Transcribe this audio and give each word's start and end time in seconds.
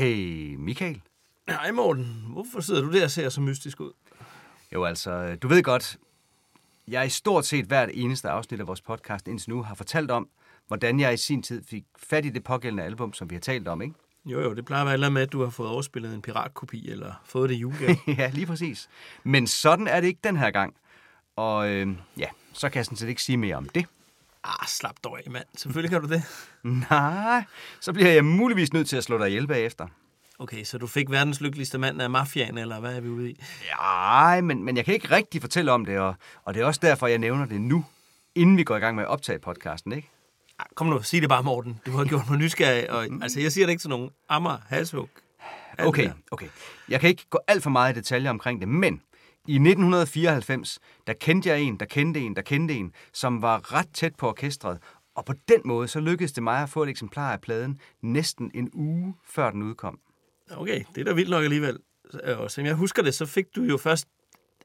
Hey, 0.00 0.54
Michael. 0.54 1.00
Nej, 1.46 1.70
Morten. 1.70 2.24
Hvorfor 2.28 2.60
sidder 2.60 2.82
du 2.82 2.92
der 2.92 3.04
og 3.04 3.10
ser 3.10 3.28
så 3.28 3.40
mystisk 3.40 3.80
ud? 3.80 3.92
Jo, 4.74 4.84
altså, 4.84 5.36
du 5.36 5.48
ved 5.48 5.62
godt, 5.62 5.98
jeg 6.88 7.06
i 7.06 7.08
stort 7.08 7.46
set 7.46 7.64
hvert 7.64 7.90
eneste 7.94 8.28
afsnit 8.28 8.60
af 8.60 8.66
vores 8.66 8.80
podcast 8.80 9.28
indtil 9.28 9.50
nu 9.50 9.62
har 9.62 9.74
fortalt 9.74 10.10
om, 10.10 10.28
hvordan 10.66 11.00
jeg 11.00 11.14
i 11.14 11.16
sin 11.16 11.42
tid 11.42 11.62
fik 11.64 11.84
fat 11.98 12.24
i 12.24 12.28
det 12.28 12.44
pågældende 12.44 12.82
album, 12.82 13.12
som 13.12 13.30
vi 13.30 13.34
har 13.34 13.40
talt 13.40 13.68
om, 13.68 13.82
ikke? 13.82 13.94
Jo, 14.24 14.40
jo, 14.40 14.54
det 14.54 14.64
plejer 14.64 14.82
at 14.82 14.86
være 14.86 14.94
eller 14.94 15.08
med, 15.08 15.22
at 15.22 15.32
du 15.32 15.42
har 15.42 15.50
fået 15.50 15.68
overspillet 15.68 16.14
en 16.14 16.22
piratkopi, 16.22 16.90
eller 16.90 17.12
fået 17.24 17.48
det 17.48 17.56
i 17.56 17.58
julegave. 17.58 17.96
ja, 18.18 18.30
lige 18.34 18.46
præcis. 18.46 18.88
Men 19.24 19.46
sådan 19.46 19.86
er 19.86 20.00
det 20.00 20.08
ikke 20.08 20.20
den 20.24 20.36
her 20.36 20.50
gang. 20.50 20.74
Og 21.36 21.70
øh, 21.70 21.88
ja, 22.18 22.28
så 22.52 22.68
kan 22.68 22.76
jeg 22.76 22.84
sådan 22.84 22.96
set 22.96 23.08
ikke 23.08 23.22
sige 23.22 23.36
mere 23.36 23.56
om 23.56 23.68
det. 23.68 23.86
Ah, 24.44 24.66
slap 24.66 24.94
dog 25.04 25.18
af, 25.18 25.30
mand. 25.30 25.44
Selvfølgelig 25.56 25.90
kan 25.90 26.00
du 26.00 26.08
det. 26.08 26.22
Nej, 26.90 27.44
så 27.80 27.92
bliver 27.92 28.10
jeg 28.10 28.24
muligvis 28.24 28.72
nødt 28.72 28.88
til 28.88 28.96
at 28.96 29.04
slå 29.04 29.18
dig 29.18 29.28
ihjel 29.28 29.46
bagefter. 29.46 29.86
Okay, 30.38 30.64
så 30.64 30.78
du 30.78 30.86
fik 30.86 31.10
verdens 31.10 31.40
lykkeligste 31.40 31.78
mand 31.78 32.02
af 32.02 32.10
mafiaen, 32.10 32.58
eller 32.58 32.80
hvad 32.80 32.96
er 32.96 33.00
vi 33.00 33.08
ude 33.08 33.30
i? 33.30 33.40
Nej, 33.80 34.40
men, 34.40 34.64
men 34.64 34.76
jeg 34.76 34.84
kan 34.84 34.94
ikke 34.94 35.10
rigtig 35.10 35.40
fortælle 35.40 35.72
om 35.72 35.84
det, 35.84 35.98
og, 35.98 36.14
og 36.44 36.54
det 36.54 36.62
er 36.62 36.66
også 36.66 36.80
derfor, 36.82 37.06
jeg 37.06 37.18
nævner 37.18 37.46
det 37.46 37.60
nu, 37.60 37.84
inden 38.34 38.56
vi 38.56 38.64
går 38.64 38.76
i 38.76 38.80
gang 38.80 38.96
med 38.96 39.04
at 39.04 39.08
optage 39.08 39.38
podcasten, 39.38 39.92
ikke? 39.92 40.10
Ah, 40.58 40.66
kom 40.74 40.86
nu, 40.86 41.02
sig 41.02 41.20
det 41.20 41.28
bare, 41.28 41.42
Morten. 41.42 41.80
Du 41.86 41.90
har 41.90 42.04
gjort 42.04 42.30
mig 42.30 42.38
nysgerrig. 42.38 42.90
Og, 42.90 43.06
altså, 43.22 43.40
jeg 43.40 43.52
siger 43.52 43.66
det 43.66 43.70
ikke 43.70 43.80
til 43.80 43.90
nogen. 43.90 44.10
Ammer, 44.28 44.58
halshug. 44.68 45.08
Okay, 45.78 46.10
okay. 46.30 46.48
Jeg 46.88 47.00
kan 47.00 47.08
ikke 47.08 47.26
gå 47.30 47.38
alt 47.48 47.62
for 47.62 47.70
meget 47.70 47.96
i 47.96 47.98
detaljer 47.98 48.30
omkring 48.30 48.60
det, 48.60 48.68
men 48.68 49.02
i 49.48 49.54
1994, 49.54 50.78
der 51.06 51.12
kendte 51.12 51.48
jeg 51.48 51.60
en, 51.60 51.76
der 51.80 51.86
kendte 51.86 52.20
en, 52.20 52.36
der 52.36 52.42
kendte 52.42 52.74
en, 52.74 52.92
som 53.12 53.42
var 53.42 53.74
ret 53.74 53.88
tæt 53.94 54.14
på 54.14 54.28
orkestret, 54.28 54.78
og 55.14 55.24
på 55.24 55.32
den 55.48 55.60
måde, 55.64 55.88
så 55.88 56.00
lykkedes 56.00 56.32
det 56.32 56.42
mig 56.42 56.62
at 56.62 56.68
få 56.68 56.82
et 56.82 56.88
eksemplar 56.88 57.32
af 57.32 57.40
pladen 57.40 57.80
næsten 58.02 58.50
en 58.54 58.70
uge 58.72 59.14
før 59.26 59.50
den 59.50 59.62
udkom. 59.62 59.98
Okay, 60.50 60.84
det 60.94 61.00
er 61.00 61.04
da 61.04 61.12
vildt 61.12 61.30
nok 61.30 61.44
alligevel. 61.44 61.78
Og 62.24 62.50
som 62.50 62.64
jeg 62.64 62.74
husker 62.74 63.02
det, 63.02 63.14
så 63.14 63.26
fik 63.26 63.44
du 63.56 63.62
jo 63.62 63.76
først 63.76 64.06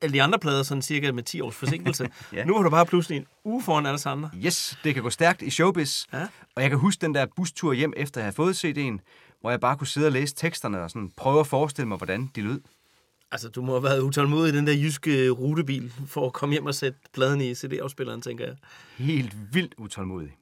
alle 0.01 0.13
de 0.13 0.21
andre 0.23 0.39
plader 0.39 0.63
sådan 0.63 0.81
cirka 0.81 1.11
med 1.11 1.23
10 1.23 1.41
års 1.41 1.55
forsinkelse. 1.55 2.09
Ja. 2.33 2.45
Nu 2.45 2.55
har 2.55 2.63
du 2.63 2.69
bare 2.69 2.85
pludselig 2.85 3.17
en 3.17 3.25
uge 3.43 3.63
foran 3.63 3.85
alle 3.85 3.99
andre. 4.05 4.29
Yes, 4.45 4.79
det 4.83 4.93
kan 4.93 5.03
gå 5.03 5.09
stærkt 5.09 5.41
i 5.41 5.49
showbiz, 5.49 6.05
Ja. 6.13 6.27
og 6.55 6.61
jeg 6.61 6.69
kan 6.69 6.79
huske 6.79 7.01
den 7.01 7.15
der 7.15 7.25
bustur 7.35 7.73
hjem 7.73 7.93
efter 7.97 8.21
at 8.21 8.25
have 8.25 8.33
fået 8.33 8.65
CD'en, 8.65 8.97
hvor 9.41 9.49
jeg 9.49 9.59
bare 9.59 9.77
kunne 9.77 9.87
sidde 9.87 10.07
og 10.07 10.11
læse 10.11 10.35
teksterne 10.35 10.81
og 10.81 10.89
sådan 10.91 11.11
prøve 11.17 11.39
at 11.39 11.47
forestille 11.47 11.87
mig, 11.87 11.97
hvordan 11.97 12.29
de 12.35 12.41
lød. 12.41 12.61
Altså, 13.35 13.49
du 13.49 13.61
må 13.61 13.71
have 13.71 13.83
været 13.83 14.01
utålmodig 14.01 14.53
i 14.53 14.57
den 14.57 14.67
der 14.67 14.73
jyske 14.73 15.29
rutebil 15.29 15.93
for 16.07 16.25
at 16.25 16.33
komme 16.33 16.53
hjem 16.53 16.65
og 16.65 16.75
sætte 16.75 16.99
pladen 17.13 17.41
i 17.41 17.55
CD-afspilleren, 17.55 18.21
tænker 18.21 18.45
jeg. 18.45 18.55
Helt 18.97 19.53
vildt 19.53 19.73
utålmodig. 19.77 20.37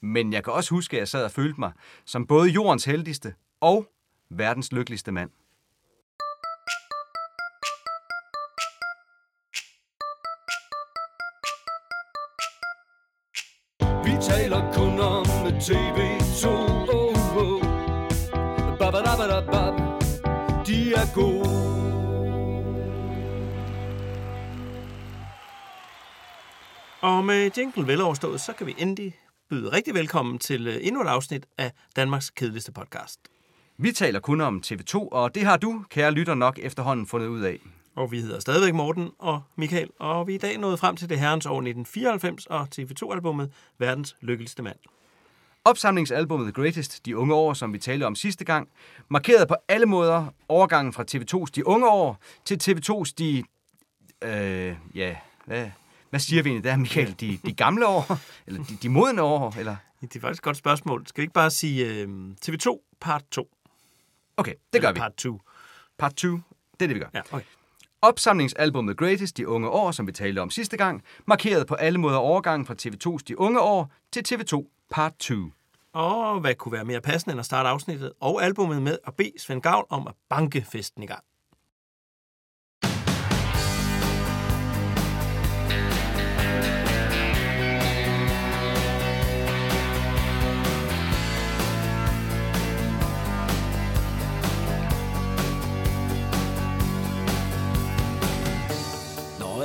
Men 0.00 0.32
jeg 0.32 0.44
kan 0.44 0.52
også 0.52 0.70
huske, 0.70 0.96
at 0.96 0.98
jeg 0.98 1.08
sad 1.08 1.24
og 1.24 1.30
følte 1.30 1.60
mig 1.60 1.72
som 2.04 2.26
både 2.26 2.48
jordens 2.48 2.84
heldigste 2.84 3.34
og 3.60 3.86
verdens 4.30 4.72
lykkeligste 4.72 5.12
mand. 5.12 5.30
Vi 14.04 14.12
taler 14.22 14.72
kun 14.74 15.00
om 15.00 15.24
TV2 15.66 16.46
oh, 16.48 17.36
oh. 17.36 17.62
Babadabadabab. 18.78 19.74
De 20.66 20.94
er 20.94 21.14
gode 21.14 21.41
Og 27.02 27.24
med 27.24 27.50
jingle 27.58 27.86
veloverstået, 27.86 28.40
så 28.40 28.52
kan 28.52 28.66
vi 28.66 28.74
endelig 28.78 29.16
byde 29.50 29.72
rigtig 29.72 29.94
velkommen 29.94 30.38
til 30.38 30.68
øh, 30.68 30.76
endnu 30.80 31.02
et 31.02 31.06
afsnit 31.06 31.46
af 31.58 31.72
Danmarks 31.96 32.30
kedeligste 32.30 32.72
podcast. 32.72 33.20
Vi 33.78 33.92
taler 33.92 34.20
kun 34.20 34.40
om 34.40 34.62
TV2, 34.66 35.08
og 35.08 35.34
det 35.34 35.42
har 35.42 35.56
du, 35.56 35.84
kære 35.90 36.10
lytter, 36.10 36.34
nok 36.34 36.58
efterhånden 36.62 37.06
fundet 37.06 37.26
ud 37.26 37.40
af. 37.40 37.58
Og 37.96 38.12
vi 38.12 38.20
hedder 38.20 38.40
stadigvæk 38.40 38.74
Morten 38.74 39.10
og 39.18 39.42
Michael, 39.56 39.88
og 39.98 40.26
vi 40.26 40.32
er 40.32 40.34
i 40.34 40.38
dag 40.38 40.58
nået 40.58 40.78
frem 40.78 40.96
til 40.96 41.08
det 41.08 41.18
herrens 41.18 41.46
år 41.46 41.58
1994 41.58 42.46
og 42.46 42.68
TV2-albummet 42.74 43.52
Verdens 43.78 44.16
Lykkeligste 44.20 44.62
Mand. 44.62 44.76
Opsamlingsalbummet 45.64 46.54
The 46.54 46.62
Greatest, 46.62 47.06
De 47.06 47.16
Unge 47.16 47.34
År, 47.34 47.52
som 47.52 47.72
vi 47.72 47.78
talte 47.78 48.04
om 48.04 48.14
sidste 48.14 48.44
gang, 48.44 48.68
markerede 49.08 49.46
på 49.46 49.56
alle 49.68 49.86
måder 49.86 50.26
overgangen 50.48 50.92
fra 50.92 51.04
TV2's 51.14 51.50
De 51.56 51.66
Unge 51.66 51.88
År 51.88 52.18
til 52.44 52.60
TV2's 52.62 53.12
De... 53.18 53.42
Øh, 54.24 54.76
ja, 54.94 55.16
hvad, 55.46 55.70
hvad 56.12 56.20
siger 56.20 56.42
vi 56.42 56.48
egentlig 56.48 56.64
der, 56.70 56.76
Michael? 56.76 57.14
De, 57.20 57.38
de 57.46 57.52
gamle 57.52 57.86
år? 57.86 58.18
Eller 58.46 58.64
de, 58.64 58.76
de 58.82 58.88
modne 58.88 59.22
år? 59.22 59.54
Eller? 59.58 59.76
Det 60.00 60.16
er 60.16 60.20
faktisk 60.20 60.40
et 60.40 60.44
godt 60.44 60.56
spørgsmål. 60.56 61.06
Skal 61.06 61.22
vi 61.22 61.24
ikke 61.24 61.32
bare 61.34 61.50
sige 61.50 61.86
øh, 61.86 62.08
TV2 62.46 62.96
part 63.00 63.22
2? 63.30 63.48
Okay, 64.36 64.54
det 64.72 64.80
gør 64.80 64.88
Eller 64.88 64.92
vi. 64.92 64.98
Part 64.98 65.14
2. 65.14 65.40
Part 65.98 66.14
2, 66.14 66.28
det 66.28 66.40
er 66.80 66.86
det, 66.86 66.94
vi 66.94 66.98
gør. 66.98 67.06
Ja, 67.14 67.20
okay. 67.32 67.44
Opsamlingsalbummet 68.02 68.96
Greatest, 68.96 69.36
De 69.36 69.48
Unge 69.48 69.68
År, 69.68 69.90
som 69.90 70.06
vi 70.06 70.12
talte 70.12 70.38
om 70.40 70.50
sidste 70.50 70.76
gang, 70.76 71.02
markerede 71.26 71.64
på 71.64 71.74
alle 71.74 71.98
måder 71.98 72.18
overgangen 72.18 72.66
fra 72.66 72.74
TV2's 72.82 73.24
De 73.28 73.38
Unge 73.38 73.60
År 73.60 73.92
til 74.12 74.24
TV2 74.28 74.86
Part 74.90 75.12
2. 75.18 75.34
Og 75.92 76.40
hvad 76.40 76.54
kunne 76.54 76.72
være 76.72 76.84
mere 76.84 77.00
passende 77.00 77.32
end 77.32 77.40
at 77.40 77.46
starte 77.46 77.68
afsnittet 77.68 78.12
og 78.20 78.42
albummet 78.42 78.82
med 78.82 78.98
at 79.06 79.14
bede 79.16 79.32
Svend 79.38 79.62
Gavl 79.62 79.86
om 79.90 80.06
at 80.06 80.14
banke 80.28 80.66
festen 80.72 81.02
i 81.02 81.06
gang. 81.06 81.24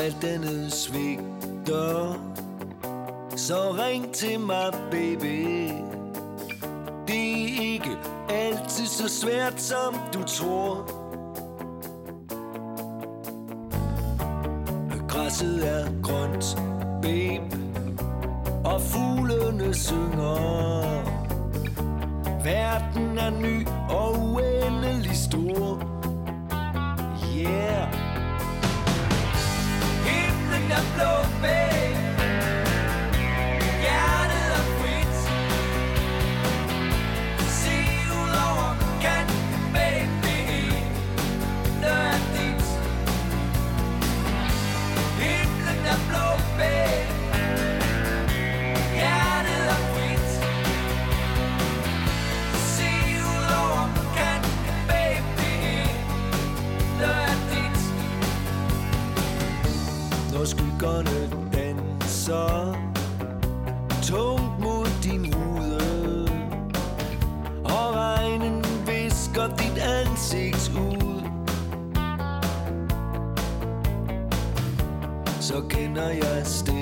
Når 0.07 0.13
alt 0.13 0.23
andet 0.23 0.73
svigter. 0.73 2.13
Så 3.35 3.55
ring 3.71 4.13
til 4.13 4.39
mig, 4.39 4.73
baby. 4.91 5.71
Det 7.07 7.31
er 7.31 7.61
ikke 7.61 7.97
altid 8.29 8.85
så 8.85 9.07
svært, 9.09 9.61
som 9.61 9.95
du 10.13 10.23
tror. 10.23 10.91
Græsset 15.07 15.67
er 15.67 16.01
grønt, 16.01 16.57
babe 17.01 17.57
Og 18.63 18.81
fuglene 18.81 19.73
synger. 19.73 21.03
Verden 22.43 23.17
er 23.17 23.29
ny 23.29 23.67
og 23.89 24.19
uendelig 24.19 25.15
stor. 25.15 25.81
Yeah. 27.37 27.96
Himlen 30.77 31.96
når 60.93 61.49
danser. 61.53 62.75
Tungt 64.03 64.59
mod 64.59 64.87
din 65.03 65.35
rude. 65.35 66.29
Og 67.63 67.95
regnen 67.95 68.65
visker 68.87 69.47
dit 69.47 69.77
ansigt 69.77 70.71
ud. 70.77 71.21
Så 75.39 75.61
kender 75.69 76.09
jeg 76.09 76.41
stedet 76.45 76.76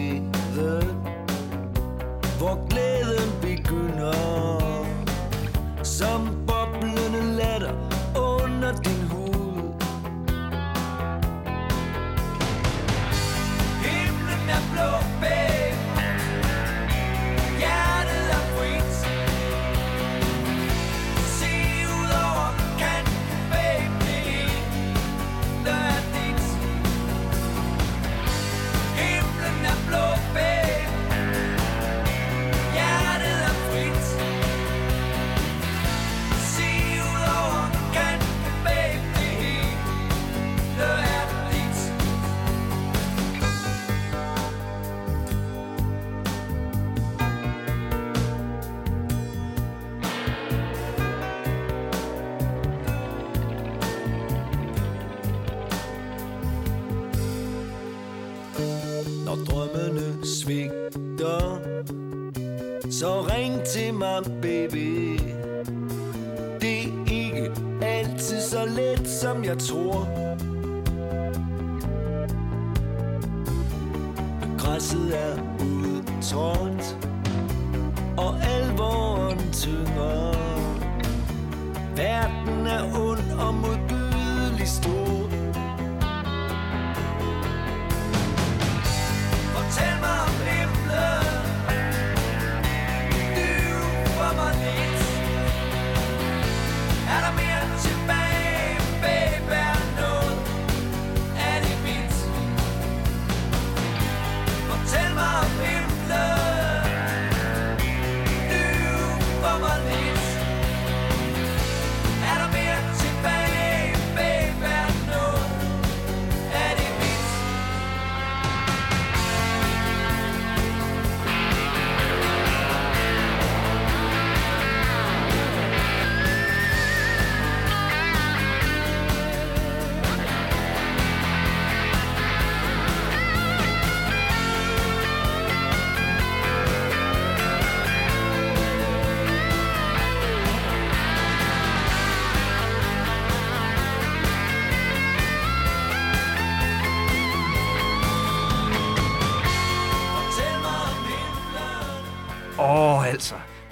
ring 63.75 63.86
til 63.86 63.94
mig, 63.94 64.24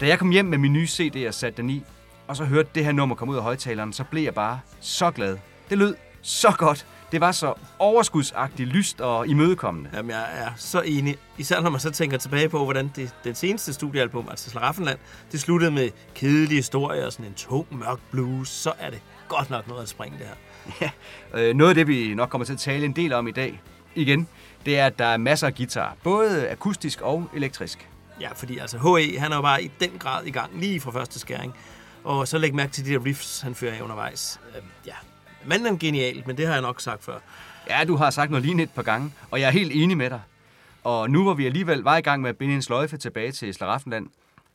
Da 0.03 0.07
jeg 0.07 0.19
kom 0.19 0.29
hjem 0.29 0.45
med 0.45 0.57
min 0.57 0.73
nye 0.73 0.87
CD 0.87 1.27
og 1.27 1.33
satte 1.33 1.61
den 1.61 1.69
i, 1.69 1.83
og 2.27 2.35
så 2.35 2.45
hørte 2.45 2.69
det 2.75 2.85
her 2.85 2.91
nummer 2.91 3.15
komme 3.15 3.31
ud 3.31 3.37
af 3.37 3.43
højtaleren, 3.43 3.93
så 3.93 4.03
blev 4.03 4.23
jeg 4.23 4.33
bare 4.33 4.59
så 4.79 5.11
glad. 5.11 5.37
Det 5.69 5.77
lød 5.77 5.95
så 6.21 6.51
godt. 6.57 6.87
Det 7.11 7.21
var 7.21 7.31
så 7.31 7.53
overskudsagtigt, 7.79 8.69
lyst 8.69 9.01
og 9.01 9.27
imødekommende. 9.27 9.89
Jamen, 9.93 10.11
jeg 10.11 10.25
er 10.33 10.49
så 10.57 10.81
enig. 10.81 11.17
Især 11.37 11.61
når 11.61 11.69
man 11.69 11.79
så 11.79 11.91
tænker 11.91 12.17
tilbage 12.17 12.49
på, 12.49 12.63
hvordan 12.63 12.91
det, 12.95 13.15
den 13.23 13.35
seneste 13.35 13.73
studiealbum, 13.73 14.27
altså 14.29 14.49
Slaraffenland, 14.49 14.99
det 15.31 15.39
sluttede 15.39 15.71
med 15.71 15.89
kedelige 16.15 16.57
historier 16.57 17.05
og 17.05 17.13
sådan 17.13 17.25
en 17.25 17.33
tung, 17.33 17.67
mørk 17.71 17.99
blues. 18.11 18.49
Så 18.49 18.73
er 18.79 18.89
det 18.89 19.01
godt 19.27 19.49
nok 19.49 19.67
noget 19.67 19.81
at 19.81 19.89
springe 19.89 20.17
det 20.17 20.27
her. 20.27 20.35
Ja, 21.33 21.49
øh, 21.49 21.55
noget 21.55 21.69
af 21.69 21.75
det, 21.75 21.87
vi 21.87 22.13
nok 22.13 22.29
kommer 22.29 22.45
til 22.45 22.53
at 22.53 22.59
tale 22.59 22.85
en 22.85 22.95
del 22.95 23.13
om 23.13 23.27
i 23.27 23.31
dag, 23.31 23.61
igen, 23.95 24.27
det 24.65 24.79
er, 24.79 24.85
at 24.85 24.99
der 24.99 25.05
er 25.05 25.17
masser 25.17 25.47
af 25.47 25.55
guitar. 25.55 25.95
Både 26.03 26.49
akustisk 26.49 27.01
og 27.01 27.29
elektrisk. 27.35 27.89
Ja, 28.21 28.33
fordi 28.33 28.57
altså 28.57 28.77
H.E., 28.77 29.19
han 29.19 29.31
er 29.31 29.35
jo 29.35 29.41
bare 29.41 29.63
i 29.63 29.71
den 29.79 29.91
grad 29.99 30.25
i 30.25 30.31
gang, 30.31 30.59
lige 30.59 30.79
fra 30.79 30.91
første 30.91 31.19
skæring. 31.19 31.55
Og 32.03 32.27
så 32.27 32.37
læg 32.37 32.55
mærke 32.55 32.71
til 32.71 32.85
de 32.85 32.91
der 32.91 33.05
riffs, 33.05 33.41
han 33.41 33.55
fører 33.55 33.75
af 33.75 33.81
undervejs. 33.81 34.39
Øh, 34.55 34.63
ja, 34.85 34.95
manden 35.45 35.73
er 35.73 35.77
genial, 35.77 36.23
men 36.25 36.37
det 36.37 36.45
har 36.45 36.53
jeg 36.53 36.61
nok 36.61 36.81
sagt 36.81 37.03
før. 37.03 37.19
Ja, 37.69 37.83
du 37.87 37.95
har 37.95 38.09
sagt 38.09 38.31
noget 38.31 38.45
lignende 38.45 38.63
et 38.63 38.71
par 38.71 38.81
gange, 38.81 39.13
og 39.31 39.39
jeg 39.39 39.47
er 39.47 39.51
helt 39.51 39.71
enig 39.75 39.97
med 39.97 40.09
dig. 40.09 40.21
Og 40.83 41.09
nu 41.09 41.23
hvor 41.23 41.33
vi 41.33 41.45
alligevel 41.45 41.79
var 41.79 41.97
i 41.97 42.01
gang 42.01 42.21
med 42.21 42.29
at 42.29 42.37
binde 42.37 42.55
en 42.55 42.61
sløjfe 42.61 42.97
tilbage 42.97 43.31
til 43.31 43.53
Slaraffenland, 43.53 44.07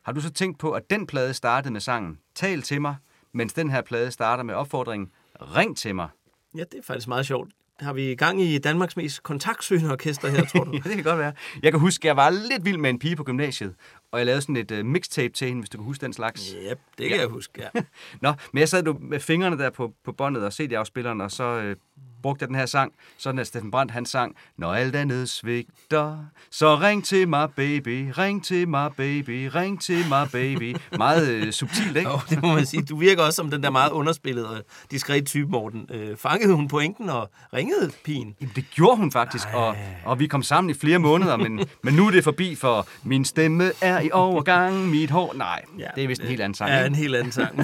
har 0.03 0.13
du 0.13 0.21
så 0.21 0.31
tænkt 0.31 0.59
på, 0.59 0.73
at 0.73 0.91
den 0.91 1.07
plade 1.07 1.35
startede 1.35 1.73
med 1.73 1.81
sangen 1.81 2.19
Tal 2.35 2.63
til 2.63 2.81
mig, 2.81 2.97
mens 3.33 3.53
den 3.53 3.71
her 3.71 3.83
plade 3.83 4.11
starter 4.11 4.43
med 4.43 4.55
opfordringen 4.55 5.11
Ring 5.41 5.77
til 5.77 5.95
mig. 5.95 6.09
Ja, 6.57 6.61
det 6.61 6.79
er 6.79 6.83
faktisk 6.87 7.09
meget 7.09 7.27
sjovt. 7.27 7.51
Har 7.81 7.93
vi 7.93 8.15
gang 8.15 8.43
i 8.43 8.59
Danmarks 8.59 8.97
mest 8.97 9.23
kontaktsøgende 9.23 9.93
orkester 9.93 10.29
her, 10.29 10.45
tror 10.45 10.65
du? 10.65 10.73
Ja, 10.77 10.79
det 10.79 10.95
kan 10.95 11.03
godt 11.05 11.19
være. 11.19 11.33
Jeg 11.63 11.73
kan 11.73 11.81
huske, 11.81 12.01
at 12.03 12.05
jeg 12.05 12.17
var 12.17 12.31
lidt 12.31 12.65
vild 12.65 12.77
med 12.77 12.91
en 12.91 12.99
pige 12.99 13.17
på 13.17 13.25
gymnasiet, 13.25 13.75
og 14.13 14.19
jeg 14.19 14.27
lavede 14.27 14.43
sådan 14.43 14.57
et 14.57 14.71
uh, 14.71 14.87
mixtape 14.87 15.33
til 15.35 15.47
hende, 15.49 15.61
hvis 15.61 15.71
du 15.71 15.79
kan 15.79 15.85
huske 15.85 16.01
den 16.05 16.13
slags. 16.13 16.55
Yep, 16.71 16.79
det 16.99 17.09
kan 17.09 17.17
Ja. 17.17 17.23
jeg 17.23 17.29
huske, 17.31 17.53
ja. 17.75 17.81
Nå, 18.23 18.33
men 18.53 18.61
jeg 18.61 18.69
sad 18.69 18.99
med 19.01 19.21
fingrene 19.21 19.59
der 19.59 19.71
på, 19.71 19.93
på 20.05 20.13
båndet 20.13 20.45
og 20.45 20.53
CD-afspilleren, 20.53 21.21
og 21.21 21.31
så 21.31 21.45
øh, 21.45 21.77
brugte 22.23 22.43
jeg 22.43 22.49
den 22.49 22.57
her 22.57 22.67
sang, 22.67 22.93
sådan 23.19 23.39
at 23.39 23.47
Steffen 23.47 23.71
Brandt 23.71 23.93
han 23.93 24.07
sang, 24.07 24.37
Når 24.57 24.75
alt 24.75 24.97
andet 24.97 25.29
svigter, 25.29 26.25
så 26.51 26.77
ring 26.77 27.05
til 27.05 27.29
mig, 27.29 27.49
baby, 27.57 28.13
ring 28.19 28.45
til 28.45 28.69
mig, 28.69 28.91
baby, 28.97 29.51
ring 29.55 29.81
til 29.81 30.09
mig, 30.09 30.29
baby. 30.33 30.77
Meget 30.99 31.29
øh, 31.29 31.53
subtilt, 31.53 31.97
ikke? 31.97 32.11
Jo, 32.11 32.19
det 32.31 32.43
må 32.43 32.55
man 32.55 32.67
sige. 32.67 32.83
Du 32.83 32.97
virker 32.97 33.23
også 33.23 33.37
som 33.37 33.51
den 33.51 33.63
der 33.63 33.71
meget 33.71 33.91
underspillede 33.91 34.51
og 34.51 34.65
diskret 34.91 35.27
type, 35.27 35.51
Morten. 35.51 35.87
Øh, 35.91 36.17
fangede 36.17 36.55
hun 36.55 36.69
pointen 36.69 37.11
og 37.11 37.31
ringede 37.55 37.91
pigen? 38.05 38.35
Jamen, 38.41 38.53
det 38.57 38.65
gjorde 38.71 38.97
hun 38.97 39.13
faktisk, 39.13 39.49
og, 39.55 39.77
og 40.05 40.19
vi 40.19 40.27
kom 40.27 40.43
sammen 40.43 40.71
i 40.71 40.75
flere 40.75 40.99
måneder, 40.99 41.37
men, 41.37 41.61
men 41.85 41.95
nu 41.95 42.07
er 42.07 42.11
det 42.11 42.25
forbi, 42.25 42.55
for 42.55 42.87
min 43.03 43.25
stemme 43.25 43.73
er 43.81 44.01
i 44.01 44.11
overgang, 44.13 44.89
mit 44.89 45.11
hår... 45.11 45.35
Nej, 45.35 45.63
ja, 45.79 45.89
det 45.95 46.05
er 46.05 46.09
vist 46.09 46.23
en 46.23 46.29
helt 46.29 46.41
anden 46.41 46.55
sang. 46.55 46.71
Ja, 46.71 46.79
ikke? 46.79 46.87
en 46.87 46.95
helt 46.95 47.17
anden 47.17 47.33
sang. 47.33 47.57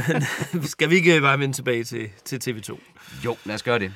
Men 0.53 0.63
skal 0.75 0.91
vi 0.91 0.95
ikke 0.95 1.21
bare 1.21 1.39
vende 1.39 1.55
tilbage 1.55 1.85
til, 1.85 2.09
til 2.25 2.51
TV2? 2.51 2.79
Jo, 3.25 3.37
lad 3.45 3.55
os 3.55 3.63
gøre 3.63 3.79
det. 3.79 3.93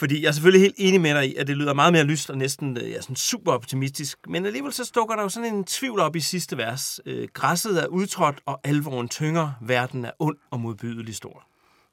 Fordi 0.00 0.22
jeg 0.22 0.28
er 0.28 0.32
selvfølgelig 0.32 0.60
helt 0.60 0.74
enig 0.78 1.00
med 1.00 1.14
dig 1.14 1.28
i, 1.28 1.34
at 1.34 1.46
det 1.46 1.56
lyder 1.56 1.74
meget 1.74 1.92
mere 1.92 2.04
lyst 2.04 2.30
og 2.30 2.38
næsten 2.38 2.76
øh, 2.76 2.90
ja, 2.90 3.00
sådan 3.00 3.16
super 3.16 3.52
optimistisk. 3.52 4.18
Men 4.28 4.46
alligevel 4.46 4.72
så 4.72 4.92
dukker 4.94 5.16
der 5.16 5.22
jo 5.22 5.28
sådan 5.28 5.54
en 5.54 5.64
tvivl 5.64 6.00
op 6.00 6.16
i 6.16 6.20
sidste 6.20 6.56
vers. 6.56 7.00
Øh, 7.06 7.28
græsset 7.34 7.82
er 7.82 7.86
udtrådt, 7.86 8.40
og 8.46 8.60
alvoren 8.64 9.08
tynger. 9.08 9.52
Verden 9.60 10.04
er 10.04 10.10
ond 10.18 10.36
og 10.50 10.60
modbydelig 10.60 11.14
stor. 11.14 11.46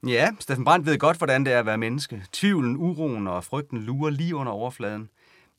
Ja, 0.08 0.30
Steffen 0.40 0.66
Brandt 0.66 0.86
ved 0.86 0.98
godt, 0.98 1.18
hvordan 1.18 1.46
det 1.46 1.54
er 1.54 1.60
at 1.60 1.66
være 1.66 1.78
menneske. 1.78 2.24
Tvivlen, 2.32 2.78
uroen 2.78 3.28
og 3.28 3.44
frygten 3.44 3.82
lurer 3.82 4.10
lige 4.10 4.36
under 4.36 4.52
overfladen. 4.52 5.10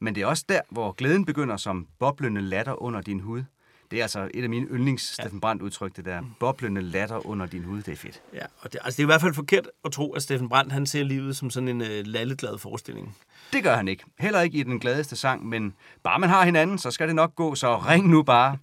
Men 0.00 0.14
det 0.14 0.22
er 0.22 0.26
også 0.26 0.44
der, 0.48 0.60
hvor 0.70 0.92
glæden 0.92 1.24
begynder 1.24 1.56
som 1.56 1.86
boblende 1.98 2.40
latter 2.40 2.82
under 2.82 3.00
din 3.00 3.20
hud. 3.20 3.42
Det 3.90 3.98
er 3.98 4.02
altså 4.02 4.30
et 4.34 4.42
af 4.42 4.50
mine 4.50 4.66
yndlings 4.66 5.12
Steffen 5.14 5.40
Brandt 5.40 5.62
udtryk, 5.62 5.96
det 5.96 6.04
der 6.04 6.22
boblende 6.40 6.80
latter 6.82 7.26
under 7.26 7.46
din 7.46 7.64
hud. 7.64 7.82
Det 7.82 7.92
er 7.92 7.96
fedt. 7.96 8.22
Ja, 8.34 8.44
og 8.60 8.72
det, 8.72 8.80
altså 8.84 8.96
det 8.96 9.02
er 9.02 9.06
i 9.06 9.12
hvert 9.12 9.20
fald 9.20 9.34
forkert 9.34 9.68
at 9.84 9.92
tro, 9.92 10.12
at 10.12 10.22
Steffen 10.22 10.48
Brandt 10.48 10.72
han 10.72 10.86
ser 10.86 11.04
livet 11.04 11.36
som 11.36 11.50
sådan 11.50 11.68
en 11.68 11.80
øh, 11.80 12.06
lalleglad 12.06 12.58
forestilling. 12.58 13.16
Det 13.52 13.62
gør 13.62 13.76
han 13.76 13.88
ikke. 13.88 14.04
Heller 14.18 14.40
ikke 14.40 14.58
i 14.58 14.62
den 14.62 14.78
gladeste 14.80 15.16
sang, 15.16 15.46
men 15.46 15.74
bare 16.02 16.18
man 16.18 16.28
har 16.28 16.44
hinanden, 16.44 16.78
så 16.78 16.90
skal 16.90 17.06
det 17.06 17.14
nok 17.14 17.34
gå, 17.34 17.54
så 17.54 17.76
ring 17.76 18.08
nu 18.08 18.22
bare. 18.22 18.58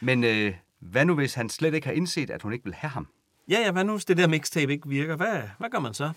Men 0.00 0.24
øh, 0.24 0.54
hvad 0.80 1.04
nu, 1.04 1.14
hvis 1.14 1.34
han 1.34 1.48
slet 1.48 1.74
ikke 1.74 1.86
har 1.86 1.94
indset, 1.94 2.30
at 2.30 2.42
hun 2.42 2.52
ikke 2.52 2.64
vil 2.64 2.74
have 2.74 2.90
ham? 2.90 3.06
Ja, 3.48 3.60
ja, 3.60 3.70
hvad 3.70 3.84
nu 3.84 3.92
hvis 3.92 4.04
det 4.04 4.16
der 4.16 4.26
mixtape 4.26 4.72
ikke 4.72 4.88
virker? 4.88 5.16
Hvad, 5.16 5.42
hvad 5.58 5.70
gør 5.70 5.78
man 5.78 5.94
så? 5.94 6.12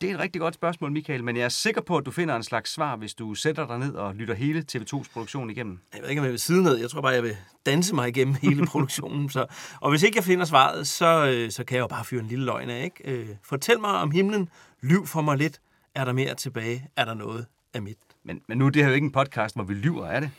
Det 0.00 0.10
er 0.10 0.14
et 0.14 0.20
rigtig 0.20 0.40
godt 0.40 0.54
spørgsmål, 0.54 0.92
Michael, 0.92 1.24
men 1.24 1.36
jeg 1.36 1.44
er 1.44 1.48
sikker 1.48 1.80
på, 1.80 1.96
at 1.96 2.06
du 2.06 2.10
finder 2.10 2.36
en 2.36 2.42
slags 2.42 2.72
svar, 2.72 2.96
hvis 2.96 3.14
du 3.14 3.34
sætter 3.34 3.66
dig 3.66 3.78
ned 3.78 3.94
og 3.94 4.14
lytter 4.14 4.34
hele 4.34 4.64
TV2's 4.72 5.12
produktion 5.12 5.50
igennem. 5.50 5.78
Jeg 5.94 6.02
ved 6.02 6.08
ikke, 6.08 6.20
om 6.20 6.24
jeg 6.24 6.32
vil 6.32 6.40
sidde 6.40 6.62
ned. 6.62 6.76
Jeg 6.76 6.90
tror 6.90 7.00
bare, 7.00 7.12
jeg 7.12 7.22
vil 7.22 7.36
danse 7.66 7.94
mig 7.94 8.08
igennem 8.08 8.34
hele 8.42 8.66
produktionen. 8.72 9.30
Så. 9.30 9.46
Og 9.80 9.90
hvis 9.90 10.02
ikke 10.02 10.16
jeg 10.16 10.24
finder 10.24 10.44
svaret, 10.44 10.86
så, 10.86 11.26
øh, 11.26 11.50
så 11.50 11.64
kan 11.64 11.76
jeg 11.76 11.82
jo 11.82 11.86
bare 11.86 12.04
fyre 12.04 12.20
en 12.20 12.26
lille 12.26 12.44
løgn 12.44 12.70
af. 12.70 12.84
Ikke? 12.84 13.20
Øh, 13.20 13.28
fortæl 13.42 13.80
mig 13.80 13.90
om 13.90 14.10
himlen. 14.10 14.48
Lyv 14.82 15.06
for 15.06 15.20
mig 15.20 15.36
lidt. 15.36 15.60
Er 15.94 16.04
der 16.04 16.12
mere 16.12 16.34
tilbage? 16.34 16.88
Er 16.96 17.04
der 17.04 17.14
noget 17.14 17.46
af 17.74 17.82
mit? 17.82 17.98
Men, 18.24 18.40
men 18.48 18.58
nu 18.58 18.66
er 18.66 18.70
det 18.70 18.82
her 18.82 18.88
jo 18.88 18.94
ikke 18.94 19.04
en 19.04 19.12
podcast, 19.12 19.54
hvor 19.54 19.64
vi 19.64 19.74
lyver, 19.74 20.06
er 20.06 20.20
det? 20.20 20.30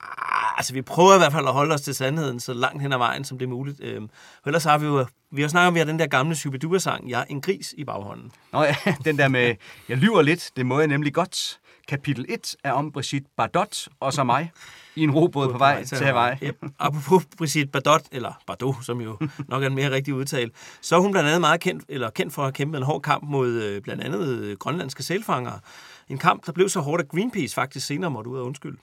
Ah, 0.00 0.39
altså, 0.60 0.74
vi 0.74 0.82
prøver 0.82 1.14
i 1.14 1.18
hvert 1.18 1.32
fald 1.32 1.46
at 1.46 1.52
holde 1.52 1.74
os 1.74 1.80
til 1.80 1.94
sandheden 1.94 2.40
så 2.40 2.54
langt 2.54 2.82
hen 2.82 2.92
ad 2.92 2.98
vejen, 2.98 3.24
som 3.24 3.38
det 3.38 3.46
er 3.46 3.50
muligt. 3.50 3.80
Øhm, 3.82 4.08
for 4.42 4.48
ellers 4.48 4.64
har 4.64 4.78
vi 4.78 4.86
jo... 4.86 5.06
Vi 5.32 5.42
har 5.42 5.48
snakket 5.48 5.68
om, 5.68 5.74
vi 5.74 5.78
har 5.78 5.86
den 5.86 5.98
der 5.98 6.06
gamle 6.06 6.36
Shubidua-sang, 6.36 7.10
Jeg 7.10 7.20
er 7.20 7.24
en 7.28 7.40
gris 7.40 7.74
i 7.78 7.84
baghånden. 7.84 8.32
Nå 8.52 8.62
ja, 8.62 8.76
den 9.04 9.18
der 9.18 9.28
med, 9.28 9.54
jeg 9.88 9.96
lyver 9.96 10.22
lidt, 10.22 10.50
det 10.56 10.66
må 10.66 10.78
jeg 10.78 10.88
nemlig 10.88 11.14
godt. 11.14 11.58
Kapitel 11.88 12.26
1 12.28 12.56
er 12.64 12.72
om 12.72 12.92
Brigitte 12.92 13.28
Bardot 13.36 13.88
og 14.00 14.12
så 14.12 14.24
mig 14.24 14.52
i 14.96 15.02
en 15.02 15.10
robåd 15.10 15.52
på 15.52 15.58
vej 15.58 15.84
til 15.84 15.98
Hawaii. 15.98 16.36
Yep. 16.42 16.56
Apropos 16.78 17.26
Brigitte 17.38 17.70
Bardot, 17.70 18.02
eller 18.12 18.32
Bardot, 18.46 18.74
som 18.82 19.00
jo 19.00 19.18
nok 19.48 19.62
er 19.62 19.66
en 19.66 19.74
mere 19.74 19.90
rigtig 19.90 20.14
udtale, 20.14 20.50
så 20.80 20.96
er 20.96 21.00
hun 21.00 21.12
blandt 21.12 21.28
andet 21.28 21.40
meget 21.40 21.60
kendt, 21.60 21.84
eller 21.88 22.10
kendt 22.10 22.34
for 22.34 22.44
at 22.44 22.54
kæmpe 22.54 22.76
en 22.76 22.82
hård 22.82 23.02
kamp 23.02 23.24
mod 23.24 23.48
øh, 23.48 23.82
blandt 23.82 24.02
andet 24.02 24.28
øh, 24.28 24.56
grønlandske 24.56 25.02
sælfangere. 25.02 25.60
En 26.08 26.18
kamp, 26.18 26.46
der 26.46 26.52
blev 26.52 26.68
så 26.68 26.80
hårdt, 26.80 27.02
at 27.02 27.08
Greenpeace 27.08 27.54
faktisk 27.54 27.86
senere 27.86 28.10
måtte 28.10 28.30
ud 28.30 28.38
af 28.38 28.42
undskyld. 28.42 28.78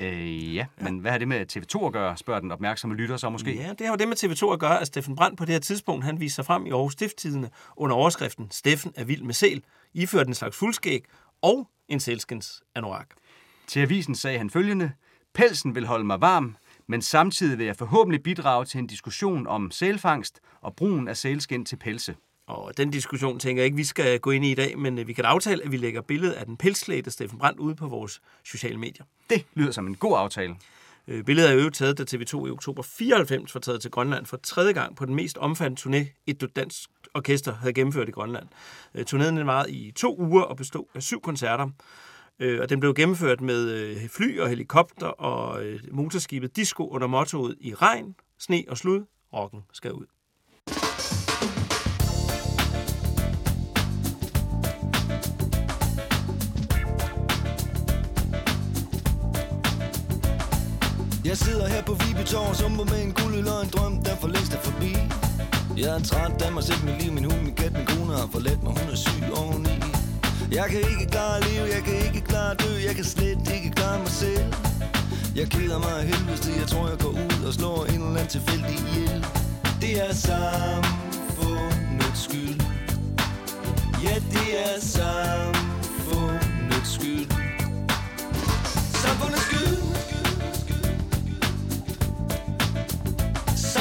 Øh, 0.00 0.54
ja, 0.54 0.66
men 0.80 0.98
hvad 0.98 1.10
har 1.10 1.18
det 1.18 1.28
med 1.28 1.56
TV2 1.56 1.86
at 1.86 1.92
gøre, 1.92 2.16
spørger 2.16 2.40
den 2.40 2.52
opmærksomme 2.52 2.96
lytter 2.96 3.16
så 3.16 3.30
måske? 3.30 3.54
Ja, 3.54 3.70
det 3.78 3.86
har 3.86 3.88
jo 3.88 3.96
det 3.96 4.08
med 4.08 4.16
TV2 4.16 4.52
at 4.52 4.58
gøre, 4.58 4.80
at 4.80 4.86
Steffen 4.86 5.16
Brandt 5.16 5.38
på 5.38 5.44
det 5.44 5.52
her 5.52 5.60
tidspunkt, 5.60 6.04
han 6.04 6.20
viser 6.20 6.34
sig 6.34 6.46
frem 6.46 6.66
i 6.66 6.70
Aarhus 6.70 6.92
Stifttidene 6.92 7.50
under 7.76 7.96
overskriften 7.96 8.50
Steffen 8.50 8.92
er 8.96 9.04
vild 9.04 9.22
med 9.22 9.34
sæl, 9.34 9.62
iført 9.94 10.26
en 10.26 10.34
slags 10.34 10.56
fuldskæg 10.56 11.04
og 11.42 11.68
en 11.88 12.00
sælskens 12.00 12.62
anorak. 12.74 13.06
Til 13.66 13.80
avisen 13.80 14.14
sagde 14.14 14.38
han 14.38 14.50
følgende, 14.50 14.92
pelsen 15.34 15.74
vil 15.74 15.86
holde 15.86 16.04
mig 16.04 16.20
varm, 16.20 16.56
Men 16.86 17.02
samtidig 17.02 17.58
vil 17.58 17.66
jeg 17.66 17.76
forhåbentlig 17.76 18.22
bidrage 18.22 18.64
til 18.64 18.78
en 18.78 18.86
diskussion 18.86 19.46
om 19.46 19.70
sælfangst 19.70 20.40
og 20.60 20.76
brugen 20.76 21.08
af 21.08 21.16
sælskind 21.16 21.66
til 21.66 21.76
pelse. 21.76 22.16
Og 22.46 22.76
den 22.76 22.90
diskussion 22.90 23.38
tænker 23.38 23.62
jeg 23.62 23.64
ikke, 23.64 23.76
vi 23.76 23.84
skal 23.84 24.20
gå 24.20 24.30
ind 24.30 24.44
i 24.44 24.50
i 24.50 24.54
dag, 24.54 24.78
men 24.78 24.98
øh, 24.98 25.06
vi 25.06 25.12
kan 25.12 25.24
da 25.24 25.28
aftale, 25.28 25.64
at 25.64 25.72
vi 25.72 25.76
lægger 25.76 26.00
billedet 26.00 26.34
af 26.34 26.46
den 26.46 26.56
pelsklædte 26.56 27.10
Steffen 27.10 27.38
Brandt 27.38 27.60
ude 27.60 27.74
på 27.74 27.88
vores 27.88 28.20
sociale 28.44 28.78
medier. 28.78 29.04
Det 29.30 29.44
lyder 29.54 29.70
som 29.70 29.86
en 29.86 29.94
god 29.94 30.18
aftale. 30.18 30.56
Øh, 31.08 31.24
Billedet 31.24 31.50
er 31.50 31.54
jo 31.54 31.70
taget, 31.70 31.98
da 31.98 32.02
TV2 32.02 32.46
i 32.46 32.50
oktober 32.50 32.82
94 32.82 33.54
var 33.54 33.60
taget 33.60 33.82
til 33.82 33.90
Grønland 33.90 34.26
for 34.26 34.36
tredje 34.36 34.72
gang 34.72 34.96
på 34.96 35.06
den 35.06 35.14
mest 35.14 35.38
omfattende 35.38 35.80
turné, 35.80 36.22
et 36.26 36.56
dansk 36.56 36.90
orkester 37.14 37.54
havde 37.54 37.72
gennemført 37.72 38.08
i 38.08 38.12
Grønland. 38.12 38.46
Øh, 38.94 39.04
Turnéen 39.10 39.44
varede 39.44 39.72
i 39.72 39.92
to 39.92 40.16
uger 40.18 40.42
og 40.42 40.56
bestod 40.56 40.84
af 40.94 41.02
syv 41.02 41.20
koncerter. 41.20 41.70
Og 42.60 42.68
den 42.68 42.80
blev 42.80 42.94
gennemført 42.94 43.40
med 43.40 44.08
fly 44.08 44.40
og 44.40 44.48
helikopter 44.48 45.06
og 45.06 45.62
motorskibet 45.92 46.56
Disco 46.56 46.88
under 46.88 47.06
mottoet 47.06 47.56
i 47.60 47.74
regn, 47.74 48.14
sne 48.38 48.64
og 48.68 48.78
slud, 48.78 49.04
rocken 49.32 49.64
skal 49.72 49.92
ud. 49.92 50.06
Jeg 61.36 61.44
sidder 61.44 61.68
her 61.68 61.82
på 61.82 61.94
Vibetorv 61.94 62.48
og 62.48 62.56
sumper 62.56 62.84
med 62.84 63.00
en 63.04 63.12
kuldøl 63.12 63.48
og 63.48 63.62
en 63.62 63.68
drøm, 63.68 63.94
der 64.04 64.16
for 64.16 64.28
længst 64.28 64.52
er 64.54 64.60
forbi. 64.68 64.92
Jeg 65.82 65.90
er 65.96 66.02
træt 66.10 66.42
af 66.42 66.52
mig 66.52 66.64
selv, 66.64 66.84
mit 66.84 67.02
liv, 67.02 67.12
min 67.12 67.24
hund, 67.24 67.40
min 67.42 67.54
kat, 67.54 67.72
min 67.72 67.86
kone 67.86 68.12
har 68.20 68.28
forladt 68.32 68.62
mig, 68.62 68.72
hun 68.78 68.88
er 68.92 68.96
syg 68.96 69.24
oveni. 69.40 69.74
Jeg 70.58 70.66
kan 70.70 70.80
ikke 70.92 71.06
klare 71.10 71.40
liv, 71.48 71.62
jeg 71.74 71.82
kan 71.88 71.96
ikke 72.06 72.20
klare 72.20 72.54
dø, 72.54 72.70
jeg 72.86 72.94
kan 72.94 73.04
slet 73.04 73.38
ikke 73.56 73.70
klare 73.70 73.98
mig 73.98 74.08
selv. 74.08 74.54
Jeg 75.36 75.46
keder 75.54 75.78
mig 75.78 75.92
af 76.00 76.04
helvede 76.10 76.38
til, 76.44 76.52
jeg 76.62 76.68
tror 76.68 76.88
jeg 76.88 76.98
går 76.98 77.12
ud 77.24 77.44
og 77.48 77.52
slår 77.54 77.84
en 77.84 77.94
eller 77.94 78.06
anden 78.06 78.26
tilfældig 78.26 78.76
ihjel. 78.80 79.26
Det 79.80 79.92
er 80.04 80.12
samfundets 80.28 82.20
skyld. 82.26 82.60
Ja, 84.04 84.14
det 84.34 84.48
er 84.66 84.74
samfundets 84.98 86.90
skyld. 86.94 87.30
Samfundets 89.04 89.42
skyld. 89.46 89.55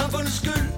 Samfundets 0.05 0.38
skyld. 0.38 0.69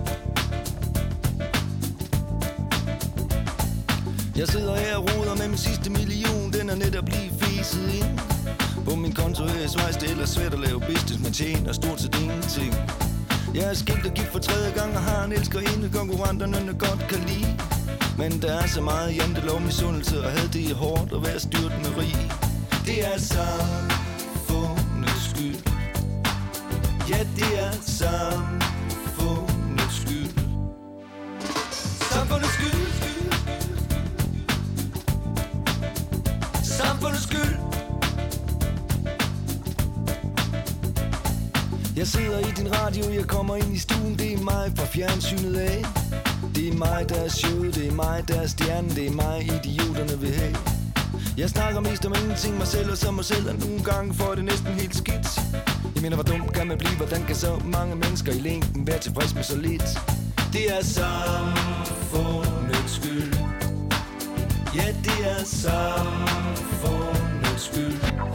Jeg 4.35 4.47
sidder 4.47 4.75
her 4.75 4.95
og 4.95 5.03
roder 5.03 5.35
med 5.35 5.47
min 5.47 5.57
sidste 5.57 5.89
million. 5.89 6.53
Den 6.53 6.69
er 6.69 6.75
netop 6.75 7.09
lige 7.09 7.31
fiset 7.39 7.93
ind. 7.93 8.19
På 8.85 8.95
min 8.95 9.13
konto 9.13 9.43
her 9.43 9.65
i 9.65 9.67
Schweiz 9.67 9.95
Det 9.95 10.07
er 10.07 10.11
ellers 10.11 10.29
svært 10.29 10.53
at 10.53 10.59
lave 10.59 10.79
business 10.79 11.19
Man 11.23 11.31
tjener 11.31 11.73
stort 11.73 12.01
set 12.01 12.15
ingenting. 12.21 12.75
Jeg 13.55 13.63
er 13.63 13.73
skilt 13.73 14.05
og 14.05 14.13
gift 14.13 14.31
for 14.31 14.39
tredje 14.39 14.71
gang 14.71 14.95
Og 14.95 15.01
har 15.01 15.23
en 15.25 15.31
elsker 15.31 15.59
ene 15.59 15.89
konkurrenterne 15.93 16.73
godt 16.79 17.07
kan 17.09 17.19
lide. 17.19 17.57
Men 18.17 18.41
der 18.41 18.53
er 18.61 18.67
så 18.67 18.81
meget 18.81 19.17
jantelov 19.17 19.61
misundelse 19.61 20.23
Og 20.25 20.31
havde 20.31 20.49
det 20.53 20.75
hårdt 20.75 21.13
at 21.13 21.23
være 21.27 21.39
styrt 21.39 21.73
med 21.83 21.97
rig. 21.97 22.31
Det 22.85 22.97
er 23.11 23.17
samfundets 23.19 25.23
skyld. 25.29 25.57
Ja, 27.09 27.19
det 27.39 27.51
er 27.65 27.71
samfundets 27.71 28.76
Samfundets 36.97 37.23
skyld. 37.23 37.57
Jeg 41.95 42.07
sidder 42.07 42.39
i 42.39 42.51
din 42.57 42.75
radio, 42.75 43.13
jeg 43.13 43.27
kommer 43.27 43.55
ind 43.55 43.75
i 43.75 43.79
stuen. 43.79 44.19
Det 44.19 44.33
er 44.33 44.41
mig 44.41 44.71
fra 44.77 44.85
fjernsynet 44.85 45.55
af. 45.55 45.85
Det 46.55 46.67
er 46.67 46.73
mig, 46.73 47.05
der 47.09 47.15
er 47.15 47.29
showet, 47.29 47.75
det 47.75 47.87
er 47.87 47.91
mig, 47.91 48.23
der 48.27 48.41
er 48.41 48.47
stjernen. 48.47 48.89
Det 48.89 49.07
er 49.07 49.11
mig, 49.11 49.43
idioterne 49.43 50.19
vil 50.19 50.33
have. 50.33 50.55
Jeg 51.37 51.49
snakker 51.49 51.79
mest 51.79 52.05
om 52.05 52.13
ingenting, 52.21 52.57
mig 52.57 52.67
selv 52.67 52.91
og 52.91 52.97
så 52.97 53.11
mig 53.11 53.25
selv. 53.25 53.49
Og 53.49 53.55
nogle 53.55 53.83
gange 53.83 54.13
får 54.13 54.35
det 54.35 54.43
næsten 54.43 54.73
helt 54.73 54.95
skidt. 54.95 55.39
Jeg 55.95 56.01
mener, 56.01 56.15
hvor 56.15 56.23
dum 56.23 56.49
kan 56.49 56.67
man 56.67 56.77
blive? 56.77 56.95
Hvordan 56.95 57.23
kan 57.23 57.35
så 57.35 57.61
mange 57.65 57.95
mennesker 57.95 58.31
i 58.31 58.39
længden 58.39 58.87
være 58.87 58.99
tilfreds 58.99 59.35
med 59.35 59.43
så 59.43 59.57
lidt? 59.57 59.99
Det 60.53 60.77
er 60.77 60.83
samfundets 60.83 62.95
skyld. 62.95 63.33
Ja, 64.75 64.87
det 65.03 65.27
er 65.31 65.43
samfundets 65.43 66.46
skyld 67.73 68.27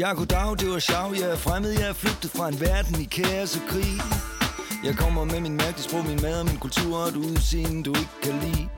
Jeg 0.00 0.16
kunne 0.16 0.26
dag, 0.26 0.50
det 0.60 0.68
var 0.70 0.78
sjov, 0.78 1.08
jeg 1.20 1.30
er 1.30 1.36
fremmed, 1.36 1.72
jeg 1.80 1.88
er 1.88 1.92
flygtet 1.92 2.30
fra 2.30 2.48
en 2.48 2.60
verden 2.60 3.00
i 3.00 3.04
kaos 3.04 3.56
og 3.56 3.62
krig 3.70 3.96
Jeg 4.84 4.94
kommer 4.96 5.24
med 5.24 5.40
min 5.40 5.56
mærkelige 5.56 5.86
sprog, 5.88 6.04
min 6.06 6.20
mad 6.22 6.40
og 6.40 6.46
min 6.46 6.58
kultur 6.64 6.96
og 6.98 7.08
et 7.08 7.16
udseende, 7.16 7.82
du 7.82 7.92
ikke 8.02 8.16
kan 8.22 8.34
lide. 8.44 8.68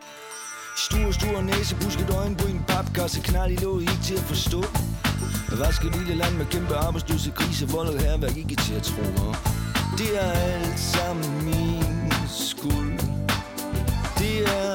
Stor, 0.87 1.11
stor 1.19 1.41
næse, 1.43 1.76
busket 1.83 2.11
øjenbryn, 2.11 2.59
papkasse, 2.69 3.21
knald 3.21 3.52
i 3.52 3.57
låg, 3.64 3.81
ikke 3.81 4.02
til 4.09 4.14
at 4.14 4.26
forstå. 4.33 4.62
Raske 5.62 5.88
lille 5.99 6.14
land 6.14 6.35
med 6.37 6.47
kæmpe 6.47 6.75
arbejdsløse 6.75 7.31
krise, 7.31 7.69
vold 7.69 7.88
og 7.88 8.00
herværk, 8.00 8.37
ikke 8.37 8.57
til 8.57 8.75
at 8.75 8.83
tro. 8.83 9.05
Det 9.99 10.11
er 10.25 10.33
alt 10.33 10.81
sammen 10.95 11.45
min 11.45 12.12
skuld 12.29 12.99
Det 14.19 14.37
er 14.59 14.72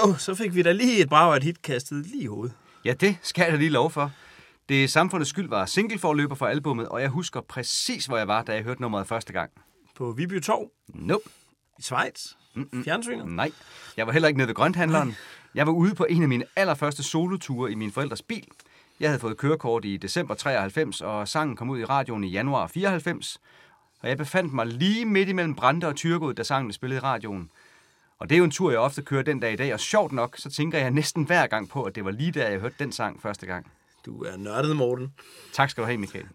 hallo, 0.00 0.14
så 0.18 0.34
fik 0.34 0.54
vi 0.54 0.62
da 0.62 0.72
lige 0.72 1.02
et 1.02 1.08
brag 1.08 1.32
af 1.32 1.36
et 1.36 1.42
hit 1.42 1.62
kastet 1.62 2.06
lige 2.06 2.22
i 2.22 2.26
hovedet. 2.26 2.54
Ja, 2.84 2.92
det 2.92 3.18
skal 3.22 3.42
jeg 3.42 3.52
da 3.52 3.56
lige 3.56 3.70
lov 3.70 3.90
for. 3.90 4.12
Det 4.68 4.90
Samfundets 4.90 5.30
skyld 5.30 5.48
var 5.48 5.66
singleforløber 5.66 6.34
for 6.34 6.46
albummet, 6.46 6.88
og 6.88 7.02
jeg 7.02 7.08
husker 7.08 7.40
præcis, 7.40 8.06
hvor 8.06 8.16
jeg 8.16 8.28
var, 8.28 8.42
da 8.42 8.54
jeg 8.54 8.62
hørte 8.62 8.82
nummeret 8.82 9.06
første 9.06 9.32
gang. 9.32 9.50
På 9.96 10.12
Viby 10.12 10.40
Torv 10.40 10.70
Nope. 10.88 11.24
i 11.78 11.82
Schweiz. 11.82 12.32
Fjernsynet. 12.84 13.26
Nej. 13.26 13.50
Jeg 13.96 14.06
var 14.06 14.12
heller 14.12 14.28
ikke 14.28 14.38
nede 14.38 14.48
ved 14.48 14.54
grønthandleren. 14.54 15.16
Jeg 15.54 15.66
var 15.66 15.72
ude 15.72 15.94
på 15.94 16.06
en 16.10 16.22
af 16.22 16.28
mine 16.28 16.44
allerførste 16.56 17.02
soloture 17.02 17.72
i 17.72 17.74
min 17.74 17.92
forældres 17.92 18.22
bil. 18.22 18.48
Jeg 19.00 19.08
havde 19.08 19.20
fået 19.20 19.36
kørekort 19.36 19.84
i 19.84 19.96
december 19.96 20.34
93, 20.34 21.00
og 21.00 21.28
sangen 21.28 21.56
kom 21.56 21.70
ud 21.70 21.78
i 21.78 21.84
radioen 21.84 22.24
i 22.24 22.28
januar 22.28 22.66
94. 22.66 23.38
Og 24.00 24.08
jeg 24.08 24.16
befandt 24.16 24.52
mig 24.52 24.66
lige 24.66 25.04
midt 25.04 25.28
imellem 25.28 25.54
Brande 25.54 25.86
og 25.86 25.96
Tyrgod, 25.96 26.34
da 26.34 26.42
sangen 26.42 26.66
blev 26.66 26.72
spillet 26.72 26.96
i 26.96 27.00
radioen. 27.00 27.50
Og 28.18 28.28
det 28.28 28.34
er 28.34 28.38
jo 28.38 28.44
en 28.44 28.50
tur, 28.50 28.70
jeg 28.70 28.80
ofte 28.80 29.02
kører 29.02 29.22
den 29.22 29.40
dag 29.40 29.52
i 29.52 29.56
dag, 29.56 29.74
og 29.74 29.80
sjovt 29.80 30.12
nok, 30.12 30.36
så 30.38 30.50
tænker 30.50 30.78
jeg 30.78 30.90
næsten 30.90 31.24
hver 31.24 31.46
gang 31.46 31.68
på, 31.68 31.82
at 31.82 31.94
det 31.94 32.04
var 32.04 32.10
lige 32.10 32.32
der, 32.32 32.48
jeg 32.48 32.60
hørte 32.60 32.74
den 32.78 32.92
sang 32.92 33.22
første 33.22 33.46
gang. 33.46 33.72
Du 34.06 34.22
er 34.22 34.36
nørdet, 34.36 34.76
Morten. 34.76 35.12
Tak 35.52 35.70
skal 35.70 35.82
du 35.82 35.86
have, 35.86 35.98
Michael. 35.98 36.26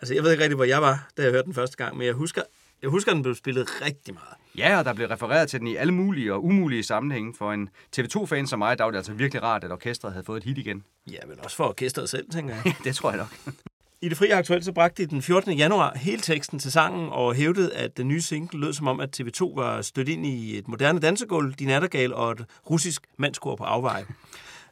Altså, 0.00 0.14
jeg 0.14 0.22
ved 0.22 0.30
ikke 0.30 0.42
rigtig, 0.42 0.56
hvor 0.56 0.64
jeg 0.64 0.82
var, 0.82 1.08
da 1.16 1.22
jeg 1.22 1.30
hørte 1.30 1.46
den 1.46 1.54
første 1.54 1.76
gang, 1.76 1.96
men 1.96 2.06
jeg 2.06 2.14
husker, 2.14 2.42
jeg 2.82 2.90
husker, 2.90 3.10
at 3.10 3.14
den 3.14 3.22
blev 3.22 3.34
spillet 3.34 3.82
rigtig 3.82 4.14
meget. 4.14 4.34
Ja, 4.56 4.78
og 4.78 4.84
der 4.84 4.92
blev 4.94 5.06
refereret 5.06 5.48
til 5.48 5.60
den 5.60 5.66
i 5.66 5.76
alle 5.76 5.94
mulige 5.94 6.34
og 6.34 6.44
umulige 6.44 6.82
sammenhænge. 6.82 7.34
For 7.38 7.52
en 7.52 7.68
TV2-fan 7.96 8.46
som 8.46 8.58
mig, 8.58 8.78
der 8.78 8.84
var 8.84 8.90
det 8.90 8.98
altså 8.98 9.12
virkelig 9.12 9.42
rart, 9.42 9.64
at 9.64 9.72
orkestret 9.72 10.12
havde 10.12 10.24
fået 10.24 10.36
et 10.36 10.44
hit 10.44 10.58
igen. 10.58 10.84
Ja, 11.10 11.18
men 11.28 11.40
også 11.44 11.56
for 11.56 11.68
orkestret 11.68 12.10
selv, 12.10 12.30
tænker 12.30 12.54
jeg. 12.54 12.74
det 12.84 12.94
tror 12.94 13.10
jeg 13.10 13.18
nok. 13.18 13.54
I 14.02 14.08
det 14.08 14.18
frie 14.18 14.34
aktuelt 14.34 14.64
så 14.64 14.72
bragte 14.72 15.02
de 15.02 15.10
den 15.10 15.22
14. 15.22 15.52
januar 15.52 15.98
hele 15.98 16.22
teksten 16.22 16.58
til 16.58 16.72
sangen 16.72 17.08
og 17.08 17.34
hævdede, 17.34 17.74
at 17.74 17.96
den 17.96 18.08
nye 18.08 18.20
single 18.20 18.60
lød 18.60 18.72
som 18.72 18.88
om, 18.88 19.00
at 19.00 19.20
TV2 19.20 19.54
var 19.54 19.82
stødt 19.82 20.08
ind 20.08 20.26
i 20.26 20.58
et 20.58 20.68
moderne 20.68 21.00
dansegulv, 21.00 21.54
de 21.54 21.64
nattergal 21.64 22.14
og 22.14 22.32
et 22.32 22.44
russisk 22.70 23.02
mandskor 23.16 23.56
på 23.56 23.64
afveje. 23.64 24.04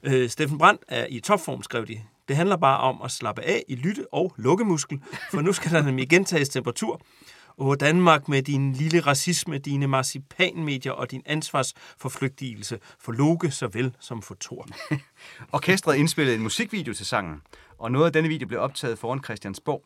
Øh, 0.03 0.29
Steffen 0.29 0.59
Brandt 0.59 0.83
er 0.89 1.07
i 1.09 1.21
topform, 1.21 1.63
skrev 1.63 1.87
de. 1.87 2.01
Det 2.29 2.37
handler 2.37 2.57
bare 2.57 2.81
om 2.81 3.03
at 3.05 3.11
slappe 3.11 3.43
af 3.43 3.63
i 3.69 3.75
lytte- 3.75 4.07
og 4.13 4.35
lukkemuskel, 4.37 5.01
for 5.31 5.41
nu 5.41 5.53
skal 5.53 5.73
der 5.73 5.83
nemlig 5.83 6.03
igen 6.03 6.25
tages 6.25 6.49
temperatur. 6.49 7.01
Og 7.57 7.81
Danmark 7.81 8.29
med 8.29 8.43
din 8.43 8.73
lille 8.73 9.01
racisme, 9.01 9.59
dine 9.59 9.87
marcipanmedier 9.87 10.93
og 10.93 11.11
din 11.11 11.23
ansvarsforflygtigelse 11.27 12.79
for 13.01 13.13
Loke 13.13 13.51
såvel 13.51 13.95
som 14.01 14.23
for 14.23 14.37
Thor. 14.41 14.67
Orkestret 15.53 15.97
indspillede 15.97 16.37
en 16.37 16.43
musikvideo 16.43 16.95
til 16.95 17.07
sangen, 17.07 17.41
og 17.79 17.93
noget 17.93 18.07
af 18.07 18.13
denne 18.13 18.29
video 18.29 18.49
blev 18.49 18.61
optaget 18.61 18.99
foran 18.99 19.25
Christiansborg. 19.25 19.85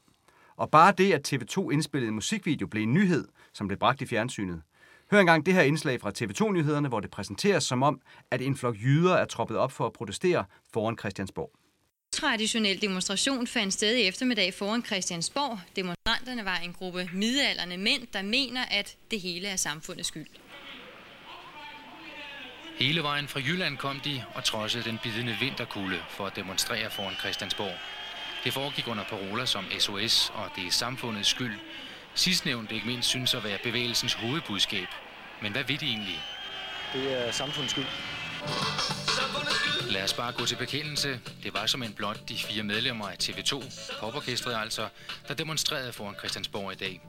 Og 0.57 0.71
bare 0.71 0.95
det, 0.99 1.13
at 1.13 1.33
TV2 1.33 1.71
indspillede 1.71 2.09
en 2.09 2.15
musikvideo, 2.15 2.67
blev 2.67 2.83
en 2.83 2.95
nyhed, 2.95 3.29
som 3.53 3.69
blev 3.69 3.79
bragt 3.79 4.03
i 4.03 4.07
fjernsynet. 4.07 4.63
Hør 5.11 5.21
engang 5.21 5.47
det 5.47 5.55
her 5.55 5.63
indslag 5.63 6.01
fra 6.01 6.13
TV2-nyhederne, 6.19 6.89
hvor 6.89 7.01
det 7.01 7.11
præsenteres 7.11 7.65
som 7.65 7.83
om, 7.83 8.01
at 8.31 8.41
en 8.41 8.57
flok 8.57 8.77
jyder 8.83 9.15
er 9.15 9.25
troppet 9.25 9.57
op 9.57 9.73
for 9.73 9.87
at 9.87 9.93
protestere 9.93 10.45
foran 10.73 10.99
Christiansborg. 10.99 11.51
Traditionel 12.13 12.83
demonstration 12.83 13.47
fandt 13.47 13.75
sted 13.75 13.97
i 13.97 14.03
eftermiddag 14.03 14.55
foran 14.55 14.85
Christiansborg. 14.85 15.59
Demonstranterne 15.77 16.45
var 16.45 16.57
en 16.57 16.73
gruppe 16.73 17.11
midalderne 17.15 17.77
mænd, 17.77 18.07
der 18.13 18.23
mener, 18.23 18.65
at 18.71 18.97
det 19.11 19.21
hele 19.21 19.49
er 19.49 19.57
samfundets 19.57 20.09
skyld. 20.09 20.27
Hele 22.77 23.03
vejen 23.03 23.29
fra 23.29 23.41
Jylland 23.41 23.77
kom 23.77 24.01
de 24.01 24.25
og 24.35 24.45
trodsede 24.45 24.85
den 24.85 24.99
bidende 25.03 25.37
vinterkulde 25.41 25.99
for 26.09 26.27
at 26.27 26.37
demonstrere 26.37 26.91
foran 26.91 27.15
Christiansborg. 27.15 27.79
Det 28.45 28.53
foregik 28.53 28.89
under 28.89 29.05
paroler 29.05 29.45
som 29.45 29.65
SOS 29.79 30.33
og 30.35 30.51
det 30.57 30.67
er 30.67 30.71
samfundets 30.71 31.29
skyld. 31.29 31.59
Sidstnævnte 32.15 32.75
ikke 32.75 32.87
mindst 32.87 33.09
synes 33.09 33.35
at 33.35 33.45
være 33.45 33.59
bevægelsens 33.63 34.15
hovedbudskab. 34.15 34.89
Men 35.43 35.53
hvad 35.53 35.65
ved 35.65 35.79
de 35.79 35.87
egentlig? 35.87 36.21
Det 36.93 37.27
er 37.27 37.31
samfundets 37.31 37.73
skyld. 37.73 37.87
Lad 39.91 40.03
os 40.05 40.15
bare 40.15 40.33
gå 40.33 40.47
til 40.47 40.57
bekendelse. 40.57 41.21
Det 41.43 41.55
var 41.55 41.67
som 41.67 41.83
en 41.83 41.93
blot 41.93 42.29
de 42.29 42.39
fire 42.39 42.63
medlemmer 42.63 43.09
af 43.09 43.17
TV2, 43.23 43.63
poporkestret 44.01 44.57
altså, 44.63 44.89
der 45.29 45.35
demonstrerede 45.35 45.93
foran 45.93 46.15
Christiansborg 46.15 46.73
i 46.73 46.77
dag. 46.77 47.01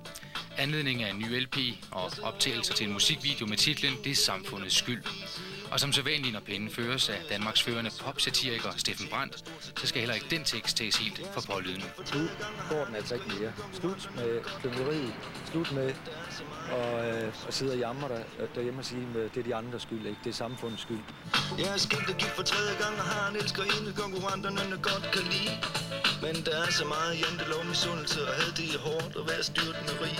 Anledning 0.58 1.04
af 1.04 1.10
en 1.10 1.20
ny 1.20 1.40
LP 1.40 1.58
og 1.92 2.12
optagelser 2.24 2.74
til 2.74 2.88
en 2.88 2.94
musikvideo 2.94 3.48
med 3.48 3.58
titlen 3.58 3.94
Det 4.04 4.12
er 4.12 4.16
samfundets 4.16 4.76
skyld. 4.76 5.04
Og 5.74 5.80
som 5.80 5.94
sædvanligt, 5.94 6.34
når 6.34 6.40
pinden 6.40 6.70
føres 6.70 7.10
af 7.10 7.20
Danmarks 7.30 7.64
førende 7.64 7.92
popsatiriker 8.02 8.72
Steffen 8.78 9.08
Brandt, 9.10 9.36
så 9.80 9.88
skal 9.88 10.00
heller 10.00 10.16
ikke 10.16 10.28
den 10.30 10.44
tekst 10.44 10.78
tages 10.78 10.96
helt 10.98 11.22
for 11.34 11.42
pålydende. 11.42 11.86
Nu 12.14 12.30
går 12.70 12.86
den 12.86 12.96
altså 12.96 13.14
ikke 13.14 13.28
mere. 13.28 13.54
Slut 13.74 14.10
med 14.16 14.42
klyngeriet. 14.62 15.14
Slut 15.52 15.72
med 15.72 15.94
at, 16.72 17.24
øh, 17.24 17.34
at 17.48 17.54
sidde 17.54 17.72
og 17.72 17.78
jamre 17.78 18.10
der, 18.10 18.24
derhjemme 18.56 18.80
og 18.80 18.86
sige, 18.86 19.02
at 19.02 19.36
det 19.36 19.40
er 19.40 19.44
de 19.44 19.56
andres 19.56 19.82
skyld, 19.82 20.06
ikke? 20.06 20.20
Det 20.24 20.30
er 20.30 20.34
samfundets 20.34 20.82
skyld. 20.82 21.04
Jeg 21.58 21.68
er 21.74 21.78
skiftet 21.78 22.18
gift 22.18 22.36
for 22.36 22.44
tredje 22.44 22.74
gang 22.84 22.96
og 22.98 23.04
har 23.04 23.30
en 23.30 23.36
elskerinde, 23.36 23.94
konkurrenterne 23.98 24.78
godt 24.90 25.06
kan 25.14 25.24
lide. 25.34 25.56
Men 26.22 26.36
der 26.46 26.56
er 26.64 26.72
så 26.72 26.86
meget 26.86 27.14
jantelov, 27.24 27.66
misundelse 27.66 28.28
og 28.28 28.34
had, 28.34 28.52
det 28.60 28.76
er 28.76 28.80
hårdt 28.80 29.16
at 29.22 29.26
være 29.32 29.44
styrtende 29.44 29.94
rig. 30.04 30.18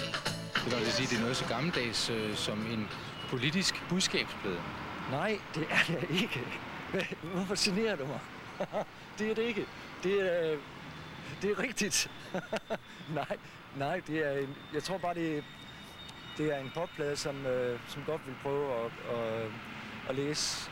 Det 0.56 0.66
vil 0.66 0.76
altså 0.76 0.96
sige, 0.98 1.08
det 1.08 1.18
er 1.18 1.22
noget 1.22 1.38
så 1.38 1.46
gammeldags 1.46 2.10
øh, 2.10 2.36
som 2.36 2.58
en 2.74 2.88
politisk 3.30 3.74
budskabsplade. 3.90 4.62
Nej, 5.14 5.40
det 5.56 5.68
er 5.70 5.84
det 6.00 6.10
ikke. 6.22 6.42
Hvorfor 7.34 7.56
generer 7.66 7.96
du 7.96 8.06
mig? 8.06 8.20
det 9.20 9.32
er 9.32 9.36
det 9.36 9.42
ikke. 9.42 9.66
Det 10.04 10.22
er, 10.22 10.58
det 11.42 11.52
er 11.52 11.60
rigtigt. 11.60 12.12
nej, 13.22 13.38
nej, 13.78 14.02
det 14.08 14.28
er 14.28 14.32
en, 14.32 14.56
jeg 14.74 14.84
tror 14.84 14.98
bare, 14.98 15.14
det 15.14 15.38
er, 15.38 15.42
det 16.38 16.54
er 16.56 16.60
en 16.60 16.72
popplade, 16.76 17.16
som, 17.16 17.46
øh, 17.46 17.80
som 17.88 18.04
godt 18.06 18.28
vil 18.28 18.36
prøve 18.42 18.74
at, 18.74 18.92
at, 19.18 19.52
at 20.10 20.16
læse 20.16 20.72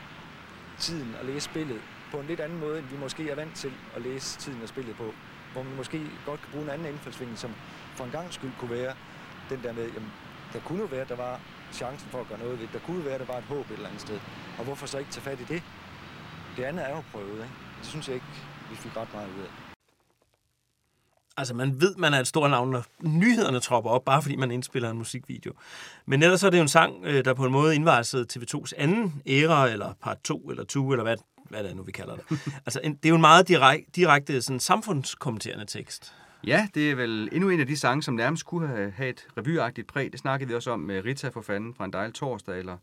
tiden 0.80 1.16
og 1.20 1.26
læse 1.26 1.46
spillet 1.46 1.82
på 2.12 2.20
en 2.20 2.28
lidt 2.28 2.40
anden 2.40 2.60
måde, 2.60 2.80
end 2.80 2.88
vi 2.88 2.98
måske 2.98 3.30
er 3.30 3.36
vant 3.36 3.56
til 3.56 3.74
at 3.96 4.02
læse 4.02 4.40
tiden 4.40 4.62
og 4.62 4.70
spillet 4.70 4.96
på. 4.96 5.14
Hvor 5.54 5.64
man 5.64 5.76
måske 5.76 6.02
godt 6.26 6.42
kan 6.42 6.52
bruge 6.52 6.64
en 6.64 6.70
anden 6.70 6.88
indfaldsvinkel, 6.88 7.38
som 7.38 7.52
for 7.96 8.04
en 8.04 8.12
gang 8.12 8.34
skyld 8.34 8.52
kunne 8.60 8.72
være 8.72 8.94
den 9.50 9.64
der 9.64 9.74
med, 9.74 9.92
jamen, 9.94 10.12
der 10.54 10.60
kunne 10.60 10.80
jo 10.80 10.86
være, 10.86 11.06
der 11.06 11.16
var 11.16 11.40
chancen 11.74 12.10
for 12.10 12.20
at 12.22 12.28
gøre 12.28 12.40
noget 12.40 12.60
ved 12.60 12.68
det. 12.68 12.74
Der 12.74 12.80
kunne 12.80 13.06
være, 13.06 13.14
at 13.14 13.20
der 13.20 13.26
var 13.26 13.38
et 13.38 13.44
håb 13.44 13.66
et 13.66 13.74
eller 13.74 13.88
andet 13.88 14.02
sted. 14.02 14.20
Og 14.58 14.64
hvorfor 14.64 14.86
så 14.86 14.98
ikke 14.98 15.12
tage 15.12 15.24
fat 15.24 15.40
i 15.40 15.44
det? 15.44 15.64
Det 16.58 16.64
andet 16.64 16.86
er 16.86 16.90
jo 16.96 17.04
prøvet, 17.12 17.34
ikke? 17.34 17.56
Det 17.80 17.88
synes 17.88 18.08
jeg 18.08 18.16
ikke, 18.16 18.28
vi 18.70 18.76
fik 18.76 18.98
ret 18.98 19.14
meget 19.14 19.30
ud 19.38 19.44
af. 19.44 19.52
Altså, 21.38 21.54
man 21.54 21.82
ved, 21.82 21.96
man 21.96 22.14
er 22.14 22.20
et 22.20 22.28
stort 22.28 22.50
navn, 22.50 22.70
når 22.70 22.84
nyhederne 23.02 23.60
tropper 23.60 23.92
op, 23.92 24.06
bare 24.06 24.22
fordi 24.22 24.36
man 24.36 24.52
indspiller 24.52 24.90
en 24.90 24.98
musikvideo. 24.98 25.54
Men 26.06 26.24
ellers 26.24 26.40
så 26.40 26.46
er 26.46 26.50
det 26.50 26.58
jo 26.58 26.62
en 26.62 26.68
sang, 26.68 27.06
øh, 27.06 27.26
der 27.26 27.34
på 27.34 27.46
en 27.46 27.52
måde 27.52 27.76
indvejsede 27.76 28.26
TV2's 28.34 28.72
anden 28.78 29.22
æra, 29.28 29.70
eller 29.70 29.94
part 30.02 30.18
2, 30.24 30.38
eller 30.38 30.64
2, 30.64 30.92
eller 30.92 31.04
hvad, 31.04 31.16
hvad 31.50 31.64
det 31.64 31.72
er 31.72 31.76
nu, 31.76 31.84
vi 31.84 31.92
kalder 31.92 32.16
det. 32.16 32.24
altså, 32.66 32.80
en, 32.84 32.96
det 32.96 33.06
er 33.06 33.10
jo 33.10 33.16
en 33.16 33.22
meget 33.22 33.48
direkte, 33.48 33.92
direkte 33.96 34.42
sådan, 34.42 34.60
samfundskommenterende 34.60 35.66
tekst. 35.66 36.14
Ja, 36.48 36.68
det 36.76 36.92
er 36.92 36.96
vel 36.96 37.30
endnu 37.32 37.50
en 37.50 37.60
af 37.60 37.68
de 37.68 37.78
sange, 37.78 38.04
som 38.04 38.14
nærmest 38.14 38.46
kunne 38.46 38.92
have, 38.98 39.10
et 39.10 39.28
revyagtigt 39.38 39.88
præg. 39.88 40.12
Det 40.12 40.20
snakkede 40.20 40.50
vi 40.50 40.56
også 40.56 40.72
om 40.72 40.80
med 40.80 41.06
Rita 41.06 41.30
for 41.30 41.42
fanden 41.42 41.74
fra 41.74 41.86
en 41.86 41.94
dejlig 41.94 42.14
torsdag, 42.14 42.60
eller 42.60 42.78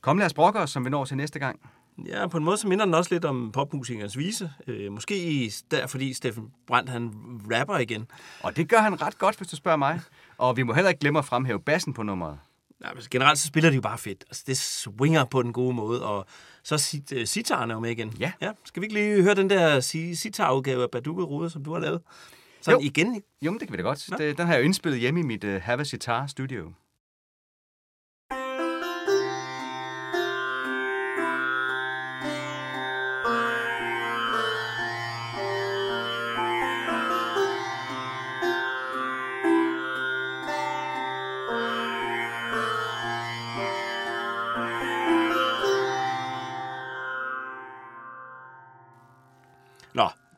Kom 0.00 0.18
lad 0.18 0.26
os 0.26 0.34
brokke 0.34 0.58
os, 0.58 0.70
som 0.70 0.84
vi 0.84 0.90
når 0.90 1.04
til 1.04 1.16
næste 1.16 1.38
gang. 1.38 1.60
Ja, 2.06 2.26
på 2.26 2.36
en 2.36 2.44
måde 2.44 2.56
så 2.56 2.68
minder 2.68 2.84
den 2.84 2.94
også 2.94 3.14
lidt 3.14 3.24
om 3.24 3.52
popmusikernes 3.52 4.18
vise. 4.18 4.50
Øh, 4.66 4.92
måske 4.92 5.52
der, 5.70 5.86
fordi 5.86 6.12
Steffen 6.12 6.50
Brandt, 6.66 6.90
han 6.90 7.12
rapper 7.54 7.78
igen. 7.78 8.06
Og 8.42 8.56
det 8.56 8.68
gør 8.68 8.78
han 8.78 9.02
ret 9.02 9.18
godt, 9.18 9.36
hvis 9.36 9.48
du 9.48 9.56
spørger 9.56 9.76
mig. 9.76 10.00
Og 10.38 10.56
vi 10.56 10.62
må 10.62 10.72
heller 10.72 10.88
ikke 10.88 11.00
glemme 11.00 11.18
at 11.18 11.24
fremhæve 11.24 11.60
bassen 11.60 11.92
på 11.94 12.02
nummeret. 12.02 12.38
Ja, 12.84 12.90
altså, 12.90 13.10
generelt 13.10 13.38
så 13.38 13.46
spiller 13.46 13.70
de 13.70 13.76
jo 13.76 13.82
bare 13.82 13.98
fedt. 13.98 14.24
Altså, 14.28 14.44
det 14.46 14.58
swinger 14.58 15.24
på 15.24 15.42
den 15.42 15.52
gode 15.52 15.74
måde, 15.74 16.04
og 16.04 16.26
så 16.62 16.78
sit, 16.78 17.12
uh, 17.12 17.18
sitaren 17.24 17.70
er 17.70 17.74
jo 17.74 17.80
med 17.80 17.90
igen. 17.90 18.14
Ja. 18.20 18.32
ja. 18.40 18.50
Skal 18.64 18.80
vi 18.80 18.84
ikke 18.86 18.94
lige 18.94 19.22
høre 19.22 19.34
den 19.34 19.50
der 19.50 19.80
si- 19.80 20.14
sitar-udgave 20.14 20.82
af 20.82 20.90
Baduke 20.90 21.22
Ruder, 21.22 21.48
som 21.48 21.64
du 21.64 21.72
har 21.72 21.80
lavet? 21.80 22.00
Sådan 22.60 22.80
Jo. 22.80 22.86
igen. 22.86 23.22
Jo, 23.42 23.50
men 23.50 23.60
det 23.60 23.68
kan 23.68 23.72
vi 23.72 23.76
da 23.76 23.82
godt. 23.82 24.10
Nå. 24.10 24.16
Det, 24.16 24.38
den 24.38 24.46
har 24.46 24.54
jeg 24.54 24.60
jo 24.60 24.64
indspillet 24.64 25.00
hjemme 25.00 25.20
i 25.20 25.22
mit 25.22 25.44
uh, 25.44 25.50
Have 25.50 25.80
a 25.80 25.84
Sitar 25.84 26.26
studio. 26.26 26.72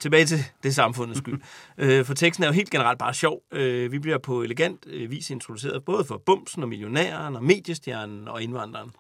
Tilbage 0.01 0.27
til 0.27 0.39
det 0.63 0.75
samfundets 0.75 1.19
skyld. 1.19 1.41
øh, 1.79 2.05
for 2.05 2.15
teksten 2.15 2.45
er 2.45 2.49
jo 2.49 2.53
helt 2.53 2.71
generelt 2.71 2.99
bare 2.99 3.15
sjov. 3.15 3.43
Øh, 3.53 3.93
vi 3.93 3.99
bliver 3.99 4.19
på 4.19 4.43
elegant 4.43 4.87
øh, 4.87 5.11
vis 5.11 5.31
introduceret 5.31 5.85
både 5.85 6.05
for 6.05 6.23
bumsen 6.27 6.63
og 6.63 6.69
millionæren 6.69 7.37
og 7.37 7.45
mediestjernen 7.45 8.29
og 8.29 8.43
indvandreren. 8.43 8.91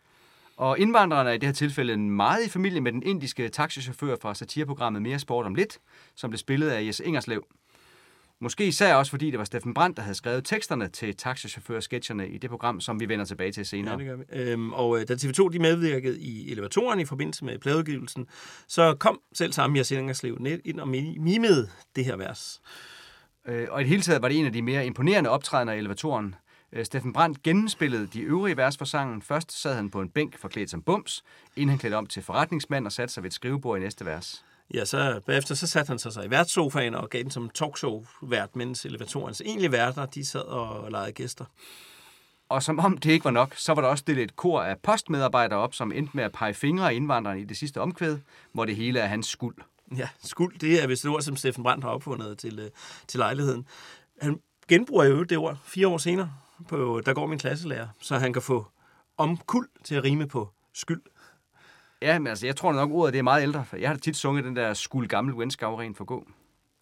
Og 0.56 0.78
indvandrerne 0.78 1.30
er 1.30 1.34
i 1.34 1.38
det 1.38 1.46
her 1.46 1.52
tilfælde 1.52 1.96
meget 1.96 2.46
i 2.46 2.48
familie 2.48 2.80
med 2.80 2.92
den 2.92 3.02
indiske 3.02 3.48
taxichauffør 3.48 4.16
fra 4.22 4.34
satireprogrammet 4.34 5.02
Mere 5.02 5.18
Sport 5.18 5.46
om 5.46 5.54
Lidt, 5.54 5.78
som 6.14 6.30
blev 6.30 6.38
spillet 6.38 6.68
af 6.68 6.84
Jes 6.86 7.00
Ingerslev. 7.04 7.44
Måske 8.42 8.66
især 8.66 8.94
også 8.94 9.10
fordi 9.10 9.30
det 9.30 9.38
var 9.38 9.44
Steffen 9.44 9.74
Brandt, 9.74 9.96
der 9.96 10.02
havde 10.02 10.14
skrevet 10.14 10.44
teksterne 10.44 10.88
til 10.88 11.14
taxichauffør-sketcherne 11.16 12.28
i 12.28 12.38
det 12.38 12.50
program, 12.50 12.80
som 12.80 13.00
vi 13.00 13.08
vender 13.08 13.24
tilbage 13.24 13.52
til 13.52 13.66
senere. 13.66 13.92
Ja, 13.92 13.98
det 13.98 14.06
gør 14.06 14.16
vi. 14.16 14.42
Øhm, 14.50 14.72
og 14.72 15.00
øh, 15.00 15.08
da 15.08 15.14
TV2 15.14 15.48
de 15.48 15.58
medvirkede 15.58 16.20
i 16.20 16.52
elevatoren 16.52 17.00
i 17.00 17.04
forbindelse 17.04 17.44
med 17.44 17.58
pladeudgivelsen, 17.58 18.26
så 18.68 18.94
kom 18.94 19.20
selv 19.34 19.52
samme 19.52 19.78
Jes 19.78 19.90
Ingerslev 19.90 20.36
net 20.40 20.60
ind 20.64 20.80
og 20.80 20.86
mi- 20.88 21.20
mimede 21.20 21.68
det 21.96 22.04
her 22.04 22.16
vers. 22.16 22.60
Øh, 23.48 23.66
og 23.70 23.80
i 23.80 23.82
det 23.84 23.88
hele 23.88 24.02
taget 24.02 24.22
var 24.22 24.28
det 24.28 24.38
en 24.38 24.46
af 24.46 24.52
de 24.52 24.62
mere 24.62 24.86
imponerende 24.86 25.30
optrædener 25.30 25.72
i 25.72 25.78
elevatoren. 25.78 26.34
Øh, 26.72 26.84
Steffen 26.84 27.12
Brandt 27.12 27.42
gennemspillede 27.42 28.06
de 28.06 28.20
øvrige 28.20 28.56
vers 28.56 28.76
for 28.76 28.84
sangen. 28.84 29.22
Først 29.22 29.60
sad 29.62 29.74
han 29.74 29.90
på 29.90 30.00
en 30.00 30.08
bænk 30.08 30.38
forklædt 30.38 30.70
som 30.70 30.82
bums, 30.82 31.24
inden 31.56 31.68
han 31.68 31.78
klædte 31.78 31.94
om 31.94 32.06
til 32.06 32.22
forretningsmand 32.22 32.86
og 32.86 32.92
satte 32.92 33.14
sig 33.14 33.22
ved 33.22 33.30
et 33.30 33.34
skrivebord 33.34 33.78
i 33.78 33.80
næste 33.80 34.06
vers. 34.06 34.44
Ja, 34.74 34.84
så 34.84 35.20
bagefter 35.26 35.54
så 35.54 35.66
satte 35.66 35.88
han 35.88 35.98
sig, 35.98 36.12
sig 36.12 36.26
i 36.26 36.30
værtssofaen 36.30 36.94
og 36.94 37.10
gav 37.10 37.22
den 37.22 37.30
som 37.30 37.50
talkshow-vært, 37.50 38.56
mens 38.56 38.84
elevatorens 38.84 39.40
egentlige 39.40 39.72
værter, 39.72 40.06
de 40.06 40.26
sad 40.26 40.40
og 40.40 40.90
legede 40.90 41.12
gæster. 41.12 41.44
Og 42.48 42.62
som 42.62 42.78
om 42.78 42.98
det 42.98 43.10
ikke 43.10 43.24
var 43.24 43.30
nok, 43.30 43.54
så 43.56 43.74
var 43.74 43.82
der 43.82 43.88
også 43.88 44.02
stillet 44.02 44.22
et 44.22 44.36
kor 44.36 44.62
af 44.62 44.78
postmedarbejdere 44.78 45.58
op, 45.58 45.74
som 45.74 45.92
endte 45.92 46.16
med 46.16 46.24
at 46.24 46.32
pege 46.32 46.54
fingre 46.54 46.90
af 46.90 46.94
indvandrerne 46.94 47.40
i 47.40 47.44
det 47.44 47.56
sidste 47.56 47.80
omkvæd, 47.80 48.18
hvor 48.52 48.64
det 48.64 48.76
hele 48.76 48.98
er 49.00 49.06
hans 49.06 49.26
skuld. 49.26 49.56
Ja, 49.96 50.08
skuld, 50.24 50.58
det 50.58 50.82
er 50.82 50.86
vist 50.86 51.04
et 51.04 51.10
ord, 51.10 51.22
som 51.22 51.36
Steffen 51.36 51.62
Brandt 51.62 51.84
har 51.84 51.90
opfundet 51.90 52.38
til, 52.38 52.58
øh, 52.58 52.70
til 53.06 53.18
lejligheden. 53.18 53.66
Han 54.20 54.40
genbruger 54.68 55.04
jo 55.04 55.22
det 55.22 55.38
ord 55.38 55.58
fire 55.64 55.88
år 55.88 55.98
senere, 55.98 56.32
på, 56.68 57.02
der 57.06 57.14
går 57.14 57.26
min 57.26 57.38
klasselærer, 57.38 57.88
så 58.00 58.18
han 58.18 58.32
kan 58.32 58.42
få 58.42 58.66
omkuld 59.16 59.68
til 59.84 59.94
at 59.94 60.04
rime 60.04 60.28
på 60.28 60.48
skyld. 60.74 61.02
Ja, 62.02 62.18
men 62.18 62.26
altså, 62.26 62.46
jeg 62.46 62.56
tror 62.56 62.72
nok, 62.72 62.90
ordet 62.90 63.12
det 63.12 63.18
er 63.18 63.22
meget 63.22 63.42
ældre. 63.42 63.64
for 63.64 63.76
Jeg 63.76 63.88
har 63.88 63.96
tit 63.96 64.16
sunget 64.16 64.44
den 64.44 64.56
der 64.56 64.74
skuld 64.74 65.08
gammel 65.08 65.38
venskav 65.38 65.74
ren 65.74 65.94
for 65.94 66.04
gå. 66.04 66.26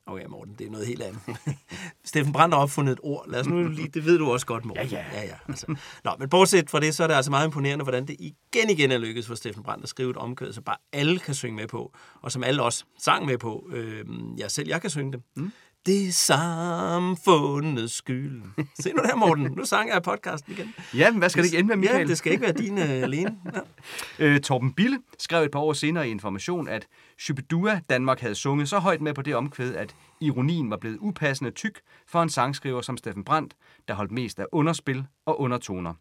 Okay, 0.09 0.27
Morten, 0.27 0.55
det 0.59 0.67
er 0.67 0.71
noget 0.71 0.87
helt 0.87 1.03
andet. 1.03 1.21
Steffen 2.05 2.33
Brandt 2.33 2.55
har 2.55 2.63
opfundet 2.63 2.93
et 2.93 3.01
ord. 3.03 3.25
Lad 3.29 3.41
os 3.41 3.47
nu 3.47 3.69
lige, 3.69 3.89
det 3.89 4.05
ved 4.05 4.19
du 4.19 4.31
også 4.33 4.47
godt, 4.47 4.65
Morten. 4.65 4.87
Ja, 4.87 4.97
ja. 5.13 5.21
ja, 5.21 5.25
ja 5.27 5.35
altså. 5.49 5.67
Nå, 6.05 6.11
men 6.19 6.29
bortset 6.29 6.71
fra 6.71 6.81
det, 6.81 6.95
så 6.95 7.03
er 7.03 7.07
det 7.07 7.15
altså 7.15 7.31
meget 7.31 7.47
imponerende, 7.47 7.83
hvordan 7.83 8.07
det 8.07 8.17
igen 8.21 8.71
igen 8.71 8.93
er 8.93 8.99
lykkedes 8.99 9.27
for 9.27 9.35
Steffen 9.35 9.63
Brandt 9.63 9.83
at 9.83 9.89
skrive 9.89 10.11
et 10.11 10.17
omkvæd, 10.17 10.53
så 10.53 10.61
bare 10.61 10.77
alle 10.93 11.19
kan 11.19 11.35
synge 11.35 11.57
med 11.57 11.69
på, 11.69 11.93
og 12.23 12.33
som 12.33 12.45
alle 12.45 12.63
også 12.63 12.85
sang 12.99 13.27
med 13.27 13.39
på. 13.39 13.71
Øh, 13.73 14.05
ja, 14.39 14.49
selv 14.49 14.69
jeg 14.69 14.81
kan 14.81 14.91
synge 14.91 15.13
det. 15.13 15.23
Mm. 15.37 15.53
Det 15.89 16.09
er 16.09 16.13
samfundets 16.13 17.95
skyld. 17.95 18.43
Se 18.81 18.93
nu 18.93 19.03
der, 19.03 19.17
Morten. 19.17 19.53
Nu 19.57 19.65
sang 19.65 19.91
jeg 19.91 20.03
podcasten 20.03 20.53
igen. 20.53 20.75
Ja, 20.95 21.11
men 21.11 21.19
hvad 21.19 21.29
skal 21.29 21.43
det 21.43 21.49
ikke 21.49 21.59
ende 21.59 21.69
med, 21.69 21.77
Michael? 21.77 22.01
Ja, 22.01 22.07
det 22.07 22.19
skal 22.19 22.33
ikke 22.33 22.43
være 22.43 22.53
din 22.53 22.79
uh, 22.79 22.91
alene. 22.91 23.37
Ja. 23.55 23.61
Øh, 24.19 24.41
Torben 24.41 24.73
Bille 24.73 24.99
skrev 25.19 25.45
et 25.45 25.51
par 25.51 25.61
år 25.61 25.73
senere 25.73 26.09
i 26.09 26.11
Information, 26.11 26.69
at 26.69 26.87
Shubidua 27.19 27.81
Danmark 27.91 28.21
havde 28.21 28.35
sunget 28.35 28.69
så 28.69 28.79
højt 28.79 29.01
med 29.01 29.15
på 29.15 29.23
det 29.23 29.37
omkvæd, 29.37 29.75
at 29.75 29.95
ironien 30.21 30.71
var 30.71 30.77
blevet 30.77 30.99
upassende 31.01 31.51
tyk 31.51 31.81
for 32.07 32.23
en 32.23 32.29
sangskriver 32.29 32.81
som 32.81 32.97
Steffen 32.97 33.25
Brandt, 33.25 33.55
der 33.89 33.95
holdt 33.95 34.13
mest 34.13 34.41
af 34.41 34.47
underspil 34.53 35.05
og 35.27 35.41
undertoner. 35.41 35.95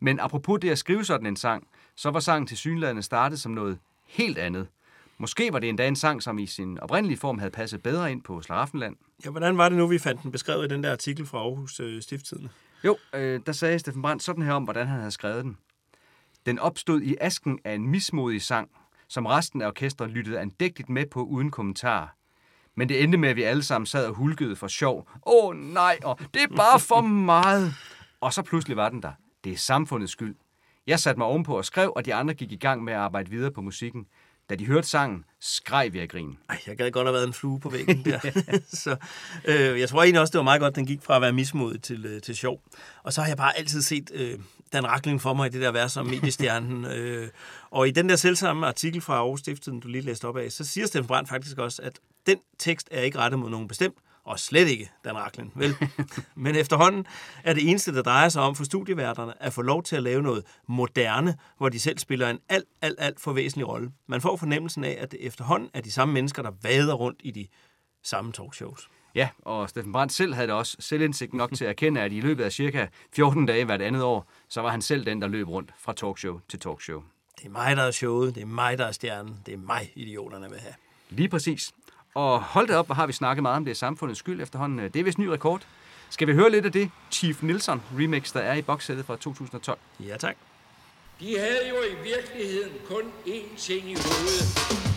Men 0.00 0.20
apropos 0.20 0.58
det 0.62 0.70
at 0.70 0.78
skrive 0.78 1.04
sådan 1.04 1.26
en 1.26 1.36
sang, 1.36 1.66
så 1.96 2.10
var 2.10 2.20
sangen 2.20 2.46
til 2.46 2.56
synlædende 2.56 3.02
startet 3.02 3.40
som 3.40 3.52
noget 3.52 3.78
helt 4.06 4.38
andet. 4.38 4.66
Måske 5.18 5.52
var 5.52 5.58
det 5.58 5.68
endda 5.68 5.88
en 5.88 5.96
sang, 5.96 6.22
som 6.22 6.38
i 6.38 6.46
sin 6.46 6.80
oprindelige 6.80 7.18
form 7.18 7.38
havde 7.38 7.50
passet 7.50 7.82
bedre 7.82 8.12
ind 8.12 8.22
på 8.22 8.42
Slaraffenland. 8.42 8.96
ja, 9.24 9.30
hvordan 9.30 9.58
var 9.58 9.68
det 9.68 9.78
nu, 9.78 9.86
vi 9.86 9.98
fandt 9.98 10.22
den 10.22 10.32
beskrevet 10.32 10.64
i 10.64 10.68
den 10.68 10.82
der 10.82 10.92
artikel 10.92 11.26
fra 11.26 11.38
Aarhus 11.38 11.80
øh, 11.80 12.02
Stifttidende? 12.02 12.48
Jo, 12.84 12.96
øh, 13.14 13.40
der 13.46 13.52
sagde 13.52 13.78
Steffen 13.78 14.02
Brandt 14.02 14.22
sådan 14.22 14.42
her 14.44 14.52
om, 14.52 14.64
hvordan 14.64 14.86
han 14.86 14.98
havde 14.98 15.10
skrevet 15.10 15.44
den. 15.44 15.56
Den 16.46 16.58
opstod 16.58 17.00
i 17.00 17.16
asken 17.20 17.58
af 17.64 17.74
en 17.74 17.88
mismodig 17.88 18.42
sang, 18.42 18.70
som 19.08 19.26
resten 19.26 19.62
af 19.62 19.66
orkestret 19.66 20.10
lyttede 20.10 20.40
andægtigt 20.40 20.88
med 20.88 21.06
på 21.06 21.22
uden 21.22 21.50
kommentar. 21.50 22.16
Men 22.74 22.88
det 22.88 23.02
endte 23.02 23.18
med, 23.18 23.28
at 23.28 23.36
vi 23.36 23.42
alle 23.42 23.62
sammen 23.62 23.86
sad 23.86 24.06
og 24.06 24.14
hulkede 24.14 24.56
for 24.56 24.68
sjov. 24.68 25.08
Åh 25.26 25.44
oh, 25.44 25.56
nej, 25.56 25.98
og 26.04 26.18
det 26.34 26.42
er 26.42 26.56
bare 26.56 26.80
for 26.80 27.00
meget. 27.34 27.74
Og 28.20 28.32
så 28.32 28.42
pludselig 28.42 28.76
var 28.76 28.88
den 28.88 29.02
der. 29.02 29.12
Det 29.44 29.52
er 29.52 29.56
samfundets 29.56 30.12
skyld. 30.12 30.36
Jeg 30.86 31.00
satte 31.00 31.18
mig 31.18 31.26
ovenpå 31.26 31.56
og 31.56 31.64
skrev, 31.64 31.92
og 31.96 32.04
de 32.04 32.14
andre 32.14 32.34
gik 32.34 32.52
i 32.52 32.56
gang 32.56 32.84
med 32.84 32.92
at 32.92 32.98
arbejde 32.98 33.30
videre 33.30 33.50
på 33.50 33.60
musikken. 33.60 34.06
Da 34.50 34.54
de 34.54 34.66
hørte 34.66 34.88
sangen, 34.88 35.24
skreg 35.40 35.92
vi 35.92 35.98
af 35.98 36.08
grin. 36.08 36.38
Ej, 36.48 36.60
jeg 36.66 36.76
gad 36.76 36.90
godt 36.90 37.06
have 37.06 37.14
været 37.14 37.26
en 37.26 37.32
flue 37.32 37.60
på 37.60 37.68
væggen 37.68 38.04
der. 38.04 38.18
så, 38.84 38.96
øh, 39.44 39.80
jeg 39.80 39.88
tror 39.88 40.02
egentlig 40.02 40.20
også, 40.20 40.32
det 40.32 40.38
var 40.38 40.44
meget 40.44 40.60
godt, 40.60 40.76
den 40.76 40.86
gik 40.86 41.02
fra 41.02 41.16
at 41.16 41.22
være 41.22 41.32
mismodig 41.32 41.82
til, 41.82 42.06
øh, 42.06 42.22
til 42.22 42.36
sjov. 42.36 42.60
Og 43.02 43.12
så 43.12 43.20
har 43.20 43.28
jeg 43.28 43.36
bare 43.36 43.58
altid 43.58 43.82
set 43.82 44.10
øh, 44.14 44.38
Dan 44.72 44.86
Rakling 44.86 45.20
for 45.20 45.34
mig 45.34 45.46
i 45.46 45.50
det 45.50 45.60
der 45.60 45.72
vers 45.72 45.96
om 45.96 46.06
mediestjernen. 46.06 46.84
øh, 46.96 47.28
og 47.70 47.88
i 47.88 47.90
den 47.90 48.08
der 48.08 48.16
selvsamme 48.16 48.66
artikel 48.66 49.00
fra 49.00 49.14
Aarhus 49.14 49.40
Stiftet, 49.40 49.82
du 49.82 49.88
lige 49.88 50.02
læste 50.02 50.28
op 50.28 50.36
af, 50.36 50.52
så 50.52 50.64
siger 50.64 50.86
Steffen 50.86 51.08
Brandt 51.08 51.28
faktisk 51.28 51.58
også, 51.58 51.82
at 51.82 51.98
den 52.26 52.38
tekst 52.58 52.88
er 52.90 53.00
ikke 53.00 53.18
rettet 53.18 53.40
mod 53.40 53.50
nogen 53.50 53.68
bestemt, 53.68 53.96
og 54.24 54.38
slet 54.38 54.68
ikke 54.68 54.90
Dan 55.04 55.16
Rakling, 55.16 55.52
vel? 55.54 55.76
Men 56.34 56.56
efterhånden 56.56 57.06
er 57.44 57.52
det 57.54 57.70
eneste, 57.70 57.94
der 57.94 58.02
drejer 58.02 58.28
sig 58.28 58.42
om 58.42 58.54
for 58.54 58.64
studieværterne, 58.64 59.42
at 59.42 59.52
få 59.52 59.62
lov 59.62 59.82
til 59.82 59.96
at 59.96 60.02
lave 60.02 60.22
noget 60.22 60.44
moderne, 60.68 61.36
hvor 61.58 61.68
de 61.68 61.80
selv 61.80 61.98
spiller 61.98 62.30
en 62.30 62.38
alt, 62.48 62.68
alt, 62.82 62.96
alt 62.98 63.20
for 63.20 63.32
væsentlig 63.32 63.68
rolle. 63.68 63.90
Man 64.06 64.20
får 64.20 64.36
fornemmelsen 64.36 64.84
af, 64.84 64.96
at 65.00 65.12
det 65.12 65.26
efterhånden 65.26 65.70
er 65.74 65.80
de 65.80 65.92
samme 65.92 66.14
mennesker, 66.14 66.42
der 66.42 66.50
vader 66.62 66.94
rundt 66.94 67.20
i 67.24 67.30
de 67.30 67.46
samme 68.02 68.32
talkshows. 68.32 68.88
Ja, 69.14 69.28
og 69.38 69.68
Steffen 69.70 69.92
Brandt 69.92 70.12
selv 70.12 70.34
havde 70.34 70.48
da 70.48 70.52
også 70.52 70.76
selvindsigt 70.80 71.34
nok 71.34 71.52
til 71.52 71.64
at 71.64 71.70
erkende, 71.70 72.00
at 72.00 72.12
i 72.12 72.20
løbet 72.20 72.44
af 72.44 72.52
cirka 72.52 72.86
14 73.12 73.46
dage 73.46 73.64
hvert 73.64 73.82
andet 73.82 74.02
år, 74.02 74.30
så 74.48 74.60
var 74.60 74.70
han 74.70 74.82
selv 74.82 75.06
den, 75.06 75.22
der 75.22 75.28
løb 75.28 75.48
rundt 75.48 75.74
fra 75.78 75.92
talkshow 75.92 76.40
til 76.48 76.60
talkshow. 76.60 77.02
Det 77.38 77.46
er 77.46 77.50
mig, 77.50 77.76
der 77.76 77.82
er 77.82 77.90
showet, 77.90 78.34
det 78.34 78.42
er 78.42 78.46
mig, 78.46 78.78
der 78.78 78.86
er 78.86 78.92
stjernen, 78.92 79.36
det 79.46 79.54
er 79.54 79.58
mig, 79.58 79.92
idioterne 79.94 80.50
vil 80.50 80.58
have. 80.58 80.74
Lige 81.10 81.28
præcis. 81.28 81.72
Og 82.14 82.42
hold 82.42 82.68
da 82.68 82.76
op, 82.76 82.86
hvor 82.86 82.94
har 82.94 83.06
vi 83.06 83.12
snakket 83.12 83.42
meget 83.42 83.56
om 83.56 83.64
det 83.64 83.70
er 83.70 83.74
samfundets 83.74 84.18
skyld 84.18 84.40
efterhånden. 84.42 84.78
Det 84.78 84.96
er 84.96 85.04
vist 85.04 85.18
ny 85.18 85.26
rekord. 85.26 85.62
Skal 86.10 86.28
vi 86.28 86.32
høre 86.32 86.50
lidt 86.50 86.66
af 86.66 86.72
det 86.72 86.90
Chief 87.10 87.42
Nilsson 87.42 87.82
remix, 87.98 88.32
der 88.32 88.40
er 88.40 88.54
i 88.54 88.62
bokssættet 88.62 89.06
fra 89.06 89.16
2012? 89.16 89.78
Ja, 90.00 90.16
tak. 90.16 90.36
De 91.20 91.38
havde 91.38 91.68
jo 91.68 91.74
i 91.74 92.02
virkeligheden 92.02 92.72
kun 92.88 93.02
én 93.26 93.56
ting 93.58 93.90
i 93.90 93.94
hovedet. 93.94 94.93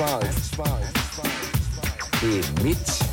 Ansvaret, 0.00 0.24
ansvaret, 0.24 0.82
ansvaret, 0.82 2.20
det 2.20 2.38
er 2.38 2.64
mit. 2.64 3.09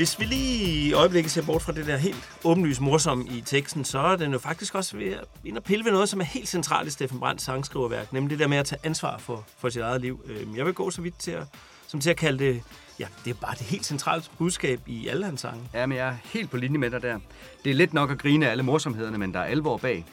Hvis 0.00 0.20
vi 0.20 0.24
lige 0.24 0.64
i 0.64 0.92
øjeblikket 0.92 1.32
ser 1.32 1.42
bort 1.42 1.62
fra 1.62 1.72
det 1.72 1.86
der 1.86 1.96
helt 1.96 2.28
åbenlyst 2.44 2.80
morsomme 2.80 3.26
i 3.26 3.40
teksten, 3.40 3.84
så 3.84 3.98
er 3.98 4.16
den 4.16 4.32
jo 4.32 4.38
faktisk 4.38 4.74
også 4.74 4.96
ved 4.96 5.12
at 5.12 5.24
ind 5.44 5.56
og 5.56 5.64
pille 5.64 5.84
ved 5.84 5.92
noget, 5.92 6.08
som 6.08 6.20
er 6.20 6.24
helt 6.24 6.48
centralt 6.48 6.88
i 6.88 6.90
Steffen 6.90 7.20
Brands 7.20 7.42
sangskriverværk, 7.42 8.12
nemlig 8.12 8.30
det 8.30 8.38
der 8.38 8.48
med 8.48 8.56
at 8.56 8.66
tage 8.66 8.80
ansvar 8.84 9.18
for, 9.18 9.46
for 9.58 9.68
sit 9.68 9.82
eget 9.82 10.00
liv. 10.00 10.24
Øhm, 10.26 10.56
jeg 10.56 10.66
vil 10.66 10.74
gå 10.74 10.90
så 10.90 11.02
vidt 11.02 11.18
til 11.18 11.30
at, 11.30 11.42
som 11.86 12.00
til 12.00 12.10
at 12.10 12.16
kalde 12.16 12.44
det, 12.44 12.62
ja, 12.98 13.06
det 13.24 13.30
er 13.30 13.34
bare 13.34 13.54
det 13.54 13.66
helt 13.66 13.86
centrale 13.86 14.22
budskab 14.38 14.80
i 14.86 15.08
alle 15.08 15.24
hans 15.24 15.40
sange. 15.40 15.62
Ja, 15.74 15.86
men 15.86 15.98
jeg 15.98 16.08
er 16.08 16.16
helt 16.24 16.50
på 16.50 16.56
linje 16.56 16.78
med 16.78 16.90
dig 16.90 17.02
der. 17.02 17.18
Det 17.64 17.70
er 17.70 17.74
lidt 17.74 17.94
nok 17.94 18.10
at 18.10 18.18
grine 18.18 18.46
af 18.46 18.50
alle 18.50 18.62
morsomhederne, 18.62 19.18
men 19.18 19.34
der 19.34 19.40
er 19.40 19.44
alvor 19.44 19.76
bag. 19.76 20.04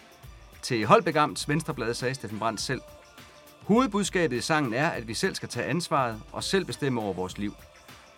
Til 0.62 0.86
Holbæk 0.86 1.16
Amts 1.16 1.50
Venstreblad 1.50 1.94
sagde 1.94 2.16
Steffen 2.16 2.40
Brandt 2.40 2.62
selv. 2.62 2.82
Hovedbudskabet 3.62 4.38
i 4.38 4.42
sangen 4.42 4.74
er, 4.74 4.90
at 4.90 5.08
vi 5.08 5.14
selv 5.14 5.36
skal 5.36 5.50
tage 5.50 5.66
ansvaret 5.66 6.22
og 6.32 6.44
selv 6.44 6.66
bestemme 6.66 7.02
over 7.02 7.14
vores 7.14 7.38
liv. 7.38 7.54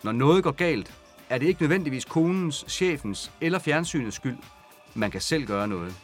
Når 0.02 0.12
noget 0.12 0.44
går 0.44 0.50
galt, 0.50 0.92
er 1.30 1.38
det 1.38 1.46
ikke 1.46 1.62
nødvendigvis 1.62 2.04
konens, 2.04 2.64
chefens 2.68 3.32
eller 3.40 3.58
fjernsynets 3.58 4.16
skyld. 4.16 4.36
Man 4.94 5.10
kan 5.10 5.20
selv 5.20 5.46
gøre 5.46 5.68
noget. 5.68 5.94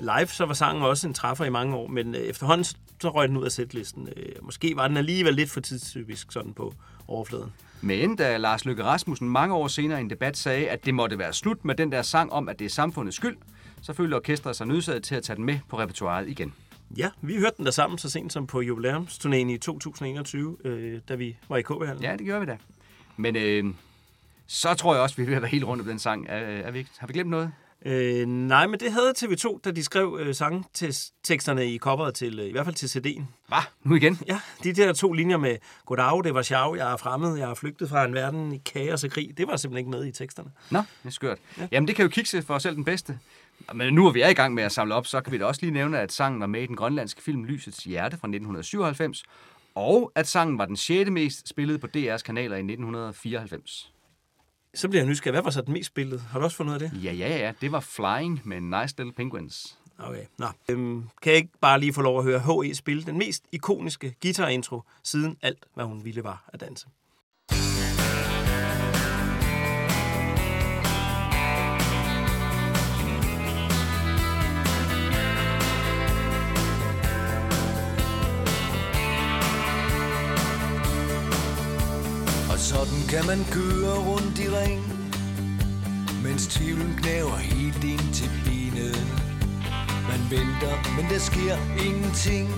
Live 0.00 0.26
så 0.26 0.46
var 0.46 0.54
sangen 0.54 0.82
også 0.82 1.08
en 1.08 1.14
træffer 1.14 1.44
i 1.44 1.50
mange 1.50 1.74
år, 1.76 1.86
men 1.86 2.14
øh, 2.14 2.20
efterhånden 2.20 2.64
så 3.00 3.08
røg 3.10 3.28
den 3.28 3.36
ud 3.36 3.44
af 3.44 3.52
sætlisten. 3.52 4.08
Øh, 4.16 4.32
Måske 4.42 4.76
var 4.76 4.88
den 4.88 4.96
alligevel 4.96 5.34
lidt 5.34 5.50
for 5.50 5.60
tidstypisk 5.60 6.32
sådan 6.32 6.52
på 6.52 6.74
overfladen. 7.08 7.52
Men 7.80 8.16
da 8.16 8.36
Lars 8.36 8.64
Løkke 8.64 8.84
Rasmussen 8.84 9.28
mange 9.28 9.54
år 9.54 9.68
senere 9.68 9.98
i 9.98 10.00
en 10.00 10.10
debat 10.10 10.36
sagde, 10.36 10.68
at 10.68 10.86
det 10.86 10.94
måtte 10.94 11.18
være 11.18 11.32
slut 11.32 11.64
med 11.64 11.74
den 11.74 11.92
der 11.92 12.02
sang 12.02 12.32
om, 12.32 12.48
at 12.48 12.58
det 12.58 12.64
er 12.64 12.68
samfundets 12.68 13.16
skyld, 13.16 13.36
så 13.82 13.92
følte 13.92 14.14
orkestret 14.14 14.56
sig 14.56 14.66
nødsaget 14.66 15.02
til 15.02 15.14
at 15.14 15.22
tage 15.22 15.36
den 15.36 15.44
med 15.44 15.58
på 15.68 15.78
repertoireet 15.78 16.28
igen. 16.28 16.54
Ja, 16.96 17.10
vi 17.22 17.36
hørte 17.36 17.54
den 17.56 17.64
der 17.64 17.70
sammen 17.70 17.98
så 17.98 18.10
sent 18.10 18.32
som 18.32 18.46
på 18.46 18.60
jubilæumsturnéen 18.62 19.34
i 19.34 19.58
2021, 19.58 20.56
øh, 20.64 21.00
da 21.08 21.14
vi 21.14 21.36
var 21.48 21.56
i 21.56 21.62
KB-hallen. 21.62 22.02
Ja, 22.02 22.16
det 22.16 22.26
gør 22.26 22.40
vi 22.40 22.46
da. 22.46 22.56
Men 23.16 23.36
øh, 23.36 23.64
så 24.46 24.74
tror 24.74 24.94
jeg 24.94 25.02
også, 25.02 25.16
vi 25.16 25.34
at 25.34 25.42
være 25.42 25.50
helt 25.50 25.64
rundt 25.64 25.80
om 25.80 25.88
den 25.88 25.98
sang. 25.98 26.26
Er, 26.28 26.36
er 26.36 26.70
vi, 26.70 26.86
har 26.98 27.06
vi 27.06 27.12
glemt 27.12 27.30
noget? 27.30 27.52
Øh, 27.86 28.26
nej, 28.26 28.66
men 28.66 28.80
det 28.80 28.92
havde 28.92 29.12
TV2, 29.18 29.60
da 29.64 29.70
de 29.70 29.84
skrev 29.84 30.18
øh, 30.20 30.34
sangteksterne 30.34 31.66
i 31.66 31.78
coveret 31.78 32.14
til, 32.14 32.40
øh, 32.40 32.46
i 32.46 32.52
hvert 32.52 32.64
fald 32.64 32.74
til 32.74 32.86
CD'en. 32.86 33.22
Hvad? 33.48 33.58
Nu 33.82 33.94
igen? 33.94 34.18
Ja, 34.26 34.40
de 34.64 34.72
der 34.72 34.92
to 34.92 35.12
linjer 35.12 35.36
med 35.36 35.56
Goddag, 35.86 36.24
det 36.24 36.34
var 36.34 36.42
sjov, 36.42 36.76
jeg 36.76 36.92
er 36.92 36.96
fremmed, 36.96 37.38
jeg 37.38 37.50
er 37.50 37.54
flygtet 37.54 37.88
fra 37.88 38.04
en 38.04 38.14
verden 38.14 38.52
i 38.52 38.58
kaos 38.58 39.04
og 39.04 39.10
krig, 39.10 39.30
det 39.36 39.46
var 39.46 39.56
simpelthen 39.56 39.78
ikke 39.78 39.90
med 39.90 40.06
i 40.06 40.12
teksterne. 40.12 40.50
Nå, 40.70 40.78
det 40.78 41.08
er 41.08 41.10
skørt. 41.10 41.38
Ja. 41.58 41.68
Jamen, 41.72 41.88
det 41.88 41.96
kan 41.96 42.02
jo 42.02 42.08
kikse 42.08 42.42
for 42.42 42.54
os 42.54 42.62
selv 42.62 42.76
den 42.76 42.84
bedste. 42.84 43.18
Men 43.74 43.94
nu 43.94 44.02
hvor 44.02 44.10
vi 44.10 44.20
er 44.20 44.28
i 44.28 44.34
gang 44.34 44.54
med 44.54 44.62
at 44.62 44.72
samle 44.72 44.94
op, 44.94 45.06
så 45.06 45.20
kan 45.20 45.32
vi 45.32 45.38
da 45.38 45.44
også 45.44 45.60
lige 45.62 45.72
nævne, 45.72 46.00
at 46.00 46.12
sangen 46.12 46.40
var 46.40 46.46
med 46.46 46.62
i 46.62 46.66
den 46.66 46.76
grønlandske 46.76 47.22
film 47.22 47.44
Lysets 47.44 47.78
Hjerte 47.78 48.16
fra 48.16 48.28
1997, 48.28 49.24
og 49.74 50.12
at 50.14 50.26
sangen 50.26 50.58
var 50.58 50.66
den 50.66 50.76
sjette 50.76 51.12
mest 51.12 51.48
spillede 51.48 51.78
på 51.78 51.86
DR's 51.96 52.22
kanaler 52.22 52.56
i 52.56 52.60
1994. 52.60 53.92
Så 54.76 54.88
bliver 54.88 55.02
jeg 55.02 55.08
nysgerrig. 55.08 55.32
Hvad 55.32 55.42
var 55.42 55.50
så 55.50 55.60
den 55.60 55.72
mest 55.72 55.86
spillet? 55.86 56.20
Har 56.20 56.38
du 56.38 56.44
også 56.44 56.56
fundet 56.56 56.70
ud 56.70 56.82
af 56.82 56.90
det? 56.90 57.04
Ja, 57.04 57.12
ja, 57.12 57.28
ja, 57.36 57.52
det 57.60 57.72
var 57.72 57.80
Flying 57.80 58.40
med 58.44 58.60
Nice 58.60 58.94
Little 58.98 59.12
Penguins. 59.12 59.78
Okay. 59.98 60.24
Nå. 60.38 60.46
Øhm, 60.68 61.04
kan 61.22 61.30
jeg 61.32 61.36
ikke 61.36 61.52
bare 61.60 61.80
lige 61.80 61.92
få 61.92 62.02
lov 62.02 62.18
at 62.18 62.24
høre 62.24 62.38
H.E. 62.40 62.74
spille 62.74 63.02
den 63.02 63.18
mest 63.18 63.44
ikoniske 63.52 64.14
guitarintro 64.22 64.82
siden 65.02 65.36
alt, 65.42 65.66
hvad 65.74 65.84
hun 65.84 66.04
ville 66.04 66.24
var 66.24 66.44
at 66.52 66.60
danse? 66.60 66.86
Sådan 82.70 83.02
kan 83.08 83.26
man 83.26 83.40
køre 83.50 83.96
rundt 84.08 84.38
i 84.38 84.48
ring 84.58 84.82
Mens 86.24 86.46
tvivlen 86.46 86.94
knæver 87.00 87.36
helt 87.36 87.84
ind 87.84 88.14
til 88.14 88.30
benet 88.44 88.98
Man 90.08 90.22
venter, 90.30 90.74
men 90.96 91.10
der 91.10 91.18
sker 91.18 91.56
ingenting. 91.86 92.48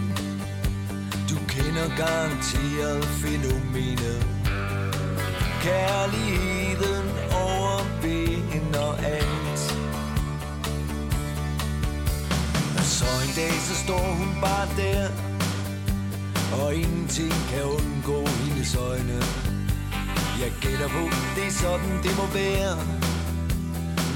Du 1.31 1.37
kender 1.49 1.89
garanteret 1.97 3.05
fænomenet. 3.05 4.27
Kærligheden 5.63 7.09
overvinder 7.47 8.93
alt. 9.17 9.61
Og 12.79 12.85
så 12.85 13.11
en 13.27 13.33
dag, 13.37 13.53
så 13.69 13.75
står 13.85 14.15
hun 14.19 14.41
bare 14.41 14.69
der 14.77 15.09
Og 16.63 16.75
ingenting 16.75 17.33
kan 17.51 17.65
undgå 17.65 18.27
hendes 18.27 18.75
øjne 18.75 19.23
jeg 20.41 20.53
gætter 20.61 20.89
på, 20.89 21.03
det 21.37 21.47
er 21.47 21.51
sådan, 21.51 22.03
det 22.03 22.17
må 22.17 22.27
være. 22.41 22.77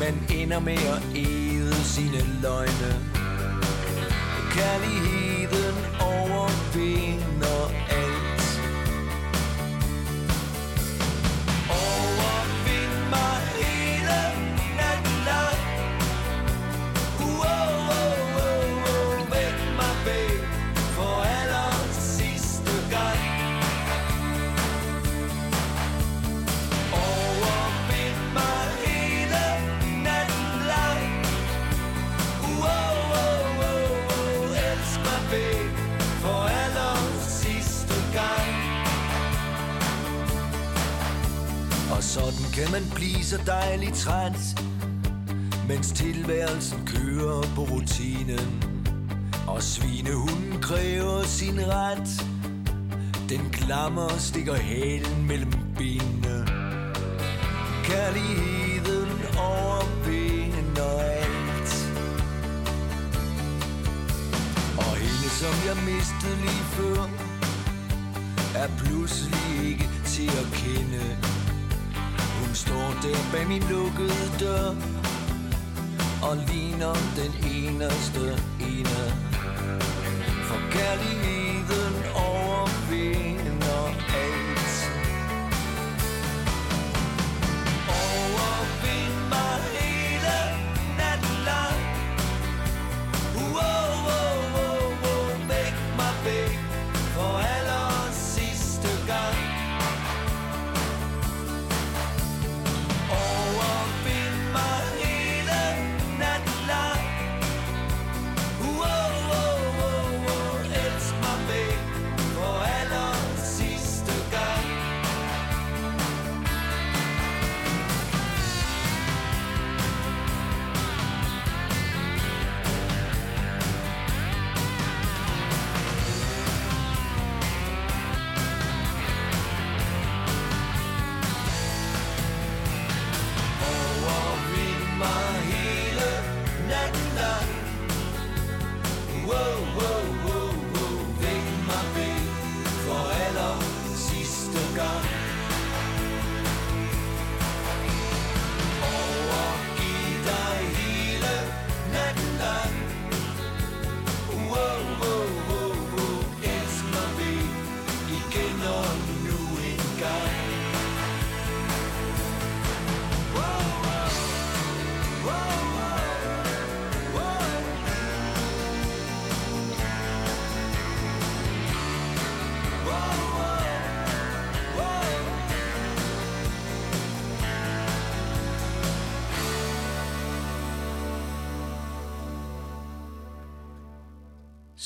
Man 0.01 0.15
ender 0.41 0.61
med 0.61 0.73
at 0.95 1.03
æde 1.17 1.75
sine 1.75 2.21
løgne. 2.43 2.91
Kærlighed 4.51 5.22
kan 42.63 42.73
man 42.73 42.83
blive 42.95 43.25
så 43.25 43.39
dejligt 43.47 43.95
træt 43.95 44.61
Mens 45.69 45.93
tilværelsen 45.93 46.87
kører 46.87 47.43
på 47.55 47.63
rutinen? 47.63 48.65
Og 49.47 49.63
svinehunden 49.63 50.61
kræver 50.61 51.23
sin 51.23 51.61
ret. 51.67 52.27
Den 53.29 53.51
klammer 53.53 54.03
og 54.03 54.21
stikker 54.21 54.55
hælen 54.55 55.27
mellem 55.29 55.53
benene. 55.77 56.47
Kærligheden 57.85 59.11
overvinder 59.39 61.01
alt. 61.01 61.73
Og 64.79 64.97
hende 64.97 65.31
som 65.41 65.55
jeg 65.67 65.77
mistede 65.85 66.37
lige 66.41 66.65
før 66.77 67.03
Er 68.55 68.69
pludselig 68.79 69.71
ikke 69.71 69.89
til 70.07 70.29
at 70.43 70.47
kende. 70.53 71.42
Hun 72.53 72.57
står 72.57 72.95
der 73.03 73.17
bag 73.33 73.47
min 73.49 73.63
lukkede 73.71 74.25
dør 74.41 74.75
Og 76.23 76.37
ligner 76.37 76.95
den 77.17 77.33
eneste 77.55 78.25
ene. 78.61 79.03
For 80.49 80.61
kærligheden 80.71 81.95
overvinder. 82.15 83.32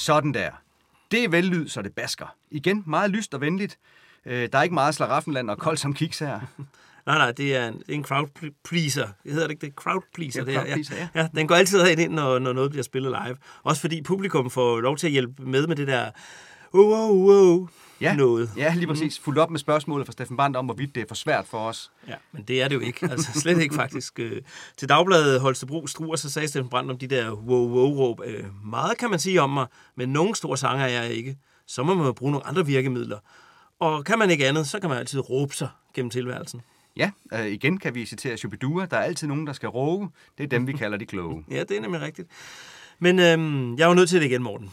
Sådan 0.07 0.35
der. 0.35 0.51
Det 1.11 1.25
er 1.25 1.29
vellyd, 1.29 1.69
så 1.69 1.83
det 1.83 1.93
basker. 1.93 2.27
Igen, 2.51 2.83
meget 2.87 3.11
lyst 3.11 3.35
og 3.35 3.41
venligt. 3.41 3.79
Øh, 4.27 4.49
der 4.53 4.59
er 4.59 4.63
ikke 4.63 4.75
meget 4.75 4.95
slaraffenland 4.95 5.51
og 5.51 5.59
koldt 5.59 5.81
som 5.81 5.95
kiks 5.95 6.19
her. 6.19 6.41
Nej, 7.07 7.19
nej, 7.19 7.33
det 7.33 7.57
er 7.57 7.69
en, 7.69 7.75
er 7.75 7.93
en 7.93 8.05
crowd 8.05 8.53
pleaser. 8.65 9.09
Det 9.25 9.33
hedder 9.33 9.47
det 9.47 9.55
ikke 9.55 9.67
det? 9.67 9.75
Crowd 9.75 10.03
pleaser. 10.15 10.45
Det 10.45 10.55
er, 10.55 10.61
crowd 10.61 10.73
pleaser, 10.73 10.97
ja. 10.97 11.09
ja. 11.15 11.29
Den 11.35 11.49
går 11.49 11.55
altid 11.55 11.99
ind, 11.99 12.13
når, 12.13 12.39
når 12.39 12.53
noget 12.53 12.71
bliver 12.71 12.83
spillet 12.83 13.17
live. 13.25 13.37
Også 13.63 13.81
fordi 13.81 14.03
publikum 14.03 14.51
får 14.51 14.81
lov 14.81 14.97
til 14.97 15.07
at 15.07 15.11
hjælpe 15.11 15.43
med 15.43 15.67
med 15.67 15.77
det 15.77 15.87
der 15.87 16.11
wow, 16.75 16.85
wow, 16.85 17.31
wow, 17.31 17.69
Ja, 18.01 18.15
noget. 18.15 18.51
ja 18.57 18.75
lige 18.75 18.87
præcis. 18.87 19.19
Fuldt 19.19 19.39
op 19.39 19.51
med 19.51 19.59
spørgsmålet 19.59 20.07
fra 20.07 20.13
Steffen 20.13 20.37
Brandt 20.37 20.57
om, 20.57 20.65
hvorvidt 20.65 20.95
det 20.95 21.01
er 21.03 21.05
for 21.09 21.15
svært 21.15 21.47
for 21.47 21.59
os. 21.59 21.91
Ja, 22.09 22.15
men 22.33 22.43
det 22.43 22.63
er 22.63 22.69
det 22.69 22.75
jo 22.75 22.81
ikke. 22.81 23.09
Altså 23.11 23.41
slet 23.41 23.61
ikke 23.61 23.75
faktisk. 23.75 24.19
Øh, 24.19 24.43
Til 24.77 24.89
Dagbladet 24.89 25.41
Holstebro 25.41 25.87
Struer, 25.87 26.17
så 26.17 26.31
sagde 26.31 26.49
Steffen 26.49 26.71
Brandt 26.71 26.91
om 26.91 26.99
de 26.99 27.07
der 27.07 27.31
wow-wow-råb. 27.31 28.21
Øh, 28.25 28.45
Meget 28.65 28.99
kan 28.99 29.11
man 29.11 29.19
sige 29.19 29.43
om 29.43 29.51
mig, 29.51 29.67
men 29.97 30.09
nogen 30.09 30.35
store 30.35 30.57
sanger 30.57 30.85
er 30.85 30.89
jeg 31.03 31.11
ikke. 31.11 31.37
Så 31.67 31.83
må 31.83 31.95
man 31.95 32.15
bruge 32.15 32.33
nogle 32.33 32.47
andre 32.47 32.67
virkemidler. 32.67 33.19
Og 33.81 34.05
kan 34.05 34.19
man 34.19 34.31
ikke 34.31 34.47
andet, 34.49 34.67
så 34.69 34.81
kan 34.81 34.89
man 34.91 34.99
altid 34.99 35.31
råbe 35.31 35.55
sig 35.55 35.69
gennem 35.95 36.11
tilværelsen. 36.11 36.61
Ja, 36.97 37.11
øh, 37.35 37.47
igen 37.47 37.79
kan 37.79 37.95
vi 37.95 38.07
citere 38.07 38.37
Shubidua. 38.37 38.87
Der 38.87 38.97
er 38.97 39.03
altid 39.03 39.29
nogen, 39.29 39.47
der 39.47 39.53
skal 39.53 39.69
råbe. 39.69 40.07
Det 40.39 40.45
er 40.45 40.49
dem, 40.49 40.67
vi 40.67 40.73
kalder 40.73 40.99
de 40.99 41.07
kloge. 41.07 41.45
Ja, 41.51 41.61
det 41.61 41.77
er 41.77 41.81
nemlig 41.81 42.01
rigtigt. 42.01 42.29
Men 42.99 43.19
øhm, 43.19 43.77
jeg 43.77 43.85
er 43.85 43.89
jo 43.89 43.95
nødt 43.95 44.09
til 44.09 44.21
det 44.21 44.27
igen, 44.27 44.43
Morten. 44.43 44.71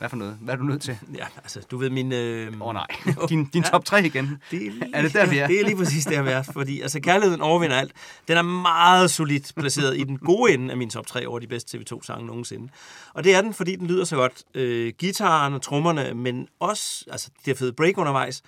Hvad 0.00 0.08
for 0.08 0.16
noget? 0.16 0.38
Hvad 0.40 0.54
er 0.54 0.58
du 0.58 0.64
nødt 0.64 0.82
til? 0.82 0.98
Ja, 1.14 1.26
altså, 1.36 1.60
du 1.70 1.76
ved 1.76 1.90
min... 1.90 2.12
Øh, 2.12 2.52
Åh 2.60 2.66
oh, 2.66 2.74
nej, 2.74 2.86
din, 3.28 3.44
din 3.44 3.62
top 3.62 3.84
3 3.84 4.04
igen. 4.04 4.38
Det 4.50 4.66
er, 4.66 4.70
lige, 4.70 4.90
Er 4.94 5.02
det 5.02 5.12
der, 5.12 5.26
vi 5.26 5.38
er? 5.38 5.46
Det 5.50 5.60
er 5.60 5.64
lige 5.64 5.76
præcis 5.76 6.04
der, 6.04 6.22
vi 6.22 6.30
er. 6.30 6.42
Fordi 6.42 6.80
altså, 6.80 7.00
kærligheden 7.00 7.40
overvinder 7.40 7.76
alt. 7.76 7.92
Den 8.28 8.36
er 8.36 8.42
meget 8.42 9.10
solidt 9.10 9.52
placeret 9.56 9.98
i 9.98 10.04
den 10.04 10.18
gode 10.18 10.54
ende 10.54 10.70
af 10.70 10.76
min 10.76 10.90
top 10.90 11.06
3 11.06 11.26
over 11.28 11.38
de 11.38 11.46
bedste 11.46 11.78
TV2-sange 11.78 12.26
nogensinde. 12.26 12.68
Og 13.14 13.24
det 13.24 13.34
er 13.34 13.40
den, 13.40 13.54
fordi 13.54 13.76
den 13.76 13.86
lyder 13.86 14.04
så 14.04 14.16
godt. 14.16 14.44
Øh, 14.54 14.92
gitaren 14.98 15.54
og 15.54 15.62
trommerne, 15.62 16.14
men 16.14 16.48
også 16.58 17.04
altså, 17.10 17.30
det 17.38 17.46
har 17.46 17.54
fede 17.54 17.72
break 17.72 17.98
undervejs. 17.98 18.42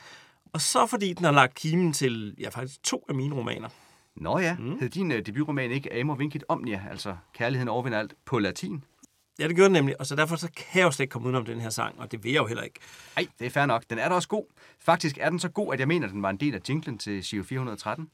Og 0.53 0.61
så 0.61 0.87
fordi 0.87 1.13
den 1.13 1.25
har 1.25 1.33
lagt 1.33 1.55
kimen 1.55 1.93
til 1.93 2.35
ja, 2.39 2.49
faktisk 2.49 2.83
to 2.83 3.05
af 3.09 3.15
mine 3.15 3.35
romaner. 3.35 3.69
Nå 4.17 4.39
ja, 4.39 4.57
mm. 4.59 4.79
hed 4.81 4.89
din 4.89 5.13
uh, 5.13 5.19
debutroman 5.19 5.71
ikke 5.71 6.01
Amor 6.01 6.15
Vincit 6.15 6.45
Omnia, 6.49 6.83
altså 6.91 7.17
Kærligheden 7.35 7.69
overvinder 7.69 7.99
alt 7.99 8.15
på 8.25 8.39
latin? 8.39 8.85
Ja, 9.39 9.49
det 9.49 9.57
gjorde 9.57 9.67
den 9.67 9.73
nemlig. 9.73 10.01
Og 10.01 10.07
så 10.07 10.17
derfor 10.17 10.37
så 10.37 10.49
kan 10.57 10.81
jeg 10.81 10.87
jo 10.87 10.91
slet 10.91 11.05
ikke 11.05 11.13
komme 11.13 11.27
udenom 11.27 11.45
den 11.45 11.61
her 11.61 11.71
sang, 11.71 12.01
og 12.01 12.13
det 12.13 12.25
vil 12.25 12.33
jeg 12.33 12.41
jo 12.41 12.47
heller 12.47 12.63
ikke. 12.63 12.81
Nej, 13.17 13.27
det 13.39 13.47
er 13.47 13.51
fair 13.51 13.67
nok. 13.67 13.85
Den 13.91 13.99
er 13.99 14.09
da 14.09 14.15
også 14.15 14.29
god. 14.29 14.45
Faktisk 14.81 15.19
er 15.21 15.31
den 15.31 15.39
så 15.39 15.49
god, 15.49 15.75
at 15.75 15.81
jeg 15.81 15.89
mener, 15.89 16.07
at 16.07 16.13
den 16.13 16.23
var 16.23 16.31
en 16.31 16.37
del 16.37 16.55
af 16.55 16.61
jinglen 16.69 16.99
til 16.99 17.23
Giro 17.23 17.45
413. 17.45 18.09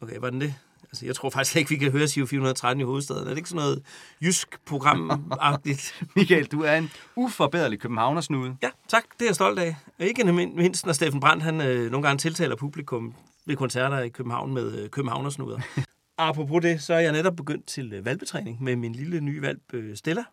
Okay, 0.00 0.16
var 0.20 0.30
den 0.30 0.40
det? 0.40 0.54
Altså, 0.82 1.06
jeg 1.06 1.14
tror 1.14 1.30
faktisk 1.30 1.56
ikke, 1.56 1.70
vi 1.70 1.76
kan 1.76 1.92
høre 1.92 2.08
Siv 2.08 2.26
413 2.28 2.80
i 2.80 2.84
hovedstaden. 2.84 3.24
Er 3.24 3.28
det 3.28 3.36
ikke 3.36 3.48
sådan 3.48 3.62
noget 3.62 3.82
jysk 4.22 4.58
program-agtigt? 4.70 5.94
Michael, 6.16 6.46
du 6.46 6.62
er 6.62 6.74
en 6.74 6.90
uforbederlig 7.16 7.80
københavnersnude. 7.80 8.56
ja, 8.62 8.68
tak. 8.88 9.04
Det 9.12 9.22
er 9.22 9.28
jeg 9.28 9.34
stolt 9.34 9.58
af. 9.58 9.76
Ikke 9.98 10.32
mindst, 10.32 10.86
når 10.86 10.92
Steffen 10.92 11.20
Brandt 11.20 11.42
han, 11.42 11.60
øh, 11.60 11.90
nogle 11.90 12.06
gange 12.06 12.18
tiltaler 12.18 12.56
publikum 12.56 13.14
ved 13.46 13.56
koncerter 13.56 13.98
i 13.98 14.08
København 14.08 14.54
med 14.54 14.82
øh, 14.82 14.90
københavnersnuder. 14.90 15.60
Apropos 16.18 16.62
det, 16.62 16.82
så 16.82 16.94
er 16.94 16.98
jeg 16.98 17.12
netop 17.12 17.36
begyndt 17.36 17.66
til 17.66 17.92
øh, 17.92 18.04
valgbetræning 18.04 18.62
med 18.62 18.76
min 18.76 18.92
lille 18.92 19.20
nye 19.20 19.42
valp 19.42 19.74
øh, 19.74 19.96
Stella. 19.96 20.24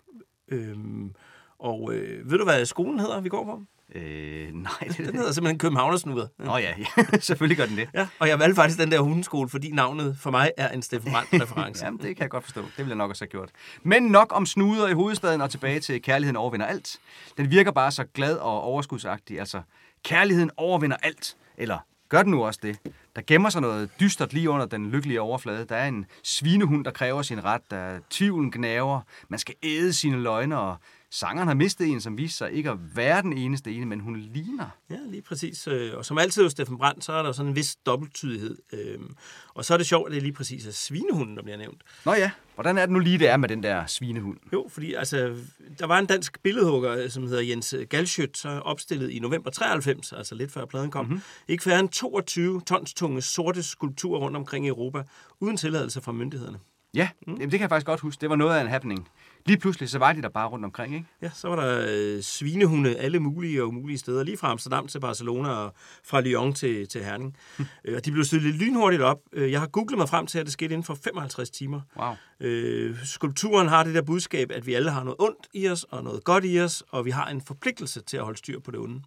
Øhm, 0.47 1.11
og 1.59 1.93
øh, 1.93 2.31
ved 2.31 2.37
du, 2.37 2.43
hvad 2.43 2.65
skolen 2.65 2.99
hedder, 2.99 3.21
vi 3.21 3.29
går 3.29 3.43
på? 3.45 3.61
Øh, 3.95 4.53
nej, 4.53 4.71
det 4.87 4.97
Den 4.97 5.15
hedder 5.15 5.31
simpelthen 5.31 5.59
Københavnersnuder. 5.59 6.27
Nå 6.37 6.57
ja, 6.57 6.73
ja, 6.77 7.03
selvfølgelig 7.19 7.57
gør 7.57 7.65
den 7.65 7.77
det. 7.77 7.89
Ja, 7.93 8.07
og 8.19 8.27
jeg 8.27 8.39
valgte 8.39 8.55
faktisk 8.55 8.79
den 8.79 8.91
der 8.91 8.99
hundeskole, 8.99 9.49
fordi 9.49 9.71
navnet 9.71 10.17
for 10.19 10.31
mig 10.31 10.51
er 10.57 10.69
en 10.69 10.81
Steffen 10.81 11.11
Brandt-reference. 11.11 11.83
Jamen, 11.85 11.99
det 11.99 12.15
kan 12.15 12.23
jeg 12.23 12.29
godt 12.29 12.43
forstå. 12.43 12.61
Det 12.61 12.77
ville 12.77 12.89
jeg 12.89 12.97
nok 12.97 13.09
også 13.09 13.23
have 13.23 13.29
gjort. 13.29 13.49
Men 13.83 14.03
nok 14.03 14.31
om 14.35 14.45
snuder 14.45 14.87
i 14.87 14.93
hovedstaden 14.93 15.41
og 15.41 15.49
tilbage 15.49 15.79
til 15.79 16.01
Kærligheden 16.01 16.35
overvinder 16.35 16.65
alt. 16.65 16.99
Den 17.37 17.51
virker 17.51 17.71
bare 17.71 17.91
så 17.91 18.03
glad 18.13 18.37
og 18.37 18.61
overskudsagtig. 18.61 19.39
Altså, 19.39 19.61
kærligheden 20.03 20.51
overvinder 20.57 20.97
alt. 20.97 21.37
Eller 21.57 21.77
gør 22.15 22.23
den 22.23 22.31
nu 22.31 22.45
også 22.45 22.59
det? 22.63 22.79
Der 23.15 23.21
gemmer 23.27 23.49
sig 23.49 23.61
noget 23.61 23.89
dystert 23.99 24.33
lige 24.33 24.49
under 24.49 24.65
den 24.65 24.91
lykkelige 24.91 25.21
overflade. 25.21 25.65
Der 25.65 25.75
er 25.75 25.87
en 25.87 26.05
svinehund, 26.23 26.85
der 26.85 26.91
kræver 26.91 27.21
sin 27.21 27.43
ret. 27.43 27.61
Der 27.71 27.77
er 27.77 27.99
tvivlen 28.09 28.51
gnaver. 28.51 29.01
Man 29.29 29.39
skal 29.39 29.55
æde 29.63 29.93
sine 29.93 30.17
løgne, 30.17 30.59
og 30.59 30.75
sangeren 31.15 31.47
har 31.47 31.55
mistet 31.55 31.87
en, 31.87 32.01
som 32.01 32.17
viser 32.17 32.35
sig 32.37 32.51
ikke 32.51 32.69
at 32.69 32.77
være 32.95 33.21
den 33.21 33.37
eneste 33.37 33.71
ene, 33.71 33.85
men 33.85 33.99
hun 33.99 34.15
ligner. 34.33 34.69
Ja, 34.89 34.97
lige 35.09 35.21
præcis. 35.21 35.67
Øh, 35.67 35.97
Og 35.97 36.05
som 36.05 36.17
altid 36.17 36.43
hos 36.43 36.51
Steffen 36.51 36.77
Brandt, 36.77 37.03
så 37.03 37.13
er 37.13 37.23
der 37.23 37.31
sådan 37.31 37.49
en 37.49 37.55
vis 37.55 37.75
dobbelttydighed. 37.75 38.57
Øhm, 38.73 39.15
Og 39.53 39.65
så 39.65 39.73
er 39.73 39.77
det 39.77 39.87
sjovt, 39.87 40.07
at 40.07 40.11
det 40.11 40.17
er 40.17 40.21
lige 40.21 40.33
præcis 40.33 40.65
er 40.67 40.71
svinehunden, 40.71 41.37
der 41.37 41.43
bliver 41.43 41.57
nævnt. 41.57 41.81
Nå 42.05 42.13
ja, 42.13 42.31
hvordan 42.55 42.77
er 42.77 42.81
det 42.81 42.93
nu 42.93 42.99
lige, 42.99 43.19
det 43.19 43.29
er 43.29 43.37
med 43.37 43.49
den 43.49 43.63
der 43.63 43.85
svinehund? 43.85 44.37
Jo, 44.53 44.67
fordi 44.69 44.93
altså, 44.93 45.35
der 45.79 45.85
var 45.85 45.99
en 45.99 46.05
dansk 46.05 46.39
billedhugger, 46.43 46.97
øh, 46.97 47.09
som 47.09 47.23
hedder 47.27 47.41
Jens 47.43 47.75
Galschødt, 47.89 48.37
så 48.37 48.49
opstillet 48.49 49.11
i 49.11 49.19
november 49.19 49.49
93, 49.51 50.13
altså 50.13 50.35
lidt 50.35 50.51
før 50.51 50.65
pladen 50.65 50.91
kom. 50.91 51.05
Mm-hmm. 51.05 51.21
Ikke 51.47 51.63
færre 51.63 51.79
end 51.79 51.89
22 51.89 52.61
tons 52.61 52.93
tunge 52.93 53.21
sorte 53.21 53.63
skulpturer 53.63 54.19
rundt 54.19 54.37
omkring 54.37 54.65
i 54.65 54.69
Europa, 54.69 55.03
uden 55.39 55.57
tilladelse 55.57 56.01
fra 56.01 56.11
myndighederne. 56.11 56.59
Ja, 56.95 57.09
mm. 57.27 57.33
jamen, 57.33 57.41
det 57.41 57.51
kan 57.51 57.61
jeg 57.61 57.69
faktisk 57.69 57.85
godt 57.85 57.99
huske. 57.99 58.21
Det 58.21 58.29
var 58.29 58.35
noget 58.35 58.57
af 58.57 58.61
en 58.61 58.67
happening. 58.67 59.07
Lige 59.47 59.57
pludselig, 59.59 59.89
så 59.89 59.99
var 59.99 60.13
de 60.13 60.21
der 60.21 60.29
bare 60.29 60.47
rundt 60.47 60.65
omkring, 60.65 60.93
ikke? 60.95 61.05
Ja, 61.21 61.29
så 61.33 61.47
var 61.47 61.55
der 61.55 61.87
øh, 61.89 62.21
svinehunde 62.21 62.95
alle 62.97 63.19
mulige 63.19 63.61
og 63.61 63.67
umulige 63.67 63.97
steder, 63.97 64.23
lige 64.23 64.37
fra 64.37 64.51
Amsterdam 64.51 64.87
til 64.87 64.99
Barcelona 64.99 65.49
og 65.49 65.73
fra 66.03 66.21
Lyon 66.21 66.53
til, 66.53 66.87
til 66.87 67.03
Herning. 67.03 67.37
Øh, 67.85 67.95
og 67.95 68.05
de 68.05 68.11
blev 68.11 68.23
stillet 68.23 68.55
lynhurtigt 68.55 69.01
op. 69.01 69.17
Øh, 69.33 69.51
Jeg 69.51 69.59
har 69.59 69.67
googlet 69.67 69.97
mig 69.97 70.09
frem 70.09 70.27
til, 70.27 70.39
at 70.39 70.45
det 70.45 70.53
skete 70.53 70.73
inden 70.73 70.83
for 70.83 70.97
55 71.03 71.49
timer. 71.49 71.81
Wow. 71.99 72.13
Øh, 72.39 72.95
skulpturen 73.05 73.67
har 73.67 73.83
det 73.83 73.95
der 73.95 74.01
budskab, 74.01 74.51
at 74.51 74.67
vi 74.67 74.73
alle 74.73 74.91
har 74.91 75.03
noget 75.03 75.15
ondt 75.19 75.47
i 75.53 75.67
os 75.69 75.83
og 75.83 76.03
noget 76.03 76.23
godt 76.23 76.43
i 76.47 76.59
os, 76.59 76.83
og 76.89 77.05
vi 77.05 77.11
har 77.11 77.27
en 77.29 77.41
forpligtelse 77.41 78.01
til 78.01 78.17
at 78.17 78.23
holde 78.23 78.37
styr 78.37 78.59
på 78.59 78.71
det 78.71 78.79
onde. 78.79 79.01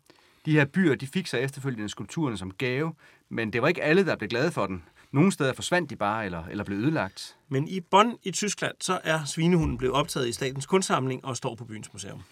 De 0.47 0.53
her 0.53 0.65
byer, 0.65 0.95
de 0.95 1.07
fik 1.07 1.27
sig 1.27 1.41
efterfølgende 1.41 1.89
skulpturerne 1.89 2.39
som 2.39 2.51
gave, 2.51 2.93
men 3.29 3.53
det 3.53 3.63
var 3.63 3.69
ikke 3.69 3.83
alle, 3.83 4.07
der 4.07 4.17
blev 4.17 4.29
glade 4.29 4.51
for 4.51 4.67
den. 4.67 4.83
Nogle 5.13 5.33
steder 5.33 5.53
forsvandt 5.53 5.91
de 5.91 5.97
bare, 5.97 6.25
eller, 6.25 6.45
eller 6.45 6.65
blev 6.65 6.79
ødelagt. 6.79 7.37
Men 7.49 7.69
i 7.69 7.81
Bonn 7.81 8.19
i 8.23 8.31
Tyskland, 8.31 8.75
så 8.81 9.01
er 9.05 9.25
svinehunden 9.25 9.79
blevet 9.79 9.95
optaget 9.95 10.29
i 10.29 10.33
Statens 10.33 10.67
Kunstsamling 10.67 11.25
og 11.25 11.37
står 11.37 11.55
på 11.55 11.65
byens 11.65 11.93
museum. 11.93 12.23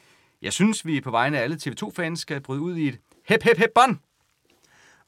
Jeg 0.43 0.53
synes, 0.53 0.87
vi 0.87 1.01
på 1.01 1.11
vegne 1.11 1.39
af 1.39 1.43
alle 1.43 1.59
TV2-fans 1.63 2.21
skal 2.21 2.41
bryde 2.41 2.61
ud 2.61 2.77
i 2.77 2.89
et 2.89 2.99
hep, 3.29 3.43
hep, 3.43 3.59
hep, 3.59 3.71
bånd! 3.75 3.99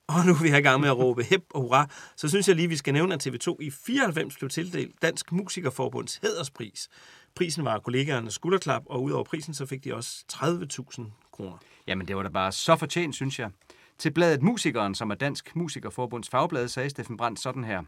Og 0.06 0.26
nu 0.26 0.32
er 0.32 0.42
vi 0.42 0.48
i 0.48 0.60
gang 0.60 0.80
med 0.80 0.88
at 0.88 0.98
råbe 0.98 1.22
hep 1.22 1.44
og 1.50 1.60
hurra, 1.60 1.88
så 2.16 2.28
synes 2.28 2.48
jeg 2.48 2.56
lige, 2.56 2.68
vi 2.68 2.76
skal 2.76 2.92
nævne, 2.92 3.14
at 3.14 3.26
TV2 3.26 3.56
i 3.60 3.70
94 3.70 4.36
blev 4.36 4.50
tildelt 4.50 5.02
Dansk 5.02 5.32
Musikerforbunds 5.32 6.16
hæderspris. 6.22 6.88
Prisen 7.34 7.64
var 7.64 7.78
kollegaernes 7.78 8.34
skulderklap, 8.34 8.82
og 8.86 9.02
udover 9.02 9.24
prisen, 9.24 9.54
så 9.54 9.66
fik 9.66 9.84
de 9.84 9.94
også 9.94 10.24
30.000 10.32 11.02
kroner. 11.32 11.56
Jamen, 11.86 12.08
det 12.08 12.16
var 12.16 12.22
da 12.22 12.28
bare 12.28 12.52
så 12.52 12.76
fortjent, 12.76 13.14
synes 13.14 13.38
jeg. 13.38 13.50
Til 13.98 14.10
bladet 14.10 14.42
Musikeren, 14.42 14.94
som 14.94 15.10
er 15.10 15.14
Dansk 15.14 15.56
Musikerforbunds 15.56 16.28
fagblad, 16.28 16.68
sagde 16.68 16.90
Steffen 16.90 17.16
Brandt 17.16 17.40
sådan 17.40 17.64
her. 17.64 17.82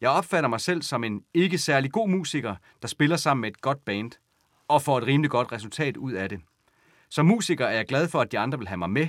Jeg 0.00 0.10
opfatter 0.10 0.48
mig 0.48 0.60
selv 0.60 0.82
som 0.82 1.04
en 1.04 1.22
ikke 1.34 1.58
særlig 1.58 1.92
god 1.92 2.08
musiker, 2.08 2.56
der 2.82 2.88
spiller 2.88 3.16
sammen 3.16 3.40
med 3.40 3.50
et 3.50 3.60
godt 3.60 3.84
band, 3.84 4.10
og 4.68 4.82
får 4.82 4.98
et 4.98 5.06
rimelig 5.06 5.30
godt 5.30 5.52
resultat 5.52 5.96
ud 5.96 6.12
af 6.12 6.28
det. 6.28 6.40
Som 7.08 7.26
musiker 7.26 7.66
er 7.66 7.76
jeg 7.76 7.86
glad 7.86 8.08
for, 8.08 8.20
at 8.20 8.32
de 8.32 8.38
andre 8.38 8.58
vil 8.58 8.68
have 8.68 8.78
mig 8.78 8.90
med. 8.90 9.08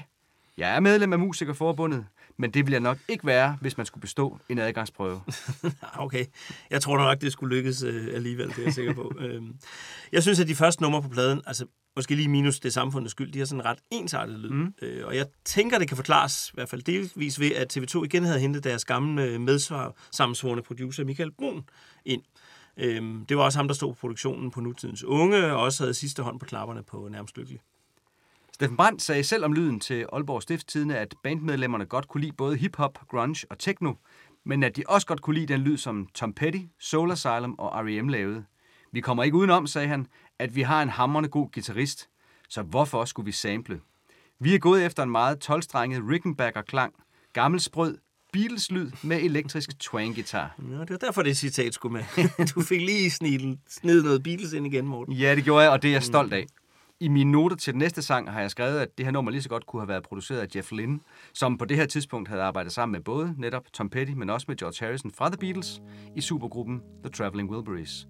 Jeg 0.57 0.75
er 0.75 0.79
medlem 0.79 1.13
af 1.13 1.19
Musikerforbundet, 1.19 2.05
men 2.37 2.51
det 2.51 2.65
vil 2.65 2.71
jeg 2.71 2.81
nok 2.81 2.97
ikke 3.07 3.25
være, 3.25 3.57
hvis 3.61 3.77
man 3.77 3.85
skulle 3.85 4.01
bestå 4.01 4.39
en 4.49 4.59
adgangsprøve. 4.59 5.21
Okay, 5.97 6.25
jeg 6.69 6.81
tror 6.81 6.97
nok, 6.97 7.21
det 7.21 7.31
skulle 7.31 7.55
lykkes 7.55 7.83
øh, 7.83 8.07
alligevel, 8.13 8.47
det 8.47 8.57
er 8.59 8.63
jeg 8.63 8.73
sikker 8.73 8.93
på. 8.93 9.13
øhm, 9.19 9.55
jeg 10.11 10.23
synes, 10.23 10.39
at 10.39 10.47
de 10.47 10.55
første 10.55 10.81
numre 10.81 11.01
på 11.01 11.09
pladen, 11.09 11.41
altså 11.47 11.65
måske 11.95 12.15
lige 12.15 12.27
minus 12.27 12.59
det 12.59 12.73
samfundets 12.73 13.11
skyld, 13.11 13.31
de 13.31 13.39
har 13.39 13.45
sådan 13.45 13.61
en 13.61 13.65
ret 13.65 13.79
ensartet 13.91 14.39
lyd. 14.39 14.49
Mm. 14.49 14.73
Øh, 14.81 15.07
og 15.07 15.15
jeg 15.15 15.25
tænker, 15.45 15.79
det 15.79 15.87
kan 15.87 15.97
forklares, 15.97 16.49
i 16.49 16.51
hvert 16.53 16.69
fald 16.69 16.81
delvis 16.81 17.39
ved, 17.39 17.51
at 17.51 17.77
TV2 17.77 18.03
igen 18.03 18.23
havde 18.23 18.39
hentet 18.39 18.63
deres 18.63 18.85
gamle 18.85 19.23
øh, 19.23 19.41
medsvar 19.41 19.95
sammensvorende 20.11 20.63
producer 20.63 21.03
Michael 21.03 21.31
Brun 21.31 21.63
ind. 22.05 22.21
Øhm, 22.77 23.25
det 23.25 23.37
var 23.37 23.43
også 23.43 23.59
ham, 23.59 23.67
der 23.67 23.75
stod 23.75 23.93
på 23.93 23.97
produktionen 23.99 24.51
på 24.51 24.61
Nutidens 24.61 25.03
Unge, 25.03 25.53
og 25.53 25.61
også 25.61 25.83
havde 25.83 25.93
sidste 25.93 26.23
hånd 26.23 26.39
på 26.39 26.45
klapperne 26.45 26.83
på 26.83 27.07
Nærmest 27.11 27.37
Lykkelig. 27.37 27.59
Steffen 28.55 28.77
Brandt 28.77 29.01
sagde 29.01 29.23
selv 29.23 29.45
om 29.45 29.53
lyden 29.53 29.79
til 29.79 30.05
Aalborg 30.13 30.41
Stiftstidende, 30.41 30.97
at 30.97 31.15
bandmedlemmerne 31.23 31.85
godt 31.85 32.07
kunne 32.07 32.21
lide 32.21 32.35
både 32.35 32.57
hip-hop, 32.57 32.99
grunge 33.09 33.47
og 33.49 33.59
techno, 33.59 33.93
men 34.45 34.63
at 34.63 34.75
de 34.75 34.83
også 34.87 35.07
godt 35.07 35.21
kunne 35.21 35.33
lide 35.33 35.53
den 35.53 35.61
lyd, 35.61 35.77
som 35.77 36.07
Tom 36.13 36.33
Petty, 36.33 36.59
Soul 36.79 37.11
Asylum 37.11 37.55
og 37.57 37.85
R.E.M. 37.85 38.07
lavede. 38.07 38.45
Vi 38.93 39.01
kommer 39.01 39.23
ikke 39.23 39.37
udenom, 39.37 39.67
sagde 39.67 39.87
han, 39.87 40.07
at 40.39 40.55
vi 40.55 40.61
har 40.61 40.81
en 40.81 40.89
hammerende 40.89 41.29
god 41.29 41.51
guitarist, 41.51 42.09
så 42.49 42.61
hvorfor 42.61 43.05
skulle 43.05 43.25
vi 43.25 43.31
sample? 43.31 43.81
Vi 44.39 44.55
er 44.55 44.59
gået 44.59 44.85
efter 44.85 45.03
en 45.03 45.11
meget 45.11 45.39
tolvstrenget 45.39 46.03
Rickenbacker-klang, 46.09 46.93
gammel 47.33 47.59
sprød, 47.59 47.97
Beatles-lyd 48.33 48.91
med 49.03 49.21
elektrisk 49.21 49.69
twang-guitar. 49.79 50.55
Ja, 50.71 50.79
det 50.79 50.89
var 50.89 50.97
derfor, 50.97 51.21
det 51.21 51.37
citat 51.37 51.73
skulle 51.73 51.93
med. 51.93 52.27
du 52.55 52.61
fik 52.61 52.81
lige 52.81 53.11
sned 53.11 54.03
noget 54.03 54.23
Beatles 54.23 54.53
ind 54.53 54.65
igen, 54.65 54.87
Morten. 54.87 55.13
Ja, 55.13 55.35
det 55.35 55.43
gjorde 55.43 55.63
jeg, 55.63 55.71
og 55.71 55.81
det 55.81 55.87
er 55.87 55.93
jeg 55.93 56.03
stolt 56.03 56.33
af. 56.33 56.45
I 56.99 57.07
mine 57.07 57.31
noter 57.31 57.55
til 57.55 57.73
den 57.73 57.79
næste 57.79 58.01
sang 58.01 58.31
har 58.31 58.41
jeg 58.41 58.51
skrevet, 58.51 58.79
at 58.79 58.97
det 58.97 59.05
her 59.05 59.11
nummer 59.11 59.31
lige 59.31 59.41
så 59.41 59.49
godt 59.49 59.65
kunne 59.65 59.81
have 59.81 59.87
været 59.87 60.03
produceret 60.03 60.39
af 60.39 60.47
Jeff 60.55 60.71
Lynne, 60.71 60.99
som 61.33 61.57
på 61.57 61.65
det 61.65 61.77
her 61.77 61.85
tidspunkt 61.85 62.29
havde 62.29 62.41
arbejdet 62.41 62.71
sammen 62.71 62.91
med 62.91 63.01
både 63.01 63.35
netop 63.37 63.63
Tom 63.73 63.89
Petty, 63.89 64.13
men 64.13 64.29
også 64.29 64.45
med 64.47 64.55
George 64.57 64.85
Harrison 64.85 65.11
fra 65.11 65.29
The 65.29 65.37
Beatles 65.37 65.81
i 66.15 66.21
supergruppen 66.21 66.81
The 67.03 67.11
Traveling 67.11 67.49
Wilburys. 67.51 68.07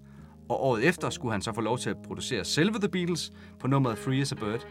og 0.48 0.64
året 0.64 0.84
efter 0.84 1.10
skulle 1.10 1.32
han 1.32 1.42
så 1.42 1.52
få 1.52 1.60
lov 1.60 1.78
til 1.78 1.90
at 1.90 1.96
producere 2.06 2.44
selve 2.44 2.78
The 2.78 2.88
Beatles 2.88 3.32
på 3.60 3.66
nummeret 3.66 3.98
Free 3.98 4.20
as 4.20 4.32
a 4.32 4.34
Bird. 4.34 4.66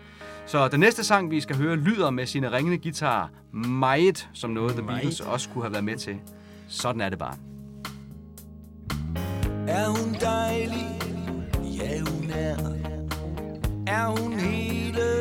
Så 0.45 0.68
den 0.68 0.80
næste 0.80 1.03
sang, 1.03 1.32
vi 1.32 1.39
skal 1.41 1.55
høre, 1.57 1.76
lyder 1.76 2.09
med 2.09 2.26
sine 2.26 2.51
ringende 2.51 2.78
guitarer 2.78 3.28
meget 3.57 4.30
som 4.34 4.49
noget, 4.49 4.72
The 4.72 4.82
Meget. 4.82 4.95
Beatles 5.01 5.20
også 5.20 5.49
kunne 5.49 5.63
have 5.63 5.72
været 5.72 5.84
med 5.84 5.97
til. 5.97 6.20
Sådan 6.68 7.01
er 7.01 7.09
det 7.09 7.20
bare. 7.20 7.36
Er 9.68 9.89
hun 9.89 10.13
dejlig? 10.22 10.99
Ja, 11.80 11.99
hun 11.99 12.30
er. 12.30 12.74
Er 13.86 14.08
hun 14.08 14.34
hele 14.40 15.14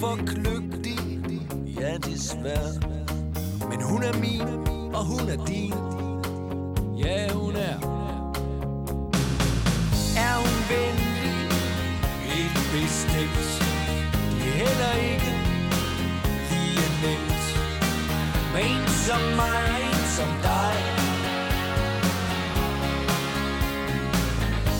for 0.00 0.16
kløgtig, 0.26 0.98
ja 1.80 1.96
desværre. 1.96 2.74
Men 3.68 3.82
hun 3.82 4.02
er 4.02 4.20
min, 4.20 4.48
og 4.94 5.04
hun 5.04 5.28
er 5.28 5.44
din, 5.46 5.74
ja 6.98 7.32
hun 7.32 7.56
er. 7.56 7.78
Er 10.26 10.36
hun 10.44 10.56
venlig, 10.70 11.36
helt 12.20 12.60
bestemt, 12.72 13.48
det 14.38 14.48
er 14.48 14.56
heller 14.64 14.92
ikke 15.12 15.32
lige 16.50 16.88
nemt. 17.02 17.46
Men 18.52 18.64
en 18.72 18.88
som 18.88 19.22
mig, 19.36 19.62
en 19.92 20.04
som 20.16 20.30
dig, 20.42 20.76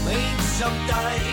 Men 0.05 0.17
en 0.17 0.41
som 0.59 0.73
dig, 0.89 1.30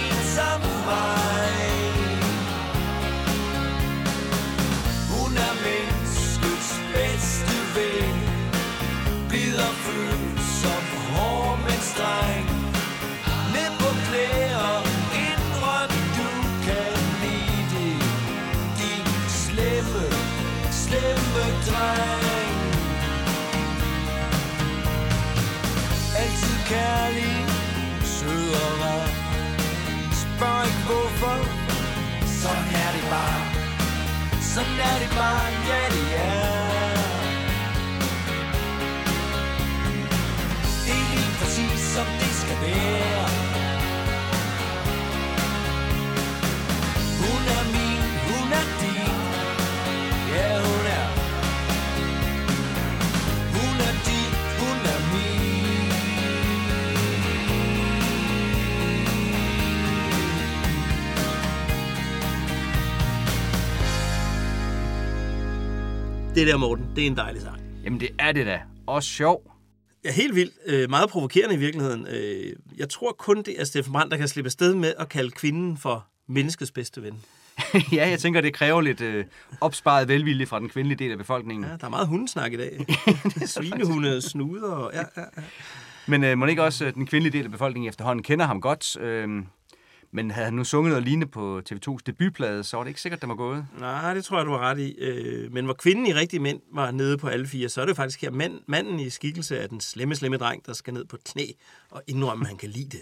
ikke 31.18 32.28
Sådan 32.28 32.68
er 32.84 32.92
det 32.96 33.06
bare. 33.10 33.42
Sådan 34.42 34.80
er 34.80 35.00
det 35.00 35.10
bare, 35.18 35.48
ja 35.70 35.82
det 35.96 36.08
er. 36.16 36.58
Det 40.86 40.94
er 40.94 41.16
lige 41.16 41.32
præcis 41.40 41.80
som 41.94 42.06
det 42.20 42.32
skal 42.42 42.58
være. 42.62 43.27
Det 66.38 66.48
der, 66.48 66.58
Morten, 66.58 66.86
det 66.96 67.04
er 67.04 67.08
en 67.08 67.18
dejlig 67.18 67.42
sang. 67.42 67.62
Jamen 67.84 68.00
det 68.00 68.10
er 68.20 68.32
det 68.32 68.46
da. 68.46 68.62
Og 68.88 69.04
sjov. 69.04 69.52
Ja, 70.06 70.12
helt 70.12 70.36
vildt. 70.36 70.54
Øh, 70.66 70.90
meget 70.90 71.10
provokerende 71.10 71.56
i 71.56 71.58
virkeligheden. 71.58 72.08
Øh, 72.08 72.56
jeg 72.78 72.90
tror 72.90 73.16
kun, 73.20 73.38
det 73.38 73.62
er 73.62 73.64
Steffen 73.64 73.94
Brandt, 73.94 74.12
der 74.12 74.18
kan 74.18 74.28
slippe 74.28 74.48
afsted 74.48 74.76
med 74.76 74.94
at 75.00 75.10
kalde 75.10 75.32
kvinden 75.32 75.78
for 75.78 76.08
menneskets 76.28 76.72
bedste 76.72 77.04
ven. 77.04 77.24
ja, 77.98 78.10
jeg 78.10 78.20
tænker, 78.20 78.42
det 78.42 78.54
kræver 78.54 78.82
lidt 78.82 79.02
øh, 79.02 79.26
opsparet 79.62 80.08
velvilje 80.08 80.46
fra 80.46 80.60
den 80.60 80.70
kvindelige 80.70 80.98
del 80.98 81.12
af 81.12 81.18
befolkningen. 81.18 81.66
Ja, 81.66 81.78
der 81.78 81.86
er 81.86 81.90
meget 81.90 82.08
hundesnak 82.08 82.54
i 82.54 82.58
dag. 82.58 82.86
Svinehunde, 83.46 84.22
snuder 84.22 84.72
og... 84.72 84.92
Ja, 84.94 85.04
ja, 85.18 85.22
ja. 85.38 85.44
Men 86.08 86.24
øh, 86.24 86.38
må 86.38 86.46
ikke 86.46 86.64
også 86.64 86.86
øh, 86.86 86.94
den 86.94 87.08
kvindelige 87.08 87.38
del 87.38 87.46
af 87.46 87.52
befolkningen 87.52 87.90
efterhånden 87.90 88.24
kender 88.24 88.46
ham 88.46 88.62
godt. 88.62 88.98
Øh, 89.02 89.44
men 90.12 90.32
havde 90.32 90.46
han 90.46 90.54
nu 90.54 90.64
sunget 90.64 90.90
noget 90.90 91.04
lignende 91.04 91.28
på 91.28 91.62
TV2's 91.72 91.98
debutplade, 92.06 92.64
så 92.64 92.78
var 92.78 92.84
det 92.84 92.90
ikke 92.90 93.02
sikkert, 93.02 93.22
det 93.22 93.30
var 93.30 93.36
gået. 93.36 93.68
Nej, 93.80 94.14
det 94.14 94.26
tror 94.26 94.38
jeg, 94.38 94.46
du 94.46 94.52
har 94.52 94.60
ret 94.60 94.80
i. 94.80 94.96
Øh, 95.00 95.54
men 95.54 95.66
hvor 95.66 95.74
kvinden 95.74 96.06
i 96.06 96.14
rigtig 96.14 96.42
mænd 96.42 96.62
var 96.74 96.92
nede 96.92 97.18
på 97.18 97.28
alle 97.28 97.48
fire, 97.48 97.70
så 97.70 97.82
er 97.82 97.86
det 97.86 97.96
faktisk 97.96 98.22
her 98.22 98.32
mand, 98.32 98.60
manden 98.68 99.00
i 99.00 99.10
skikkelse 99.10 99.60
af 99.60 99.70
den 99.70 99.80
slemme, 99.80 100.16
slemme 100.16 100.38
dreng, 100.38 100.66
der 100.66 100.74
skal 100.74 100.94
ned 100.94 101.06
på 101.06 101.18
knæ 101.26 101.46
og 101.92 102.04
indrømme, 102.08 102.44
at 102.44 102.48
han 102.48 102.58
kan 102.58 102.70
lide 102.70 102.90
det. 102.98 103.02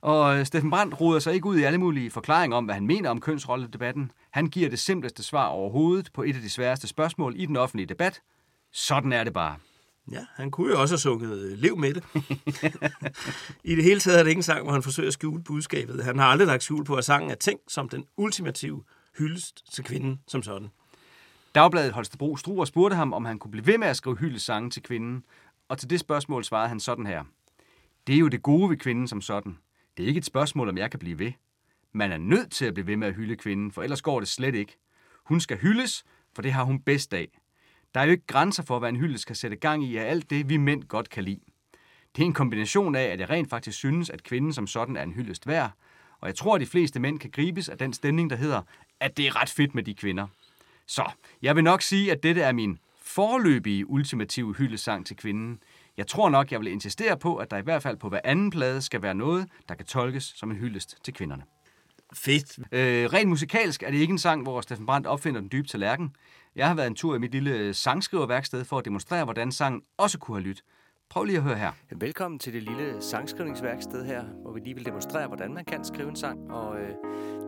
Og 0.00 0.38
øh, 0.38 0.46
Steffen 0.46 0.70
Brandt 0.70 1.00
roder 1.00 1.18
sig 1.18 1.34
ikke 1.34 1.46
ud 1.46 1.58
i 1.58 1.62
alle 1.62 1.78
mulige 1.78 2.10
forklaringer 2.10 2.56
om, 2.56 2.64
hvad 2.64 2.74
han 2.74 2.86
mener 2.86 3.10
om 3.10 3.20
kønsrolledebatten. 3.20 4.10
Han 4.30 4.46
giver 4.46 4.70
det 4.70 4.78
simpleste 4.78 5.22
svar 5.22 5.46
overhovedet 5.46 6.10
på 6.14 6.22
et 6.22 6.36
af 6.36 6.42
de 6.42 6.50
sværeste 6.50 6.88
spørgsmål 6.88 7.34
i 7.36 7.46
den 7.46 7.56
offentlige 7.56 7.86
debat. 7.86 8.20
Sådan 8.72 9.12
er 9.12 9.24
det 9.24 9.32
bare. 9.32 9.56
Ja, 10.12 10.26
han 10.34 10.50
kunne 10.50 10.72
jo 10.72 10.80
også 10.80 10.92
have 10.92 10.98
sunget 10.98 11.38
øh, 11.38 11.58
Lev 11.58 11.76
med 11.76 11.94
det. 11.94 12.04
I 13.70 13.74
det 13.74 13.84
hele 13.84 14.00
taget 14.00 14.18
er 14.18 14.22
det 14.22 14.30
ikke 14.30 14.38
en 14.38 14.42
sang, 14.42 14.62
hvor 14.62 14.72
han 14.72 14.82
forsøger 14.82 15.06
at 15.06 15.12
skjule 15.12 15.42
budskabet. 15.42 16.04
Han 16.04 16.18
har 16.18 16.26
aldrig 16.26 16.46
lagt 16.46 16.62
skjul 16.62 16.84
på, 16.84 16.94
at 16.94 17.04
sangen 17.04 17.30
er 17.30 17.34
tænkt 17.34 17.72
som 17.72 17.88
den 17.88 18.04
ultimative 18.16 18.82
hyldest 19.18 19.72
til 19.72 19.84
kvinden 19.84 20.20
som 20.28 20.42
sådan. 20.42 20.68
Dagbladet 21.54 21.92
Holstebro 21.92 22.36
Struer 22.36 22.64
spurgte 22.64 22.96
ham, 22.96 23.12
om 23.12 23.24
han 23.24 23.38
kunne 23.38 23.50
blive 23.50 23.66
ved 23.66 23.78
med 23.78 23.88
at 23.88 23.96
skrive 23.96 24.16
hyldestsange 24.16 24.70
til 24.70 24.82
kvinden. 24.82 25.24
Og 25.68 25.78
til 25.78 25.90
det 25.90 26.00
spørgsmål 26.00 26.44
svarede 26.44 26.68
han 26.68 26.80
sådan 26.80 27.06
her. 27.06 27.24
Det 28.06 28.14
er 28.14 28.18
jo 28.18 28.28
det 28.28 28.42
gode 28.42 28.70
ved 28.70 28.76
kvinden 28.76 29.08
som 29.08 29.20
sådan. 29.20 29.58
Det 29.96 30.02
er 30.02 30.06
ikke 30.06 30.18
et 30.18 30.24
spørgsmål, 30.24 30.68
om 30.68 30.78
jeg 30.78 30.90
kan 30.90 30.98
blive 31.00 31.18
ved. 31.18 31.32
Man 31.92 32.12
er 32.12 32.16
nødt 32.16 32.52
til 32.52 32.64
at 32.64 32.74
blive 32.74 32.86
ved 32.86 32.96
med 32.96 33.08
at 33.08 33.14
hylde 33.14 33.36
kvinden, 33.36 33.72
for 33.72 33.82
ellers 33.82 34.02
går 34.02 34.20
det 34.20 34.28
slet 34.28 34.54
ikke. 34.54 34.78
Hun 35.24 35.40
skal 35.40 35.58
hyldes, 35.58 36.04
for 36.34 36.42
det 36.42 36.52
har 36.52 36.64
hun 36.64 36.80
bedst 36.80 37.14
af. 37.14 37.38
Der 37.94 38.00
er 38.00 38.04
jo 38.04 38.10
ikke 38.10 38.26
grænser 38.26 38.62
for, 38.62 38.78
hvad 38.78 38.88
en 38.88 38.96
hyldest 38.96 39.26
kan 39.26 39.36
sætte 39.36 39.56
gang 39.56 39.84
i 39.84 39.96
af 39.96 40.10
alt 40.10 40.30
det, 40.30 40.48
vi 40.48 40.56
mænd 40.56 40.84
godt 40.84 41.10
kan 41.10 41.24
lide. 41.24 41.40
Det 42.16 42.22
er 42.22 42.26
en 42.26 42.32
kombination 42.32 42.94
af, 42.94 43.04
at 43.04 43.20
jeg 43.20 43.30
rent 43.30 43.50
faktisk 43.50 43.78
synes, 43.78 44.10
at 44.10 44.22
kvinden 44.22 44.52
som 44.52 44.66
sådan 44.66 44.96
er 44.96 45.02
en 45.02 45.12
hyldest 45.12 45.46
værd, 45.46 45.70
og 46.20 46.28
jeg 46.28 46.34
tror, 46.34 46.54
at 46.54 46.60
de 46.60 46.66
fleste 46.66 47.00
mænd 47.00 47.18
kan 47.18 47.30
gribes 47.30 47.68
af 47.68 47.78
den 47.78 47.92
stemning, 47.92 48.30
der 48.30 48.36
hedder, 48.36 48.62
at 49.00 49.16
det 49.16 49.26
er 49.26 49.40
ret 49.40 49.50
fedt 49.50 49.74
med 49.74 49.82
de 49.82 49.94
kvinder. 49.94 50.26
Så 50.86 51.10
jeg 51.42 51.56
vil 51.56 51.64
nok 51.64 51.82
sige, 51.82 52.12
at 52.12 52.22
dette 52.22 52.42
er 52.42 52.52
min 52.52 52.78
forløbige 53.02 53.90
ultimative 53.90 54.54
hyldesang 54.54 55.06
til 55.06 55.16
kvinden. 55.16 55.62
Jeg 55.96 56.06
tror 56.06 56.28
nok, 56.28 56.52
jeg 56.52 56.60
vil 56.60 56.68
insistere 56.68 57.18
på, 57.18 57.36
at 57.36 57.50
der 57.50 57.56
i 57.56 57.62
hvert 57.62 57.82
fald 57.82 57.96
på 57.96 58.08
hver 58.08 58.20
anden 58.24 58.50
plade 58.50 58.82
skal 58.82 59.02
være 59.02 59.14
noget, 59.14 59.48
der 59.68 59.74
kan 59.74 59.86
tolkes 59.86 60.24
som 60.24 60.50
en 60.50 60.56
hyldest 60.56 61.04
til 61.04 61.14
kvinderne. 61.14 61.42
Fedt. 62.14 62.58
Øh, 62.58 63.12
rent 63.12 63.28
musikalsk 63.28 63.82
er 63.82 63.90
det 63.90 63.98
ikke 63.98 64.12
en 64.12 64.18
sang, 64.18 64.42
hvor 64.42 64.60
Steffen 64.60 64.86
Brandt 64.86 65.06
opfinder 65.06 65.40
den 65.40 65.48
dybe 65.52 65.68
tallerken. 65.68 66.16
Jeg 66.56 66.68
har 66.68 66.74
været 66.74 66.86
en 66.86 66.94
tur 66.94 67.14
i 67.14 67.18
mit 67.18 67.32
lille 67.32 67.74
sangskriverværksted 67.74 68.64
for 68.64 68.78
at 68.78 68.84
demonstrere, 68.84 69.24
hvordan 69.24 69.52
sangen 69.52 69.82
også 69.96 70.18
kunne 70.18 70.36
have 70.36 70.44
lyttet. 70.44 70.64
Prøv 71.10 71.24
lige 71.24 71.36
at 71.36 71.42
høre 71.42 71.56
her. 71.56 71.72
Velkommen 71.96 72.38
til 72.38 72.52
det 72.52 72.62
lille 72.62 73.02
sangskrivningsværksted 73.02 74.04
her, 74.04 74.24
hvor 74.24 74.52
vi 74.52 74.60
lige 74.60 74.74
vil 74.74 74.84
demonstrere, 74.84 75.26
hvordan 75.26 75.54
man 75.54 75.64
kan 75.64 75.84
skrive 75.84 76.08
en 76.08 76.16
sang. 76.16 76.50
Og 76.50 76.80
øh, 76.80 76.90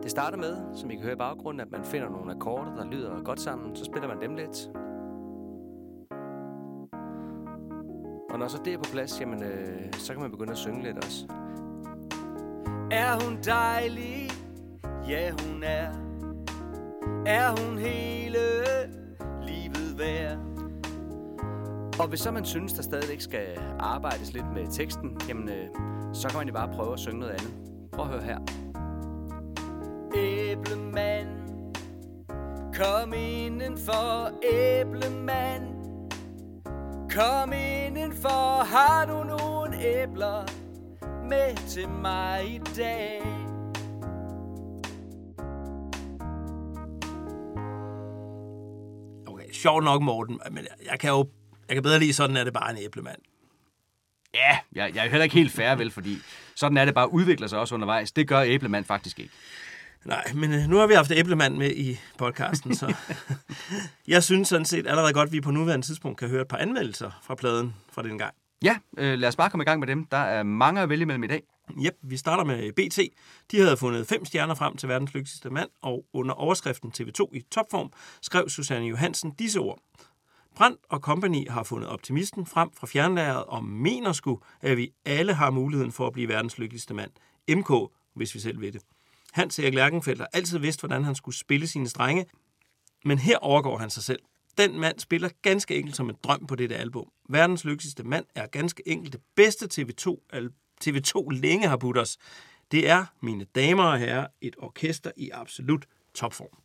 det 0.03 0.11
starter 0.11 0.37
med, 0.37 0.57
som 0.75 0.91
I 0.91 0.95
kan 0.95 1.03
høre 1.03 1.13
i 1.13 1.17
baggrunden, 1.17 1.59
at 1.59 1.71
man 1.71 1.85
finder 1.85 2.09
nogle 2.09 2.31
akkorder, 2.31 2.75
der 2.75 2.91
lyder 2.91 3.23
godt 3.23 3.41
sammen. 3.41 3.75
Så 3.75 3.85
spiller 3.85 4.07
man 4.07 4.21
dem 4.21 4.35
lidt. 4.35 4.67
Og 8.29 8.39
når 8.39 8.47
så 8.47 8.61
det 8.65 8.73
er 8.73 8.77
på 8.77 8.89
plads, 8.91 9.21
jamen, 9.21 9.43
øh, 9.43 9.93
så 9.93 10.13
kan 10.13 10.21
man 10.21 10.31
begynde 10.31 10.51
at 10.51 10.57
synge 10.57 10.83
lidt 10.83 10.97
også. 10.97 11.25
Er 12.91 13.25
hun 13.25 13.37
dejlig? 13.45 14.28
Ja, 15.09 15.31
hun 15.31 15.63
er. 15.63 15.87
Er 17.25 17.49
hun 17.49 17.77
hele 17.77 18.39
livet 19.41 19.99
værd? 19.99 20.37
Og 21.99 22.07
hvis 22.07 22.19
så 22.19 22.31
man 22.31 22.45
synes, 22.45 22.73
der 22.73 22.81
stadigvæk 22.81 23.21
skal 23.21 23.47
arbejdes 23.79 24.33
lidt 24.33 24.53
med 24.53 24.67
teksten, 24.71 25.17
jamen, 25.29 25.49
øh, 25.49 25.67
så 26.13 26.27
kan 26.27 26.37
man 26.37 26.47
jo 26.47 26.53
bare 26.53 26.69
prøve 26.73 26.93
at 26.93 26.99
synge 26.99 27.19
noget 27.19 27.31
andet. 27.31 27.53
Prøv 27.91 28.05
at 28.05 28.11
høre 28.11 28.23
her. 28.23 28.39
Æblemand, 30.15 31.27
kom 32.73 33.13
indenfor, 33.13 34.31
æblemand. 34.53 35.63
Kom 37.15 37.53
indenfor, 37.53 38.63
har 38.63 39.05
du 39.05 39.23
nogle 39.23 39.81
æbler 39.81 40.45
med 41.29 41.67
til 41.67 41.89
mig 41.89 42.45
i 42.45 42.61
dag? 42.77 43.48
Sjovt 49.61 49.83
nok, 49.83 50.01
Morten, 50.01 50.39
men 50.51 50.67
jeg 50.91 50.99
kan 50.99 51.09
jo 51.09 51.29
jeg 51.67 51.75
kan 51.75 51.83
bedre 51.83 51.99
lide, 51.99 52.13
sådan 52.13 52.37
er 52.37 52.43
det 52.43 52.53
bare 52.53 52.71
en 52.71 52.77
æblemand. 52.77 53.17
Ja, 54.33 54.57
jeg, 54.73 54.95
jeg 54.95 54.99
er 54.99 55.03
jo 55.03 55.09
heller 55.09 55.23
ikke 55.23 55.35
helt 55.35 55.51
færre, 55.51 55.79
vel, 55.79 55.91
fordi 55.91 56.17
sådan 56.55 56.77
er 56.77 56.85
det 56.85 56.93
bare 56.93 57.13
udvikler 57.13 57.47
sig 57.47 57.59
også 57.59 57.75
undervejs. 57.75 58.11
Det 58.11 58.27
gør 58.27 58.41
æblemand 58.41 58.85
faktisk 58.85 59.19
ikke. 59.19 59.33
Nej, 60.05 60.23
men 60.35 60.53
øh, 60.53 60.67
nu 60.67 60.77
har 60.77 60.87
vi 60.87 60.93
haft 60.93 61.11
æblemand 61.11 61.55
med 61.55 61.71
i 61.71 61.99
podcasten, 62.17 62.75
så 62.75 62.95
jeg 64.07 64.23
synes 64.23 64.47
sådan 64.47 64.65
set 64.65 64.87
allerede 64.87 65.13
godt, 65.13 65.27
at 65.27 65.33
vi 65.33 65.41
på 65.41 65.51
nuværende 65.51 65.85
tidspunkt 65.85 66.19
kan 66.19 66.29
høre 66.29 66.41
et 66.41 66.47
par 66.47 66.57
anmeldelser 66.57 67.11
fra 67.23 67.35
pladen 67.35 67.75
fra 67.91 68.03
den 68.03 68.17
gang. 68.17 68.33
Ja, 68.63 68.77
øh, 68.97 69.19
lad 69.19 69.29
os 69.29 69.35
bare 69.35 69.49
komme 69.49 69.63
i 69.63 69.65
gang 69.65 69.79
med 69.79 69.87
dem. 69.87 70.05
Der 70.05 70.17
er 70.17 70.43
mange 70.43 70.81
at 70.81 70.89
vælge 70.89 71.05
mellem 71.05 71.23
i 71.23 71.27
dag. 71.27 71.43
Yep, 71.77 71.97
vi 72.01 72.17
starter 72.17 72.43
med 72.43 72.63
øh, 72.63 72.73
BT. 72.73 72.99
De 73.51 73.59
havde 73.59 73.77
fundet 73.77 74.07
fem 74.07 74.25
stjerner 74.25 74.55
frem 74.55 74.77
til 74.77 74.89
verdens 74.89 75.13
lykkeligste 75.13 75.49
mand, 75.49 75.69
og 75.81 76.05
under 76.13 76.33
overskriften 76.33 76.91
TV2 76.97 77.29
i 77.33 77.41
topform 77.51 77.91
skrev 78.21 78.49
Susanne 78.49 78.87
Johansen 78.87 79.31
disse 79.31 79.59
ord. 79.59 79.79
Brandt 80.55 80.79
og 80.89 80.99
Company 80.99 81.49
har 81.49 81.63
fundet 81.63 81.89
optimisten 81.89 82.45
frem 82.45 82.69
fra 82.77 82.87
fjernlæret 82.87 83.43
og 83.43 83.63
mener 83.63 84.11
sgu, 84.11 84.39
at 84.61 84.77
vi 84.77 84.91
alle 85.05 85.33
har 85.33 85.49
muligheden 85.51 85.91
for 85.91 86.07
at 86.07 86.13
blive 86.13 86.27
verdens 86.27 86.57
lykkeligste 86.57 86.93
mand. 86.93 87.11
MK, 87.49 87.71
hvis 88.15 88.35
vi 88.35 88.39
selv 88.39 88.61
ved 88.61 88.71
det. 88.71 88.81
Hans 89.31 89.59
Erik 89.59 89.73
Lærkenfeldt 89.73 90.19
har 90.19 90.29
altid 90.33 90.59
vidst, 90.59 90.81
hvordan 90.81 91.03
han 91.03 91.15
skulle 91.15 91.35
spille 91.35 91.67
sine 91.67 91.89
strenge, 91.89 92.25
men 93.05 93.17
her 93.17 93.37
overgår 93.37 93.77
han 93.77 93.89
sig 93.89 94.03
selv. 94.03 94.19
Den 94.57 94.79
mand 94.79 94.99
spiller 94.99 95.29
ganske 95.41 95.75
enkelt 95.75 95.95
som 95.95 96.09
en 96.09 96.15
drøm 96.23 96.47
på 96.47 96.55
dette 96.55 96.75
album. 96.75 97.05
Verdens 97.29 97.65
lykkeligste 97.65 98.03
mand 98.03 98.25
er 98.35 98.47
ganske 98.47 98.83
enkelt 98.85 99.13
det 99.13 99.21
bedste 99.35 99.65
TV2, 99.73 100.27
TV2 100.85 101.29
længe 101.29 101.67
har 101.67 101.77
budt 101.77 101.97
os. 101.97 102.17
Det 102.71 102.89
er, 102.89 103.05
mine 103.21 103.45
damer 103.55 103.83
og 103.83 103.99
herrer, 103.99 104.27
et 104.41 104.55
orkester 104.57 105.11
i 105.17 105.29
absolut 105.29 105.85
topform. 106.13 106.57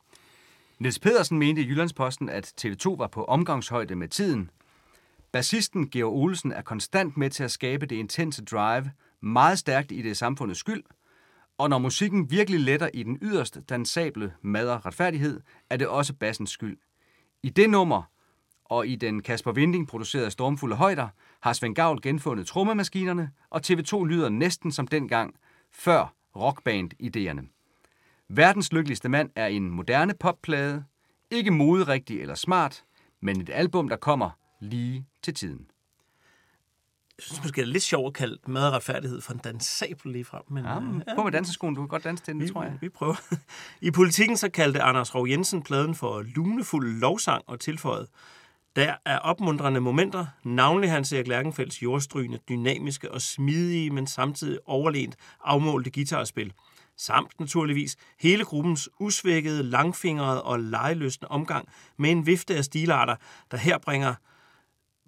Niels 0.78 0.98
Pedersen 0.98 1.38
mente 1.38 1.62
i 1.62 1.66
Jyllandsposten, 1.66 2.28
at 2.28 2.52
TV2 2.64 2.96
var 2.96 3.08
på 3.08 3.24
omgangshøjde 3.24 3.94
med 3.94 4.08
tiden. 4.08 4.50
Bassisten 5.32 5.90
Georg 5.90 6.14
Olsen 6.14 6.52
er 6.52 6.62
konstant 6.62 7.16
med 7.16 7.30
til 7.30 7.44
at 7.44 7.50
skabe 7.50 7.86
det 7.86 7.96
intense 7.96 8.44
drive, 8.44 8.90
meget 9.20 9.58
stærkt 9.58 9.92
i 9.92 10.02
det 10.02 10.16
samfundets 10.16 10.60
skyld, 10.60 10.82
og 11.58 11.70
når 11.70 11.78
musikken 11.78 12.30
virkelig 12.30 12.60
letter 12.60 12.88
i 12.94 13.02
den 13.02 13.18
yderste 13.22 13.60
dansable 13.60 14.34
madder 14.42 14.86
retfærdighed, 14.86 15.40
er 15.70 15.76
det 15.76 15.88
også 15.88 16.14
bassens 16.14 16.50
skyld. 16.50 16.78
I 17.42 17.50
det 17.50 17.70
nummer, 17.70 18.02
og 18.64 18.86
i 18.86 18.96
den 18.96 19.22
Kasper 19.22 19.52
Vinding 19.52 19.88
producerede 19.88 20.30
Stormfulde 20.30 20.76
Højder, 20.76 21.08
har 21.44 21.52
Svend 21.52 21.74
Gavl 21.74 22.00
genfundet 22.02 22.46
trommemaskinerne, 22.46 23.30
og 23.50 23.60
TV2 23.66 24.04
lyder 24.04 24.28
næsten 24.28 24.72
som 24.72 24.86
dengang, 24.86 25.34
før 25.72 26.14
rockband-idéerne. 26.36 27.46
Verdens 28.28 28.72
lykkeligste 28.72 29.08
mand 29.08 29.30
er 29.36 29.46
en 29.46 29.70
moderne 29.70 30.14
popplade, 30.20 30.84
ikke 31.30 31.50
moderigtig 31.50 32.20
eller 32.20 32.34
smart, 32.34 32.84
men 33.20 33.40
et 33.40 33.50
album, 33.52 33.88
der 33.88 33.96
kommer 33.96 34.30
lige 34.60 35.06
til 35.22 35.34
tiden. 35.34 35.66
Jeg 37.18 37.24
synes 37.24 37.42
måske, 37.42 37.60
det 37.60 37.68
er 37.68 37.72
lidt 37.72 37.82
sjovt 37.82 38.06
at 38.06 38.14
kalde 38.14 38.38
mad 38.46 38.66
og 38.66 38.72
retfærdighed 38.72 39.20
for 39.20 39.32
en 39.32 39.38
dansabel 39.38 40.12
lige 40.12 40.24
frem. 40.24 40.42
Men, 40.50 40.64
ja, 40.64 40.80
men 40.80 41.02
ja. 41.08 41.14
på 41.14 41.22
med 41.22 41.32
danseskoen, 41.32 41.74
du 41.74 41.80
kan 41.80 41.88
godt 41.88 42.04
danse 42.04 42.24
til 42.24 42.34
den, 42.34 42.42
vi, 42.42 42.48
tror 42.48 42.62
jeg. 42.62 42.78
Vi 42.80 42.88
prøver. 42.88 43.14
I 43.80 43.90
politikken 43.90 44.36
så 44.36 44.48
kaldte 44.48 44.82
Anders 44.82 45.14
Rov 45.14 45.28
Jensen 45.28 45.62
pladen 45.62 45.94
for 45.94 46.22
lunefuld 46.22 47.00
lovsang 47.00 47.44
og 47.46 47.60
tilføjet. 47.60 48.08
Der 48.76 48.94
er 49.04 49.18
opmuntrende 49.18 49.80
momenter, 49.80 50.26
navnlig 50.44 50.90
Hans 50.90 51.12
Erik 51.12 51.28
Lærkenfelds 51.28 51.82
jordstrygende, 51.82 52.38
dynamiske 52.48 53.12
og 53.12 53.22
smidige, 53.22 53.90
men 53.90 54.06
samtidig 54.06 54.58
overlænt 54.66 55.16
afmålte 55.44 55.90
guitarspil– 55.90 56.52
samt 56.96 57.40
naturligvis 57.40 57.96
hele 58.20 58.44
gruppens 58.44 58.88
usvækkede, 59.00 59.62
langfingrede 59.62 60.42
og 60.42 60.60
legeløsende 60.60 61.28
omgang 61.28 61.68
med 61.96 62.10
en 62.10 62.26
vifte 62.26 62.56
af 62.56 62.64
stilarter, 62.64 63.16
der 63.50 63.56
her 63.56 63.78
bringer 63.78 64.14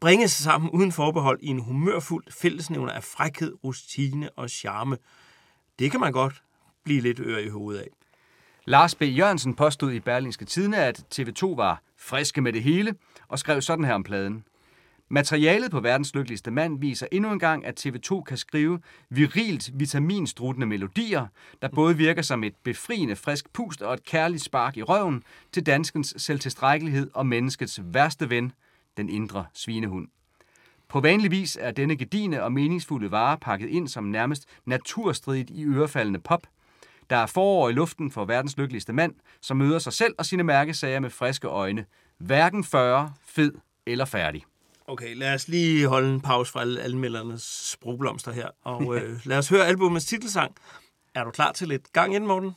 bringes 0.01 0.33
sammen 0.33 0.71
uden 0.71 0.93
forbehold 0.93 1.39
i 1.43 1.47
en 1.47 1.61
humørfuld 1.61 2.25
fællesnævner 2.31 2.93
af 2.93 3.05
frækhed, 3.05 3.65
rustine 3.65 4.31
og 4.31 4.51
charme. 4.51 4.99
Det 5.79 5.91
kan 5.91 6.01
man 6.01 6.13
godt 6.13 6.43
blive 6.85 7.01
lidt 7.01 7.21
øre 7.21 7.45
i 7.45 7.49
hovedet 7.49 7.81
af. 7.81 7.89
Lars 8.65 8.95
B. 8.95 9.03
Jørgensen 9.03 9.55
påstod 9.55 9.93
i 9.93 10.01
Berlingske 10.01 10.45
Tidene, 10.45 10.77
at 10.77 11.05
TV2 11.15 11.57
var 11.57 11.83
friske 11.99 12.41
med 12.41 12.53
det 12.53 12.63
hele, 12.63 12.95
og 13.29 13.39
skrev 13.39 13.61
sådan 13.61 13.85
her 13.85 13.95
om 13.95 14.03
pladen. 14.03 14.45
Materialet 15.09 15.71
på 15.71 15.81
verdens 15.81 16.15
lykkeligste 16.15 16.51
mand 16.51 16.81
viser 16.81 17.07
endnu 17.13 17.33
en 17.33 17.39
gang, 17.39 17.67
at 17.67 17.87
TV2 17.87 18.23
kan 18.23 18.37
skrive 18.37 18.81
virilt 19.11 19.71
vitaminstruttende 19.75 20.67
melodier, 20.67 21.27
der 21.63 21.69
både 21.69 21.97
virker 21.97 22.23
som 22.23 22.45
et 22.45 22.55
befriende 22.65 23.17
frisk 23.17 23.53
pust 23.53 23.83
og 23.83 23.95
et 23.95 24.05
kærligt 24.05 24.43
spark 24.43 24.77
i 24.77 24.83
røven 24.83 25.23
til 25.53 25.67
danskens 25.67 26.15
selvtilstrækkelighed 26.17 27.11
og 27.15 27.27
menneskets 27.27 27.81
værste 27.85 28.31
ven, 28.31 28.53
den 28.97 29.09
indre 29.09 29.47
svinehund. 29.55 30.09
På 30.89 31.01
vanlig 31.01 31.31
vis 31.31 31.59
er 31.61 31.71
denne 31.71 31.97
gedine 31.97 32.43
og 32.43 32.53
meningsfulde 32.53 33.11
vare 33.11 33.39
pakket 33.39 33.69
ind 33.69 33.89
som 33.89 34.05
nærmest 34.05 34.49
naturstridigt 34.65 35.51
i 35.51 35.65
ørefaldende 35.65 36.21
pop. 36.21 36.47
Der 37.11 37.17
er 37.17 37.27
forår 37.27 37.69
i 37.69 37.73
luften 37.73 38.11
for 38.11 38.25
verdens 38.25 38.57
lykkeligste 38.57 38.93
mand, 38.93 39.15
som 39.43 39.57
møder 39.57 39.79
sig 39.79 39.93
selv 39.93 40.15
og 40.19 40.27
sine 40.27 40.43
mærkesager 40.43 41.01
med 41.01 41.11
friske 41.11 41.49
øjne. 41.49 41.85
Hverken 42.19 42.65
40, 42.65 43.13
fed 43.27 43.53
eller 43.87 44.05
færdig. 44.05 44.45
Okay, 44.87 45.17
lad 45.17 45.35
os 45.35 45.49
lige 45.49 45.87
holde 45.87 46.15
en 46.15 46.21
pause 46.21 46.53
fra 46.53 46.61
alle 46.61 46.83
anmeldernes 46.83 47.43
sprogblomster 47.43 48.33
her, 48.33 48.49
og 48.65 48.95
øh, 48.97 49.21
lad 49.25 49.39
os 49.39 49.49
høre 49.49 49.67
albumets 49.67 50.07
titelsang. 50.07 50.55
Er 51.15 51.25
du 51.25 51.31
klar 51.31 51.53
til 51.53 51.69
lidt 51.69 51.93
gang 51.93 52.15
ind, 52.15 52.25
Morten? 52.25 52.53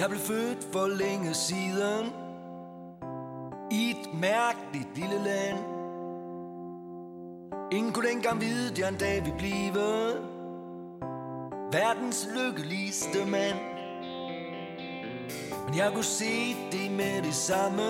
Jeg 0.00 0.08
blev 0.08 0.20
født 0.20 0.66
for 0.72 0.86
længe 0.86 1.34
siden 1.34 2.12
I 3.70 3.90
et 3.90 4.14
mærkeligt 4.14 4.98
lille 4.98 5.24
land. 5.24 5.58
Ingen 7.72 7.92
kunne 7.92 8.08
dengang 8.08 8.40
vide, 8.40 8.70
at 8.70 8.78
jeg 8.78 8.88
en 8.88 8.96
dag 8.96 9.24
ville 9.24 9.38
blive 9.38 9.74
Verdens 11.72 12.28
lykkeligste 12.36 13.24
mand. 13.24 13.58
Men 15.66 15.76
jeg 15.76 15.92
kunne 15.94 16.04
se 16.04 16.56
det 16.72 16.90
med 16.90 17.22
det 17.22 17.34
samme. 17.34 17.88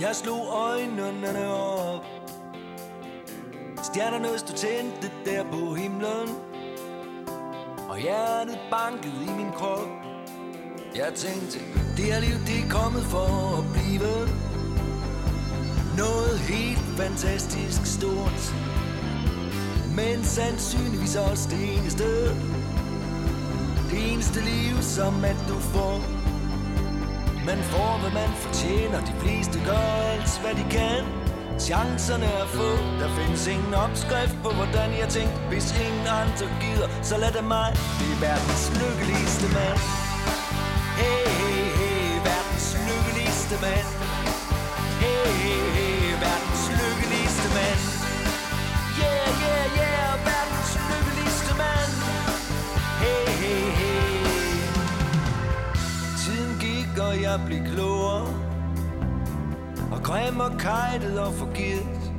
Jeg 0.00 0.16
slog 0.16 0.46
øjnene 0.46 1.48
op. 1.48 2.04
Stjernerne 3.82 4.38
stod 4.38 4.56
tændte 4.56 5.10
der 5.24 5.44
på 5.44 5.74
himlen. 5.74 6.28
Og 7.88 7.98
hjertet 7.98 8.58
bankede 8.70 9.24
i 9.24 9.36
min 9.36 9.52
krop 9.52 10.05
jeg 10.96 11.12
tænkte, 11.14 11.58
det 11.96 12.04
her 12.04 12.20
liv, 12.20 12.36
det 12.46 12.58
er 12.64 12.68
kommet 12.70 13.02
for 13.02 13.28
at 13.58 13.64
blive. 13.74 14.12
Noget 15.96 16.38
helt 16.38 16.86
fantastisk 17.02 17.82
stort. 17.98 18.42
Men 19.98 20.24
sandsynligvis 20.24 21.16
også 21.16 21.48
det 21.50 21.60
eneste. 21.74 22.08
Det 23.90 24.12
eneste 24.12 24.40
liv, 24.40 24.74
som 24.82 25.24
at 25.24 25.38
du 25.48 25.58
får. 25.74 25.96
Man 27.50 27.58
får, 27.72 27.92
hvad 28.00 28.12
man 28.22 28.30
fortjener. 28.44 29.00
De 29.10 29.14
fleste 29.22 29.58
gør 29.64 29.86
alt, 30.12 30.40
hvad 30.42 30.54
de 30.60 30.66
kan. 30.70 31.02
Chancerne 31.60 32.28
er 32.40 32.46
få. 32.46 32.70
Der 33.00 33.08
findes 33.18 33.46
ingen 33.46 33.74
opskrift 33.74 34.36
på, 34.44 34.50
hvordan 34.60 34.88
jeg 35.00 35.08
tænkte. 35.08 35.36
Hvis 35.50 35.66
ingen 35.86 36.06
andre 36.20 36.46
gider, 36.62 36.88
så 37.02 37.14
lad 37.22 37.32
det 37.32 37.44
mig. 37.44 37.68
Blive 37.98 38.16
verdens 38.26 38.64
lykkeligste 38.80 39.46
mand. 39.56 40.05
Mand. 43.66 43.88
Hey, 45.02 45.26
hey, 45.42 45.62
hey, 45.76 46.12
verdens 46.24 46.64
lykkeligste 46.80 47.48
mand. 47.56 47.82
Yeah, 49.00 49.26
yeah, 49.44 49.64
yeah, 49.80 50.10
verdens 50.28 50.72
lykkeligste 50.90 51.52
mand. 51.62 51.92
Hey, 53.02 53.24
hey, 53.42 53.64
hey. 53.80 54.08
Tiden 56.20 56.52
gik, 56.60 56.92
og 57.08 57.22
jeg 57.22 57.40
blev 57.46 57.60
klogere. 57.72 58.26
Og 59.92 60.02
grim 60.02 60.40
og 60.40 60.52
kajtet 60.58 61.18
og 61.20 61.32
forgivet. 61.34 62.12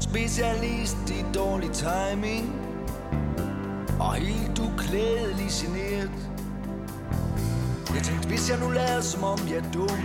Specialist 0.00 1.10
i 1.10 1.24
dårlig 1.34 1.70
timing. 1.72 2.52
Og 4.00 4.14
helt 4.14 4.58
uklædelig 4.58 5.48
generet 5.50 6.27
hvis 8.26 8.50
jeg 8.50 8.58
nu 8.58 8.70
lader 8.70 9.00
som 9.00 9.24
om 9.24 9.38
jeg 9.48 9.56
er 9.56 9.70
dum 9.74 10.00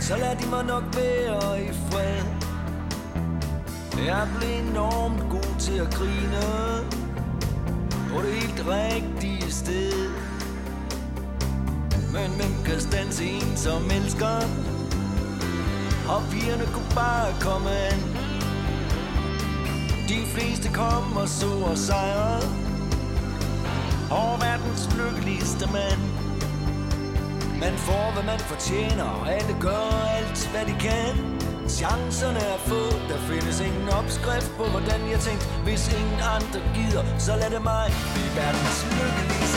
Så 0.00 0.16
lader 0.16 0.34
de 0.34 0.50
mig 0.50 0.64
nok 0.64 0.84
være 0.96 1.64
i 1.64 1.68
fred. 1.68 2.24
Jeg 4.06 4.28
blev 4.38 4.50
enormt 4.50 5.30
god 5.30 5.60
til 5.60 5.78
at 5.78 5.94
grine 5.94 6.42
På 8.10 8.22
det 8.22 8.32
helt 8.32 8.64
rigtige 8.68 9.52
sted. 9.52 10.10
Men 12.12 12.30
hvem 12.30 12.64
kan 12.64 12.80
stanse 12.80 13.24
en 13.24 13.56
som 13.56 13.90
elsker? 13.90 14.36
Og 16.08 16.22
pigerne 16.30 16.66
kunne 16.72 16.92
bare 16.94 17.32
komme 17.40 17.70
an. 17.70 18.00
De 20.08 20.26
fleste 20.26 20.68
kom 20.74 21.16
og 21.16 21.28
så 21.28 21.50
og 21.70 21.78
sejrede 21.78 22.61
og 24.18 24.40
verdens 24.40 24.84
lykkeligste 24.98 25.66
mand. 25.76 26.02
Man 27.64 27.74
får 27.86 28.06
hvad 28.14 28.24
man 28.32 28.40
fortjener 28.52 29.04
Og 29.04 29.32
alle 29.36 29.54
gør 29.60 29.86
alt 30.16 30.40
hvad 30.52 30.64
de 30.70 30.74
kan. 30.80 31.12
Chancerne 31.68 32.38
er 32.38 32.58
få 32.58 32.82
Der 33.08 33.18
findes 33.28 33.60
ingen 33.60 33.88
opskrift 33.88 34.52
på 34.56 34.64
hvordan 34.64 35.00
jeg 35.10 35.20
tænkte 35.26 35.46
Hvis 35.66 35.82
ingen 35.98 36.20
andre 36.36 36.60
gider 36.76 37.04
Så 37.18 37.32
lad 37.36 37.50
det 37.50 37.62
mig 37.62 37.86
blive 38.14 38.30
verdens 38.40 38.80
lykkeligste 38.98 39.51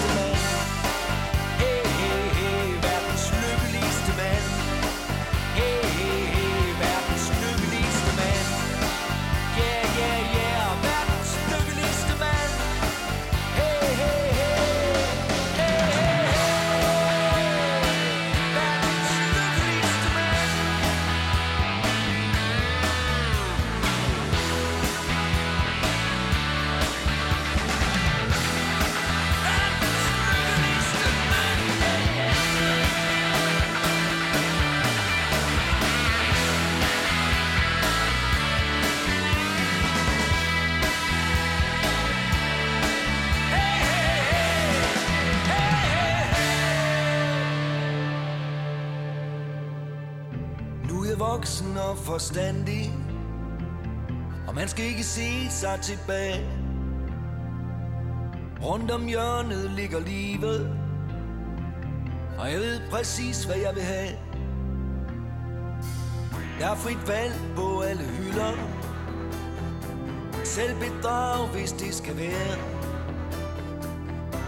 forstandig 52.05 52.93
Og 54.47 54.55
man 54.55 54.67
skal 54.67 54.85
ikke 54.85 55.03
se 55.03 55.49
sig 55.49 55.79
tilbage. 55.81 56.45
Rundt 58.63 58.91
om 58.91 59.05
hjørnet 59.05 59.71
ligger 59.71 59.99
livet. 59.99 60.77
Og 62.37 62.51
jeg 62.51 62.59
ved 62.59 62.81
præcis 62.91 63.43
hvad 63.43 63.55
jeg 63.55 63.75
vil 63.75 63.83
have. 63.83 64.09
Der 66.59 66.69
er 66.69 66.75
frit 66.75 67.07
valg 67.07 67.33
på 67.55 67.81
alle 67.81 68.03
hylder. 68.03 68.53
Selv 70.43 70.75
bedrag 70.79 71.47
hvis 71.47 71.71
det 71.71 71.93
skal 71.93 72.17
være. 72.17 72.57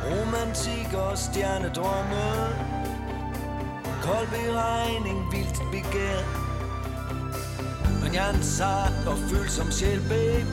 Romantik 0.03 0.93
og 0.93 1.17
stjernedrømme. 1.17 2.25
Kold 4.03 4.27
beregning, 4.27 5.31
vildt 5.31 5.61
begær. 5.71 6.46
Men 8.07 8.15
jeg 8.15 8.29
er 8.29 8.33
en 8.33 8.43
sart 8.43 9.07
og 9.07 9.17
følsom 9.17 9.71
sjæl, 9.71 9.99
babe. 10.09 10.51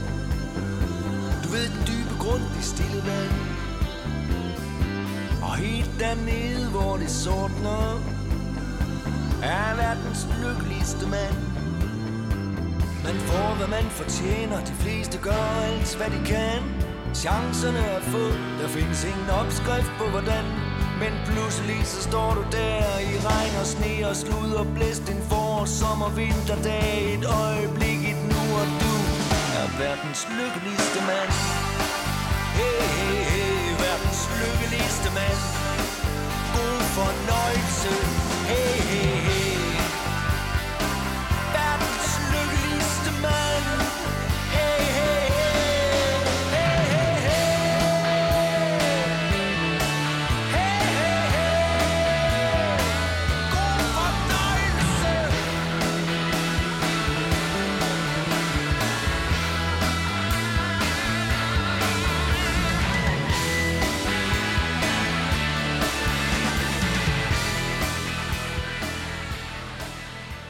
Du 1.44 1.48
ved 1.48 1.66
den 1.74 1.82
dybe 1.90 2.14
grund, 2.18 2.42
det 2.56 2.64
stille 2.64 3.02
vand. 3.10 3.34
Og 5.42 5.54
helt 5.56 5.90
dernede, 6.00 6.70
hvor 6.70 6.96
det 6.96 7.10
sortner 7.10 8.00
Er 9.42 9.76
verdens 9.76 10.26
lykkeligste 10.42 11.06
mand. 11.06 11.36
Man 13.06 13.16
får, 13.28 13.54
hvad 13.58 13.68
man 13.68 13.90
fortjener. 13.90 14.64
De 14.64 14.74
fleste 14.82 15.18
gør 15.18 15.42
alt, 15.66 15.96
hvad 15.96 16.10
de 16.10 16.20
kan. 16.26 16.60
Chancerne 17.14 17.78
er 17.78 18.00
få. 18.00 18.26
Der 18.60 18.68
findes 18.68 19.04
ingen 19.04 19.30
opskrift 19.30 19.92
på, 19.98 20.04
hvordan. 20.04 20.63
Men 21.00 21.12
pludselig 21.26 21.80
så 21.86 22.02
står 22.02 22.30
du 22.34 22.42
der 22.52 22.98
I 22.98 23.14
regn 23.28 23.54
og 23.60 23.66
sne 23.66 23.92
og 24.08 24.16
slud 24.16 24.52
og 24.60 24.66
blæst 24.74 25.10
En 25.10 25.22
forår, 25.30 25.64
sommer, 25.64 26.10
vinterdag 26.20 27.14
Et 27.14 27.24
øjeblik, 27.24 28.00
et 28.10 28.22
nu 28.32 28.42
og 28.60 28.66
du 28.80 28.94
Er 29.60 29.66
verdens 29.78 30.22
lykkeligste 30.38 31.00
mand. 31.08 31.32
Hey, 32.58 32.80
hey, 32.98 33.22
hey 33.30 33.66
Verdens 33.84 34.22
lykkeligste 34.40 35.08
mand. 35.18 35.40
God 36.56 36.80
fornøjelse. 36.96 37.92
Hey, 38.50 38.78
hey, 38.90 39.18
hey. 39.28 39.53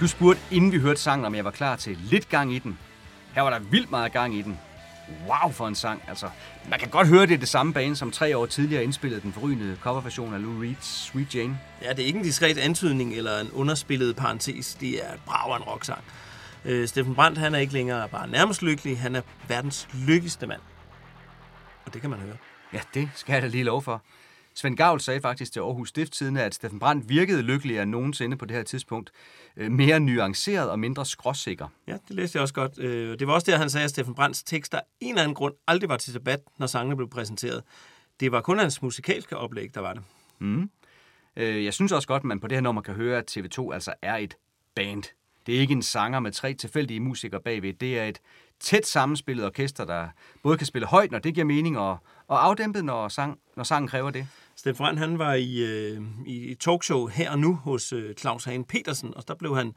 Du 0.04 0.08
spurgte, 0.08 0.42
inden 0.50 0.72
vi 0.72 0.78
hørte 0.78 1.00
sangen, 1.00 1.24
om 1.24 1.34
jeg 1.34 1.44
var 1.44 1.50
klar 1.50 1.76
til 1.76 1.98
lidt 2.10 2.28
gang 2.28 2.52
i 2.52 2.58
den. 2.58 2.78
Her 3.34 3.42
var 3.42 3.50
der 3.50 3.58
vildt 3.58 3.90
meget 3.90 4.12
gang 4.12 4.34
i 4.34 4.42
den. 4.42 4.58
Wow 5.28 5.52
for 5.52 5.68
en 5.68 5.74
sang, 5.74 6.02
altså. 6.08 6.30
Man 6.68 6.78
kan 6.78 6.88
godt 6.88 7.08
høre, 7.08 7.26
det 7.26 7.34
er 7.34 7.38
det 7.38 7.48
samme 7.48 7.72
bane, 7.72 7.96
som 7.96 8.10
tre 8.10 8.36
år 8.36 8.46
tidligere 8.46 8.84
indspillede 8.84 9.20
den 9.20 9.32
forrygende 9.32 9.76
coverversion 9.80 10.34
af 10.34 10.42
Lou 10.42 10.64
Reed's 10.64 10.84
Sweet 10.84 11.34
Jane. 11.34 11.58
Ja, 11.82 11.90
det 11.90 11.98
er 11.98 12.06
ikke 12.06 12.18
en 12.18 12.24
diskret 12.24 12.58
antydning 12.58 13.14
eller 13.14 13.40
en 13.40 13.50
underspillet 13.50 14.16
parentes. 14.16 14.74
Det 14.74 15.04
er 15.06 15.14
et 15.14 15.20
brav 15.26 15.52
af 15.52 15.56
en 15.56 15.62
rocksang. 15.62 16.04
Øh, 16.64 16.88
Steffen 16.88 17.14
Brandt, 17.14 17.38
han 17.38 17.54
er 17.54 17.58
ikke 17.58 17.72
længere 17.72 18.08
bare 18.08 18.28
nærmest 18.28 18.62
lykkelig. 18.62 19.00
Han 19.00 19.16
er 19.16 19.22
verdens 19.48 19.88
lykkeligste 19.94 20.46
mand. 20.46 20.60
Og 21.86 21.94
det 21.94 22.00
kan 22.00 22.10
man 22.10 22.18
høre. 22.18 22.36
Ja, 22.72 22.80
det 22.94 23.08
skal 23.14 23.32
jeg 23.32 23.42
da 23.42 23.46
lige 23.46 23.64
lov 23.64 23.82
for. 23.82 24.02
Svend 24.54 24.76
Gavl 24.76 25.00
sagde 25.00 25.20
faktisk 25.20 25.52
til 25.52 25.60
Aarhus 25.60 25.88
Stifttidende, 25.88 26.42
at 26.42 26.54
Steffen 26.54 26.78
Brandt 26.78 27.08
virkede 27.08 27.42
lykkeligere 27.42 27.82
end 27.82 27.90
nogensinde 27.90 28.36
på 28.36 28.44
det 28.44 28.56
her 28.56 28.62
tidspunkt. 28.62 29.10
Øh, 29.56 29.70
Mere 29.70 30.00
nuanceret 30.00 30.70
og 30.70 30.78
mindre 30.78 31.06
skråsikker. 31.06 31.68
Ja, 31.86 31.92
det 32.08 32.16
læste 32.16 32.36
jeg 32.36 32.42
også 32.42 32.54
godt. 32.54 32.78
Øh, 32.78 33.18
Det 33.18 33.26
var 33.26 33.32
også 33.32 33.50
der, 33.50 33.58
han 33.58 33.70
sagde, 33.70 33.84
at 33.84 33.90
Steffen 33.90 34.14
Brandts 34.14 34.42
tekster 34.42 34.78
af 34.78 34.82
en 35.00 35.08
eller 35.08 35.22
anden 35.22 35.34
grund 35.34 35.54
aldrig 35.68 35.88
var 35.88 35.96
til 35.96 36.14
debat, 36.14 36.40
når 36.58 36.66
sangene 36.66 36.96
blev 36.96 37.10
præsenteret. 37.10 37.62
Det 38.20 38.32
var 38.32 38.40
kun 38.40 38.58
hans 38.58 38.82
musikalske 38.82 39.36
oplæg, 39.36 39.74
der 39.74 39.80
var 39.80 39.92
det. 39.92 40.02
Mm. 40.38 40.70
Øh, 41.36 41.64
Jeg 41.64 41.74
synes 41.74 41.92
også 41.92 42.08
godt, 42.08 42.20
at 42.20 42.24
man 42.24 42.40
på 42.40 42.46
det 42.48 42.56
her 42.56 42.62
nummer 42.62 42.82
kan 42.82 42.94
høre, 42.94 43.18
at 43.18 43.36
TV2 43.36 43.72
altså 43.72 43.94
er 44.02 44.16
et 44.16 44.36
band. 44.74 45.02
Det 45.46 45.56
er 45.56 45.60
ikke 45.60 45.72
en 45.72 45.82
sanger 45.82 46.20
med 46.20 46.32
tre 46.32 46.54
tilfældige 46.54 47.00
musikere 47.00 47.40
bagved. 47.40 47.72
Det 47.72 47.98
er 47.98 48.04
et 48.04 48.18
tæt 48.60 48.86
sammenspillet 48.86 49.46
orkester, 49.46 49.84
der 49.84 50.08
både 50.42 50.58
kan 50.58 50.66
spille 50.66 50.86
højt, 50.86 51.10
når 51.10 51.18
det 51.18 51.34
giver 51.34 51.46
mening, 51.46 51.78
og, 51.78 51.98
og 52.28 52.44
afdæmpet, 52.44 52.84
når, 52.84 53.08
sang, 53.08 53.38
når 53.56 53.64
sangen 53.64 53.88
kræver 53.88 54.10
det. 54.10 54.26
Steffen 54.56 54.84
Brandt, 54.84 55.00
han 55.00 55.18
var 55.18 55.34
i, 55.34 55.56
øh, 55.58 56.02
i 56.26 56.50
et 56.50 56.58
talkshow 56.58 57.06
her 57.06 57.30
og 57.30 57.38
nu 57.38 57.54
hos 57.54 57.92
øh, 57.92 58.14
Claus 58.14 58.44
Hagen 58.44 58.64
Petersen, 58.64 59.16
og 59.16 59.28
der 59.28 59.34
blev 59.34 59.56
han, 59.56 59.74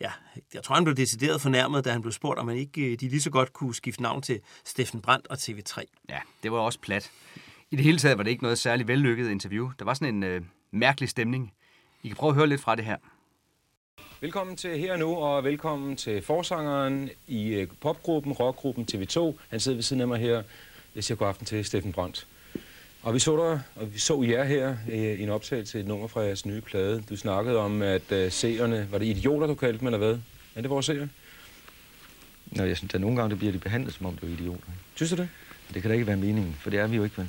ja, 0.00 0.10
jeg 0.54 0.62
tror, 0.62 0.74
han 0.74 0.84
blev 0.84 0.96
decideret 0.96 1.40
fornærmet, 1.40 1.84
da 1.84 1.92
han 1.92 2.02
blev 2.02 2.12
spurgt, 2.12 2.38
om 2.38 2.46
man 2.46 2.56
ikke 2.56 2.80
øh, 2.80 3.00
de 3.00 3.08
lige 3.08 3.20
så 3.20 3.30
godt 3.30 3.52
kunne 3.52 3.74
skifte 3.74 4.02
navn 4.02 4.22
til 4.22 4.40
Steffen 4.64 5.00
Brandt 5.00 5.26
og 5.26 5.36
TV3. 5.36 5.82
Ja, 6.08 6.18
det 6.42 6.52
var 6.52 6.58
også 6.58 6.78
plat. 6.78 7.10
I 7.70 7.76
det 7.76 7.84
hele 7.84 7.98
taget 7.98 8.18
var 8.18 8.24
det 8.24 8.30
ikke 8.30 8.42
noget 8.42 8.58
særligt 8.58 8.88
vellykket 8.88 9.30
interview. 9.30 9.70
Der 9.78 9.84
var 9.84 9.94
sådan 9.94 10.14
en 10.14 10.22
øh, 10.22 10.42
mærkelig 10.70 11.08
stemning. 11.08 11.52
I 12.02 12.08
kan 12.08 12.16
prøve 12.16 12.30
at 12.30 12.36
høre 12.36 12.46
lidt 12.46 12.60
fra 12.60 12.76
det 12.76 12.84
her. 12.84 12.96
Velkommen 14.20 14.56
til 14.56 14.78
her 14.78 14.92
og 14.92 14.98
nu, 14.98 15.16
og 15.16 15.44
velkommen 15.44 15.96
til 15.96 16.22
forsangeren 16.22 17.10
i 17.26 17.48
øh, 17.48 17.68
popgruppen, 17.80 18.32
rockgruppen 18.32 18.86
TV2. 18.92 19.34
Han 19.48 19.60
sidder 19.60 19.76
ved 19.76 19.82
siden 19.82 20.00
af 20.00 20.08
mig 20.08 20.18
her. 20.18 20.42
Jeg 20.94 21.04
siger 21.04 21.18
god 21.18 21.28
aften 21.28 21.46
til 21.46 21.64
Steffen 21.64 21.92
Brandt. 21.92 22.26
Og 23.02 23.14
vi 23.14 23.18
så 23.18 23.36
dig, 23.36 23.60
og 23.76 23.94
vi 23.94 23.98
så 23.98 24.22
jer 24.22 24.44
her 24.44 24.76
øh, 24.88 24.98
i 24.98 25.22
en 25.22 25.28
optagelse 25.28 25.72
til 25.72 25.80
et 25.80 25.86
nummer 25.86 26.08
fra 26.08 26.20
jeres 26.20 26.46
nye 26.46 26.60
plade. 26.60 27.02
Du 27.10 27.16
snakkede 27.16 27.56
om, 27.56 27.82
at 27.82 28.12
uh, 28.12 28.32
seerne, 28.32 28.88
var 28.90 28.98
det 28.98 29.06
idioter, 29.06 29.46
du 29.46 29.54
kaldte 29.54 29.78
dem, 29.78 29.86
eller 29.86 29.98
hvad? 29.98 30.18
Er 30.54 30.60
det 30.60 30.70
vores 30.70 30.86
seere? 30.86 31.08
Nå, 32.46 32.62
jeg 32.62 32.76
synes, 32.76 32.94
at 32.94 33.00
nogle 33.00 33.16
gange 33.16 33.30
der 33.30 33.36
bliver 33.36 33.52
de 33.52 33.58
behandlet, 33.58 33.94
som 33.94 34.06
om 34.06 34.16
det 34.16 34.28
er 34.28 34.32
idioter. 34.32 34.66
Synes 34.94 35.10
du 35.10 35.16
det? 35.16 35.28
Det 35.74 35.82
kan 35.82 35.90
da 35.90 35.94
ikke 35.94 36.06
være 36.06 36.16
meningen, 36.16 36.56
for 36.60 36.70
det 36.70 36.80
er 36.80 36.86
vi 36.86 36.96
jo 36.96 37.04
ikke, 37.04 37.16
vel? 37.16 37.28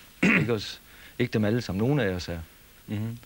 ikke, 0.40 0.52
os, 0.52 0.80
ikke 1.18 1.32
dem 1.32 1.44
alle 1.44 1.62
sammen. 1.62 1.78
Nogle 1.78 2.04
af 2.04 2.14
os 2.14 2.28
er. 2.28 2.40
Mm-hmm. 2.86 3.18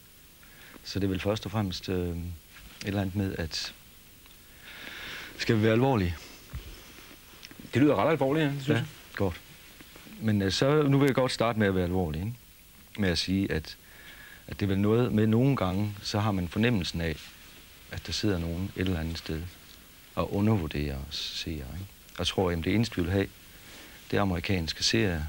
Så 0.84 0.98
det 0.98 1.04
er 1.04 1.08
vel 1.08 1.20
først 1.20 1.44
og 1.44 1.52
fremmest 1.52 1.88
øh, 1.88 2.08
et 2.08 2.16
eller 2.84 3.00
andet 3.00 3.16
med, 3.16 3.34
at 3.38 3.74
skal 5.38 5.56
vi 5.56 5.62
være 5.62 5.72
alvorlige? 5.72 6.16
Det 7.74 7.82
lyder 7.82 7.96
ret 7.96 8.10
alvorligt, 8.10 8.44
ja, 8.44 8.50
det 8.50 8.62
synes 8.62 8.78
ja, 8.78 8.84
godt. 9.14 9.40
Men 10.22 10.42
øh, 10.42 10.52
så, 10.52 10.82
nu 10.82 10.98
vil 10.98 11.06
jeg 11.06 11.14
godt 11.14 11.32
starte 11.32 11.58
med 11.58 11.66
at 11.66 11.74
være 11.74 11.84
alvorlig, 11.84 12.20
ikke? 12.20 12.34
med 12.98 13.08
at 13.08 13.18
sige, 13.18 13.52
at, 13.52 13.76
at 14.46 14.60
det 14.60 14.66
er 14.66 14.68
vel 14.68 14.78
noget 14.78 15.12
med 15.12 15.26
nogle 15.26 15.56
gange, 15.56 15.94
så 16.02 16.18
har 16.18 16.32
man 16.32 16.48
fornemmelsen 16.48 17.00
af, 17.00 17.16
at 17.90 18.06
der 18.06 18.12
sidder 18.12 18.38
nogen 18.38 18.72
et 18.76 18.80
eller 18.80 19.00
andet 19.00 19.18
sted 19.18 19.42
og 20.14 20.34
undervurderer 20.34 20.96
os 21.08 21.16
seere. 21.16 21.54
Ikke? 21.54 21.86
Og 22.18 22.26
tror, 22.26 22.50
at 22.50 22.64
det 22.64 22.74
eneste, 22.74 22.96
vi 22.96 23.02
vil 23.02 23.10
have, 23.10 23.26
det 24.10 24.16
er 24.16 24.22
amerikanske 24.22 24.84
serier, 24.84 25.22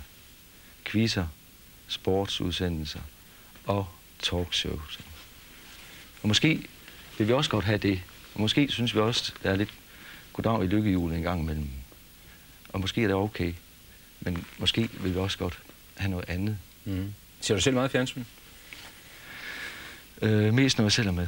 quizzer, 0.85 1.27
sportsudsendelser 1.87 2.99
og 3.65 3.87
talkshows. 4.19 4.99
Og 6.21 6.27
måske 6.27 6.67
vil 7.17 7.27
vi 7.27 7.33
også 7.33 7.49
godt 7.49 7.65
have 7.65 7.77
det. 7.77 8.01
Og 8.33 8.41
måske 8.41 8.71
synes 8.71 8.95
vi 8.95 8.99
også, 8.99 9.33
der 9.43 9.51
er 9.51 9.55
lidt 9.55 9.73
goddag 10.33 10.63
i 10.63 10.67
lykkehjulet 10.67 11.17
en 11.17 11.23
gang 11.23 11.41
imellem. 11.41 11.69
Og 12.69 12.79
måske 12.79 13.03
er 13.03 13.07
det 13.07 13.15
okay. 13.15 13.53
Men 14.25 14.45
måske 14.59 14.89
vil 15.01 15.13
vi 15.13 15.19
også 15.19 15.37
godt 15.37 15.63
have 15.97 16.11
noget 16.11 16.29
andet. 16.29 16.57
Mm. 16.85 17.13
Ser 17.41 17.55
du 17.55 17.61
selv 17.61 17.75
meget 17.75 17.91
fjernsyn? 17.91 18.23
Øh, 20.21 20.53
mest 20.53 20.77
når 20.77 20.85
jeg 20.85 20.91
selv 20.91 21.07
er 21.07 21.11
med. 21.11 21.27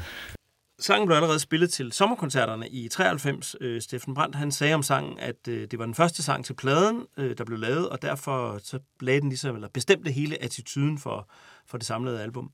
Sangen 0.79 1.07
blev 1.07 1.15
allerede 1.15 1.39
spillet 1.39 1.71
til 1.71 1.91
sommerkoncerterne 1.91 2.69
i 2.69 2.87
93. 2.87 3.55
Øh, 3.61 3.81
Steffen 3.81 4.13
Brandt 4.13 4.35
han 4.35 4.51
sagde 4.51 4.73
om 4.73 4.83
sangen, 4.83 5.19
at 5.19 5.47
øh, 5.47 5.67
det 5.71 5.79
var 5.79 5.85
den 5.85 5.95
første 5.95 6.23
sang 6.23 6.45
til 6.45 6.53
pladen, 6.53 7.05
øh, 7.17 7.37
der 7.37 7.43
blev 7.43 7.59
lavet, 7.59 7.89
og 7.89 8.01
derfor 8.01 8.59
så 8.63 8.79
lagde 8.99 9.21
den 9.21 9.29
ligesom, 9.29 9.55
eller 9.55 9.67
bestemte 9.67 10.11
hele 10.11 10.43
attituden 10.43 10.97
for, 10.97 11.29
for 11.67 11.77
det 11.77 11.87
samlede 11.87 12.21
album. 12.21 12.51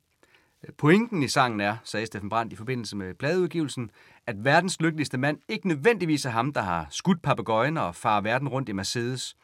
Pointen 0.78 1.24
i 1.24 1.28
sangen 1.28 1.62
er, 1.62 1.78
sagde 1.84 2.06
Steffen 2.06 2.30
Brandt 2.30 2.54
i 2.54 2.56
forbindelse 2.56 2.96
med 2.96 3.14
pladeudgivelsen, 3.14 3.92
at 4.28 4.36
verdens 4.46 4.82
lykkeligste 4.82 5.18
mand 5.18 5.38
ikke 5.48 5.68
nødvendigvis 5.68 6.26
er 6.26 6.30
ham, 6.30 6.54
der 6.54 6.62
har 6.62 6.88
skudt 6.90 7.22
papegøjen 7.22 7.78
og 7.78 7.96
farer 7.96 8.22
verden 8.22 8.48
rundt 8.48 8.70
i 8.70 8.72
Mercedes. 8.72 9.36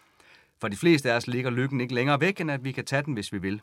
For 0.62 0.68
de 0.68 0.78
fleste 0.78 1.12
af 1.12 1.16
os 1.16 1.28
ligger 1.28 1.52
lykken 1.52 1.82
ikke 1.82 1.94
længere 1.94 2.22
væk, 2.22 2.42
end 2.42 2.52
at 2.52 2.64
vi 2.64 2.72
kan 2.72 2.86
tage 2.86 3.04
den, 3.04 3.14
hvis 3.14 3.34
vi 3.34 3.38
vil. 3.38 3.62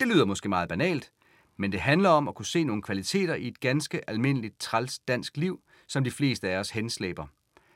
Det 0.00 0.08
lyder 0.08 0.24
måske 0.24 0.48
meget 0.48 0.68
banalt, 0.68 1.12
men 1.56 1.72
det 1.72 1.80
handler 1.80 2.08
om 2.08 2.28
at 2.28 2.34
kunne 2.34 2.46
se 2.46 2.64
nogle 2.64 2.82
kvaliteter 2.82 3.34
i 3.34 3.48
et 3.48 3.60
ganske 3.60 4.10
almindeligt 4.10 4.60
træls 4.60 4.98
dansk 4.98 5.36
liv, 5.36 5.60
som 5.88 6.04
de 6.04 6.10
fleste 6.10 6.48
af 6.48 6.58
os 6.58 6.70
henslæber. 6.70 7.26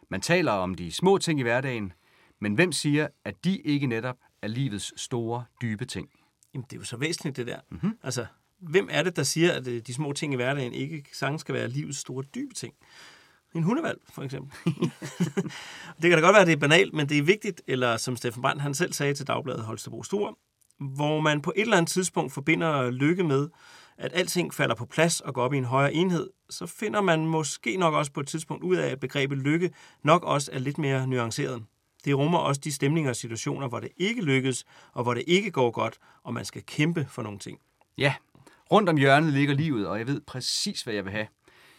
Man 0.08 0.20
taler 0.20 0.52
om 0.52 0.74
de 0.74 0.92
små 0.92 1.18
ting 1.18 1.40
i 1.40 1.42
hverdagen, 1.42 1.92
men 2.40 2.54
hvem 2.54 2.72
siger, 2.72 3.08
at 3.24 3.44
de 3.44 3.58
ikke 3.58 3.86
netop 3.86 4.16
er 4.42 4.48
livets 4.48 5.00
store, 5.00 5.44
dybe 5.62 5.84
ting? 5.84 6.08
Jamen, 6.54 6.64
det 6.70 6.76
er 6.76 6.80
jo 6.80 6.84
så 6.84 6.96
væsentligt, 6.96 7.36
det 7.36 7.46
der. 7.46 7.60
Mm-hmm. 7.70 7.98
Altså, 8.02 8.26
hvem 8.58 8.88
er 8.90 9.02
det, 9.02 9.16
der 9.16 9.22
siger, 9.22 9.52
at 9.52 9.66
øh, 9.66 9.82
de 9.86 9.94
små 9.94 10.12
ting 10.12 10.32
i 10.32 10.36
hverdagen 10.36 10.72
ikke 10.72 11.04
sange 11.12 11.38
skal 11.38 11.54
være 11.54 11.68
livets 11.68 11.98
store, 11.98 12.24
dybe 12.34 12.54
ting? 12.54 12.74
En 13.56 13.62
hundevalg, 13.62 13.98
for 14.10 14.22
eksempel. 14.22 14.52
det 16.02 16.10
kan 16.10 16.12
da 16.12 16.20
godt 16.20 16.34
være, 16.34 16.40
at 16.40 16.46
det 16.46 16.52
er 16.52 16.60
banalt, 16.60 16.94
men 16.94 17.08
det 17.08 17.18
er 17.18 17.22
vigtigt, 17.22 17.62
eller 17.66 17.96
som 17.96 18.16
Steffen 18.16 18.42
Brandt 18.42 18.62
han 18.62 18.74
selv 18.74 18.92
sagde 18.92 19.14
til 19.14 19.26
Dagbladet 19.26 19.64
Holstebro 19.64 20.02
Stor, 20.02 20.38
hvor 20.78 21.20
man 21.20 21.42
på 21.42 21.52
et 21.56 21.62
eller 21.62 21.76
andet 21.76 21.90
tidspunkt 21.90 22.32
forbinder 22.32 22.90
lykke 22.90 23.24
med, 23.24 23.48
at 23.98 24.10
alting 24.14 24.54
falder 24.54 24.74
på 24.74 24.86
plads 24.86 25.20
og 25.20 25.34
går 25.34 25.42
op 25.42 25.52
i 25.52 25.56
en 25.56 25.64
højere 25.64 25.94
enhed, 25.94 26.30
så 26.50 26.66
finder 26.66 27.00
man 27.00 27.26
måske 27.26 27.76
nok 27.76 27.94
også 27.94 28.12
på 28.12 28.20
et 28.20 28.28
tidspunkt 28.28 28.64
ud 28.64 28.76
af, 28.76 28.88
at 28.88 29.00
begrebet 29.00 29.38
lykke 29.38 29.70
nok 30.02 30.24
også 30.24 30.50
er 30.52 30.58
lidt 30.58 30.78
mere 30.78 31.06
nuanceret. 31.06 31.62
Det 32.04 32.18
rummer 32.18 32.38
også 32.38 32.60
de 32.64 32.72
stemninger 32.72 33.10
og 33.10 33.16
situationer, 33.16 33.68
hvor 33.68 33.80
det 33.80 33.88
ikke 33.96 34.22
lykkes, 34.22 34.64
og 34.92 35.02
hvor 35.02 35.14
det 35.14 35.24
ikke 35.26 35.50
går 35.50 35.70
godt, 35.70 35.98
og 36.24 36.34
man 36.34 36.44
skal 36.44 36.62
kæmpe 36.62 37.06
for 37.10 37.22
nogle 37.22 37.38
ting. 37.38 37.58
Ja, 37.98 38.14
rundt 38.72 38.88
om 38.88 38.96
hjørnet 38.96 39.32
ligger 39.32 39.54
livet, 39.54 39.86
og 39.86 39.98
jeg 39.98 40.06
ved 40.06 40.20
præcis, 40.20 40.82
hvad 40.82 40.94
jeg 40.94 41.04
vil 41.04 41.12
have. 41.12 41.26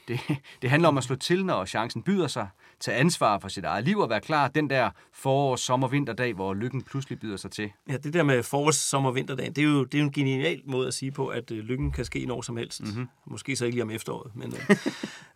Det, 0.08 0.20
det 0.62 0.70
handler 0.70 0.90
om 0.90 0.98
at 0.98 1.04
slå 1.04 1.16
til, 1.16 1.46
når 1.46 1.66
chancen 1.66 2.04
byder 2.04 2.28
sig, 2.28 2.48
tage 2.80 2.98
ansvar 2.98 3.40
for 3.40 3.48
sit 3.48 3.64
eget 3.64 3.86
liv 3.86 3.98
og 3.98 4.10
være 4.10 4.22
klar 4.22 4.48
den 4.48 4.70
der 4.70 4.90
forårs, 5.14 5.62
sommer, 5.62 5.88
vinterdag, 5.88 6.34
hvor 6.34 6.54
lykken 6.54 6.82
pludselig 6.82 7.20
byder 7.20 7.38
sig 7.38 7.52
til. 7.52 7.72
Ja, 7.90 7.98
det 7.98 8.14
der 8.14 8.24
med 8.24 8.44
forårs, 8.44 8.76
sommer, 8.76 9.12
vinterdag, 9.12 9.46
det 9.48 9.58
er 9.58 9.64
jo, 9.64 9.84
det 9.84 9.94
er 9.94 10.00
jo 10.00 10.06
en 10.06 10.12
genial 10.12 10.62
måde 10.66 10.88
at 10.88 10.94
sige 10.94 11.12
på, 11.12 11.28
at 11.28 11.52
øh, 11.52 11.58
lykken 11.58 11.92
kan 11.92 12.06
ske 12.06 12.26
når 12.26 12.42
som 12.42 12.58
helst. 12.58 12.84
Mm-hmm. 12.84 13.08
Måske 13.26 13.56
så 13.56 13.66
ikke 13.66 13.76
lige 13.76 13.84
om 13.84 13.92
efteråret, 13.92 14.36
men 14.36 14.54
øh, 14.54 14.78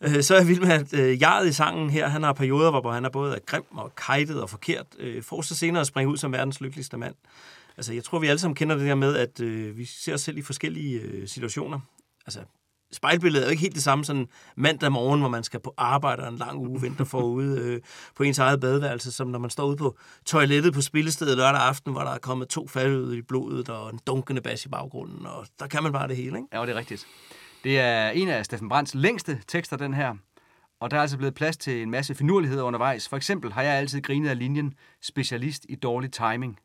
øh, 0.15 0.24
så 0.24 0.34
er 0.34 0.39
jeg 0.39 0.47
vild 0.47 0.59
med, 0.59 0.69
at 0.69 0.93
øh, 0.93 1.22
Jaret 1.22 1.47
i 1.47 1.53
sangen 1.53 1.89
her, 1.89 2.07
han 2.07 2.24
har 2.24 2.34
perioder, 2.34 2.82
hvor 2.82 2.91
han 2.91 3.05
er 3.05 3.09
både 3.09 3.39
grim 3.45 3.63
og 3.72 3.95
kajtet 3.95 4.41
og 4.41 4.49
forkert, 4.49 4.86
øh, 4.99 5.24
for 5.24 5.41
så 5.41 5.55
senere 5.55 5.82
at 5.82 5.88
springe 5.88 6.11
ud 6.11 6.17
som 6.17 6.32
verdens 6.32 6.61
lykkeligste 6.61 6.97
mand. 6.97 7.15
Altså, 7.78 7.93
jeg 7.93 8.03
tror, 8.03 8.19
vi 8.19 8.28
alle 8.28 8.39
sammen 8.39 8.55
kender 8.55 8.76
det 8.76 8.88
der 8.88 8.95
med, 8.95 9.15
at 9.15 9.39
øh, 9.39 9.78
vi 9.78 9.86
ser 9.86 10.13
os 10.13 10.22
selv 10.22 10.38
i 10.38 10.41
forskellige 10.41 10.99
øh, 10.99 11.28
situationer. 11.28 11.80
Altså, 12.26 12.39
spejlbilledet 12.94 13.44
er 13.44 13.48
jo 13.48 13.52
ikke 13.52 13.62
helt 13.62 13.76
det 13.76 13.84
samme 13.84 14.06
sådan 14.06 14.28
mandag 14.56 14.92
morgen, 14.92 15.20
hvor 15.20 15.30
man 15.30 15.44
skal 15.44 15.60
på 15.60 15.74
arbejde 15.78 16.24
og 16.24 16.30
en 16.30 16.38
lang 16.38 16.60
uge 16.60 16.82
vinter 16.82 17.06
forude 17.06 17.60
øh, 17.64 17.82
på 18.16 18.24
ens 18.24 18.39
eget 18.39 18.60
badeværelse, 18.60 19.12
som 19.12 19.28
når 19.28 19.39
man 19.39 19.50
står 19.50 19.66
ude 19.66 19.78
på 19.78 19.98
toilettet 20.26 20.74
på 20.74 20.82
spillestedet 20.82 21.38
lørdag 21.38 21.62
aften, 21.62 21.92
hvor 21.92 22.02
der 22.02 22.12
er 22.12 22.18
kommet 22.18 22.48
to 22.48 22.62
ud 22.76 23.16
i 23.16 23.22
blodet 23.22 23.70
og 23.70 23.89
en 23.89 24.00
dunkende 24.08 24.42
bas 24.42 24.66
i 24.66 24.70
baggrunden, 24.70 25.26
og 25.26 25.48
der 25.60 25.68
kan 25.68 25.84
man 25.84 25.92
bare 25.92 26.08
det 26.08 26.16
hele, 26.16 26.38
ikke? 26.38 26.48
Ja, 26.54 26.62
det 26.62 26.70
er 26.70 26.76
rigtigt. 26.76 27.08
Det 27.64 27.80
er 27.80 28.10
en 28.10 28.28
af 28.28 28.46
Steffen 28.46 28.70
Brands 28.70 28.96
længste 28.96 29.42
tekster, 29.48 29.78
den 29.78 29.94
her. 29.94 30.16
Og 30.80 30.92
der 30.92 30.98
er 30.98 31.02
altså 31.02 31.18
blevet 31.18 31.34
plads 31.34 31.58
til 31.58 31.82
en 31.82 31.92
masse 31.92 32.16
finurligheder 32.16 32.64
undervejs. 32.64 33.10
For 33.10 33.18
eksempel 33.18 33.54
har 33.54 33.62
jeg 33.62 33.74
altid 33.74 34.02
grinet 34.02 34.30
af 34.30 34.39
linjen 34.39 34.74
specialist 35.02 35.66
i 35.70 35.76
dårlig 35.76 36.12
timing. 36.12 36.60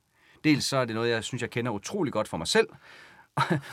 Dels 0.45 0.65
så 0.65 0.77
er 0.77 0.85
det 0.85 0.95
noget, 0.95 1.11
jeg 1.11 1.25
synes, 1.25 1.43
jeg 1.43 1.51
kender 1.51 1.73
utrolig 1.73 2.13
godt 2.13 2.29
for 2.29 2.37
mig 2.37 2.47
selv, 2.47 2.67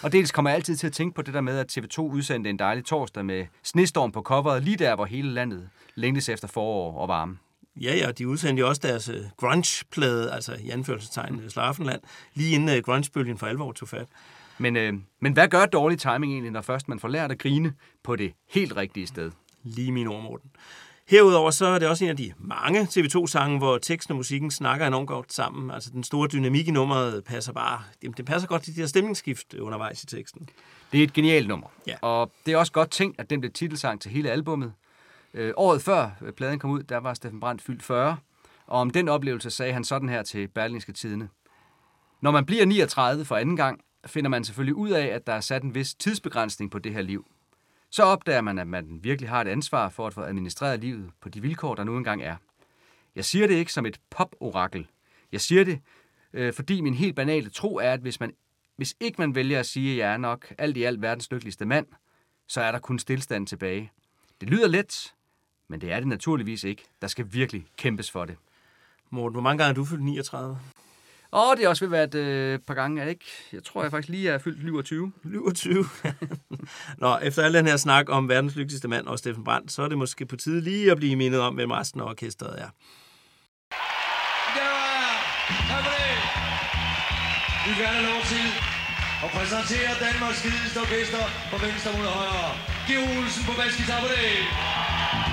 og 0.03 0.11
dels 0.11 0.31
kommer 0.31 0.49
jeg 0.49 0.55
altid 0.55 0.75
til 0.75 0.87
at 0.87 0.93
tænke 0.93 1.15
på 1.15 1.21
det 1.21 1.33
der 1.33 1.41
med, 1.41 1.57
at 1.57 1.77
TV2 1.77 1.99
udsendte 1.99 2.49
en 2.49 2.59
dejlig 2.59 2.85
torsdag 2.85 3.25
med 3.25 3.45
snestorm 3.63 4.11
på 4.11 4.21
coveret, 4.21 4.63
lige 4.63 4.77
der, 4.77 4.95
hvor 4.95 5.05
hele 5.05 5.29
landet 5.29 5.69
længtes 5.95 6.29
efter 6.29 6.47
forår 6.47 7.01
og 7.01 7.07
varme. 7.07 7.37
Ja, 7.81 7.95
ja, 7.95 8.11
de 8.11 8.27
udsendte 8.27 8.59
jo 8.59 8.67
også 8.67 8.81
deres 8.83 9.09
uh, 9.09 9.15
grunge-plade, 9.37 10.31
altså 10.31 10.55
i 10.59 10.69
anførselstegn 10.69 11.33
mm. 11.33 11.49
Slaraffenland, 11.49 12.01
lige 12.33 12.55
inden 12.55 12.77
uh, 12.77 12.83
grunge-bølgen 12.83 13.37
for 13.37 13.47
alvor 13.47 13.71
tog 13.71 13.89
fat. 13.89 14.07
Men, 14.57 14.75
øh, 14.75 14.93
men 15.19 15.33
hvad 15.33 15.47
gør 15.47 15.65
dårlig 15.65 15.99
timing 15.99 16.33
egentlig, 16.33 16.51
når 16.51 16.61
først 16.61 16.87
man 16.87 16.99
får 16.99 17.07
lært 17.07 17.31
at 17.31 17.39
grine 17.39 17.73
på 18.03 18.15
det 18.15 18.33
helt 18.49 18.75
rigtige 18.75 19.07
sted? 19.07 19.31
Lige 19.63 19.91
min 19.91 20.07
ord, 20.07 20.23
Morten. 20.23 20.51
Herudover 21.07 21.51
så 21.51 21.65
er 21.65 21.79
det 21.79 21.87
også 21.87 22.03
en 22.03 22.09
af 22.09 22.17
de 22.17 22.33
mange 22.37 22.81
TV2-sange, 22.81 23.57
hvor 23.57 23.77
teksten 23.77 24.11
og 24.11 24.15
musikken 24.15 24.51
snakker 24.51 24.87
enormt 24.87 25.07
godt 25.07 25.33
sammen. 25.33 25.71
Altså 25.71 25.89
den 25.89 26.03
store 26.03 26.27
dynamik 26.27 26.67
i 26.67 26.71
nummeret 26.71 27.23
passer 27.23 27.53
bare, 27.53 27.83
det 28.01 28.25
passer 28.25 28.47
godt 28.47 28.63
til 28.63 28.75
de 28.75 28.79
her 28.79 28.87
stemningsskift 28.87 29.53
undervejs 29.53 30.03
i 30.03 30.05
teksten. 30.05 30.49
Det 30.91 30.99
er 30.99 31.03
et 31.03 31.13
genialt 31.13 31.47
nummer. 31.47 31.67
Ja. 31.87 31.95
Og 32.01 32.31
det 32.45 32.53
er 32.53 32.57
også 32.57 32.71
godt 32.71 32.91
tænkt, 32.91 33.19
at 33.19 33.29
den 33.29 33.39
blev 33.39 33.51
titelsang 33.51 34.01
til 34.01 34.11
hele 34.11 34.31
albummet. 34.31 34.73
Øh, 35.33 35.53
året 35.57 35.81
før 35.81 36.09
øh, 36.21 36.31
pladen 36.31 36.59
kom 36.59 36.71
ud, 36.71 36.83
der 36.83 36.97
var 36.97 37.13
Steffen 37.13 37.39
Brandt 37.39 37.61
fyldt 37.61 37.83
40. 37.83 38.17
Og 38.67 38.79
om 38.79 38.89
den 38.89 39.09
oplevelse 39.09 39.49
sagde 39.49 39.73
han 39.73 39.83
sådan 39.83 40.09
her 40.09 40.23
til 40.23 40.47
Berlingske 40.47 40.93
Tidene. 40.93 41.29
Når 42.21 42.31
man 42.31 42.45
bliver 42.45 42.65
39 42.65 43.25
for 43.25 43.35
anden 43.35 43.55
gang, 43.55 43.79
finder 44.05 44.29
man 44.29 44.43
selvfølgelig 44.43 44.75
ud 44.75 44.89
af, 44.89 45.05
at 45.05 45.27
der 45.27 45.33
er 45.33 45.41
sat 45.41 45.63
en 45.63 45.75
vis 45.75 45.93
tidsbegrænsning 45.93 46.71
på 46.71 46.79
det 46.79 46.93
her 46.93 47.01
liv. 47.01 47.25
Så 47.93 48.03
opdager 48.03 48.41
man, 48.41 48.59
at 48.59 48.67
man 48.67 48.99
virkelig 49.03 49.29
har 49.29 49.41
et 49.41 49.47
ansvar 49.47 49.89
for 49.89 50.07
at 50.07 50.13
få 50.13 50.21
administreret 50.21 50.79
livet 50.79 51.11
på 51.21 51.29
de 51.29 51.41
vilkår, 51.41 51.75
der 51.75 51.83
nu 51.83 51.97
engang 51.97 52.23
er. 52.23 52.35
Jeg 53.15 53.25
siger 53.25 53.47
det 53.47 53.55
ikke 53.55 53.73
som 53.73 53.85
et 53.85 53.99
pop-orakel. 54.09 54.87
Jeg 55.31 55.41
siger 55.41 55.63
det, 55.63 55.79
øh, 56.33 56.53
fordi 56.53 56.81
min 56.81 56.93
helt 56.93 57.15
banale 57.15 57.49
tro 57.49 57.75
er, 57.75 57.91
at 57.91 57.99
hvis, 57.99 58.19
man, 58.19 58.33
hvis 58.75 58.95
ikke 58.99 59.21
man 59.21 59.35
vælger 59.35 59.59
at 59.59 59.65
sige, 59.65 59.91
at 59.91 59.97
jeg 59.97 60.13
er 60.13 60.17
nok 60.17 60.53
alt 60.57 60.77
i 60.77 60.83
alt 60.83 61.01
verdens 61.01 61.31
lykkeligste 61.31 61.65
mand, 61.65 61.87
så 62.47 62.61
er 62.61 62.71
der 62.71 62.79
kun 62.79 62.99
stillstand 62.99 63.47
tilbage. 63.47 63.91
Det 64.41 64.49
lyder 64.49 64.67
let, 64.67 65.13
men 65.67 65.81
det 65.81 65.91
er 65.91 65.99
det 65.99 66.07
naturligvis 66.07 66.63
ikke. 66.63 66.83
Der 67.01 67.07
skal 67.07 67.33
virkelig 67.33 67.65
kæmpes 67.77 68.11
for 68.11 68.25
det. 68.25 68.35
Morten, 69.09 69.33
hvor 69.33 69.41
mange 69.41 69.57
gange 69.57 69.67
har 69.67 69.73
du 69.73 69.85
fyldt 69.85 70.03
39? 70.03 70.57
Åh, 71.35 71.55
det 71.55 71.63
har 71.63 71.69
også 71.69 71.85
vil 71.85 71.91
være 71.91 72.03
et 72.03 72.15
øh, 72.15 72.59
par 72.67 72.73
gange, 72.73 73.01
er 73.01 73.05
det 73.05 73.11
ikke? 73.11 73.25
Jeg 73.53 73.63
tror, 73.63 73.81
jeg 73.81 73.91
faktisk 73.91 74.09
lige 74.09 74.29
er 74.29 74.37
fyldt 74.37 74.59
27. 74.59 75.11
27. 75.23 75.85
Nå, 77.03 77.17
efter 77.17 77.43
al 77.43 77.53
den 77.53 77.67
her 77.67 77.77
snak 77.77 78.05
om 78.09 78.29
verdens 78.29 78.55
lykkeligste 78.55 78.87
mand 78.87 79.07
og 79.07 79.19
Steffen 79.19 79.43
Brandt, 79.43 79.71
så 79.71 79.83
er 79.83 79.87
det 79.87 79.97
måske 79.97 80.25
på 80.25 80.35
tide 80.35 80.61
lige 80.61 80.91
at 80.91 80.97
blive 80.97 81.15
mindet 81.15 81.41
om, 81.41 81.53
hvem 81.55 81.71
resten 81.71 82.01
af 82.01 82.05
orkestret 82.05 82.61
er. 82.61 82.69
Tak 85.69 85.83
for 85.85 85.91
det. 85.99 86.15
Vi 87.65 87.69
vil 87.75 87.85
gerne 87.85 88.01
lov 88.11 88.21
til 88.33 88.45
at 89.25 89.29
præsentere 89.35 89.91
Danmarks 90.05 90.41
fedeste 90.45 90.77
orkester 90.85 91.23
fra 91.49 91.57
venstre 91.65 91.91
mod 91.97 92.07
højre. 92.19 92.51
Georg 92.87 93.17
Olsen 93.17 93.43
på 93.47 93.53
basgitar 93.59 93.99
på 94.05 94.09
det. 94.15 95.32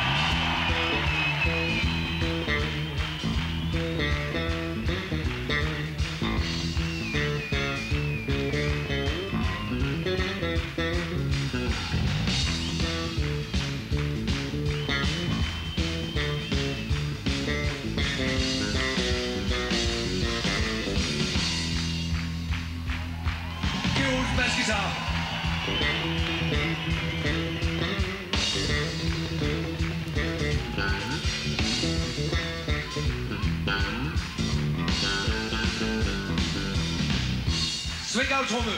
Olsen 24.71 24.77
basgitar. 24.77 25.11
af 38.41 38.47
tromme. 38.47 38.73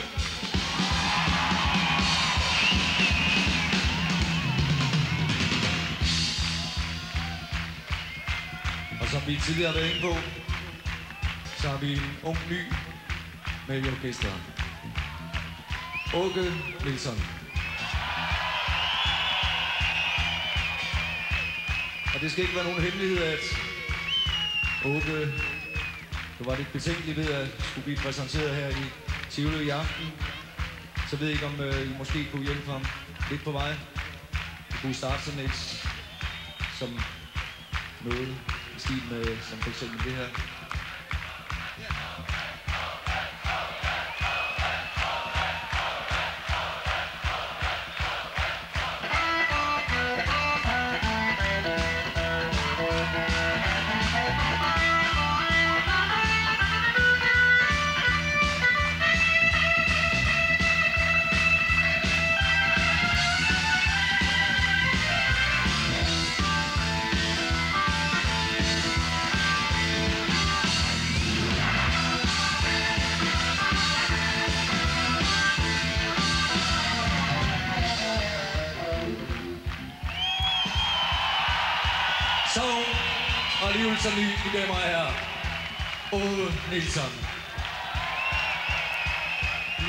Og 9.01 9.07
som 9.07 9.21
vi 9.27 9.39
tidligere 9.45 9.71
har 9.71 9.79
været 9.79 9.89
inde 9.89 10.01
på, 10.01 10.15
så 11.57 11.69
har 11.69 11.77
vi 11.77 11.93
en 11.93 12.17
ung 12.23 12.37
ny 12.49 12.61
med 13.67 13.85
i 13.85 13.89
orkestret. 13.89 14.52
Åke 16.13 16.53
Nilsson. 16.85 17.17
Og 22.13 22.21
det 22.21 22.31
skal 22.31 22.43
ikke 22.43 22.55
være 22.55 22.63
nogen 22.63 22.81
hemmelighed, 22.81 23.17
at 23.17 23.59
Åke, 24.85 25.31
du 26.39 26.43
var 26.43 26.55
lidt 26.55 26.71
betænkelig 26.71 27.15
ved 27.15 27.27
at 27.27 27.47
skulle 27.59 27.83
blive 27.83 27.97
præsenteret 27.97 28.55
her 28.55 28.69
i 28.69 28.83
Tivoli 29.29 29.65
i 29.65 29.69
aften. 29.69 30.05
Så 31.09 31.15
ved 31.15 31.27
jeg 31.27 31.33
ikke, 31.33 31.45
om 31.45 31.61
øh, 31.61 31.91
I 31.91 31.97
måske 31.97 32.27
kunne 32.31 32.43
hjælpe 32.43 32.71
ham 32.71 32.85
lidt 33.29 33.43
på 33.43 33.51
vej. 33.51 33.73
Vi 34.71 34.77
kunne 34.81 34.93
starte 34.93 35.23
sådan 35.23 35.39
et 35.39 35.85
som 36.79 36.99
noget 38.01 38.37
i 38.77 38.79
stil 38.79 39.01
med, 39.11 39.25
som 39.41 39.57
for 39.57 39.69
eksempel 39.69 40.05
det 40.05 40.13
her. 40.13 40.52
Så 84.03 84.09
ny, 84.09 84.27
mine 84.43 84.59
damer 84.59 84.73
og 84.73 84.81
herrer. 84.81 85.13
Ove 86.11 86.53
Nielsen. 86.69 87.11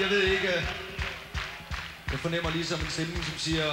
Jeg 0.00 0.08
ved 0.10 0.22
ikke, 0.22 0.52
jeg 2.12 2.18
fornemmer 2.18 2.50
ligesom 2.50 2.80
en 2.80 2.90
stemme, 2.90 3.24
som 3.24 3.38
siger, 3.38 3.66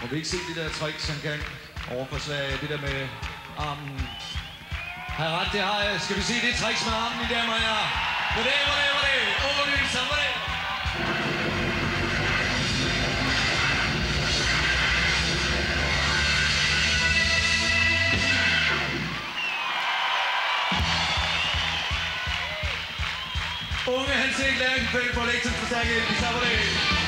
må 0.00 0.06
vi 0.10 0.16
ikke 0.16 0.28
se 0.28 0.36
det 0.48 0.56
der 0.56 0.68
trick, 0.68 1.00
som 1.00 1.16
kan 1.22 1.38
over 1.94 2.06
for 2.10 2.18
Sverige, 2.18 2.58
det 2.62 2.68
der 2.68 2.80
med 2.80 3.08
armen. 3.58 4.00
Har 5.16 5.24
jeg 5.28 5.34
ret, 5.38 5.52
det 5.52 5.60
har 5.60 5.80
jeg. 5.82 6.00
Skal 6.00 6.16
vi 6.16 6.22
se 6.22 6.34
det 6.46 6.54
trick 6.62 6.78
med 6.86 6.94
armen, 7.02 7.18
mine 7.20 7.34
damer 7.34 7.54
og 7.54 7.60
herrer? 7.66 7.88
Hvor 8.34 8.42
det, 8.48 8.56
hvor 8.66 8.76
det, 8.80 8.90
hvor 8.94 9.04
det? 9.08 9.20
Ove 9.46 9.64
Nielsen, 9.70 10.04
hvor 10.08 11.29
Unge 23.98 24.14
Hans 24.22 24.38
Erik 24.40 24.58
Lærkenfeldt 24.58 25.14
på 25.14 25.20
elektrisk 25.20 25.56
forstærket 25.56 25.96
i 25.96 26.14
på 26.22 26.99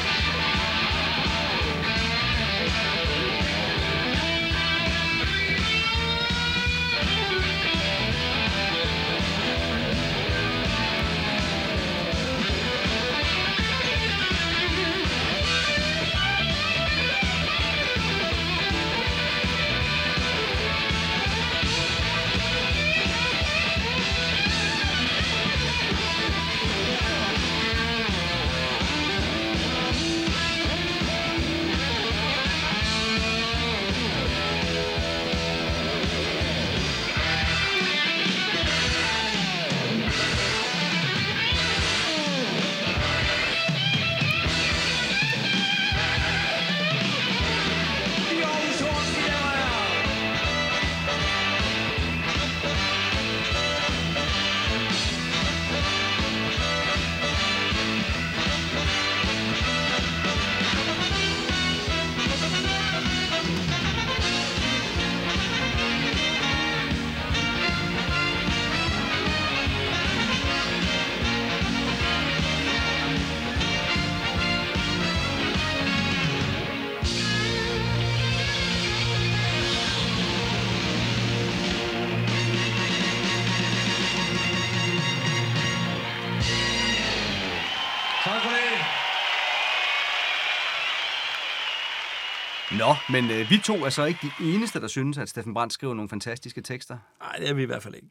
Nå, 92.87 92.95
men 93.11 93.31
øh, 93.31 93.51
vi 93.51 93.59
to 93.59 93.75
er 93.75 93.89
så 93.89 94.05
ikke 94.05 94.21
de 94.23 94.55
eneste, 94.55 94.81
der 94.81 94.87
synes, 94.87 95.19
at 95.19 95.29
Steffen 95.29 95.55
Brandt 95.55 95.73
skriver 95.73 95.95
nogle 95.95 96.09
fantastiske 96.09 96.61
tekster. 96.61 96.99
Nej, 97.21 97.37
det 97.39 97.49
er 97.49 97.55
vi 97.55 97.63
i 97.63 97.67
hvert 97.67 97.83
fald 97.83 97.95
ikke. 97.95 98.09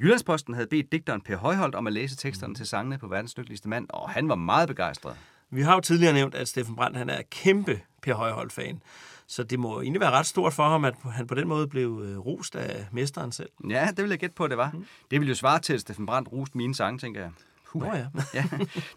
Jyllandsposten 0.00 0.54
havde 0.54 0.66
bedt 0.66 0.92
digteren 0.92 1.20
Per 1.20 1.36
Højholdt 1.36 1.74
om 1.74 1.86
at 1.86 1.92
læse 1.92 2.16
teksterne 2.16 2.54
til 2.54 2.66
sangene 2.66 2.98
på 2.98 3.08
verdens 3.08 3.36
lykkeligste 3.36 3.68
mand, 3.68 3.86
og 3.90 4.10
han 4.10 4.28
var 4.28 4.34
meget 4.34 4.68
begejstret. 4.68 5.16
Vi 5.50 5.62
har 5.62 5.74
jo 5.74 5.80
tidligere 5.80 6.12
nævnt, 6.12 6.34
at 6.34 6.48
Steffen 6.48 6.76
Brandt 6.76 6.96
han 6.96 7.10
er 7.10 7.22
kæmpe 7.30 7.80
Per 8.02 8.14
Højholdt-fan. 8.14 8.82
Så 9.26 9.42
det 9.42 9.58
må 9.58 9.80
egentlig 9.80 10.00
være 10.00 10.10
ret 10.10 10.26
stort 10.26 10.52
for 10.52 10.68
ham, 10.68 10.84
at 10.84 10.94
han 11.12 11.26
på 11.26 11.34
den 11.34 11.48
måde 11.48 11.68
blev 11.68 12.02
øh, 12.04 12.18
rost 12.18 12.56
af 12.56 12.86
mesteren 12.92 13.32
selv. 13.32 13.50
Ja, 13.70 13.88
det 13.96 14.02
vil 14.02 14.10
jeg 14.10 14.18
gætte 14.18 14.34
på, 14.34 14.46
det 14.48 14.56
var. 14.56 14.70
Mm. 14.70 14.86
Det 15.10 15.20
ville 15.20 15.28
jo 15.28 15.34
svare 15.34 15.58
til, 15.58 15.72
at 15.72 15.80
Steffen 15.80 16.06
Brandt 16.06 16.32
roste 16.32 16.58
mine 16.58 16.74
sange, 16.74 16.98
tænker 16.98 17.20
jeg. 17.20 17.30
Nå 17.74 17.94
ja. 17.94 18.06
ja. 18.34 18.44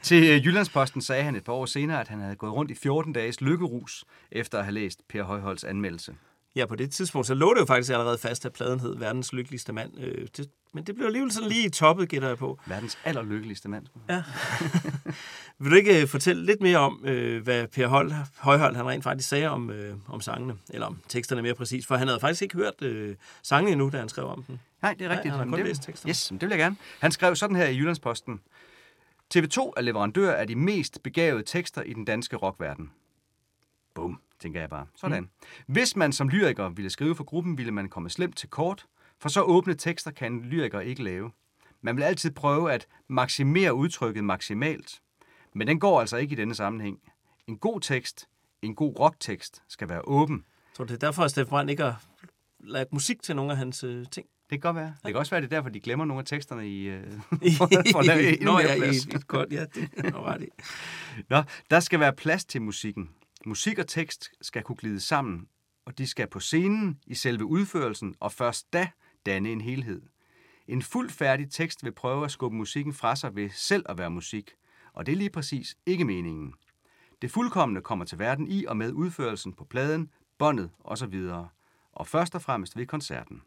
Til 0.02 0.24
øh, 0.24 0.46
Jyllandsposten 0.46 1.02
sagde 1.02 1.24
han 1.24 1.36
et 1.36 1.44
par 1.44 1.54
år 1.54 1.66
senere, 1.66 2.02
at 2.02 2.08
han 2.08 2.20
havde 2.20 2.36
gået 2.36 2.54
rundt 2.54 2.72
i 2.72 2.76
14 2.76 3.14
dages 3.14 3.42
lykkerus, 3.42 4.06
efter 4.32 4.58
at 4.58 4.64
have 4.64 4.74
læst 4.74 5.02
Per 5.10 5.24
Højholds 5.24 5.64
anmeldelse. 5.64 6.16
Ja, 6.56 6.66
på 6.66 6.76
det 6.76 6.92
tidspunkt, 6.92 7.28
så 7.28 7.34
lå 7.34 7.54
det 7.54 7.60
jo 7.60 7.66
faktisk 7.66 7.92
allerede 7.92 8.18
fast, 8.18 8.46
at 8.46 8.54
pladen 8.54 8.80
hed 8.80 8.98
Verdens 8.98 9.34
Lykkeligste 9.34 9.74
Mand. 9.74 10.00
Øh, 10.00 10.28
det, 10.38 10.50
men 10.74 10.84
det 10.84 10.96
blev 10.96 11.06
alligevel 11.06 11.32
sådan 11.32 11.50
lige 11.50 11.66
i 11.66 11.70
toppet, 11.70 12.10
gætter 12.10 12.28
jeg 12.28 12.38
på. 12.38 12.60
Verdens 12.66 12.98
allerlykkeligste 13.04 13.70
mand. 13.70 13.86
Ja. 14.10 14.24
Vil 15.60 15.72
du 15.72 15.76
ikke 15.76 16.02
øh, 16.02 16.08
fortælle 16.08 16.46
lidt 16.46 16.62
mere 16.62 16.78
om, 16.78 17.04
øh, 17.06 17.44
hvad 17.44 17.68
Per 17.68 17.88
Hold, 17.88 18.12
Højhold 18.38 18.76
han 18.76 18.88
rent 18.88 19.04
faktisk 19.04 19.30
sagde 19.30 19.50
om, 19.50 19.70
øh, 19.70 19.96
om 20.08 20.22
sangene, 20.22 20.56
eller 20.70 20.88
om 20.88 21.00
teksterne 21.08 21.42
mere 21.42 21.54
præcis? 21.56 21.88
For 21.88 21.96
han 21.96 22.08
havde 22.08 22.20
faktisk 22.20 22.42
ikke 22.42 22.56
hørt 22.56 22.82
øh, 22.82 23.16
sangene 23.44 23.72
endnu, 23.72 23.90
da 23.90 23.98
han 23.98 24.10
skrev 24.10 24.26
om 24.26 24.44
dem. 24.44 24.60
Nej, 24.82 24.94
det 24.94 25.06
er 25.06 25.10
rigtigt. 25.10 25.26
Nej, 25.26 25.38
han 25.38 25.48
har 25.48 25.56
kun 25.56 25.60
det, 25.60 25.68
læst 25.68 25.84
teksterne. 25.84 26.10
Yes, 26.10 26.28
det 26.28 26.42
vil 26.42 26.50
jeg 26.50 26.58
gerne. 26.58 26.76
Han 27.00 27.12
skrev 27.12 27.36
sådan 27.36 27.56
her 27.56 27.66
i 27.66 27.78
Jyllandsposten. 27.78 28.40
TV2 29.36 29.72
er 29.78 29.82
leverandør 29.82 30.34
af 30.34 30.48
de 30.48 30.56
mest 30.56 31.04
begavede 31.04 31.44
tekster 31.44 31.82
i 31.82 31.94
den 31.94 32.06
danske 32.06 32.36
rockverden. 32.36 32.92
Bum, 33.96 34.22
tænker 34.40 34.60
jeg 34.60 34.70
bare. 34.70 34.88
Sådan. 34.96 35.24
Mm. 35.24 35.30
Hvis 35.68 35.96
man 35.96 36.14
som 36.14 36.30
lyriker 36.30 36.70
ville 36.70 36.90
skrive 36.90 37.16
for 37.16 37.24
gruppen, 37.24 37.58
ville 37.58 37.72
man 37.72 37.90
komme 37.90 38.10
slemt 38.10 38.38
til 38.38 38.50
kort, 38.50 38.86
for 39.20 39.30
så 39.30 39.42
åbne 39.42 39.74
tekster 39.74 40.12
kan 40.12 40.34
en 40.34 40.42
lyriker 40.42 40.80
ikke 40.80 41.04
lave. 41.04 41.32
Man 41.82 41.96
vil 41.96 42.04
altid 42.04 42.32
prøve 42.32 42.72
at 42.72 42.88
maksimere 43.08 43.74
udtrykket 43.74 44.24
maksimalt. 44.24 45.02
Men 45.54 45.68
den 45.68 45.80
går 45.80 46.00
altså 46.00 46.18
ikke 46.18 46.34
i 46.34 46.36
denne 46.36 46.56
sammenhæng. 46.56 47.00
En 47.48 47.58
god 47.58 47.82
tekst, 47.82 48.30
en 48.62 48.76
god 48.76 49.00
rocktekst, 49.00 49.64
skal 49.68 49.90
være 49.90 50.02
åben. 50.02 50.46
Så 50.74 50.84
det 50.84 50.92
er 50.92 50.98
derfor, 50.98 51.24
at 51.24 51.32
Steffen 51.32 51.50
Brandt 51.50 51.72
ikke 51.72 51.84
har 51.84 52.04
lagt 52.60 52.94
musik 52.94 53.22
til 53.22 53.36
nogle 53.36 53.52
af 53.52 53.58
hans 53.58 53.84
øh, 53.84 54.06
ting. 54.12 54.28
Det 54.50 54.62
kan 54.62 54.74
godt 54.74 54.76
være. 54.76 54.96
Det 55.04 55.12
kan 55.12 55.16
også 55.16 55.30
være, 55.30 55.42
det 55.42 55.54
er 55.54 55.56
derfor, 55.56 55.70
de 55.70 55.80
glemmer 55.80 56.06
nogle 56.06 56.20
af 56.20 56.26
teksterne 56.26 56.70
i... 56.70 56.84
Øh, 56.84 57.04
for 57.92 58.00
at 58.00 58.06
lave 58.06 58.28
endnu 58.28 58.52
Nå, 58.52 58.60
ja, 58.60 58.78
plads. 58.78 59.06
i 59.06 59.16
et 59.16 59.28
godt, 59.28 59.52
ja, 59.52 59.66
det 59.66 59.90
er 59.98 60.26
ret 60.26 60.44
i. 60.44 60.48
Nå, 61.30 61.44
der 61.70 61.80
skal 61.80 62.00
være 62.00 62.14
plads 62.14 62.46
til 62.46 62.62
musikken. 62.62 63.10
Musik 63.46 63.80
og 63.80 63.88
tekst 63.88 64.30
skal 64.42 64.64
kunne 64.64 64.76
glide 64.76 65.00
sammen, 65.00 65.48
og 65.86 65.98
de 65.98 66.08
skal 66.08 66.28
på 66.28 66.40
scenen 66.40 67.00
i 67.08 67.16
selve 67.16 67.46
udførelsen, 67.46 68.16
og 68.20 68.32
først 68.32 68.74
da 68.74 68.90
danne 69.26 69.52
en 69.52 69.62
helhed. 69.62 70.02
En 70.68 70.82
fuldt 70.82 71.12
færdig 71.12 71.52
tekst 71.52 71.84
vil 71.84 71.92
prøve 71.92 72.26
at 72.26 72.32
skubbe 72.32 72.58
musikken 72.58 72.94
fra 72.94 73.16
sig 73.16 73.36
ved 73.36 73.50
selv 73.54 73.86
at 73.90 73.98
være 73.98 74.12
musik, 74.12 74.52
og 74.94 75.06
det 75.06 75.12
er 75.12 75.16
lige 75.16 75.30
præcis 75.30 75.76
ikke 75.86 76.06
meningen. 76.06 76.54
Det 77.22 77.32
fuldkommende 77.32 77.82
kommer 77.82 78.06
til 78.06 78.20
verden 78.20 78.48
i 78.48 78.66
og 78.66 78.78
med 78.78 78.92
udførelsen 78.92 79.54
på 79.54 79.66
pladen, 79.66 80.10
båndet 80.38 80.70
osv., 80.80 81.30
og 81.92 82.08
først 82.08 82.36
og 82.36 82.42
fremmest 82.42 82.78
ved 82.78 82.86
koncerten. 82.86 83.42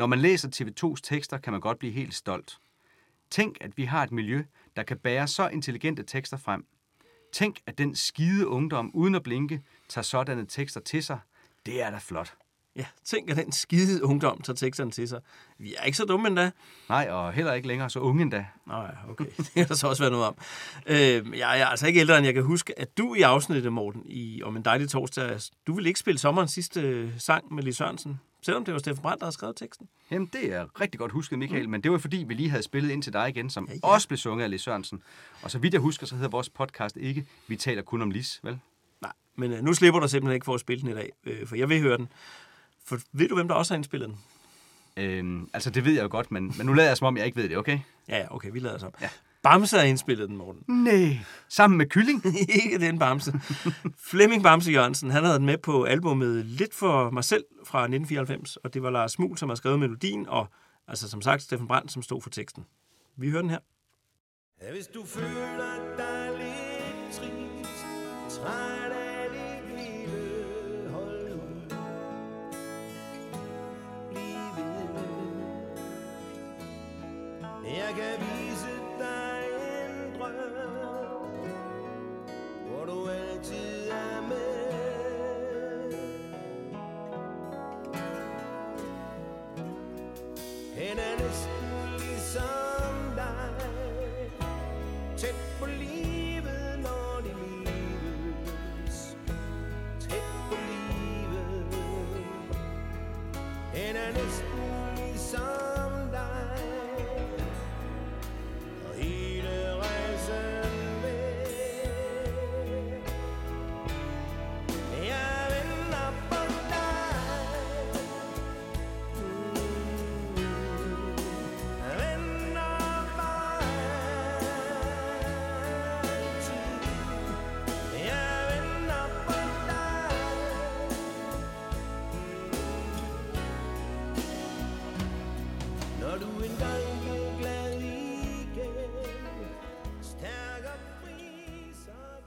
Når 0.00 0.06
man 0.06 0.18
læser 0.18 0.48
TV2's 0.48 1.00
tekster, 1.02 1.38
kan 1.38 1.52
man 1.52 1.60
godt 1.60 1.78
blive 1.78 1.92
helt 1.92 2.14
stolt. 2.14 2.58
Tænk, 3.30 3.56
at 3.60 3.76
vi 3.76 3.84
har 3.84 4.02
et 4.02 4.12
miljø, 4.12 4.42
der 4.76 4.82
kan 4.82 4.96
bære 4.98 5.28
så 5.28 5.48
intelligente 5.48 6.02
tekster 6.02 6.36
frem. 6.36 6.64
Tænk, 7.32 7.60
at 7.66 7.78
den 7.78 7.94
skide 7.94 8.48
ungdom, 8.48 8.90
uden 8.94 9.14
at 9.14 9.22
blinke, 9.22 9.62
tager 9.88 10.02
sådanne 10.02 10.46
tekster 10.46 10.80
til 10.80 11.02
sig. 11.02 11.18
Det 11.66 11.82
er 11.82 11.90
da 11.90 11.98
flot. 11.98 12.34
Ja, 12.76 12.86
tænk, 13.04 13.30
at 13.30 13.36
den 13.36 13.52
skide 13.52 14.04
ungdom 14.04 14.40
tager 14.40 14.56
teksterne 14.56 14.90
til 14.90 15.08
sig. 15.08 15.20
Vi 15.58 15.74
er 15.78 15.84
ikke 15.84 15.96
så 15.96 16.04
dumme 16.04 16.28
endda. 16.28 16.50
Nej, 16.88 17.08
og 17.10 17.32
heller 17.32 17.52
ikke 17.52 17.68
længere 17.68 17.90
så 17.90 17.98
unge 17.98 18.22
endda. 18.22 18.46
Nej, 18.66 18.94
okay. 19.08 19.24
Det 19.36 19.52
kan 19.54 19.68
der 19.68 19.74
så 19.74 19.88
også 19.88 20.02
være 20.02 20.10
noget 20.10 20.26
om. 20.26 20.38
Øh, 20.86 21.38
jeg 21.38 21.60
er 21.60 21.66
altså 21.66 21.86
ikke 21.86 22.00
ældre, 22.00 22.18
end 22.18 22.24
jeg 22.26 22.34
kan 22.34 22.42
huske, 22.42 22.78
at 22.78 22.98
du 22.98 23.14
i 23.14 23.20
afsnittet, 23.20 23.72
Morten, 23.72 24.02
i 24.06 24.42
Om 24.42 24.56
en 24.56 24.64
dejlig 24.64 24.88
torsdag, 24.88 25.40
du 25.66 25.74
ville 25.74 25.88
ikke 25.88 26.00
spille 26.00 26.18
sommerens 26.18 26.52
sidste 26.52 27.12
sang 27.20 27.54
med 27.54 27.62
Lis 27.62 27.76
Sørensen. 27.76 28.20
Selvom 28.42 28.64
det 28.64 28.74
var 28.74 28.80
Steffen 28.80 29.02
Brandt, 29.02 29.20
der 29.20 29.26
havde 29.26 29.34
skrevet 29.34 29.56
teksten. 29.56 29.88
Jamen, 30.10 30.30
det 30.32 30.52
er 30.52 30.80
rigtig 30.80 30.98
godt 30.98 31.12
husket, 31.12 31.38
Michael, 31.38 31.64
mm. 31.64 31.70
men 31.70 31.80
det 31.80 31.92
var 31.92 31.98
fordi, 31.98 32.24
vi 32.28 32.34
lige 32.34 32.50
havde 32.50 32.62
spillet 32.62 32.90
ind 32.90 33.02
til 33.02 33.12
dig 33.12 33.28
igen, 33.28 33.50
som 33.50 33.66
ja, 33.68 33.74
ja. 33.74 33.78
også 33.82 34.08
blev 34.08 34.18
sunget 34.18 34.44
af 34.44 34.50
Lis 34.50 34.62
Sørensen. 34.62 35.02
Og 35.42 35.50
så 35.50 35.58
vidt 35.58 35.74
jeg 35.74 35.80
husker, 35.80 36.06
så 36.06 36.14
hedder 36.14 36.28
vores 36.28 36.48
podcast 36.48 36.96
ikke 36.96 37.26
Vi 37.46 37.56
taler 37.56 37.82
kun 37.82 38.02
om 38.02 38.10
Lis, 38.10 38.40
vel? 38.42 38.58
Nej, 39.00 39.12
men 39.36 39.52
øh, 39.52 39.62
nu 39.62 39.74
slipper 39.74 40.00
du 40.00 40.08
simpelthen 40.08 40.34
ikke 40.34 40.44
for 40.44 40.54
at 40.54 40.60
spille 40.60 40.82
den 40.82 40.90
i 40.90 40.94
dag, 40.94 41.12
øh, 41.24 41.46
for 41.46 41.56
jeg 41.56 41.68
vil 41.68 41.80
høre 41.80 41.96
den. 41.96 42.08
For 42.84 42.98
ved 43.12 43.28
du, 43.28 43.34
hvem 43.34 43.48
der 43.48 43.54
også 43.54 43.74
har 43.74 43.76
indspillet 43.76 44.08
den? 44.08 44.18
Øhm, 44.96 45.50
altså, 45.52 45.70
det 45.70 45.84
ved 45.84 45.92
jeg 45.92 46.02
jo 46.02 46.08
godt, 46.10 46.30
men, 46.30 46.54
men 46.58 46.66
nu 46.66 46.72
lader 46.72 46.88
jeg 46.88 46.96
som 46.96 47.06
om, 47.06 47.16
jeg 47.16 47.26
ikke 47.26 47.36
ved 47.36 47.48
det, 47.48 47.56
okay? 47.56 47.78
Ja, 48.08 48.18
ja, 48.18 48.34
okay, 48.34 48.50
vi 48.52 48.58
lader 48.58 48.78
som. 48.78 48.92
Ja. 49.00 49.08
Bamse 49.42 49.76
har 49.76 49.84
indspillet 49.84 50.28
den, 50.28 50.36
Morten. 50.36 50.84
Nej, 50.84 51.18
sammen 51.48 51.78
med 51.78 51.86
Kylling? 51.86 52.22
ikke 52.64 52.78
den 52.78 52.98
Bamse. 52.98 53.40
Flemming 53.98 54.42
Bamse 54.42 54.72
Jørgensen, 54.72 55.10
han 55.10 55.24
havde 55.24 55.36
den 55.36 55.46
med 55.46 55.58
på 55.58 55.84
albumet 55.84 56.46
Lidt 56.46 56.74
for 56.74 57.10
mig 57.10 57.24
selv 57.24 57.44
fra 57.66 57.78
1994, 57.78 58.56
og 58.56 58.74
det 58.74 58.82
var 58.82 58.90
Lars 58.90 59.18
Mul, 59.18 59.38
som 59.38 59.48
har 59.48 59.56
skrevet 59.56 59.78
melodien, 59.78 60.28
og 60.28 60.46
altså 60.88 61.08
som 61.08 61.22
sagt 61.22 61.42
Steffen 61.42 61.68
Brandt, 61.68 61.92
som 61.92 62.02
stod 62.02 62.22
for 62.22 62.30
teksten. 62.30 62.64
Vi 63.16 63.30
hører 63.30 63.42
den 63.42 63.50
her. 63.50 63.58
Ja, 64.62 64.72
hvis 64.72 64.86
du 64.86 65.04
føler 65.06 65.96
dig 65.96 66.30
lidt 66.38 67.14
trist, 67.14 67.76
træt 68.28 68.92
af 68.92 69.30
dit 69.30 69.76
vilde, 69.76 70.90
hold 70.90 71.32
ud. 71.32 71.74
Bliv 74.10 74.56
ved. 74.56 75.00
Jeg 77.64 77.94
kan 77.96 78.29
Han 103.74 103.96
er 103.96 104.12
næsten 104.12 105.59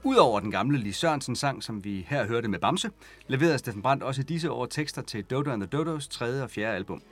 Udover 0.04 0.40
den 0.40 0.50
gamle 0.50 0.78
Lis 0.78 0.96
Sørensen 0.96 1.36
sang, 1.36 1.62
som 1.62 1.84
vi 1.84 2.06
her 2.08 2.26
hørte 2.26 2.48
med 2.48 2.58
Bamse, 2.58 2.90
leverede 3.26 3.58
Steffen 3.58 3.82
Brandt 3.82 4.02
også 4.02 4.20
i 4.20 4.24
disse 4.24 4.50
år 4.50 4.66
tekster 4.66 5.02
til 5.02 5.24
Dodo 5.24 5.50
and 5.50 5.60
the 5.62 5.66
Dodos 5.78 6.08
tredje 6.08 6.42
og 6.42 6.50
fjerde 6.50 6.76
album. 6.76 7.02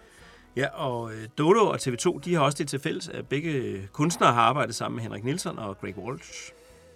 Ja, 0.56 0.66
og 0.74 1.12
øh, 1.12 1.28
Dodo 1.38 1.66
og 1.68 1.74
TV2, 1.76 2.20
de 2.24 2.34
har 2.34 2.40
også 2.40 2.58
det 2.58 2.68
til 2.68 2.80
fælles, 2.80 3.08
at 3.08 3.26
begge 3.28 3.82
kunstnere 3.92 4.32
har 4.32 4.42
arbejdet 4.42 4.74
sammen 4.74 4.96
med 4.96 5.02
Henrik 5.02 5.24
Nielsen 5.24 5.58
og 5.58 5.80
Greg 5.80 5.98
Walsh. 5.98 6.52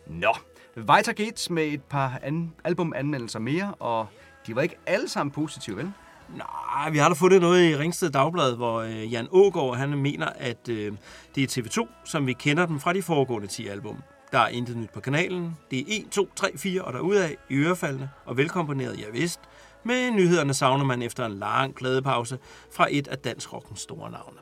Nå, 0.07 0.37
Weiter 0.77 1.13
geht's 1.21 1.53
med 1.53 1.65
et 1.67 1.83
par 1.83 2.19
an- 2.23 2.53
albumanmeldelser 2.65 3.39
mere, 3.39 3.75
og 3.75 4.07
de 4.47 4.57
var 4.57 4.63
ikke 4.63 4.77
alle 4.87 5.09
sammen 5.09 5.31
positive, 5.33 5.77
vel? 5.77 5.93
Nej, 6.37 6.91
vi 6.91 6.99
har 6.99 7.09
da 7.09 7.15
fundet 7.15 7.41
noget 7.41 7.71
i 7.71 7.77
Ringsted 7.77 8.11
Dagblad, 8.11 8.57
hvor 8.57 8.77
øh, 8.81 9.13
Jan 9.13 9.29
Ågaard 9.31 9.77
han 9.77 9.99
mener, 9.99 10.27
at 10.37 10.69
øh, 10.69 10.93
det 11.35 11.57
er 11.59 11.63
TV2, 11.63 11.89
som 12.05 12.27
vi 12.27 12.33
kender 12.33 12.67
dem 12.67 12.81
fra 12.81 12.93
de 12.93 13.03
foregående 13.03 13.47
10 13.49 13.69
album. 13.69 13.97
Der 14.37 14.43
er 14.43 14.49
intet 14.49 14.77
nyt 14.77 14.91
på 14.91 15.01
kanalen. 15.01 15.57
Det 15.71 15.79
er 15.79 15.85
1, 15.89 16.11
2, 16.11 16.29
3, 16.37 16.59
4 16.59 16.83
og 16.83 16.93
derudad 16.93 17.31
i 17.51 17.55
ørefaldene 17.55 18.11
og 18.25 18.37
velkomponeret, 18.37 19.01
ja 19.01 19.11
vist. 19.11 19.41
Men 19.85 20.17
nyhederne 20.17 20.55
savner 20.55 20.85
man 20.85 21.03
efter 21.03 21.27
en 21.27 21.33
lang 21.33 21.75
pladepause 21.75 22.39
fra 22.73 22.87
et 22.91 23.09
af 23.09 23.19
dansk 23.19 23.53
rockens 23.53 23.81
store 23.81 24.11
navne. 24.11 24.39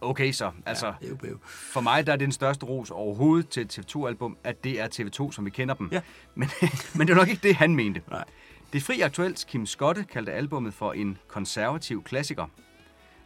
Okay 0.00 0.32
så, 0.32 0.50
altså 0.66 0.86
Ja, 0.86 1.06
bæv, 1.06 1.18
bæv. 1.18 1.40
for 1.44 1.80
mig 1.80 2.06
der 2.06 2.12
er 2.12 2.16
det 2.16 2.24
den 2.24 2.32
største 2.32 2.66
ros 2.66 2.90
overhovedet 2.90 3.48
til 3.48 3.62
et 3.62 3.78
TV2-album, 3.78 4.36
at 4.44 4.64
det 4.64 4.80
er 4.80 4.88
TV2, 4.88 5.32
som 5.32 5.44
vi 5.44 5.50
kender 5.50 5.74
dem. 5.74 5.88
Ja. 5.92 6.00
Men, 6.34 6.48
men 6.96 7.06
det 7.06 7.12
er 7.12 7.16
nok 7.16 7.28
ikke 7.28 7.48
det, 7.48 7.56
han 7.56 7.76
mente. 7.76 8.02
Nej. 8.10 8.24
Det 8.72 8.82
fri 8.82 9.00
aktuelt 9.00 9.44
Kim 9.48 9.66
Skotte 9.66 10.04
kaldte 10.04 10.32
albummet 10.32 10.74
for 10.74 10.92
en 10.92 11.18
konservativ 11.28 12.02
klassiker. 12.02 12.46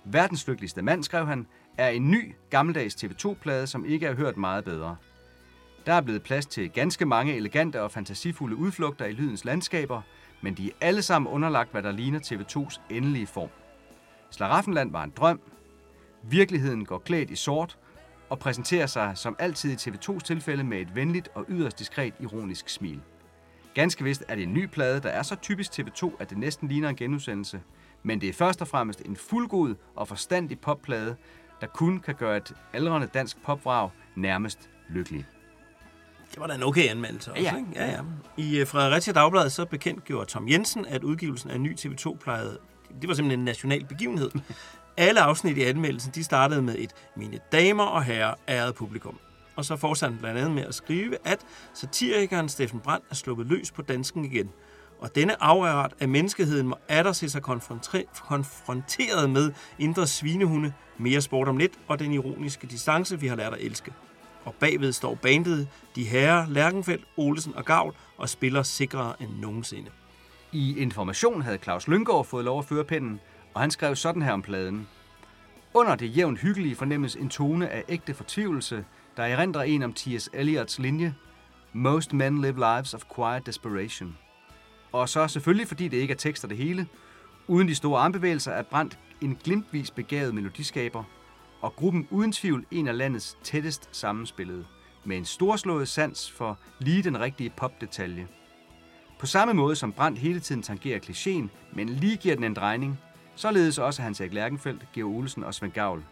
Verdens 0.05 0.47
lykkeligste 0.49 0.83
mand, 0.83 1.05
skrev 1.05 1.27
han, 1.27 1.47
er 1.79 1.89
en 1.89 2.11
ny, 2.11 2.35
gammeldags 2.51 2.95
TV2-plade, 2.95 3.67
som 3.67 3.85
ikke 3.85 4.07
er 4.07 4.15
hørt 4.15 4.37
meget 4.37 4.65
bedre. 4.65 4.97
Der 5.87 5.93
er 5.93 6.01
blevet 6.01 6.23
plads 6.23 6.47
til 6.47 6.71
ganske 6.71 7.07
mange 7.07 7.37
elegante 7.37 7.83
og 7.83 7.91
fantasifulde 7.91 8.57
udflugter 8.57 9.05
i 9.05 9.13
lydens 9.13 9.45
landskaber, 9.45 10.03
men 10.41 10.55
de 10.55 10.67
er 10.67 10.75
alle 10.81 11.03
sammen 11.03 11.33
underlagt, 11.33 11.71
hvad 11.71 11.83
der 11.83 11.93
ligner 11.93 12.19
TV2's 12.19 12.81
endelige 12.91 13.27
form. 13.27 13.49
Slaraffenland 14.31 14.93
var 14.93 15.05
en 15.05 15.13
drøm. 15.17 15.41
Virkeligheden 16.23 16.85
går 16.85 16.99
klædt 16.99 17.31
i 17.31 17.37
sort 17.37 17.79
og 18.29 18.39
præsenterer 18.39 18.87
sig 18.87 19.13
som 19.15 19.37
altid 19.39 19.73
i 19.73 19.91
TV2's 19.91 20.19
tilfælde 20.19 20.65
med 20.65 20.81
et 20.81 20.95
venligt 20.95 21.29
og 21.35 21.45
yderst 21.49 21.79
diskret 21.79 22.15
ironisk 22.21 22.69
smil. 22.69 23.01
Ganske 23.75 24.05
vist 24.05 24.25
er 24.29 24.35
det 24.35 24.43
en 24.43 24.55
ny 24.55 24.67
plade, 24.67 25.01
der 25.01 25.09
er 25.09 25.23
så 25.23 25.37
typisk 25.37 25.73
TV2, 25.73 26.13
at 26.21 26.31
det 26.31 26.39
næsten 26.39 26.69
ligner 26.69 26.89
en 26.89 26.97
genudsendelse, 26.97 27.61
men 28.03 28.21
det 28.21 28.29
er 28.29 28.33
først 28.33 28.63
og 28.63 28.69
fremmest 28.69 29.03
en 29.07 29.17
fuldgod 29.17 29.75
og 29.97 30.09
forstandig 30.09 30.61
popplade, 30.61 31.17
der 31.61 31.67
kun 31.67 32.01
kan 32.01 32.15
gøre 32.15 32.37
et 32.37 32.55
aldrende 32.73 33.07
dansk 33.07 33.43
popvrag 33.43 33.91
nærmest 34.17 34.71
lykkelig. 34.89 35.27
Det 36.31 36.41
var 36.41 36.47
da 36.47 36.55
en 36.55 36.63
okay 36.63 36.89
anmeldelse 36.89 37.31
også, 37.31 37.43
Ja, 37.43 37.57
ikke? 37.57 37.69
Ja, 37.75 37.91
ja. 37.91 38.01
I 38.37 38.61
uh, 38.61 38.67
Fredericia 38.67 39.13
Dagblad 39.13 39.51
så 39.51 39.65
bekendt 39.65 40.05
gjorde 40.05 40.31
Tom 40.31 40.49
Jensen, 40.49 40.87
at 40.87 41.05
udgivelsen 41.05 41.51
af 41.51 41.61
ny 41.61 41.77
TV2-plejede, 41.77 42.59
det 43.01 43.09
var 43.09 43.15
simpelthen 43.15 43.41
en 43.41 43.45
national 43.45 43.85
begivenhed. 43.85 44.31
Alle 44.97 45.21
afsnit 45.21 45.57
i 45.57 45.63
anmeldelsen, 45.63 46.13
de 46.15 46.25
startede 46.25 46.63
med 46.63 46.75
et 46.79 46.91
mine 47.17 47.39
damer 47.53 47.85
og 47.85 48.05
herrer, 48.05 48.35
ærede 48.49 48.73
publikum. 48.73 49.19
Og 49.57 49.65
så 49.65 49.77
fortsatte 49.77 50.13
han 50.13 50.21
blandt 50.21 50.39
andet 50.39 50.55
med 50.55 50.63
at 50.65 50.75
skrive, 50.75 51.17
at 51.25 51.39
satirikeren 51.75 52.49
Steffen 52.49 52.81
Brandt 52.81 53.05
er 53.11 53.15
sluppet 53.15 53.47
løs 53.47 53.71
på 53.71 53.83
dansken 53.83 54.25
igen. 54.25 54.51
Og 54.99 55.15
denne 55.15 55.43
afart 55.43 55.95
af 56.01 56.09
menneskeheden 56.09 56.69
må 56.69 56.77
atter 56.89 57.13
se 57.13 57.29
sig 57.29 57.43
konfronteret 57.43 59.31
med 59.31 59.53
indre 59.79 60.07
svinehunde, 60.07 60.73
mere 60.99 61.21
sport 61.21 61.49
om 61.49 61.57
lidt 61.57 61.73
og 61.89 61.99
den 61.99 62.13
ironiske 62.13 62.67
distance, 62.67 63.21
vi 63.21 63.27
har 63.27 63.37
lært 63.37 63.53
at 63.53 63.61
elske. 63.61 63.93
Og 64.45 64.55
bagved 64.55 64.93
står 64.93 65.15
bandet 65.15 65.69
De 65.97 66.05
Herre, 66.05 66.47
Lærkenfeldt, 66.51 67.05
Olesen 67.17 67.55
og 67.55 67.65
Gavl 67.65 67.95
og 68.17 68.29
spiller 68.29 68.63
sikrere 68.63 69.23
end 69.23 69.31
nogensinde. 69.39 69.91
I 70.53 70.79
Information 70.79 71.43
havde 71.43 71.59
Claus 71.59 71.89
Lyngård 71.89 72.25
fået 72.25 72.45
lov 72.45 72.59
at 72.59 72.65
føre 72.65 72.85
pinden, 72.85 73.21
og 73.55 73.61
han 73.61 73.71
skrev 73.71 73.97
sådan 73.97 74.23
her 74.23 74.33
om 74.33 74.43
pladen. 74.43 74.89
Under 75.75 75.95
det 75.95 76.17
jævnt 76.17 76.41
hyggelige 76.41 76.77
fornemmes 76.77 77.17
en 77.17 77.29
tone 77.29 77.69
af 77.69 77.85
ægte 77.89 78.15
fortvivlelse, 78.15 78.85
der 79.17 79.23
erindrer 79.23 79.63
en 79.63 79.83
om 79.83 79.93
T.S. 79.93 80.31
Eliots 80.33 80.79
linje 80.79 81.15
Most 81.73 82.13
men 82.13 82.41
live 82.41 82.57
lives 82.57 82.95
of 82.95 83.03
quiet 83.17 83.47
desperation. 83.47 84.19
Og 84.93 85.09
så 85.09 85.29
selvfølgelig, 85.29 85.69
fordi 85.69 85.89
det 85.89 85.97
ikke 85.97 86.13
er 86.13 86.17
tekster 86.17 86.49
det 86.49 86.57
hele, 86.57 86.87
uden 87.47 87.69
de 87.69 87.75
store 87.75 88.01
armbevægelser 88.01 88.53
er 88.53 88.63
Brandt 88.63 88.99
en 89.21 89.39
glimtvis 89.45 89.91
begavet 89.91 90.35
melodiskaber, 90.35 91.05
og 91.61 91.77
gruppen 91.77 92.09
uden 92.11 92.33
tvivl 92.33 92.67
en 92.71 92.89
af 92.89 92.99
landets 92.99 93.39
tættest 93.43 93.89
sammenspillede, 93.93 94.67
med 95.05 95.17
en 95.17 95.25
storslået 95.25 95.89
sans 95.89 96.31
for 96.31 96.59
lige 96.79 97.03
den 97.03 97.21
rigtige 97.21 97.51
popdetalje. 97.51 98.29
På 99.19 99.27
samme 99.27 99.55
måde 99.55 99.77
som 99.77 99.93
Brandt 99.93 100.19
hele 100.19 100.41
tiden 100.41 100.63
tangerer 100.63 101.01
klichéen, 101.01 101.49
men 101.77 101.89
lige 101.89 102.17
giver 102.17 102.35
den 102.35 102.45
en 102.45 102.55
drejning, 102.55 102.99
således 103.35 103.79
også 103.79 104.03
Hans 104.03 104.21
Erik 104.21 104.33
Lærkenfeldt, 104.33 104.89
Georg 104.95 105.15
Olsen 105.15 105.45
og 105.45 105.55
Svend 105.55 105.73
Gavl. 105.73 106.05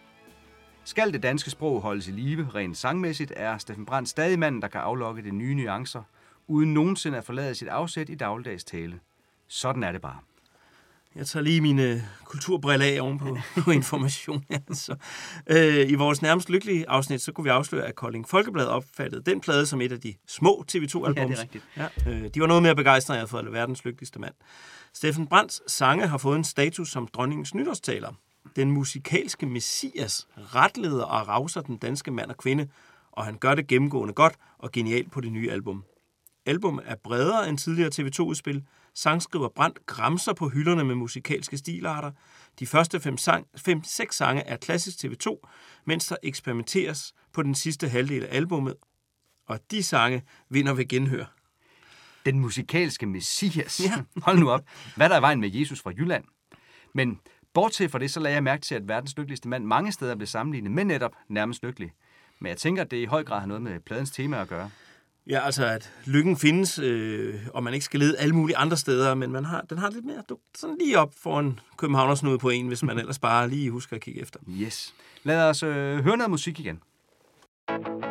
Skal 0.85 1.13
det 1.13 1.23
danske 1.23 1.51
sprog 1.51 1.81
holdes 1.81 2.09
i 2.09 2.11
live 2.11 2.49
rent 2.55 2.77
sangmæssigt, 2.77 3.33
er 3.37 3.59
Steffen 3.59 3.87
Brandt 3.87 4.09
stadig 4.09 4.39
manden, 4.39 4.63
der 4.63 4.69
kan 4.69 4.81
aflokke 4.81 5.23
de 5.23 5.31
nye 5.31 5.55
nuancer, 5.55 6.03
uden 6.47 6.75
nogensinde 6.75 7.19
at 7.19 7.25
forlade 7.25 7.55
sit 7.55 7.69
afsæt 7.69 8.09
i 8.09 8.15
dagligdags 8.15 8.65
tale. 8.65 9.01
Sådan 9.49 9.83
er 9.83 9.93
det 9.93 10.01
bare. 10.01 10.19
Jeg 11.19 11.27
tager 11.27 11.45
lige 11.45 11.61
mine 11.61 12.05
kulturbriller 12.25 12.87
af 12.87 13.01
ovenpå 13.01 13.39
på 13.61 13.71
information. 13.81 14.45
Altså. 14.51 14.97
Øh, 15.47 15.91
I 15.91 15.95
vores 15.95 16.23
nærmest 16.23 16.51
lykkelige 16.51 16.89
afsnit, 16.89 17.21
så 17.21 17.33
kunne 17.33 17.45
vi 17.45 17.51
afsløre, 17.51 17.87
at 17.87 17.95
Kolding 17.95 18.29
Folkeblad 18.29 18.67
opfattede 18.67 19.23
den 19.31 19.41
plade 19.41 19.67
som 19.67 19.81
et 19.81 19.93
af 19.93 20.01
de 20.01 20.15
små 20.29 20.65
TV2-albums. 20.73 21.17
Ja, 21.17 21.27
det 21.27 21.39
er 21.39 21.43
rigtigt. 21.43 21.65
Ja, 21.77 21.87
øh, 22.09 22.31
de 22.35 22.41
var 22.41 22.47
noget 22.47 22.63
mere 22.63 22.77
begejstrede 22.77 23.27
for 23.27 23.39
at 23.39 23.53
verdens 23.53 23.85
lykkeligste 23.85 24.19
mand. 24.19 24.35
Steffen 24.95 25.27
Brandts 25.27 25.73
sange 25.73 26.07
har 26.07 26.19
fået 26.19 26.37
en 26.37 26.45
status 26.45 26.91
som 26.91 27.07
dronningens 27.07 27.55
nytårstaler. 27.55 28.13
Den 28.57 28.71
musikalske 28.71 29.47
messias 29.47 30.29
retleder 30.37 31.05
og 31.05 31.29
rauser 31.29 31.61
den 31.61 31.77
danske 31.77 32.11
mand 32.11 32.31
og 32.31 32.37
kvinde, 32.37 32.69
og 33.13 33.25
han 33.25 33.39
gør 33.39 33.55
det 33.55 33.67
gennemgående 33.67 34.15
godt 34.15 34.35
og 34.59 34.73
genialt 34.73 35.13
på 35.13 35.21
det 35.21 35.33
nye 35.33 35.51
album. 35.51 35.85
Album 36.47 36.81
er 36.85 36.95
bredere 37.05 37.49
end 37.49 37.59
tidligere 37.59 37.91
TV2-udspil. 37.95 38.65
Sangskriver 38.99 39.49
Brandt 39.49 39.87
græmser 39.87 40.33
på 40.33 40.49
hylderne 40.49 40.85
med 40.85 40.95
musikalske 40.95 41.59
stilarter. 41.59 42.13
De 42.59 42.67
første 42.67 42.99
5-6 42.99 43.17
sang, 43.17 43.47
fem, 43.57 43.85
seks 43.85 44.17
sange 44.17 44.43
er 44.43 44.57
klassisk 44.57 45.05
TV2, 45.05 45.49
mens 45.85 46.07
der 46.07 46.17
eksperimenteres 46.23 47.15
på 47.33 47.43
den 47.43 47.55
sidste 47.55 47.89
halvdel 47.89 48.25
af 48.25 48.37
albummet. 48.37 48.75
Og 49.47 49.61
de 49.71 49.83
sange 49.83 50.23
vinder 50.49 50.73
ved 50.73 50.89
genhør. 50.89 51.25
Den 52.27 52.41
musikalske 52.41 53.07
messias. 53.07 53.81
Ja. 53.81 54.03
Hold 54.27 54.39
nu 54.39 54.51
op. 54.51 54.63
Hvad 54.97 55.07
er 55.07 55.11
der 55.11 55.19
i 55.19 55.23
vejen 55.23 55.41
med 55.41 55.51
Jesus 55.51 55.81
fra 55.81 55.91
Jylland? 55.91 56.25
Men 56.95 57.21
bortset 57.55 57.91
fra 57.91 57.99
det, 57.99 58.11
så 58.11 58.21
lagde 58.21 58.35
jeg 58.35 58.43
mærke 58.43 58.63
til, 58.63 58.75
at 58.75 58.89
verdens 58.89 59.17
lykkeligste 59.17 59.49
mand 59.49 59.65
mange 59.65 59.93
steder 59.93 60.15
blev 60.15 60.27
sammenlignet 60.27 60.73
med 60.73 60.85
netop 60.85 61.13
nærmest 61.29 61.63
lykkelig. 61.63 61.93
Men 62.39 62.49
jeg 62.49 62.57
tænker, 62.57 62.83
at 62.83 62.91
det 62.91 62.97
i 62.97 63.05
høj 63.05 63.25
grad 63.25 63.41
har 63.41 63.47
noget 63.47 63.63
med 63.63 63.81
pladens 63.81 64.11
tema 64.11 64.41
at 64.41 64.49
gøre. 64.49 64.71
Ja, 65.29 65.41
altså 65.41 65.67
at 65.67 65.93
lykken 66.07 66.37
findes, 66.37 66.79
øh, 66.79 67.35
og 67.55 67.63
man 67.63 67.75
ikke 67.75 67.85
skal 67.85 68.01
lede 68.01 68.19
alle 68.19 68.35
mulige 68.35 68.57
andre 68.57 68.77
steder, 68.77 69.15
men 69.15 69.33
man 69.33 69.45
har, 69.45 69.61
den 69.61 69.79
har 69.79 69.91
lidt 69.91 70.05
mere 70.05 70.23
du, 70.29 70.39
sådan 70.55 70.77
lige 70.81 70.99
op 70.99 71.15
for 71.23 71.41
en 71.41 71.61
københavnersnude 71.77 72.39
på 72.39 72.49
en, 72.49 72.69
hvis 72.69 72.83
man 72.83 72.99
ellers 73.03 73.19
bare 73.19 73.49
lige 73.49 73.71
husker 73.71 73.97
at 73.97 74.03
kigge 74.03 74.21
efter. 74.21 74.41
Yes. 74.49 74.95
Lad 75.23 75.51
os 75.51 75.63
øh, 75.63 76.05
høre 76.05 76.17
noget 76.17 76.31
musik 76.31 76.61
igen. 76.61 76.83
Hey 77.69 78.08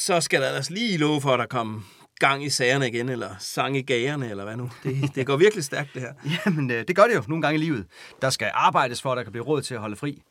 Så 0.00 0.20
skal 0.20 0.40
der 0.40 0.48
ellers 0.48 0.70
lige 0.70 0.96
love 0.96 1.20
for, 1.20 1.30
at 1.30 1.38
der 1.38 1.46
kommer 1.46 1.80
gang 2.18 2.44
i 2.44 2.50
sagerne 2.50 2.88
igen, 2.88 3.08
eller 3.08 3.34
sang 3.38 3.76
i 3.76 3.82
gagerne, 3.82 4.30
eller 4.30 4.44
hvad 4.44 4.56
nu. 4.56 4.70
Det, 4.82 5.14
det 5.14 5.26
går 5.26 5.36
virkelig 5.36 5.64
stærkt, 5.64 5.94
det 5.94 6.02
her. 6.02 6.12
Jamen, 6.46 6.70
øh, 6.70 6.88
det 6.88 6.96
gør 6.96 7.02
det 7.02 7.14
jo 7.14 7.22
nogle 7.28 7.42
gange 7.42 7.58
i 7.58 7.60
livet. 7.60 7.86
Der 8.22 8.30
skal 8.30 8.50
arbejdes 8.54 9.02
for, 9.02 9.12
at 9.12 9.16
der 9.16 9.22
kan 9.22 9.32
blive 9.32 9.44
råd 9.44 9.62
til 9.62 9.74
at 9.74 9.80
holde 9.80 9.96
fri 9.96 10.22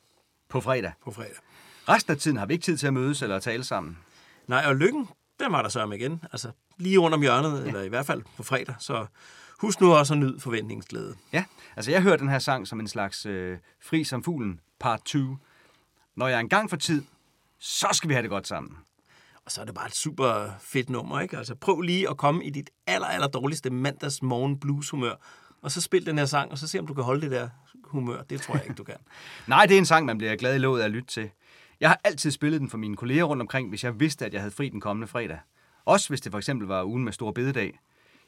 på 0.49 0.61
fredag. 0.61 0.91
På 1.03 1.11
fredag. 1.11 1.35
Resten 1.89 2.11
af 2.11 2.17
tiden 2.17 2.37
har 2.37 2.45
vi 2.45 2.53
ikke 2.53 2.63
tid 2.63 2.77
til 2.77 2.87
at 2.87 2.93
mødes 2.93 3.21
eller 3.21 3.39
tale 3.39 3.63
sammen. 3.63 3.97
Nej, 4.47 4.63
og 4.67 4.75
lykken, 4.75 5.07
den 5.39 5.51
var 5.51 5.61
der 5.61 5.69
så 5.69 5.79
om 5.79 5.93
igen. 5.93 6.23
Altså 6.31 6.51
lige 6.77 6.97
rundt 6.97 7.15
om 7.15 7.21
hjørnet, 7.21 7.61
ja. 7.61 7.67
eller 7.67 7.81
i 7.81 7.89
hvert 7.89 8.05
fald 8.05 8.21
på 8.37 8.43
fredag. 8.43 8.75
Så 8.79 9.05
husk 9.59 9.81
nu 9.81 9.93
også 9.93 10.13
at 10.13 10.17
nyde 10.17 10.39
forventningsglæde. 10.39 11.15
Ja, 11.33 11.43
altså 11.75 11.91
jeg 11.91 12.01
hører 12.01 12.17
den 12.17 12.29
her 12.29 12.39
sang 12.39 12.67
som 12.67 12.79
en 12.79 12.87
slags 12.87 13.25
øh, 13.25 13.57
fri 13.81 14.03
som 14.03 14.23
fuglen, 14.23 14.59
part 14.79 15.01
2. 15.05 15.19
Når 16.15 16.27
jeg 16.27 16.39
engang 16.39 16.69
får 16.69 16.77
tid, 16.77 17.03
så 17.59 17.87
skal 17.91 18.09
vi 18.09 18.13
have 18.13 18.23
det 18.23 18.29
godt 18.29 18.47
sammen. 18.47 18.77
Og 19.49 19.53
så 19.53 19.61
er 19.61 19.65
det 19.65 19.75
bare 19.75 19.87
et 19.87 19.95
super 19.95 20.49
fedt 20.59 20.89
nummer, 20.89 21.19
ikke? 21.19 21.37
Altså 21.37 21.55
prøv 21.55 21.81
lige 21.81 22.09
at 22.09 22.17
komme 22.17 22.45
i 22.45 22.49
dit 22.49 22.69
aller, 22.87 23.07
aller 23.07 23.27
dårligste 23.27 23.69
mandags 23.69 24.21
morgen 24.21 24.59
blues 24.59 24.89
humør, 24.89 25.13
og 25.61 25.71
så 25.71 25.81
spil 25.81 26.05
den 26.05 26.17
her 26.17 26.25
sang, 26.25 26.51
og 26.51 26.57
så 26.57 26.67
se 26.67 26.79
om 26.79 26.87
du 26.87 26.93
kan 26.93 27.03
holde 27.03 27.21
det 27.21 27.31
der 27.31 27.49
humør. 27.83 28.21
Det 28.21 28.41
tror 28.41 28.53
jeg 28.55 28.63
ikke, 28.63 28.75
du 28.75 28.83
kan. 28.83 28.95
Nej, 29.47 29.65
det 29.65 29.73
er 29.73 29.77
en 29.77 29.85
sang, 29.85 30.05
man 30.05 30.17
bliver 30.17 30.35
glad 30.35 30.55
i 30.55 30.57
låget 30.57 30.81
af 30.81 30.85
at 30.85 30.91
lytte 30.91 31.07
til. 31.07 31.29
Jeg 31.79 31.89
har 31.89 32.01
altid 32.03 32.31
spillet 32.31 32.61
den 32.61 32.69
for 32.69 32.77
mine 32.77 32.95
kolleger 32.95 33.23
rundt 33.23 33.41
omkring, 33.41 33.69
hvis 33.69 33.83
jeg 33.83 33.99
vidste, 33.99 34.25
at 34.25 34.33
jeg 34.33 34.41
havde 34.41 34.51
fri 34.51 34.69
den 34.69 34.81
kommende 34.81 35.07
fredag. 35.07 35.39
Også 35.85 36.09
hvis 36.09 36.21
det 36.21 36.31
for 36.31 36.37
eksempel 36.37 36.67
var 36.67 36.83
ugen 36.83 37.03
med 37.03 37.13
stor 37.13 37.31
bededag. 37.31 37.79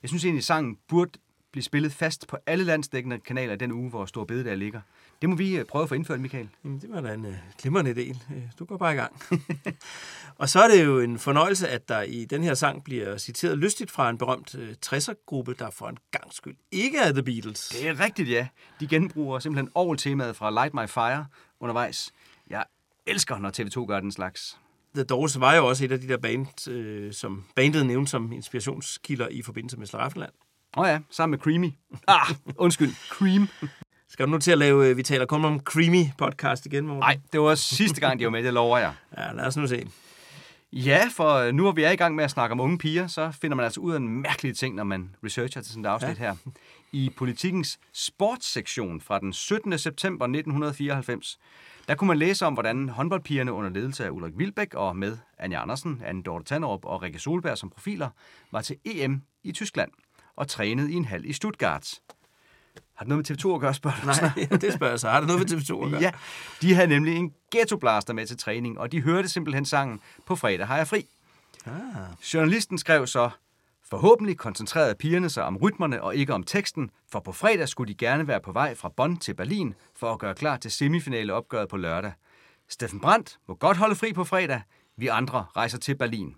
Jeg 0.02 0.10
synes 0.10 0.26
egentlig, 0.26 0.42
at 0.42 0.46
sangen 0.46 0.78
burde 0.88 1.12
blive 1.52 1.64
spillet 1.64 1.94
fast 1.94 2.28
på 2.28 2.38
alle 2.46 2.64
landsdækkende 2.64 3.20
kanaler 3.20 3.56
den 3.56 3.72
uge, 3.72 3.90
hvor 3.90 4.06
stor 4.06 4.26
bededag 4.26 4.58
ligger. 4.58 4.82
Det 5.22 5.30
må 5.30 5.36
vi 5.36 5.58
øh, 5.58 5.66
prøve 5.66 5.84
at 5.84 5.90
få 5.90 5.96
indført, 5.96 6.20
Michael. 6.20 6.50
Jamen, 6.64 6.80
det 6.82 6.92
var 6.92 7.02
da 7.02 7.14
en 7.14 7.26
uh, 7.26 7.34
glimrende 7.62 7.92
idé. 7.92 8.34
Øh, 8.36 8.42
Du 8.60 8.66
går 8.66 8.78
bare 8.78 8.94
i 8.94 8.96
gang. 8.96 9.22
og 10.40 10.50
så 10.50 10.62
er 10.62 10.68
det 10.68 10.86
jo 10.86 11.00
en 11.00 11.20
fornøjelse, 11.20 11.68
at 11.68 11.90
der 11.90 12.02
i 12.02 12.26
den 12.26 12.44
her 12.44 12.54
sang 12.54 12.84
bliver 12.84 13.18
citeret 13.18 13.58
lystigt 13.58 13.92
fra 13.92 14.10
en 14.10 14.18
berømt 14.18 14.56
uh, 14.56 14.68
60'er-gruppe, 14.86 15.54
der 15.60 15.70
for 15.70 15.88
en 15.88 15.98
gang 16.12 16.34
skyld 16.34 16.56
ikke 16.72 16.98
er 16.98 17.12
The 17.12 17.24
Beatles. 17.24 17.70
Det 17.70 17.88
er 17.88 18.00
rigtigt, 18.00 18.30
ja. 18.30 18.48
De 18.80 18.88
genbruger 18.88 19.40
simpelthen 19.40 19.70
orgeltemaet 19.76 20.36
fra 20.36 20.52
Light 20.52 20.74
My 20.74 20.88
Fire 20.88 21.26
undervejs. 21.60 22.12
Jeg 22.50 22.64
elsker, 23.08 23.38
når 23.38 23.50
TV2 23.50 23.86
gør 23.86 24.00
den 24.00 24.12
slags. 24.12 24.58
The 24.96 25.04
Doors 25.04 25.40
var 25.40 25.56
jo 25.56 25.68
også 25.68 25.86
et 25.86 25.92
af 25.92 26.00
de 26.00 26.08
der 26.08 26.18
band, 26.18 26.68
øh, 26.70 27.14
som 27.14 27.44
bandet 27.56 27.86
nævnte 27.86 28.12
som 28.12 28.32
inspirationskilder 28.32 29.28
i 29.28 29.42
forbindelse 29.42 29.78
med 29.78 29.88
Slaraffenland. 29.88 30.32
Åh 30.78 30.84
oh 30.84 30.88
ja, 30.88 31.00
sammen 31.10 31.32
med 31.32 31.40
Creamy. 31.40 31.72
Ah, 32.08 32.36
undskyld, 32.56 32.94
Cream. 33.10 33.48
Skal 34.12 34.26
du 34.26 34.32
nu 34.32 34.38
til 34.38 34.52
at 34.52 34.58
lave, 34.58 34.88
øh, 34.88 34.98
vi 34.98 35.04
taler 35.04 35.26
kun 35.26 35.46
om 35.46 35.60
Creamy 35.60 36.04
podcast 36.18 36.66
igen, 36.66 36.88
Morten? 36.88 37.00
Nej, 37.00 37.20
det 37.32 37.42
var 37.42 37.56
sidste 37.56 38.02
gang, 38.02 38.20
de 38.20 38.26
var 38.26 38.32
med, 38.32 38.44
det 38.44 38.54
lover 38.54 38.78
jeg. 38.78 38.94
Ja, 39.18 39.32
lad 39.32 39.46
os 39.46 39.58
nu 39.58 39.68
se. 39.68 39.88
Ja, 40.74 41.08
for 41.16 41.52
nu 41.52 41.64
hvor 41.64 41.72
vi 41.72 41.84
er 41.84 41.92
i 41.92 41.96
gang 41.96 42.16
med 42.16 42.24
at 42.24 42.32
snakke 42.32 42.54
om 42.54 42.60
unge 42.60 42.78
piger, 42.78 43.08
så 43.08 43.32
finder 43.42 43.56
man 43.56 43.64
altså 43.64 43.80
ud 43.80 43.94
af 43.94 43.98
en 43.98 44.08
mærkelig 44.08 44.58
ting, 44.58 44.76
når 44.76 44.84
man 44.84 45.16
researcher 45.24 45.62
til 45.62 45.72
sådan 45.72 45.86
et 45.86 45.90
afsnit 45.90 46.20
ja. 46.20 46.24
her. 46.24 46.36
I 46.92 47.12
politikens 47.18 47.80
sportssektion 47.94 49.02
fra 49.02 49.20
den 49.20 49.34
17. 49.34 49.78
september 49.78 50.26
1994, 50.26 51.40
der 51.88 51.96
kunne 51.96 52.08
man 52.08 52.18
læse 52.18 52.46
om, 52.46 52.54
hvordan 52.54 52.90
håndboldpigerne 52.90 53.54
under 53.54 53.70
ledelse 53.70 54.06
af 54.06 54.10
Ulrik 54.10 54.34
Vilbæk 54.38 54.74
og 54.74 54.96
med 54.96 55.18
Anja 55.40 55.62
Andersen, 55.62 56.02
Anne 56.06 56.24
Dorte 56.24 56.46
Tannerup 56.46 56.86
og 56.86 57.02
Rikke 57.02 57.20
Solberg 57.20 57.58
som 57.58 57.70
profiler, 57.70 58.10
var 58.52 58.62
til 58.62 58.76
EM 58.86 59.22
i 59.44 59.52
Tyskland 59.52 59.92
og 60.36 60.48
trænede 60.48 60.92
i 60.92 60.96
en 60.96 61.06
hal 61.06 61.26
i 61.26 61.34
Stuttgart. 61.34 61.94
Har 63.02 63.06
det 63.06 63.10
noget 63.10 63.30
med 63.30 63.38
TV2 63.38 63.56
at 63.56 63.62
gøre, 63.62 63.74
spørger 63.74 63.98
du? 64.02 64.06
Nej, 64.06 64.48
det 64.62 64.74
spørger 64.74 64.94
jeg 64.94 65.00
så. 65.00 65.10
Har 65.10 65.20
det 65.20 65.28
noget 65.28 65.52
med 65.52 65.58
TV2 65.58 65.86
at 65.86 65.92
gøre? 65.92 66.02
Ja, 66.02 66.12
de 66.62 66.74
havde 66.74 66.88
nemlig 66.88 67.16
en 67.16 67.34
ghettoblaster 67.52 68.14
med 68.14 68.26
til 68.26 68.38
træning, 68.38 68.80
og 68.80 68.92
de 68.92 69.02
hørte 69.02 69.30
simpelthen 69.30 69.66
sangen 69.66 70.00
På 70.26 70.36
fredag 70.36 70.68
har 70.68 70.78
jeg 70.78 70.88
fri. 70.88 71.08
Ah. 71.66 71.74
Journalisten 72.34 72.78
skrev 72.78 73.08
så, 73.08 73.30
Forhåbentlig 73.90 74.38
koncentrerede 74.38 74.96
pigerne 74.96 75.30
sig 75.30 75.44
om 75.44 75.58
rytmerne 75.58 76.04
og 76.04 76.16
ikke 76.16 76.34
om 76.34 76.44
teksten, 76.44 76.92
for 77.12 77.20
på 77.20 77.32
fredag 77.32 77.70
skulle 77.70 77.94
de 77.94 77.98
gerne 77.98 78.28
være 78.28 78.40
på 78.40 78.52
vej 78.52 78.76
fra 78.76 78.90
Bonn 78.90 79.18
til 79.18 79.34
Berlin 79.34 79.74
for 79.96 80.14
at 80.14 80.20
gøre 80.20 80.36
klar 80.36 80.58
til 80.58 80.72
semifinaleopgøret 80.72 81.70
på 81.70 81.78
lørdag. 81.78 82.12
Steffen 82.70 83.00
Brandt 83.00 83.40
må 83.48 83.56
godt 83.56 83.78
holde 83.78 83.96
fri 83.96 84.14
på 84.14 84.24
fredag. 84.24 84.62
Vi 84.98 85.08
andre 85.08 85.46
rejser 85.56 85.78
til 85.78 85.96
Berlin. 85.96 86.36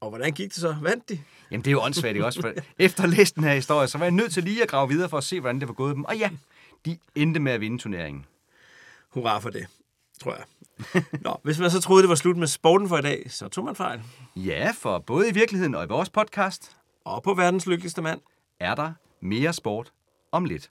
Og 0.00 0.08
hvordan 0.08 0.32
gik 0.32 0.48
det 0.48 0.56
så? 0.60 0.76
Vandt 0.82 1.08
de? 1.08 1.18
Jamen, 1.50 1.64
det 1.64 1.70
er 1.70 1.72
jo 1.72 1.82
åndssvagt, 1.82 2.14
ikke 2.14 2.26
også? 2.26 2.40
For 2.40 2.52
efter 2.78 3.02
den 3.34 3.44
her 3.44 3.54
historie, 3.54 3.88
så 3.88 3.98
var 3.98 4.04
jeg 4.04 4.12
nødt 4.12 4.32
til 4.32 4.42
lige 4.44 4.62
at 4.62 4.68
grave 4.68 4.88
videre 4.88 5.08
for 5.08 5.18
at 5.18 5.24
se, 5.24 5.40
hvordan 5.40 5.60
det 5.60 5.68
var 5.68 5.74
gået 5.74 5.94
dem. 5.96 6.04
Og 6.04 6.16
ja, 6.16 6.30
de 6.86 6.98
endte 7.14 7.40
med 7.40 7.52
at 7.52 7.60
vinde 7.60 7.78
turneringen. 7.78 8.26
Hurra 9.10 9.38
for 9.38 9.50
det, 9.50 9.66
tror 10.22 10.34
jeg. 10.36 10.44
Nå, 11.20 11.36
hvis 11.42 11.58
man 11.58 11.70
så 11.70 11.80
troede, 11.80 12.02
det 12.02 12.08
var 12.08 12.14
slut 12.14 12.36
med 12.36 12.46
sporten 12.46 12.88
for 12.88 12.98
i 12.98 13.02
dag, 13.02 13.26
så 13.30 13.48
tog 13.48 13.64
man 13.64 13.76
fejl. 13.76 14.02
Ja, 14.36 14.72
for 14.78 14.98
både 14.98 15.28
i 15.28 15.32
virkeligheden 15.32 15.74
og 15.74 15.84
i 15.84 15.88
vores 15.88 16.10
podcast 16.10 16.76
Og 17.04 17.22
på 17.22 17.34
verdens 17.34 17.66
lykkeligste 17.66 18.02
mand. 18.02 18.20
er 18.60 18.74
der 18.74 18.92
mere 19.20 19.52
sport 19.52 19.92
om 20.32 20.44
lidt. 20.44 20.70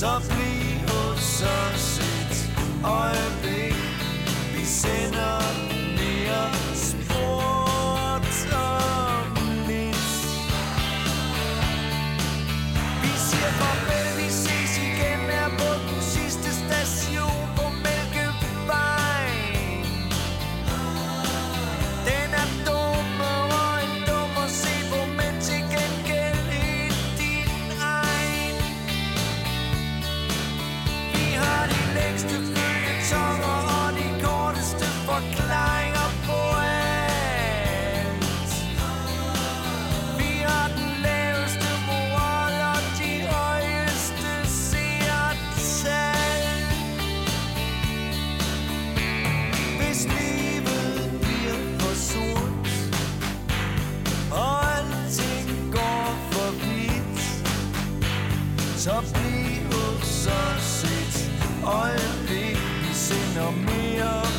Så 0.00 0.20
bliv 0.28 0.88
hos 0.88 1.42
os 1.42 1.98
et 1.98 2.50
øjeblik 2.84 3.76
Vi 4.56 4.64
sender 4.64 5.40
mere 5.96 6.50
sport. 6.74 8.46
om 8.54 8.99
øjeblik 61.78 62.56
Vi 62.82 62.92
sender 62.94 63.50
mere. 63.50 64.29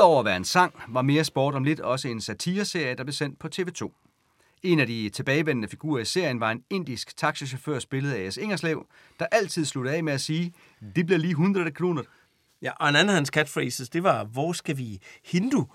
Udover 0.00 0.18
at 0.18 0.24
være 0.24 0.36
en 0.36 0.44
sang, 0.44 0.74
var 0.88 1.02
Mere 1.02 1.24
Sport 1.24 1.54
om 1.54 1.64
lidt 1.64 1.80
også 1.80 2.08
en 2.08 2.20
satireserie, 2.20 2.94
der 2.94 3.04
blev 3.04 3.12
sendt 3.12 3.38
på 3.38 3.48
TV2. 3.56 3.90
En 4.62 4.80
af 4.80 4.86
de 4.86 5.08
tilbagevendende 5.08 5.68
figurer 5.68 6.00
i 6.00 6.04
serien 6.04 6.40
var 6.40 6.50
en 6.50 6.62
indisk 6.70 7.16
taxichauffør 7.16 7.78
spillet 7.78 8.12
af 8.12 8.26
A.S. 8.26 8.36
Ingerslev, 8.36 8.86
der 9.18 9.26
altid 9.32 9.64
sluttede 9.64 9.96
af 9.96 10.04
med 10.04 10.12
at 10.12 10.20
sige, 10.20 10.52
det 10.96 11.06
bliver 11.06 11.18
lige 11.18 11.30
100 11.30 11.70
kroner. 11.70 12.02
Ja, 12.62 12.70
og 12.80 12.88
en 12.88 12.96
anden 12.96 13.08
af 13.08 13.14
hans 13.14 13.28
catchphrases, 13.28 13.88
det 13.88 14.02
var, 14.02 14.24
hvor 14.24 14.52
skal 14.52 14.78
vi 14.78 15.00
hindu? 15.24 15.66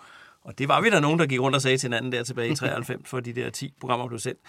Og 0.42 0.58
det 0.58 0.68
var 0.68 0.82
vi 0.82 0.90
der 0.90 1.00
nogen, 1.00 1.20
der 1.20 1.26
gik 1.26 1.40
rundt 1.40 1.56
og 1.56 1.62
sagde 1.62 1.78
til 1.78 1.88
hinanden 1.88 2.12
der 2.12 2.24
tilbage 2.24 2.52
i 2.52 2.56
93, 2.66 3.10
for 3.10 3.20
de 3.20 3.34
der 3.34 3.50
10 3.50 3.74
programmer 3.80 4.08
blev 4.08 4.20
sendt. 4.20 4.40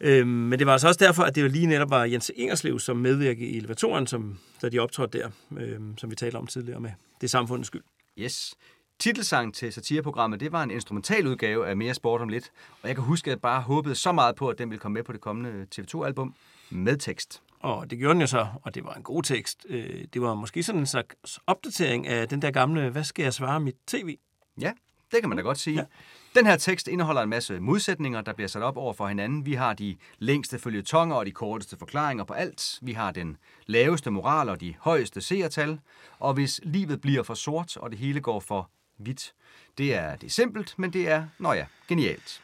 Øhm, 0.00 0.28
men 0.28 0.58
det 0.58 0.66
var 0.66 0.72
altså 0.72 0.88
også 0.88 1.04
derfor, 1.04 1.22
at 1.22 1.34
det 1.34 1.42
jo 1.42 1.48
lige 1.48 1.66
netop 1.66 1.90
var 1.90 2.04
Jens 2.04 2.32
Ingerslev, 2.36 2.78
som 2.78 2.96
medvirkede 2.96 3.46
i 3.46 3.56
elevatoren, 3.56 4.06
som, 4.06 4.38
da 4.62 4.68
de 4.68 4.78
optrådte 4.78 5.18
der, 5.18 5.30
øhm, 5.58 5.98
som 5.98 6.10
vi 6.10 6.16
talte 6.16 6.36
om 6.36 6.46
tidligere 6.46 6.80
med 6.80 6.90
Det 7.20 7.30
samfundets 7.30 7.66
skyld. 7.66 7.82
Yes. 8.18 8.54
Titelsang 8.98 9.54
til 9.54 9.72
satireprogrammet, 9.72 10.40
det 10.40 10.52
var 10.52 10.62
en 10.62 10.70
instrumental 10.70 11.26
udgave 11.26 11.66
af 11.68 11.76
Mere 11.76 11.94
Sport 11.94 12.20
om 12.20 12.28
lidt, 12.28 12.52
og 12.82 12.88
jeg 12.88 12.96
kan 12.96 13.04
huske, 13.04 13.28
at 13.28 13.30
jeg 13.30 13.40
bare 13.40 13.60
håbede 13.60 13.94
så 13.94 14.12
meget 14.12 14.36
på, 14.36 14.48
at 14.48 14.58
den 14.58 14.70
ville 14.70 14.80
komme 14.80 14.94
med 14.94 15.02
på 15.02 15.12
det 15.12 15.20
kommende 15.20 15.66
TV2-album 15.74 16.34
med 16.70 16.96
tekst. 16.96 17.42
Og 17.60 17.90
det 17.90 17.98
gjorde 17.98 18.12
den 18.14 18.20
jo 18.20 18.26
så, 18.26 18.46
og 18.62 18.74
det 18.74 18.84
var 18.84 18.94
en 18.94 19.02
god 19.02 19.22
tekst. 19.22 19.66
Øh, 19.68 20.04
Det 20.12 20.22
var 20.22 20.34
måske 20.34 20.62
sådan 20.62 20.80
en 20.80 20.86
slags 20.86 21.38
opdatering 21.46 22.06
af 22.06 22.28
den 22.28 22.42
der 22.42 22.50
gamle, 22.50 22.90
hvad 22.90 23.04
skal 23.04 23.22
jeg 23.22 23.34
svare 23.34 23.60
mit 23.60 23.76
tv? 23.86 24.18
Ja, 24.60 24.72
det 25.12 25.20
kan 25.20 25.28
man 25.28 25.38
da 25.38 25.42
godt 25.42 25.58
sige. 25.58 25.76
Ja. 25.76 25.84
Den 26.34 26.46
her 26.46 26.56
tekst 26.56 26.88
indeholder 26.88 27.22
en 27.22 27.28
masse 27.28 27.60
modsætninger, 27.60 28.20
der 28.20 28.32
bliver 28.32 28.48
sat 28.48 28.62
op 28.62 28.76
over 28.76 28.92
for 28.92 29.08
hinanden. 29.08 29.46
Vi 29.46 29.54
har 29.54 29.74
de 29.74 29.96
længste 30.18 30.58
følgetonger 30.58 31.16
og 31.16 31.26
de 31.26 31.32
korteste 31.32 31.76
forklaringer 31.78 32.24
på 32.24 32.32
alt. 32.32 32.78
Vi 32.82 32.92
har 32.92 33.10
den 33.12 33.36
laveste 33.66 34.10
moral 34.10 34.48
og 34.48 34.60
de 34.60 34.74
højeste 34.80 35.20
seertal. 35.20 35.80
Og 36.18 36.34
hvis 36.34 36.60
livet 36.62 37.00
bliver 37.00 37.22
for 37.22 37.34
sort, 37.34 37.76
og 37.76 37.90
det 37.90 37.98
hele 37.98 38.20
går 38.20 38.40
for 38.40 38.70
hvidt, 38.96 39.34
det 39.78 39.94
er, 39.94 40.16
det 40.16 40.26
er 40.26 40.30
simpelt, 40.30 40.74
men 40.78 40.92
det 40.92 41.08
er, 41.08 41.26
nå 41.38 41.52
ja, 41.52 41.66
genialt. 41.88 42.40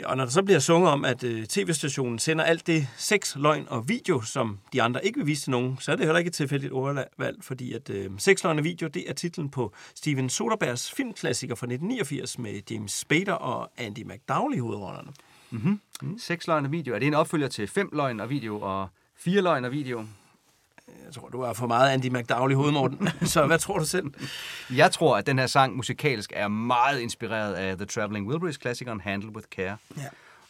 Ja, 0.00 0.10
og 0.10 0.16
når 0.16 0.24
der 0.24 0.30
så 0.30 0.42
bliver 0.42 0.58
sunget 0.58 0.90
om, 0.90 1.04
at 1.04 1.24
øh, 1.24 1.46
tv-stationen 1.46 2.18
sender 2.18 2.44
alt 2.44 2.66
det 2.66 2.88
sex, 2.96 3.36
løgn 3.36 3.66
og 3.68 3.88
video, 3.88 4.20
som 4.20 4.58
de 4.72 4.82
andre 4.82 5.06
ikke 5.06 5.18
vil 5.18 5.26
vise 5.26 5.42
til 5.42 5.50
nogen, 5.50 5.76
så 5.80 5.92
er 5.92 5.96
det 5.96 6.06
heller 6.06 6.18
ikke 6.18 6.28
et 6.28 6.34
tilfældigt 6.34 6.72
ordvalg, 6.72 7.38
fordi 7.40 7.72
at 7.72 7.90
øh, 7.90 8.10
sex, 8.18 8.44
løgn 8.44 8.58
og 8.58 8.64
video, 8.64 8.88
det 8.88 9.10
er 9.10 9.12
titlen 9.12 9.50
på 9.50 9.74
Steven 9.94 10.28
Soderbergs 10.28 10.92
filmklassiker 10.92 11.54
fra 11.54 11.66
1989 11.66 12.38
med 12.38 12.60
James 12.70 12.92
Spader 12.92 13.32
og 13.32 13.70
Andy 13.76 14.02
McDowell 14.04 14.56
i 14.56 14.58
hovedrollerne. 14.58 15.12
Mm-hmm. 15.50 15.80
Mm. 16.02 16.18
Seks 16.18 16.46
løgn 16.46 16.64
og 16.64 16.72
video. 16.72 16.94
Er 16.94 16.98
det 16.98 17.08
en 17.08 17.14
opfølger 17.14 17.48
til 17.48 17.68
fem 17.68 17.90
løgn 17.92 18.20
og 18.20 18.30
video 18.30 18.60
og 18.60 18.88
fire 19.16 19.42
løgn 19.42 19.64
og 19.64 19.72
video? 19.72 20.06
Jeg 21.04 21.14
tror, 21.14 21.28
du 21.28 21.42
har 21.42 21.52
for 21.52 21.66
meget 21.66 21.90
Andy 21.90 22.06
McDowell 22.06 22.52
i 22.52 22.54
hovedet, 22.54 22.74
Morten. 22.74 23.08
så 23.26 23.46
hvad 23.46 23.58
tror 23.58 23.78
du 23.78 23.84
selv? 23.84 24.06
Jeg 24.74 24.92
tror, 24.92 25.16
at 25.16 25.26
den 25.26 25.38
her 25.38 25.46
sang 25.46 25.76
musikalsk 25.76 26.32
er 26.36 26.48
meget 26.48 27.00
inspireret 27.00 27.54
af 27.54 27.76
The 27.76 27.86
Traveling 27.86 28.28
Wilburys-klassikeren 28.28 29.00
Handle 29.00 29.34
with 29.34 29.46
Care. 29.56 29.76
Ja. 29.96 30.02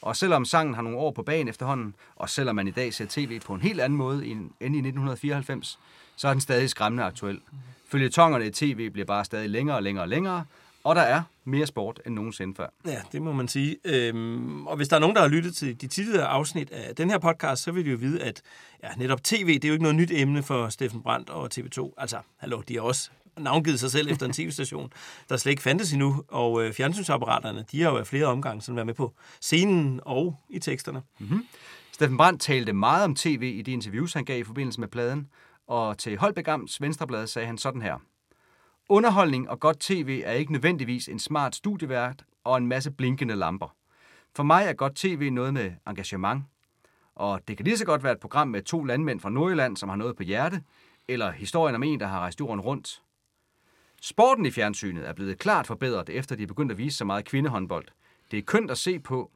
Og 0.02 0.16
selvom 0.16 0.44
sangen 0.44 0.74
har 0.74 0.82
nogle 0.82 0.98
år 0.98 1.10
på 1.10 1.23
banen 1.23 1.48
efterhånden, 1.48 1.94
og 2.16 2.31
selvom 2.31 2.56
man 2.56 2.69
i 2.69 2.70
dag 2.70 2.94
ser 2.94 3.06
tv 3.09 3.40
på 3.40 3.55
en 3.55 3.60
helt 3.60 3.81
anden 3.81 3.97
måde 3.97 4.27
end 4.27 4.51
i 4.60 4.64
1994, 4.64 5.78
så 6.16 6.28
er 6.28 6.32
den 6.32 6.40
stadig 6.40 6.70
skræmmende 6.70 7.05
aktuel. 7.05 7.40
Følgetongerne 7.89 8.47
i 8.47 8.51
tv 8.51 8.90
bliver 8.90 9.06
bare 9.06 9.24
stadig 9.24 9.51
længere 9.51 9.77
og 9.77 9.82
længere 9.82 10.05
og 10.05 10.09
længere, 10.09 10.44
og 10.85 10.95
der 10.95 11.03
er 11.03 11.23
mere 11.45 11.67
sport 11.67 12.01
end 12.07 12.15
nogensinde 12.15 12.55
før. 12.55 12.67
Ja, 12.87 13.03
det 13.13 13.23
må 13.23 13.33
man 13.33 13.49
sige. 13.49 13.77
Øhm, 13.85 14.67
og 14.67 14.77
hvis 14.77 14.89
der 14.89 14.97
er 14.97 15.01
nogen, 15.01 15.17
der 15.17 15.23
har 15.23 15.29
lyttet 15.29 15.57
til 15.57 15.81
de 15.81 15.87
tidligere 15.87 16.27
afsnit 16.27 16.71
af 16.71 16.97
den 16.97 17.11
her 17.11 17.19
podcast, 17.19 17.63
så 17.63 17.73
vil 17.73 17.85
de 17.85 17.91
jo 17.91 17.97
vide, 17.97 18.23
at 18.23 18.43
ja, 18.83 18.89
netop 18.97 19.25
tv, 19.25 19.55
det 19.55 19.65
er 19.65 19.69
jo 19.69 19.73
ikke 19.73 19.83
noget 19.83 19.97
nyt 19.97 20.11
emne 20.13 20.43
for 20.43 20.69
Steffen 20.69 21.03
Brandt 21.03 21.31
og 21.31 21.51
TV2. 21.55 21.95
Altså, 21.99 22.19
hallo, 22.37 22.61
de 22.69 22.75
har 22.75 22.83
også 22.83 23.11
navngivet 23.39 23.81
sig 23.81 23.91
selv 23.91 24.11
efter 24.11 24.27
en 24.27 24.33
tv-station, 24.33 24.93
der 25.29 25.37
slet 25.37 25.51
ikke 25.51 25.63
fandtes 25.63 25.93
endnu. 25.93 26.25
Og 26.29 26.65
øh, 26.65 26.73
fjernsynsapparaterne, 26.73 27.65
de 27.73 27.83
har 27.83 27.91
jo 27.91 27.97
af 27.97 28.07
flere 28.07 28.27
omgange 28.27 28.63
sådan 28.63 28.77
været 28.77 28.87
med 28.87 28.95
på 28.95 29.15
scenen 29.41 30.01
og 30.03 30.37
i 30.49 30.59
teksterne. 30.59 31.03
Mm-hmm. 31.19 31.47
Steffen 31.93 32.17
Brandt 32.17 32.41
talte 32.41 32.73
meget 32.73 33.05
om 33.05 33.15
tv 33.15 33.55
i 33.59 33.63
de 33.63 33.73
interviews, 33.73 34.13
han 34.13 34.25
gav 34.25 34.41
i 34.41 34.45
forbindelse 34.45 34.81
med 34.81 34.89
pladen, 34.89 35.29
og 35.67 35.99
til 35.99 36.19
Holbæk 36.19 36.49
Amts 36.49 36.81
Venstreblad 36.81 37.27
sagde 37.27 37.47
han 37.47 37.59
sådan 37.59 37.83
her. 37.83 37.99
Underholdning 38.93 39.51
og 39.51 39.60
godt 39.60 39.81
tv 39.81 40.23
er 40.24 40.32
ikke 40.32 40.52
nødvendigvis 40.52 41.09
en 41.09 41.19
smart 41.19 41.56
studievært 41.56 42.24
og 42.44 42.56
en 42.56 42.66
masse 42.66 42.90
blinkende 42.90 43.36
lamper. 43.36 43.77
For 44.36 44.43
mig 44.43 44.64
er 44.64 44.73
godt 44.73 44.94
tv 44.97 45.31
noget 45.31 45.55
med 45.55 45.73
engagement, 45.86 46.44
og 47.14 47.40
det 47.48 47.56
kan 47.56 47.64
lige 47.64 47.78
så 47.78 47.85
godt 47.85 48.02
være 48.02 48.12
et 48.12 48.20
program 48.20 48.48
med 48.48 48.62
to 48.62 48.85
landmænd 48.85 49.20
fra 49.20 49.31
Nordjylland, 49.31 49.77
som 49.77 49.89
har 49.89 49.97
noget 49.97 50.16
på 50.16 50.23
hjerte, 50.23 50.62
eller 51.09 51.31
historien 51.31 51.74
om 51.74 51.82
en, 51.82 52.01
der 52.01 52.06
har 52.06 52.19
rejst 52.19 52.40
jorden 52.40 52.60
rundt. 52.60 53.02
Sporten 54.02 54.47
i 54.47 54.51
fjernsynet 54.51 55.09
er 55.09 55.12
blevet 55.12 55.39
klart 55.39 55.66
forbedret, 55.66 56.09
efter 56.09 56.36
de 56.36 56.43
er 56.43 56.47
begyndt 56.47 56.73
at 56.73 56.78
vise 56.78 56.97
så 56.97 57.05
meget 57.05 57.24
kvindehåndbold. 57.24 57.89
Det 58.31 58.39
er 58.39 58.43
kønt 58.43 58.70
at 58.70 58.78
se 58.78 58.98
på, 58.98 59.31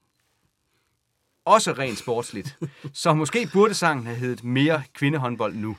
også 1.45 1.73
rent 1.73 1.99
sportsligt. 1.99 2.59
Så 2.93 3.15
måske 3.15 3.49
burde 3.53 3.75
sangen 3.75 4.07
have 4.07 4.19
heddet 4.19 4.45
mere 4.45 4.83
kvindehåndbold 4.95 5.55
nu. 5.55 5.77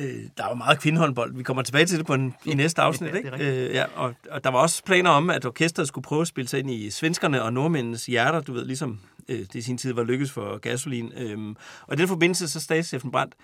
Øh, 0.00 0.22
der 0.36 0.44
er 0.44 0.48
jo 0.48 0.54
meget 0.54 0.80
kvindehåndbold. 0.80 1.36
Vi 1.36 1.42
kommer 1.42 1.62
tilbage 1.62 1.86
til 1.86 1.98
det 1.98 2.06
på 2.06 2.14
en, 2.14 2.34
i 2.44 2.54
næste 2.54 2.82
afsnit. 2.82 3.10
Ja, 3.10 3.16
ikke? 3.16 3.30
det 3.30 3.68
Øh, 3.68 3.74
ja, 3.74 3.84
og, 3.94 4.14
og 4.30 4.44
der 4.44 4.50
var 4.50 4.58
også 4.58 4.84
planer 4.84 5.10
om, 5.10 5.30
at 5.30 5.44
orkestret 5.44 5.88
skulle 5.88 6.02
prøve 6.02 6.20
at 6.20 6.28
spille 6.28 6.48
sig 6.48 6.60
ind 6.60 6.70
i 6.70 6.90
svenskerne 6.90 7.42
og 7.42 7.52
nordmændenes 7.52 8.06
hjerter, 8.06 8.40
du 8.40 8.52
ved, 8.52 8.64
ligesom 8.64 9.00
øh, 9.28 9.38
det 9.38 9.54
i 9.54 9.62
sin 9.62 9.78
tid 9.78 9.92
var 9.92 10.02
lykkes 10.02 10.30
for 10.30 10.58
gasolin. 10.58 11.12
Øhm, 11.16 11.56
og 11.86 11.94
i 11.94 11.96
den 11.96 12.08
forbindelse 12.08 12.48
så 12.48 12.60
sagde 12.60 12.82
Steffen 12.82 13.10
Brandt, 13.10 13.34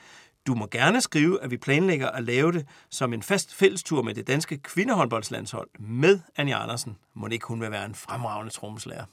du 0.46 0.54
må 0.54 0.68
gerne 0.70 1.00
skrive, 1.00 1.42
at 1.42 1.50
vi 1.50 1.56
planlægger 1.56 2.08
at 2.08 2.24
lave 2.24 2.52
det 2.52 2.66
som 2.90 3.12
en 3.12 3.22
fast 3.22 3.54
fællestur 3.54 4.02
med 4.02 4.14
det 4.14 4.26
danske 4.26 4.58
kvindehåndboldslandshold 4.58 5.68
med 5.78 6.20
Anja 6.36 6.62
Andersen. 6.62 6.96
Må 7.14 7.26
ikke 7.26 7.46
hun 7.46 7.60
vil 7.60 7.70
være 7.70 7.84
en 7.84 7.94
fremragende 7.94 8.52
trommeslager. 8.52 9.04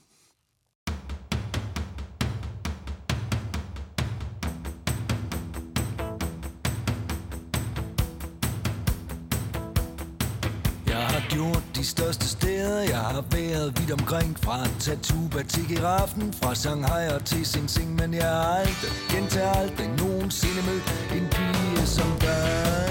Gjort 11.30 11.64
de 11.76 11.84
største 11.84 12.28
steder 12.28 12.80
Jeg 12.80 12.98
har 12.98 13.24
været 13.30 13.80
vidt 13.80 13.92
omkring 14.00 14.38
Fra 14.44 14.58
Tatuba 14.80 15.42
til 15.42 15.64
Giraffen 15.68 16.32
Fra 16.32 16.54
Shanghai 16.54 17.04
og 17.14 17.24
til 17.24 17.46
Sing 17.46 17.70
Sing 17.70 17.94
Men 17.94 18.14
jeg 18.14 18.30
har 18.36 18.54
aldrig, 18.60 18.90
gentager 19.10 19.52
aldrig 19.62 19.88
nogensinde 20.02 20.62
mødt 20.68 20.86
En 21.16 21.26
pige 21.34 21.86
som 21.96 22.10
dig 22.20 22.88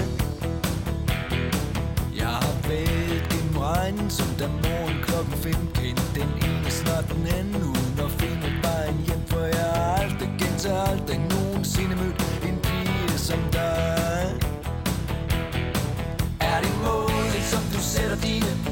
Jeg 2.20 2.34
har 2.44 2.56
været 2.68 3.22
gennem 3.30 3.56
regnen 3.56 4.10
Som 4.10 4.30
da 4.38 4.46
morgen 4.46 4.96
klokken 5.06 5.32
fem 5.44 5.62
Kendt 5.74 6.10
den 6.14 6.30
ene 6.48 6.70
snart 6.70 7.06
den 7.12 7.26
anden 7.38 7.62
Uden 7.62 7.96
at 8.06 8.10
finde 8.20 8.48
vejen 8.62 8.96
hjem 9.06 9.22
For 9.26 9.44
jeg 9.56 9.70
har 9.74 9.96
aldrig, 10.02 10.30
gentager 10.40 10.82
aldrig 10.92 11.18
nogensinde 11.34 11.94
mødt 11.96 12.20
En 12.48 12.56
pige 12.66 13.18
som 13.18 13.40
dig 13.52 13.80
er 16.40 16.60
det 16.60 16.72
mål? 16.84 17.09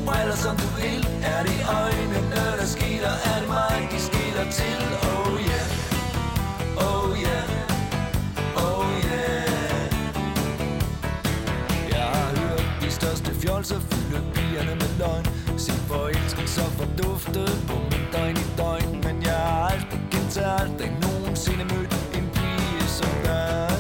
Briller, 0.09 0.37
som 0.37 0.57
du 0.57 0.69
vil? 0.81 1.03
Er 1.35 1.43
det 1.49 1.59
øjnene, 1.83 2.41
der 2.59 2.69
skiller? 2.75 3.15
Er 3.31 3.39
det 3.41 3.49
mig, 3.49 3.89
de 3.93 3.99
skiller 4.09 4.47
til? 4.61 4.81
Oh 5.11 5.33
yeah, 5.51 5.67
oh 6.89 7.09
yeah, 7.25 7.45
oh 8.65 8.87
yeah 9.09 9.85
Jeg 11.95 12.07
har 12.15 12.31
hørt 12.41 12.67
de 12.83 12.91
største 12.91 13.31
fjolser 13.43 13.81
fylde 13.91 14.21
pigerne 14.35 14.75
med 14.81 14.91
løgn 14.99 15.27
Sin 15.59 15.81
forelskelse 15.91 16.61
forduftet 16.79 17.51
på 17.69 17.77
min 17.91 18.05
døgn 18.13 18.37
i 18.45 18.47
døgn 18.59 18.91
Men 19.07 19.23
jeg 19.23 19.41
har 19.47 19.69
aldrig, 19.71 20.01
gentager 20.13 20.53
aldrig 20.63 20.91
nogensinde 21.03 21.65
mødt 21.65 21.93
en 22.19 22.27
pige 22.37 22.85
som 22.99 23.13
dig 23.25 23.73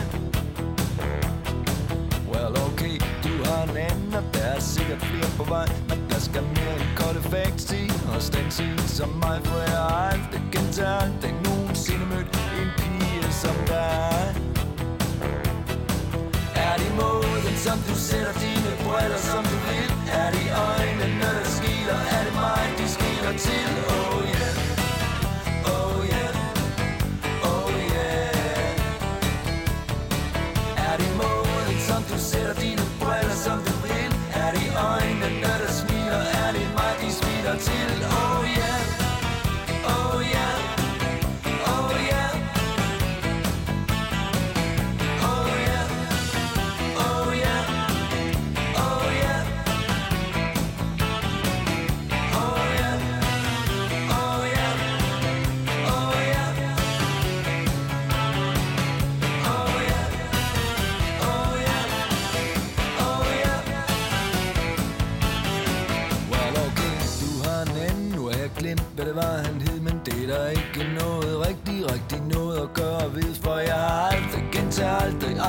Well, 2.30 2.52
okay, 2.66 2.96
du 3.24 3.32
har 3.44 3.62
en 3.62 3.76
anden, 3.76 4.14
og 4.14 4.24
der 4.34 4.40
er 4.40 4.60
sikkert 4.60 5.00
flere 5.02 5.30
på 5.36 5.44
vej 5.44 5.87
til 8.20 8.80
Hos 8.80 8.90
som 8.90 9.08
mig 9.08 9.40
For 9.44 9.58
jeg 9.58 9.78
har 9.78 10.10
aldrig 10.10 10.42
gentaget 10.52 11.02
aldrig 11.02 11.34
nogensinde 11.44 12.06
mødt 12.06 12.30
en 12.60 12.70
pige 12.78 13.32
som 13.42 13.56
dig 13.66 14.34
Er 16.66 16.74
det 16.80 16.90
måden, 17.00 17.56
som 17.56 17.78
du 17.88 17.94
sætter 17.94 18.32
dine 18.32 18.70
briller, 18.84 19.20
som 19.30 19.44
du 19.44 19.56
vil? 19.68 19.90
Er 20.22 20.30
det 20.30 20.46
øjnene, 20.68 21.28
der 21.38 21.50
skiler 21.58 22.00
Er 22.16 22.22
det 22.26 22.34
mig, 22.34 22.64
de 22.78 22.88
skiler 22.88 23.32
til? 23.38 23.87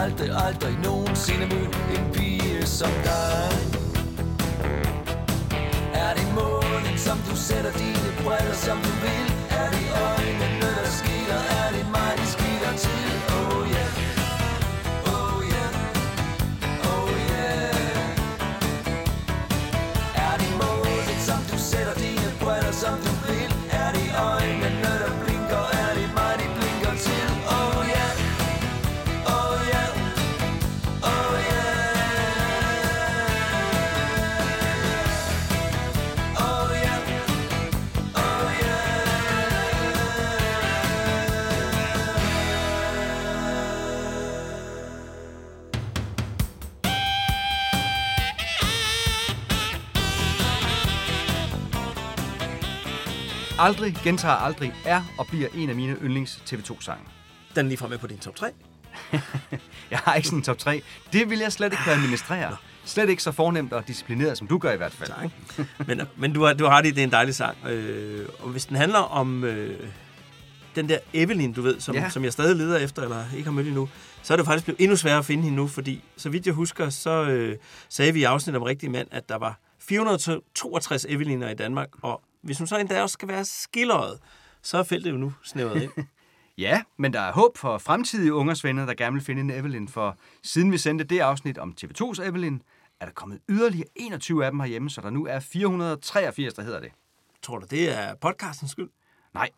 Aldrig, 0.10 0.32
aldrig, 0.46 0.78
nogensinde 0.84 1.46
mødt 1.46 1.76
en 1.96 2.14
pige 2.14 2.66
som 2.66 2.90
dig 3.04 3.52
Er 5.94 6.14
det 6.14 6.28
måden, 6.34 6.98
som 6.98 7.18
du 7.30 7.36
sætter 7.36 7.72
dine 7.72 8.14
briller, 8.24 8.54
som 8.54 8.78
du 8.78 8.90
vil? 9.02 9.19
Aldrig 53.62 53.96
gentager 54.04 54.36
aldrig 54.36 54.74
er 54.86 55.02
og 55.18 55.28
bliver 55.28 55.48
en 55.56 55.70
af 55.70 55.76
mine 55.76 55.96
yndlings 56.02 56.44
TV2-sange. 56.46 57.04
Den 57.56 57.66
er 57.66 57.70
lige 57.70 57.78
fremme 57.78 57.98
på 57.98 58.08
din 58.08 58.18
top 58.18 58.36
3. 58.36 58.52
Jeg 59.92 60.00
har 60.00 60.16
ikke 60.16 60.28
sådan 60.28 60.40
en 60.40 60.44
top 60.44 60.58
3. 60.58 60.82
Det 61.14 61.30
vil 61.30 61.40
jeg 61.40 61.52
slet 61.52 61.74
ikke 61.74 61.84
kunne 61.84 61.96
administrere. 61.96 62.56
Slet 62.86 63.10
ikke 63.10 63.24
så 63.24 63.32
fornemt 63.32 63.74
og 63.74 63.88
disciplineret, 63.88 64.38
som 64.38 64.48
du 64.48 64.58
gør 64.58 64.72
i 64.72 64.78
hvert 64.78 64.92
fald. 64.92 65.10
Tak. 65.10 65.30
Men, 65.88 66.02
men 66.18 66.34
du, 66.34 66.44
har, 66.44 66.54
du 66.54 66.64
har 66.64 66.78
ret 66.78 66.86
i, 66.86 66.90
det 66.90 67.00
er 67.00 67.04
en 67.04 67.12
dejlig 67.12 67.36
sang. 67.36 67.68
Øh, 67.68 68.30
og 68.40 68.50
hvis 68.50 68.66
den 68.66 68.76
handler 68.76 69.00
om 69.00 69.44
øh, 69.44 69.80
den 70.76 70.90
der 70.90 70.98
Evelyn, 71.14 71.54
du 71.54 71.62
ved, 71.62 71.80
som, 71.80 71.96
ja. 71.96 72.10
som 72.10 72.24
jeg 72.24 72.34
stadig 72.34 72.56
leder 72.56 72.78
efter, 72.78 73.02
eller 73.02 73.24
ikke 73.34 73.46
har 73.46 73.52
mødt 73.52 73.68
endnu, 73.68 73.90
så 74.24 74.34
er 74.34 74.38
det 74.38 74.46
faktisk 74.46 74.66
blevet 74.66 74.82
endnu 74.82 74.96
sværere 74.96 75.20
at 75.20 75.26
finde 75.26 75.44
hende 75.44 75.56
nu, 75.56 75.68
fordi 75.68 76.04
så 76.18 76.30
vidt 76.30 76.46
jeg 76.46 76.54
husker, 76.54 76.90
så 76.90 77.24
øh, 77.24 77.58
sagde 77.90 78.14
vi 78.14 78.20
i 78.20 78.24
afsnit 78.24 78.56
om 78.56 78.64
rigtig 78.64 78.92
mand, 78.92 79.08
at 79.12 79.30
der 79.30 79.38
var 79.38 79.60
462 79.80 81.06
Evelyner 81.10 81.50
i 81.50 81.56
Danmark, 81.56 81.90
og 82.02 82.22
hvis 82.42 82.58
hun 82.58 82.68
så 82.68 82.78
endda 82.78 83.02
også 83.02 83.14
skal 83.14 83.28
være 83.28 83.46
skilleret, 83.46 84.20
så 84.62 84.78
er 84.78 84.84
feltet 84.84 85.12
jo 85.12 85.18
nu 85.18 85.34
snævret 85.44 85.82
ind. 85.82 85.92
Ja, 86.58 86.82
men 86.98 87.14
der 87.14 87.20
er 87.20 87.32
håb 87.32 87.58
for 87.58 87.78
fremtidige 87.78 88.34
ungersvenner, 88.34 88.86
der 88.86 88.94
gerne 88.94 89.14
vil 89.14 89.24
finde 89.24 89.42
en 89.42 89.50
Evelyn, 89.50 89.88
for 89.88 90.18
siden 90.44 90.72
vi 90.72 90.78
sendte 90.78 91.04
det 91.04 91.20
afsnit 91.20 91.58
om 91.58 91.76
TV2's 91.82 92.24
Evelyn, 92.24 92.60
er 93.00 93.06
der 93.06 93.12
kommet 93.12 93.40
yderligere 93.50 93.88
21 93.96 94.46
af 94.46 94.52
dem 94.52 94.60
herhjemme, 94.60 94.90
så 94.90 95.02
der 95.02 95.10
nu 95.10 95.26
er 95.26 95.40
483, 95.40 96.54
der 96.54 96.62
hedder 96.62 96.80
det. 96.80 96.92
Tror 97.42 97.60
du, 97.60 97.66
det 97.70 97.98
er 97.98 98.16
podcastens 98.16 98.72
skyld? 98.72 98.90
Nej, 99.34 99.50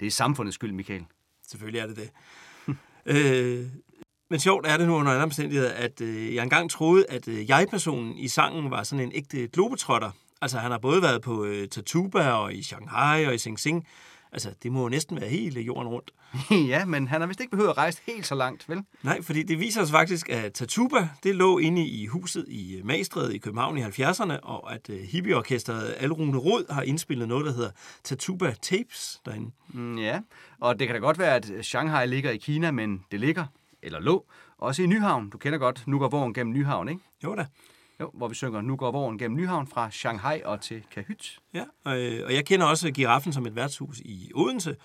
det 0.00 0.06
er 0.06 0.10
samfundets 0.10 0.54
skyld, 0.54 0.72
Michael. 0.72 1.04
Selvfølgelig 1.48 1.80
er 1.80 1.86
det 1.86 1.96
det. 1.96 2.10
øh, 3.16 3.66
men 4.30 4.40
sjovt 4.40 4.66
er 4.66 4.76
det 4.76 4.86
nu 4.86 4.94
under 4.94 5.12
andre 5.12 5.22
omstændigheder, 5.22 5.72
at 5.72 6.00
øh, 6.00 6.34
jeg 6.34 6.42
engang 6.42 6.70
troede, 6.70 7.06
at 7.08 7.28
øh, 7.28 7.50
jeg-personen 7.50 8.16
i 8.16 8.28
sangen 8.28 8.70
var 8.70 8.82
sådan 8.82 9.04
en 9.04 9.12
ægte 9.14 9.48
globetrotter. 9.48 10.10
Altså, 10.42 10.58
han 10.58 10.70
har 10.70 10.78
både 10.78 11.02
været 11.02 11.22
på 11.22 11.44
øh, 11.44 11.68
Tatuba 11.68 12.30
og 12.30 12.54
i 12.54 12.62
Shanghai 12.62 13.26
og 13.26 13.34
i 13.34 13.38
Sing 13.38 13.60
Sing. 13.60 13.86
Altså, 14.32 14.50
det 14.62 14.72
må 14.72 14.82
jo 14.82 14.88
næsten 14.88 15.20
være 15.20 15.30
hele 15.30 15.60
jorden 15.60 15.88
rundt. 15.88 16.10
ja, 16.72 16.84
men 16.84 17.08
han 17.08 17.20
har 17.20 17.28
vist 17.28 17.40
ikke 17.40 17.50
behøvet 17.50 17.70
at 17.70 17.78
rejse 17.78 18.02
helt 18.06 18.26
så 18.26 18.34
langt, 18.34 18.68
vel? 18.68 18.82
Nej, 19.02 19.22
fordi 19.22 19.42
det 19.42 19.58
viser 19.58 19.84
sig 19.84 19.92
faktisk, 19.92 20.28
at 20.28 20.52
Tatuba, 20.52 21.08
det 21.22 21.34
lå 21.34 21.58
inde 21.58 21.86
i 21.86 22.06
huset 22.06 22.44
i 22.48 22.76
øh, 22.76 22.86
Magstræde 22.86 23.34
i 23.34 23.38
København 23.38 23.78
i 23.78 23.82
70'erne, 23.82 24.40
og 24.42 24.74
at 24.74 24.90
øh, 24.90 25.00
hippieorkestret 25.00 25.94
Alrune 25.98 26.38
Rod 26.38 26.72
har 26.72 26.82
indspillet 26.82 27.28
noget, 27.28 27.46
der 27.46 27.52
hedder 27.52 27.70
Tatuba 28.04 28.54
Tapes 28.62 29.20
derinde. 29.26 29.50
Mm, 29.68 29.98
ja, 29.98 30.20
og 30.60 30.78
det 30.78 30.88
kan 30.88 30.94
da 30.94 31.00
godt 31.00 31.18
være, 31.18 31.34
at 31.34 31.50
Shanghai 31.62 32.06
ligger 32.06 32.30
i 32.30 32.36
Kina, 32.36 32.70
men 32.70 33.04
det 33.10 33.20
ligger, 33.20 33.44
eller 33.82 34.00
lå, 34.00 34.26
også 34.58 34.82
i 34.82 34.86
Nyhavn. 34.86 35.30
Du 35.30 35.38
kender 35.38 35.58
godt 35.58 35.82
Nu 35.86 35.98
går 35.98 36.08
vognen 36.08 36.34
gennem 36.34 36.54
Nyhavn, 36.54 36.88
ikke? 36.88 37.00
Jo 37.24 37.34
da. 37.34 37.46
Jo, 38.00 38.10
hvor 38.14 38.28
vi 38.28 38.34
synger 38.34 38.60
Nu 38.60 38.76
går 38.76 38.90
vognen 38.90 39.18
gennem 39.18 39.36
Nyhavn 39.36 39.66
fra 39.66 39.90
Shanghai 39.90 40.42
og 40.44 40.60
til 40.60 40.82
Kahyt. 40.90 41.38
Ja, 41.54 41.64
og, 41.84 42.00
øh, 42.00 42.26
og 42.26 42.34
jeg 42.34 42.46
kender 42.46 42.66
også 42.66 42.90
Giraffen 42.90 43.32
som 43.32 43.46
et 43.46 43.56
værtshus 43.56 43.98
i 43.98 44.30
Odense. 44.34 44.76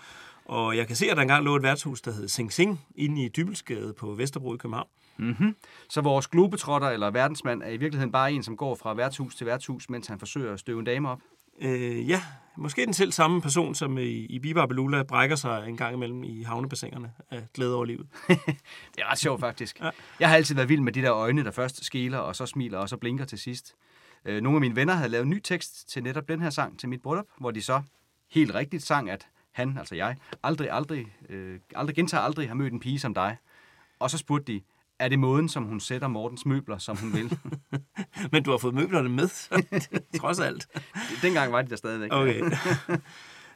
Og 0.44 0.76
jeg 0.76 0.86
kan 0.86 0.96
se, 0.96 1.10
at 1.10 1.16
der 1.16 1.22
engang 1.22 1.44
lå 1.44 1.56
et 1.56 1.62
værtshus, 1.62 2.00
der 2.00 2.12
hed 2.12 2.28
Sing 2.28 2.52
Sing, 2.52 2.80
inde 2.94 3.24
i 3.24 3.28
Dybelsgade 3.28 3.94
på 3.98 4.14
Vesterbro 4.14 4.54
i 4.54 4.56
København. 4.56 4.88
Mm-hmm. 5.16 5.56
Så 5.88 6.00
vores 6.00 6.26
globetrotter 6.26 6.88
eller 6.88 7.10
verdensmand 7.10 7.62
er 7.62 7.68
i 7.68 7.76
virkeligheden 7.76 8.12
bare 8.12 8.32
en, 8.32 8.42
som 8.42 8.56
går 8.56 8.74
fra 8.74 8.94
værtshus 8.94 9.34
til 9.34 9.46
værtshus, 9.46 9.90
mens 9.90 10.06
han 10.06 10.18
forsøger 10.18 10.52
at 10.52 10.60
støve 10.60 10.78
en 10.78 10.84
dame 10.84 11.10
op? 11.10 11.20
Øh, 11.60 12.08
ja, 12.08 12.22
måske 12.56 12.86
den 12.86 12.94
selv 12.94 13.12
samme 13.12 13.42
person, 13.42 13.74
som 13.74 13.98
i, 13.98 14.02
i 14.02 14.38
Biba 14.38 14.66
Belula 14.66 15.02
brækker 15.02 15.36
sig 15.36 15.68
en 15.68 15.76
gang 15.76 15.94
imellem 15.94 16.24
i 16.24 16.42
havnebassinerne 16.42 17.12
af 17.30 17.46
glæde 17.54 17.74
over 17.74 17.84
livet. 17.84 18.06
det 18.94 18.98
er 18.98 19.10
ret 19.10 19.18
sjovt, 19.18 19.40
faktisk. 19.40 19.80
Ja. 19.80 19.90
Jeg 20.20 20.28
har 20.28 20.36
altid 20.36 20.54
været 20.54 20.68
vild 20.68 20.80
med 20.80 20.92
de 20.92 21.02
der 21.02 21.14
øjne, 21.14 21.44
der 21.44 21.50
først 21.50 21.84
skiler, 21.84 22.18
og 22.18 22.36
så 22.36 22.46
smiler, 22.46 22.78
og 22.78 22.88
så 22.88 22.96
blinker 22.96 23.24
til 23.24 23.38
sidst. 23.38 23.74
Øh, 24.24 24.42
nogle 24.42 24.56
af 24.56 24.60
mine 24.60 24.76
venner 24.76 24.94
havde 24.94 25.08
lavet 25.08 25.24
en 25.24 25.30
ny 25.30 25.40
tekst 25.44 25.88
til 25.88 26.02
netop 26.02 26.28
den 26.28 26.42
her 26.42 26.50
sang 26.50 26.78
til 26.78 26.88
mit 26.88 27.02
bryllup, 27.02 27.26
hvor 27.38 27.50
de 27.50 27.62
så 27.62 27.82
helt 28.30 28.54
rigtigt 28.54 28.82
sang, 28.82 29.10
at 29.10 29.28
han, 29.52 29.78
altså 29.78 29.94
jeg, 29.94 30.16
aldrig, 30.42 30.70
aldrig, 30.70 31.06
øh, 31.28 31.60
aldrig 31.74 31.96
gentager 31.96 32.22
aldrig 32.22 32.48
har 32.48 32.54
mødt 32.54 32.72
en 32.72 32.80
pige 32.80 33.00
som 33.00 33.14
dig. 33.14 33.36
Og 33.98 34.10
så 34.10 34.18
spurgte 34.18 34.52
de, 34.52 34.60
er 34.98 35.08
det 35.08 35.18
måden, 35.18 35.48
som 35.48 35.64
hun 35.64 35.80
sætter 35.80 36.08
Mortens 36.08 36.46
møbler, 36.46 36.78
som 36.78 36.96
hun 36.96 37.12
vil? 37.12 37.38
Men 38.32 38.42
du 38.42 38.50
har 38.50 38.58
fået 38.58 38.74
møblerne 38.74 39.08
med, 39.08 39.28
trods 40.20 40.40
alt. 40.40 40.66
Dengang 41.22 41.52
var 41.52 41.62
de 41.62 41.70
der 41.70 41.76
stadigvæk. 41.76 42.12
Okay. 42.12 42.40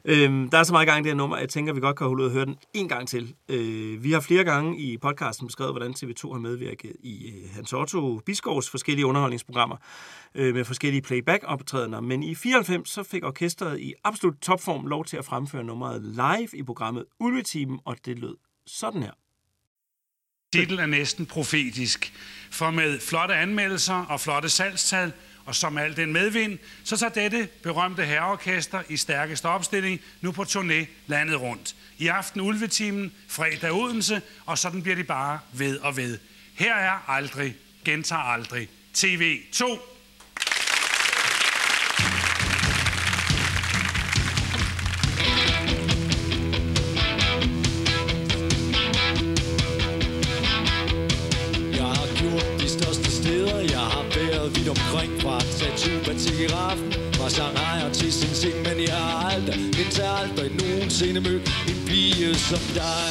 øhm, 0.05 0.49
der 0.49 0.57
er 0.57 0.63
så 0.63 0.73
meget 0.73 0.87
gang 0.87 0.99
i 0.99 1.03
det 1.03 1.11
her 1.11 1.17
nummer, 1.17 1.35
at 1.35 1.41
jeg 1.41 1.49
tænker, 1.49 1.71
at 1.71 1.75
vi 1.75 1.81
godt 1.81 1.97
kan 1.97 2.07
holde 2.07 2.23
ud 2.23 2.27
og 2.27 2.33
høre 2.33 2.45
den 2.45 2.57
en 2.73 2.87
gang 2.87 3.07
til. 3.07 3.35
Øh, 3.49 4.03
vi 4.03 4.11
har 4.11 4.19
flere 4.19 4.43
gange 4.43 4.77
i 4.79 4.97
podcasten 4.97 5.47
beskrevet, 5.47 5.73
hvordan 5.73 5.91
TV2 5.91 6.31
har 6.31 6.39
medvirket 6.39 6.91
i 6.99 7.27
øh, 7.27 7.55
Hans 7.55 7.73
Otto 7.73 8.21
Biskovs 8.25 8.69
forskellige 8.69 9.05
underholdningsprogrammer 9.05 9.75
øh, 10.35 10.53
med 10.53 10.65
forskellige 10.65 11.01
playback-optrædener. 11.01 11.99
Men 11.99 12.23
i 12.23 12.35
94 12.35 12.89
så 12.89 13.03
fik 13.03 13.23
orkestret 13.23 13.79
i 13.79 13.93
absolut 14.03 14.35
topform 14.41 14.87
lov 14.87 15.05
til 15.05 15.17
at 15.17 15.25
fremføre 15.25 15.63
nummeret 15.63 16.01
live 16.01 16.49
i 16.53 16.63
programmet 16.63 17.05
Ulvetimen, 17.19 17.79
og 17.85 17.95
det 18.05 18.19
lød 18.19 18.35
sådan 18.67 19.03
her. 19.03 19.11
Titel 20.53 20.79
er 20.79 20.85
næsten 20.85 21.25
profetisk, 21.25 22.13
for 22.49 22.71
med 22.71 22.99
flotte 22.99 23.35
anmeldelser 23.35 23.93
og 23.93 24.21
flotte 24.21 24.49
salgstal, 24.49 25.13
og 25.45 25.55
som 25.55 25.77
al 25.77 25.97
den 25.97 26.13
medvind, 26.13 26.59
så 26.83 26.97
tager 26.97 27.09
dette 27.09 27.49
berømte 27.63 28.05
herreorkester 28.05 28.81
i 28.89 28.97
stærkeste 28.97 29.45
opstilling 29.45 30.01
nu 30.21 30.31
på 30.31 30.41
turné 30.41 30.85
landet 31.07 31.41
rundt. 31.41 31.75
I 31.97 32.07
aften 32.07 32.41
Ulvetimen, 32.41 33.11
fredag 33.27 33.71
Odense, 33.71 34.21
og 34.45 34.57
sådan 34.57 34.81
bliver 34.81 34.95
de 34.95 35.03
bare 35.03 35.39
ved 35.53 35.79
og 35.79 35.97
ved. 35.97 36.17
Her 36.53 36.75
er 36.75 37.09
aldrig, 37.09 37.55
gentager 37.85 38.21
aldrig. 38.21 38.69
TV 38.93 39.41
2. 39.53 39.90
Giraffen. 56.41 56.91
Fra 57.17 57.29
Shanghai 57.29 57.93
til 57.93 58.13
sin 58.13 58.33
Sing 58.41 58.57
Men 58.67 58.77
jeg 58.87 59.01
har 59.07 59.29
aldrig, 59.29 59.55
indtil 59.81 60.05
aldrig 60.21 60.49
nogensinde 60.61 61.21
mødt 61.21 61.45
En 61.71 61.79
pige 61.87 62.35
som 62.35 62.63
dig. 62.79 63.09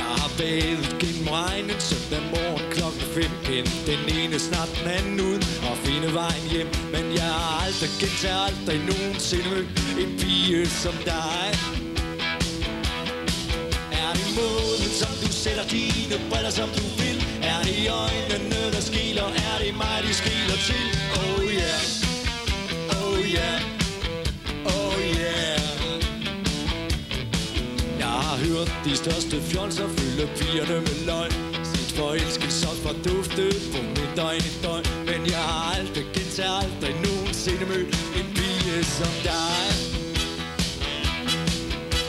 Jeg 0.00 0.10
har 0.20 0.30
været 0.38 0.96
gennem 1.02 1.28
regnen 1.38 1.78
Søndag 1.90 2.22
morgen 2.34 2.66
klokken 2.74 3.04
fem 3.16 3.32
Kendt 3.48 3.74
den 3.90 4.02
ene 4.18 4.38
snart 4.38 4.70
den 4.78 4.88
anden 4.96 5.16
ud 5.30 5.40
Og 5.70 5.76
finde 5.86 6.08
vejen 6.20 6.46
hjem. 6.52 6.68
Men 6.94 7.04
jeg 7.20 7.30
har 7.38 7.64
aldrig, 7.64 7.90
indtil 8.02 8.32
aldrig 8.46 8.78
nogensinde 8.90 9.48
mødt 9.52 9.68
En 10.02 10.10
pige 10.20 10.66
som 10.82 10.96
dig. 11.12 11.48
Er 14.02 14.10
det 14.18 14.28
måden, 14.38 14.90
som 15.00 15.12
du 15.22 15.28
sætter 15.42 15.64
dine 15.76 16.16
briller, 16.30 16.52
som 16.60 16.68
du 16.78 16.84
vil? 17.00 17.21
Er 17.50 17.60
det 17.66 17.90
øjnene, 18.02 18.60
der 18.74 18.80
skiler? 18.80 19.28
Er 19.50 19.56
det 19.62 19.74
mig, 19.82 19.98
de 20.06 20.12
skiler 20.20 20.58
til? 20.68 20.86
Oh 21.22 21.38
yeah, 21.58 21.80
oh 22.98 23.18
yeah, 23.34 23.58
oh 24.76 24.98
yeah. 25.20 25.60
Jeg 27.98 28.14
har 28.26 28.36
hørt 28.46 28.70
de 28.84 28.96
største 28.96 29.36
fjolser 29.42 29.88
fylde 29.96 30.26
pigerne 30.36 30.80
med 30.86 30.96
løgn. 31.06 31.32
Sit 31.72 31.90
forelskelse 31.98 32.66
fra 32.82 32.92
dufte 33.06 33.44
på 33.72 33.78
mit 33.82 34.12
døgn 34.16 34.44
i 34.50 34.52
døgn. 34.64 34.84
Men 35.08 35.20
jeg 35.34 35.42
har 35.50 35.64
aldrig, 35.78 36.04
gentaget 36.14 36.56
aldrig 36.62 36.94
nogensinde 37.06 37.64
mødt 37.72 37.94
en 38.18 38.28
pige 38.36 38.84
som 38.96 39.12
dig. 39.28 39.68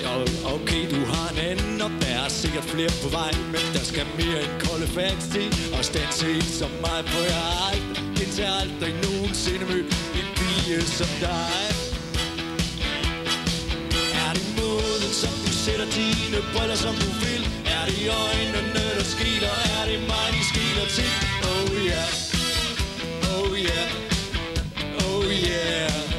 Jo, 0.04 0.14
okay, 0.56 0.84
du 0.94 1.00
har 1.12 1.28
en 1.34 1.38
anden, 1.50 1.63
venner 1.84 2.00
der 2.00 2.26
er 2.26 2.30
sikkert 2.30 2.64
flere 2.64 2.90
på 3.04 3.10
vej 3.10 3.32
Men 3.52 3.66
der 3.74 3.84
skal 3.84 4.06
mere 4.20 4.40
end 4.44 4.56
kolde 4.68 4.88
fans 4.88 5.24
til 5.34 5.48
Og 5.78 5.86
stand 5.86 6.12
til 6.12 6.42
som 6.60 6.72
mig 6.86 7.00
på 7.12 7.20
jeg 7.32 7.42
har 7.48 7.72
aldrig 7.72 8.24
Indtil 8.24 8.48
aldrig 8.62 8.94
nogensinde 9.06 9.66
mødt 9.66 9.88
en 10.20 10.28
pige 10.38 10.82
som 10.82 11.10
dig 11.26 11.66
Er 14.26 14.32
det 14.38 14.48
måden, 14.58 15.12
som 15.22 15.34
du 15.46 15.52
sætter 15.66 15.88
dine 16.00 16.40
briller, 16.54 16.76
som 16.86 16.96
du 17.04 17.10
vil? 17.24 17.44
Er 17.76 17.84
det 17.90 18.00
øjnene, 18.26 18.84
der 18.98 19.08
skiler? 19.14 19.56
Er 19.78 19.84
det 19.90 20.00
mig, 20.12 20.28
de 20.36 20.42
skiler 20.52 20.88
til? 20.98 21.12
Oh 21.54 21.70
yeah, 21.88 22.10
oh 23.34 23.52
yeah, 23.68 23.88
oh 25.06 25.26
yeah 25.26 26.14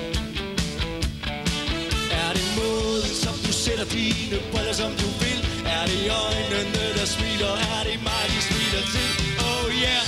er 2.25 2.33
det 2.37 2.47
måden, 2.59 3.13
som 3.25 3.35
du 3.47 3.53
sætter 3.53 3.85
dine 3.85 4.37
briller, 4.53 4.73
som 4.73 4.91
du 5.03 5.09
vil? 5.21 5.34
Er 5.67 5.85
det 5.87 6.11
øjnene, 6.25 6.85
der 6.99 7.07
smiler? 7.07 7.55
Er 7.77 7.83
det 7.89 7.99
mig, 8.09 8.25
de 8.33 8.41
smiler 8.49 8.85
til? 8.95 9.09
Oh 9.51 9.67
yeah, 9.85 10.05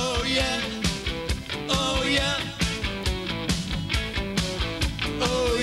oh 0.00 0.20
yeah, 0.36 0.58
oh 1.80 2.00
yeah 2.18 2.36
Oh 5.20 5.50
yeah, 5.58 5.59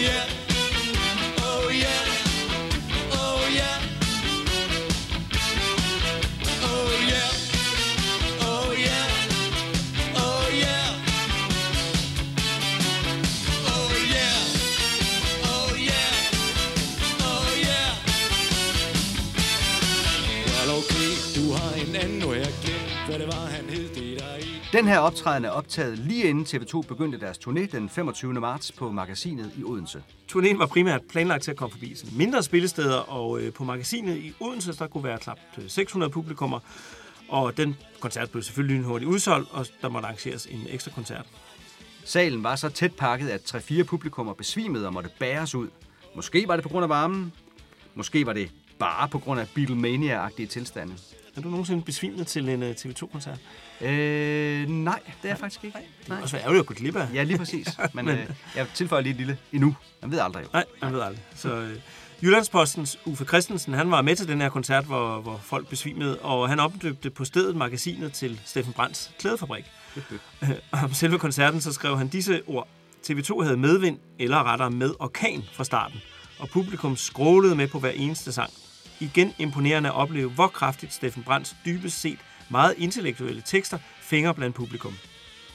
Den 24.73 24.87
her 24.87 24.99
optræden 24.99 25.45
er 25.45 25.49
optaget 25.49 25.99
lige 25.99 26.23
inden 26.23 26.45
TV2 26.45 26.81
begyndte 26.81 27.19
deres 27.19 27.37
turné 27.37 27.65
den 27.71 27.89
25. 27.89 28.33
marts 28.33 28.71
på 28.71 28.91
magasinet 28.91 29.51
i 29.57 29.63
Odense. 29.63 30.03
Turnéen 30.31 30.57
var 30.57 30.65
primært 30.65 31.01
planlagt 31.09 31.43
til 31.43 31.51
at 31.51 31.57
komme 31.57 31.71
forbi 31.71 31.95
sådan 31.95 32.17
mindre 32.17 32.43
spillesteder, 32.43 32.97
og 32.97 33.41
øh, 33.41 33.53
på 33.53 33.63
magasinet 33.63 34.17
i 34.17 34.33
Odense, 34.39 34.73
der 34.73 34.87
kunne 34.87 35.03
være 35.03 35.17
knap 35.17 35.37
600 35.67 36.11
publikummer. 36.11 36.59
Og 37.29 37.57
den 37.57 37.75
koncert 37.99 38.31
blev 38.31 38.43
selvfølgelig 38.43 38.77
lynhurtigt 38.77 39.09
udsolgt, 39.09 39.49
og 39.51 39.65
der 39.81 39.89
måtte 39.89 40.05
arrangeres 40.05 40.45
en 40.45 40.61
ekstra 40.69 40.91
koncert. 40.91 41.25
Salen 42.03 42.43
var 42.43 42.55
så 42.55 42.69
tæt 42.69 42.95
pakket, 42.95 43.29
at 43.29 43.55
3-4 43.55 43.83
publikummer 43.83 44.33
besvimede 44.33 44.87
og 44.87 44.93
måtte 44.93 45.09
bæres 45.19 45.55
ud. 45.55 45.67
Måske 46.15 46.47
var 46.47 46.55
det 46.55 46.63
på 46.63 46.69
grund 46.69 46.83
af 46.83 46.89
varmen. 46.89 47.33
Måske 47.95 48.25
var 48.25 48.33
det 48.33 48.51
bare 48.79 49.07
på 49.07 49.19
grund 49.19 49.39
af 49.39 49.47
Beatlemania-agtige 49.55 50.47
tilstande. 50.47 50.93
Er 51.35 51.41
du 51.41 51.49
nogensinde 51.49 51.83
besvimet 51.83 52.27
til 52.27 52.49
en 52.49 52.63
uh, 52.63 52.69
TV2-koncert? 52.69 53.39
Øh, 53.81 54.69
nej, 54.69 54.99
det 55.05 55.13
er 55.23 55.29
jeg 55.29 55.37
faktisk 55.37 55.63
ikke. 55.63 55.77
Det 56.05 56.13
er 56.13 56.21
også 56.21 56.37
ærgerligt 56.37 56.59
at 56.59 56.65
gå 56.65 56.73
glip 56.73 56.95
af. 56.95 57.07
Ja, 57.13 57.23
lige 57.23 57.37
præcis. 57.37 57.67
Men, 57.93 58.05
Men 58.05 58.17
øh, 58.17 58.29
jeg 58.55 58.67
tilføjer 58.73 59.03
lige 59.03 59.11
et 59.11 59.17
lille 59.17 59.37
endnu. 59.51 59.75
Man 60.01 60.11
ved 60.11 60.19
aldrig 60.19 60.43
jo. 60.43 60.49
Nej, 60.53 60.63
man 60.81 60.93
ved 60.93 61.01
aldrig. 61.01 61.23
Så 61.35 61.55
øh, 61.55 61.79
Jyllandspostens 62.23 62.99
Uffe 63.05 63.25
Christensen, 63.25 63.73
han 63.73 63.91
var 63.91 64.01
med 64.01 64.15
til 64.15 64.27
den 64.27 64.41
her 64.41 64.49
koncert, 64.49 64.85
hvor, 64.85 65.21
hvor 65.21 65.39
folk 65.43 65.67
besvimede, 65.67 66.19
og 66.19 66.49
han 66.49 66.59
opdøbte 66.59 67.09
på 67.09 67.25
stedet 67.25 67.55
magasinet 67.55 68.13
til 68.13 68.41
Steffen 68.45 68.73
Brands 68.73 69.11
klædefabrik. 69.19 69.65
Om 70.83 70.93
selve 70.93 71.19
koncerten, 71.19 71.61
så 71.61 71.73
skrev 71.73 71.97
han 71.97 72.07
disse 72.07 72.41
ord. 72.47 72.67
TV2 73.09 73.43
havde 73.43 73.57
medvind, 73.57 73.97
eller 74.19 74.43
rettere 74.43 74.71
med 74.71 74.93
orkan 74.99 75.43
fra 75.53 75.63
starten, 75.63 75.99
og 76.39 76.49
publikum 76.49 76.95
skrålede 76.95 77.55
med 77.55 77.67
på 77.67 77.79
hver 77.79 77.89
eneste 77.89 78.31
sang. 78.31 78.49
Igen 78.99 79.33
imponerende 79.37 79.89
at 79.89 79.95
opleve, 79.95 80.29
hvor 80.29 80.47
kraftigt 80.47 80.93
Steffen 80.93 81.23
Brands 81.23 81.55
dybest 81.65 82.01
set 82.01 82.19
meget 82.49 82.75
intellektuelle 82.77 83.41
tekster 83.45 83.77
fænger 84.01 84.33
blandt 84.33 84.55
publikum. 84.55 84.93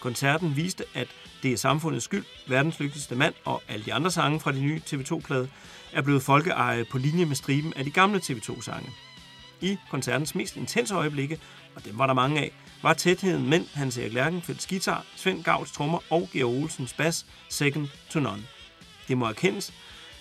Koncerten 0.01 0.57
viste, 0.57 0.85
at 0.95 1.09
det 1.43 1.53
er 1.53 1.57
samfundets 1.57 2.05
skyld, 2.05 2.25
verdens 2.49 2.81
lykkeligste 2.81 3.15
mand 3.15 3.35
og 3.45 3.63
alle 3.69 3.85
de 3.85 3.95
andre 3.95 4.11
sange 4.11 4.41
fra 4.41 4.53
de 4.53 4.61
nye 4.61 4.81
TV2-plade 4.87 5.49
er 5.93 6.03
blevet 6.03 6.23
folkeeje 6.23 6.85
på 6.85 6.99
linje 6.99 7.25
med 7.25 7.37
striben 7.37 7.73
af 7.77 7.85
de 7.85 7.91
gamle 7.91 8.19
TV2-sange. 8.19 8.91
I 9.61 9.77
koncertens 9.91 10.35
mest 10.35 10.57
intense 10.57 10.95
øjeblikke, 10.95 11.39
og 11.75 11.85
dem 11.85 11.99
var 11.99 12.07
der 12.07 12.15
mange 12.15 12.41
af, 12.41 12.53
var 12.83 12.93
tætheden 12.93 13.49
mellem 13.49 13.69
Hans 13.75 13.99
Erik 13.99 14.13
Lærkenfeldts 14.13 14.67
guitar, 14.67 15.05
Svend 15.17 15.45
Gavls 15.45 15.73
trommer 15.73 15.99
og 16.11 16.29
Georg 16.33 16.63
Olsens 16.63 16.93
bas 16.93 17.27
second 17.49 17.89
to 18.11 18.21
none. 18.21 18.43
Det 19.09 19.19
må 19.19 19.27
erkendes, 19.27 19.73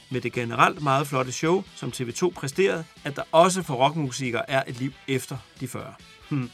med 0.10 0.22
det 0.22 0.34
generelt 0.34 0.82
meget 0.82 1.08
flotte 1.08 1.32
show, 1.32 1.64
som 1.76 1.90
TV2 1.90 2.30
præsterede, 2.30 2.84
at 3.04 3.16
der 3.16 3.24
også 3.32 3.64
for 3.64 3.74
rockmusikere 3.74 4.50
er 4.50 4.64
et 4.68 4.80
liv 4.80 4.92
efter 5.08 5.38
de 5.60 5.68
40. 5.68 5.94
Hmm. 6.32 6.50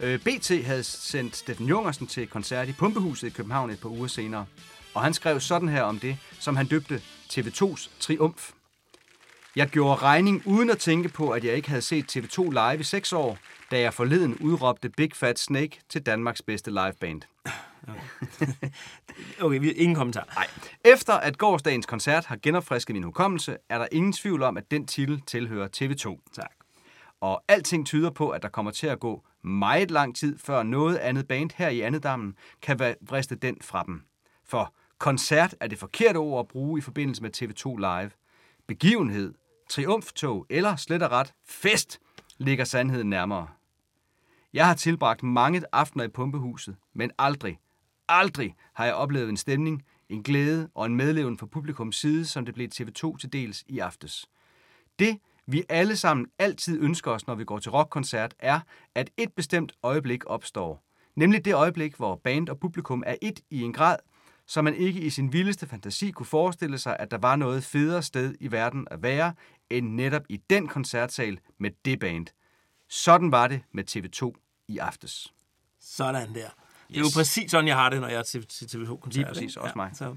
Øh, 0.00 0.18
BT 0.18 0.64
havde 0.64 0.84
sendt 0.84 1.36
Steffen 1.36 1.66
Jungersen 1.66 2.06
til 2.06 2.26
koncert 2.26 2.68
i 2.68 2.72
Pumpehuset 2.72 3.26
i 3.26 3.30
København 3.30 3.70
et 3.70 3.80
par 3.80 3.88
uger 3.88 4.06
senere. 4.06 4.46
Og 4.94 5.02
han 5.02 5.14
skrev 5.14 5.40
sådan 5.40 5.68
her 5.68 5.82
om 5.82 5.98
det, 5.98 6.16
som 6.40 6.56
han 6.56 6.66
døbte 6.66 7.02
TV2's 7.32 7.90
triumf. 8.00 8.50
Jeg 9.56 9.68
gjorde 9.68 10.02
regning 10.02 10.42
uden 10.46 10.70
at 10.70 10.78
tænke 10.78 11.08
på, 11.08 11.30
at 11.30 11.44
jeg 11.44 11.54
ikke 11.54 11.68
havde 11.68 11.82
set 11.82 12.16
TV2 12.16 12.42
live 12.50 12.80
i 12.80 12.82
seks 12.82 13.12
år, 13.12 13.38
da 13.70 13.80
jeg 13.80 13.94
forleden 13.94 14.36
udråbte 14.36 14.88
Big 14.88 15.10
Fat 15.14 15.38
Snake 15.38 15.80
til 15.88 16.02
Danmarks 16.02 16.42
bedste 16.42 16.70
liveband. 16.70 17.22
Okay, 19.40 19.60
vi 19.60 19.72
ingen 19.72 19.94
kommentar. 19.94 20.28
Nej. 20.34 20.46
Efter 20.84 21.12
at 21.12 21.38
gårdsdagens 21.38 21.86
koncert 21.86 22.26
har 22.26 22.36
genopfrisket 22.42 22.94
min 22.94 23.02
hukommelse, 23.02 23.56
er 23.68 23.78
der 23.78 23.86
ingen 23.92 24.12
tvivl 24.12 24.42
om, 24.42 24.56
at 24.56 24.70
den 24.70 24.86
titel 24.86 25.22
tilhører 25.26 25.68
TV2. 25.76 26.32
Tak. 26.34 26.63
Og 27.24 27.42
alting 27.48 27.86
tyder 27.86 28.10
på, 28.10 28.30
at 28.30 28.42
der 28.42 28.48
kommer 28.48 28.70
til 28.70 28.86
at 28.86 29.00
gå 29.00 29.24
meget 29.42 29.90
lang 29.90 30.16
tid, 30.16 30.38
før 30.38 30.62
noget 30.62 30.96
andet 30.96 31.28
band 31.28 31.50
her 31.54 31.68
i 31.68 31.80
Annedammen 31.80 32.34
kan 32.62 32.96
vriste 33.00 33.34
den 33.34 33.56
fra 33.60 33.82
dem. 33.82 34.02
For 34.44 34.74
koncert 34.98 35.56
er 35.60 35.66
det 35.66 35.78
forkerte 35.78 36.16
ord 36.16 36.40
at 36.40 36.48
bruge 36.48 36.78
i 36.78 36.80
forbindelse 36.80 37.22
med 37.22 37.30
TV2 37.36 37.76
Live. 37.76 38.10
Begivenhed, 38.66 39.34
triumftog 39.70 40.46
eller 40.50 40.76
slet 40.76 41.02
og 41.02 41.10
ret 41.10 41.34
fest 41.44 42.00
ligger 42.38 42.64
sandheden 42.64 43.10
nærmere. 43.10 43.48
Jeg 44.52 44.66
har 44.66 44.74
tilbragt 44.74 45.22
mange 45.22 45.62
aftener 45.72 46.04
i 46.04 46.08
pumpehuset, 46.08 46.76
men 46.94 47.10
aldrig, 47.18 47.58
aldrig 48.08 48.54
har 48.72 48.84
jeg 48.84 48.94
oplevet 48.94 49.28
en 49.28 49.36
stemning, 49.36 49.82
en 50.08 50.22
glæde 50.22 50.68
og 50.74 50.86
en 50.86 50.96
medleven 50.96 51.38
fra 51.38 51.46
publikums 51.46 51.96
side, 51.96 52.24
som 52.24 52.44
det 52.44 52.54
blev 52.54 52.68
TV2 52.74 53.16
til 53.16 53.32
dels 53.32 53.64
i 53.68 53.78
aftes. 53.78 54.26
Det, 54.98 55.18
vi 55.46 55.64
alle 55.68 55.96
sammen 55.96 56.26
altid 56.38 56.80
ønsker 56.80 57.10
os, 57.10 57.26
når 57.26 57.34
vi 57.34 57.44
går 57.44 57.58
til 57.58 57.70
rockkoncert, 57.70 58.34
er, 58.38 58.60
at 58.94 59.10
et 59.16 59.32
bestemt 59.32 59.72
øjeblik 59.82 60.22
opstår. 60.26 60.84
Nemlig 61.16 61.44
det 61.44 61.54
øjeblik, 61.54 61.96
hvor 61.96 62.20
band 62.24 62.48
og 62.48 62.60
publikum 62.60 63.02
er 63.06 63.16
et 63.22 63.40
i 63.50 63.62
en 63.62 63.72
grad, 63.72 63.96
så 64.46 64.62
man 64.62 64.74
ikke 64.74 65.00
i 65.00 65.10
sin 65.10 65.32
vildeste 65.32 65.66
fantasi 65.66 66.10
kunne 66.10 66.26
forestille 66.26 66.78
sig, 66.78 66.96
at 66.98 67.10
der 67.10 67.18
var 67.18 67.36
noget 67.36 67.64
federe 67.64 68.02
sted 68.02 68.34
i 68.40 68.52
verden 68.52 68.88
at 68.90 69.02
være, 69.02 69.34
end 69.70 69.88
netop 69.94 70.22
i 70.28 70.36
den 70.50 70.68
koncertsal 70.68 71.38
med 71.58 71.70
det 71.84 71.98
band. 72.00 72.26
Sådan 72.88 73.32
var 73.32 73.48
det 73.48 73.62
med 73.72 73.84
TV2 73.90 74.32
i 74.68 74.78
aftes. 74.78 75.34
Sådan 75.80 76.34
der. 76.34 76.63
Det 76.94 77.00
er 77.00 77.04
jo 77.04 77.20
præcis 77.20 77.50
sådan, 77.50 77.68
jeg 77.68 77.76
har 77.76 77.90
det, 77.90 78.00
når 78.00 78.08
jeg 78.08 78.18
er 78.18 78.22
til, 78.22 78.46
til 78.46 78.64
TV2-koncert. 78.64 79.14
Lige 79.14 79.26
præcis, 79.26 79.56
også 79.56 79.72
mig. 79.76 79.90
Så, 79.94 80.14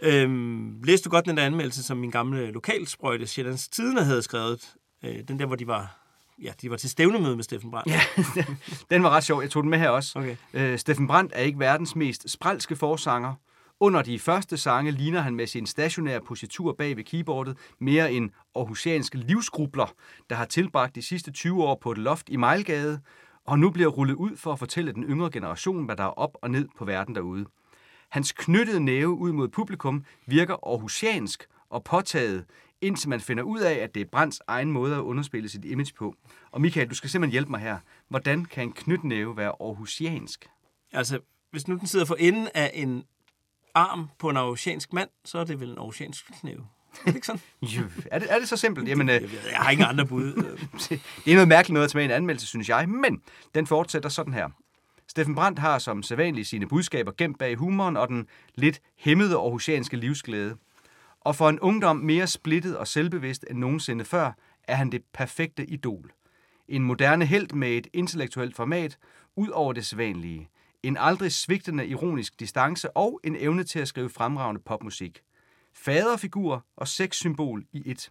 øhm, 0.00 0.82
læste 0.82 1.04
du 1.04 1.10
godt 1.10 1.26
den 1.26 1.36
der 1.36 1.46
anmeldelse, 1.46 1.82
som 1.82 1.96
min 1.96 2.10
gamle 2.10 2.50
lokalsprøjte, 2.50 3.26
Sjællands 3.26 3.68
Tidene, 3.68 4.04
havde 4.04 4.22
skrevet? 4.22 4.74
Øh, 5.04 5.16
den 5.28 5.38
der, 5.38 5.46
hvor 5.46 5.56
de 5.56 5.66
var, 5.66 5.98
ja, 6.42 6.52
de 6.62 6.70
var 6.70 6.76
til 6.76 6.90
stævnemøde 6.90 7.36
med 7.36 7.44
Steffen 7.44 7.70
Brandt. 7.70 7.92
Ja, 7.92 8.00
den 8.90 9.02
var 9.02 9.10
ret 9.10 9.24
sjov. 9.24 9.42
Jeg 9.42 9.50
tog 9.50 9.62
den 9.62 9.70
med 9.70 9.78
her 9.78 9.88
også. 9.88 10.18
Okay. 10.18 10.36
Øh, 10.52 10.78
Steffen 10.78 11.06
Brandt 11.06 11.32
er 11.34 11.42
ikke 11.42 11.58
verdens 11.58 11.96
mest 11.96 12.30
spralske 12.30 12.76
forsanger. 12.76 13.34
Under 13.80 14.02
de 14.02 14.18
første 14.18 14.56
sange 14.56 14.90
ligner 14.90 15.20
han 15.20 15.34
med 15.34 15.46
sin 15.46 15.66
stationære 15.66 16.20
positur 16.20 16.72
bag 16.72 16.96
ved 16.96 17.04
keyboardet 17.04 17.56
mere 17.80 18.12
en 18.12 18.30
aarhusiansk 18.56 19.14
livsgrubler, 19.14 19.94
der 20.30 20.36
har 20.36 20.44
tilbragt 20.44 20.94
de 20.94 21.02
sidste 21.02 21.30
20 21.30 21.64
år 21.64 21.78
på 21.82 21.92
et 21.92 21.98
loft 21.98 22.28
i 22.28 22.36
Mejlgade, 22.36 23.00
og 23.48 23.58
nu 23.58 23.70
bliver 23.70 23.88
rullet 23.88 24.14
ud 24.14 24.36
for 24.36 24.52
at 24.52 24.58
fortælle 24.58 24.92
den 24.92 25.04
yngre 25.04 25.30
generation, 25.30 25.84
hvad 25.84 25.96
der 25.96 26.04
er 26.04 26.18
op 26.18 26.36
og 26.42 26.50
ned 26.50 26.68
på 26.78 26.84
verden 26.84 27.14
derude. 27.14 27.46
Hans 28.08 28.32
knyttede 28.32 28.80
næve 28.80 29.08
ud 29.08 29.32
mod 29.32 29.48
publikum 29.48 30.04
virker 30.26 30.54
aarhusiansk 30.66 31.46
og 31.70 31.84
påtaget, 31.84 32.44
indtil 32.80 33.08
man 33.08 33.20
finder 33.20 33.42
ud 33.42 33.60
af, 33.60 33.72
at 33.74 33.94
det 33.94 34.00
er 34.00 34.04
Brands 34.12 34.40
egen 34.46 34.72
måde 34.72 34.96
at 34.96 35.00
underspille 35.00 35.48
sit 35.48 35.64
image 35.64 35.94
på. 35.98 36.14
Og 36.50 36.60
Michael, 36.60 36.90
du 36.90 36.94
skal 36.94 37.10
simpelthen 37.10 37.32
hjælpe 37.32 37.50
mig 37.50 37.60
her. 37.60 37.78
Hvordan 38.08 38.44
kan 38.44 38.64
en 38.64 38.72
knytnæve 38.72 39.36
være 39.36 39.52
aarhusiansk? 39.60 40.48
Altså, 40.92 41.20
hvis 41.50 41.68
nu 41.68 41.76
den 41.76 41.86
sidder 41.86 42.04
for 42.04 42.16
enden 42.18 42.48
af 42.54 42.70
en 42.74 43.04
arm 43.74 44.08
på 44.18 44.30
en 44.30 44.36
aarhusiansk 44.36 44.92
mand, 44.92 45.08
så 45.24 45.38
er 45.38 45.44
det 45.44 45.60
vel 45.60 45.70
en 45.70 45.78
aarhusiansk 45.78 46.30
knæve. 46.40 46.66
Er 47.00 47.04
det 47.04 47.14
ikke 47.14 47.26
sådan? 47.26 47.40
Jo, 47.62 47.82
er, 48.10 48.18
det, 48.18 48.32
er 48.32 48.38
det 48.38 48.48
så 48.48 48.56
simpelt? 48.56 48.88
Jamen, 48.88 49.08
jeg, 49.08 49.22
jeg 49.22 49.58
har 49.58 49.70
ikke 49.70 49.84
andre 49.84 50.06
bud. 50.06 50.32
det 51.24 51.30
er 51.30 51.34
noget 51.34 51.48
mærkeligt 51.48 51.74
noget 51.74 51.84
at 51.84 51.90
tage 51.90 51.98
med 51.98 52.04
en 52.04 52.10
anmeldelse, 52.16 52.46
synes 52.46 52.68
jeg, 52.68 52.88
men 52.88 53.22
den 53.54 53.66
fortsætter 53.66 54.08
sådan 54.08 54.32
her. 54.32 54.48
Steffen 55.08 55.34
Brandt 55.34 55.58
har 55.58 55.78
som 55.78 56.02
sædvanligt 56.02 56.48
sine 56.48 56.68
budskaber 56.68 57.12
gemt 57.18 57.38
bag 57.38 57.56
humoren 57.56 57.96
og 57.96 58.08
den 58.08 58.26
lidt 58.54 58.80
hæmmede 58.96 59.36
aarhusianske 59.36 59.96
livsglæde. 59.96 60.56
Og 61.20 61.36
for 61.36 61.48
en 61.48 61.60
ungdom 61.60 61.96
mere 61.96 62.26
splittet 62.26 62.76
og 62.76 62.86
selvbevidst 62.86 63.44
end 63.50 63.58
nogensinde 63.58 64.04
før, 64.04 64.32
er 64.64 64.74
han 64.74 64.92
det 64.92 65.02
perfekte 65.14 65.70
idol. 65.70 66.10
En 66.68 66.82
moderne 66.82 67.26
held 67.26 67.52
med 67.54 67.68
et 67.68 67.86
intellektuelt 67.92 68.56
format, 68.56 68.98
ud 69.36 69.48
over 69.48 69.72
det 69.72 69.86
sædvanlige. 69.86 70.48
En 70.82 70.96
aldrig 71.00 71.32
svigtende 71.32 71.86
ironisk 71.86 72.40
distance 72.40 72.96
og 72.96 73.20
en 73.24 73.36
evne 73.38 73.64
til 73.64 73.78
at 73.78 73.88
skrive 73.88 74.10
fremragende 74.10 74.60
popmusik. 74.66 75.22
Faderfigur 75.82 76.66
og 76.76 76.88
sexsymbol 76.88 77.64
i 77.72 77.82
et. 77.86 78.10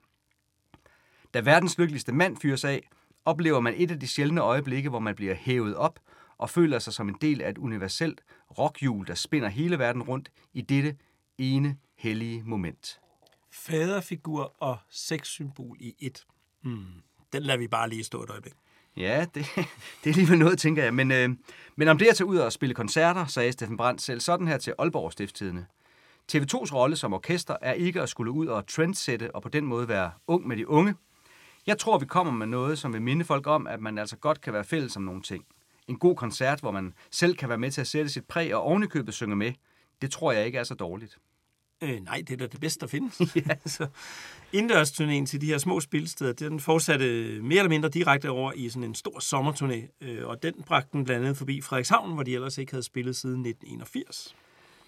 Da 1.34 1.40
verdens 1.40 1.78
lykkeligste 1.78 2.12
mand 2.12 2.38
fyres 2.38 2.66
af, 2.66 2.90
oplever 3.26 3.60
man 3.60 3.74
et 3.78 3.92
af 3.92 4.00
de 4.00 4.08
sjældne 4.08 4.42
øjeblikke, 4.42 4.90
hvor 4.90 5.00
man 5.00 5.16
bliver 5.16 5.34
hævet 5.36 5.76
op 5.76 6.00
og 6.38 6.50
føler 6.50 6.80
sig 6.80 6.94
som 6.94 7.10
en 7.10 7.18
del 7.22 7.42
af 7.42 7.50
et 7.50 7.58
universelt 7.58 8.22
rockhjul, 8.58 9.08
der 9.08 9.14
spinder 9.14 9.50
hele 9.50 9.80
verden 9.80 10.04
rundt 10.04 10.32
i 10.54 10.62
dette 10.62 10.98
ene 11.38 11.78
hellige 11.96 12.44
moment. 12.44 13.00
Faderfigur 13.52 14.56
og 14.60 14.78
sexsymbol 14.90 15.78
i 15.80 15.96
et. 16.00 16.26
Hmm. 16.62 16.86
Den 17.34 17.44
lader 17.44 17.60
vi 17.60 17.68
bare 17.68 17.90
lige 17.90 18.04
stå 18.04 18.24
et 18.24 18.30
øjeblik. 18.30 18.54
Ja, 18.98 19.26
det, 19.36 19.46
det 20.04 20.10
er 20.10 20.14
alligevel 20.14 20.40
noget, 20.40 20.60
tænker 20.60 20.84
jeg. 20.84 20.94
Men, 20.94 21.12
øh, 21.12 21.30
men 21.76 21.88
om 21.88 21.98
det 21.98 22.06
at 22.06 22.16
tage 22.16 22.28
ud 22.28 22.38
og 22.38 22.54
spille 22.54 22.76
koncerter, 22.76 23.26
sagde 23.26 23.52
Steffen 23.52 23.78
Brandt 23.78 24.02
selv 24.02 24.20
sådan 24.20 24.48
her 24.48 24.58
til 24.58 24.74
Aalborg 24.80 25.12
Stifttidene. 25.12 25.66
TV2's 26.34 26.74
rolle 26.74 26.96
som 26.96 27.14
orkester 27.14 27.56
er 27.62 27.74
ikke 27.74 28.02
at 28.02 28.10
skulle 28.10 28.32
ud 28.32 28.48
og 28.48 28.68
trendsætte 28.68 29.36
og 29.36 29.42
på 29.42 29.50
den 29.50 29.66
måde 29.66 29.88
være 29.88 30.12
ung 30.28 30.48
med 30.48 30.58
de 30.58 30.68
unge. 30.68 30.96
Jeg 31.68 31.78
tror, 31.78 31.98
vi 31.98 32.06
kommer 32.06 32.34
med 32.34 32.48
noget, 32.48 32.80
som 32.80 32.94
vil 32.94 33.02
minde 33.02 33.26
folk 33.26 33.48
om, 33.48 33.68
at 33.68 33.80
man 33.80 33.98
altså 33.98 34.18
godt 34.18 34.42
kan 34.42 34.54
være 34.54 34.64
fælles 34.64 34.96
om 34.96 35.04
nogle 35.04 35.22
ting. 35.22 35.46
En 35.88 35.98
god 35.98 36.16
koncert, 36.16 36.60
hvor 36.60 36.72
man 36.72 36.94
selv 37.12 37.36
kan 37.36 37.50
være 37.50 37.58
med 37.58 37.72
til 37.72 37.82
at 37.82 37.88
sætte 37.88 38.10
sit 38.10 38.26
præg 38.26 38.56
og 38.56 38.62
ovenikøbet 38.62 39.14
synge 39.14 39.36
med, 39.36 39.54
det 40.02 40.12
tror 40.12 40.32
jeg 40.32 40.46
ikke 40.46 40.58
er 40.58 40.64
så 40.64 40.74
dårligt. 40.74 41.18
Øh, 41.84 42.04
nej, 42.04 42.24
det 42.28 42.34
er 42.34 42.38
da 42.38 42.48
det 42.48 42.60
bedste, 42.60 42.80
der 42.80 42.88
findes. 42.88 43.20
ja. 43.36 43.56
så, 43.66 43.88
indendørsturnéen 44.56 45.26
til 45.26 45.42
de 45.42 45.46
her 45.46 45.58
små 45.58 45.80
spilsteder, 45.80 46.34
den 46.34 46.60
fortsatte 46.60 47.06
mere 47.42 47.60
eller 47.60 47.70
mindre 47.70 47.90
direkte 47.90 48.30
over 48.30 48.52
i 48.56 48.70
sådan 48.70 48.84
en 48.84 48.96
stor 48.96 49.20
sommerturné, 49.20 49.98
øh, 50.02 50.28
og 50.28 50.44
den 50.44 50.54
bragte 50.66 50.90
den 50.94 51.06
blandt 51.06 51.26
andet 51.26 51.38
forbi 51.38 51.62
Frederikshavn, 51.62 52.14
hvor 52.14 52.24
de 52.24 52.34
ellers 52.34 52.58
ikke 52.58 52.72
havde 52.72 52.84
spillet 52.84 53.16
siden 53.16 53.46
1981. 53.46 54.36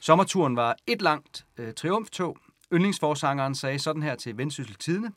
Sommerturen 0.01 0.55
var 0.55 0.75
et 0.87 1.01
langt 1.01 1.45
øh, 1.57 1.73
triumftog. 1.73 2.37
Yndlingsforsangeren 2.73 3.55
sagde 3.55 3.79
sådan 3.79 4.03
her 4.03 4.15
til 4.15 4.37
Vendsyssel 4.37 4.75
Tidene. 4.75 5.11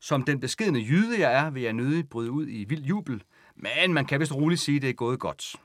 Som 0.00 0.22
den 0.22 0.40
beskedende 0.40 0.80
jyde 0.80 1.20
jeg 1.20 1.32
er, 1.32 1.50
vil 1.50 1.62
jeg 1.62 1.72
nødig 1.72 2.08
bryde 2.08 2.30
ud 2.30 2.46
i 2.48 2.64
vild 2.64 2.84
jubel, 2.84 3.22
men 3.56 3.94
man 3.94 4.06
kan 4.06 4.20
vist 4.20 4.34
roligt 4.34 4.60
sige, 4.60 4.76
at 4.76 4.82
det 4.82 4.90
er 4.90 4.94
gået 4.94 5.20
godt. 5.20 5.56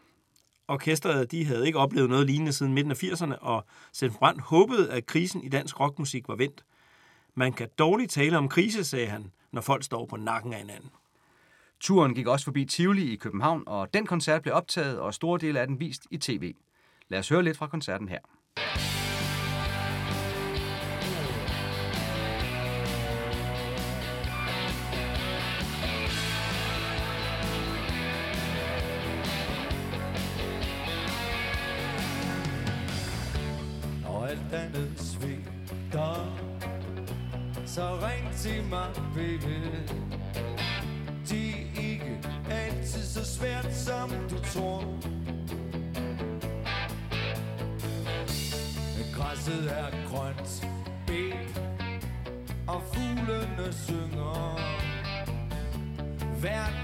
Orkestret 0.68 1.32
de 1.32 1.46
havde 1.46 1.68
ikke 1.68 1.80
oplevet 1.80 2.10
noget 2.10 2.26
lignende 2.26 2.54
siden 2.54 2.74
midten 2.74 2.92
af 2.92 3.04
80'erne, 3.04 3.38
og 3.42 3.66
Steffen 3.94 4.20
Brandt 4.20 4.42
håbede, 4.42 4.92
at 4.92 5.06
krisen 5.06 5.44
i 5.44 5.50
dansk 5.50 5.80
rockmusik 5.80 6.28
var 6.28 6.36
vendt. 6.36 6.64
Man 7.36 7.54
kan 7.54 7.70
dårligt 7.80 8.12
tale 8.12 8.38
om 8.38 8.50
krise, 8.50 8.84
sagde 8.84 9.08
han, 9.08 9.32
når 9.52 9.62
folk 9.62 9.84
står 9.84 10.06
på 10.06 10.16
nakken 10.16 10.54
af 10.54 10.60
hinanden. 10.60 10.90
Turen 11.80 12.16
gik 12.16 12.28
også 12.28 12.46
forbi 12.46 12.66
Tivoli 12.66 13.14
i 13.14 13.16
København, 13.16 13.64
og 13.68 13.94
den 13.94 14.06
koncert 14.06 14.42
blev 14.42 14.54
optaget, 14.54 15.00
og 15.00 15.14
store 15.14 15.40
dele 15.40 15.60
af 15.60 15.68
den 15.68 15.80
vist 15.80 16.08
i 16.12 16.18
tv. 16.18 16.54
Lad 17.08 17.20
os 17.20 17.30
høre 17.30 17.44
lidt 17.44 17.58
fra 17.58 17.68
koncerten 17.68 18.10
her. 18.10 18.20
Og 34.06 34.30
alt 34.30 34.54
andet 34.54 34.92
svigter 34.96 36.38
Så 37.66 37.96
ring 37.96 38.36
til 38.36 38.64
mig, 38.64 38.88
baby 39.16 39.79
Verden 56.42 56.79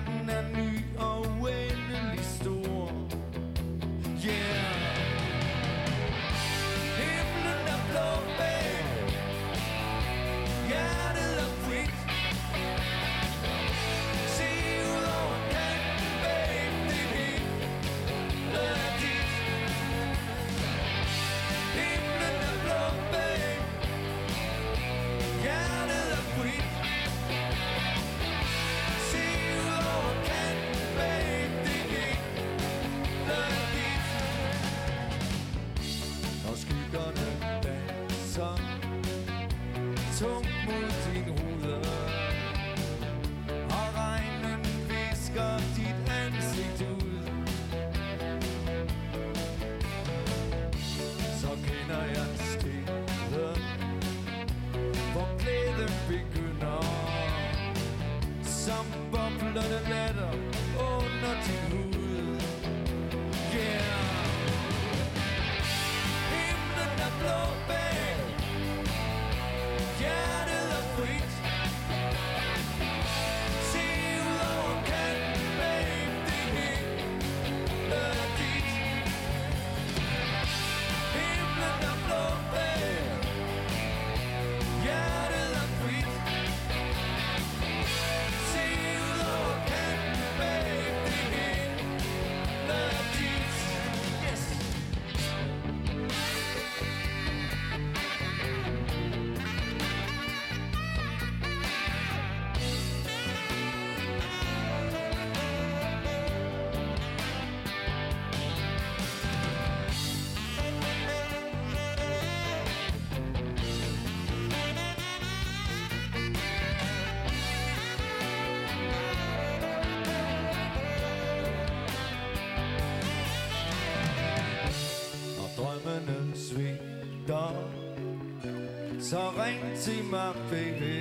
til 129.86 130.04
mig, 130.10 130.34
baby 130.50 130.96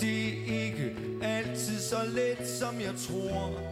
Det 0.00 0.28
er 0.28 0.64
ikke 0.64 0.96
altid 1.22 1.80
så 1.80 1.96
let, 2.14 2.48
som 2.48 2.80
jeg 2.80 2.94
tror. 3.08 3.69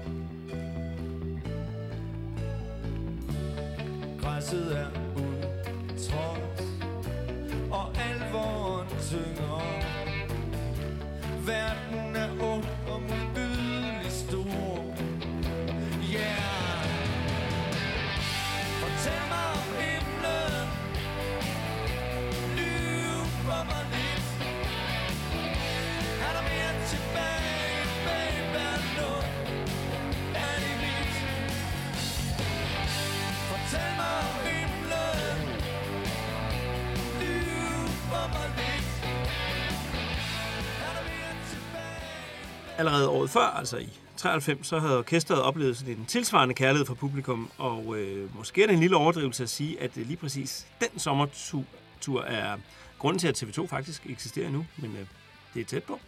Allerede 42.78 43.08
året 43.08 43.30
før, 43.30 43.40
altså 43.40 43.76
i 43.76 43.88
93, 44.16 44.66
så 44.66 44.78
havde 44.78 44.98
orkestret 44.98 45.42
oplevet 45.42 45.76
sådan 45.76 45.94
en 45.94 46.04
tilsvarende 46.04 46.54
kærlighed 46.54 46.86
fra 46.86 46.94
publikum, 46.94 47.50
og 47.58 47.96
øh, 47.98 48.36
måske 48.36 48.62
er 48.62 48.66
det 48.66 48.74
en 48.74 48.80
lille 48.80 48.96
overdrivelse 48.96 49.42
at 49.42 49.48
sige, 49.48 49.82
at 49.82 49.90
øh, 49.96 50.06
lige 50.06 50.16
præcis 50.16 50.66
den 50.80 50.98
sommertur 50.98 51.64
tur 52.00 52.22
er 52.22 52.56
grunden 52.98 53.18
til, 53.18 53.28
at 53.28 53.42
TV2 53.42 53.66
faktisk 53.66 54.06
eksisterer 54.06 54.50
nu, 54.50 54.66
men 54.76 54.96
øh, 55.00 55.06
det 55.54 55.60
er 55.60 55.64
tæt 55.64 55.82
på. 55.82 56.00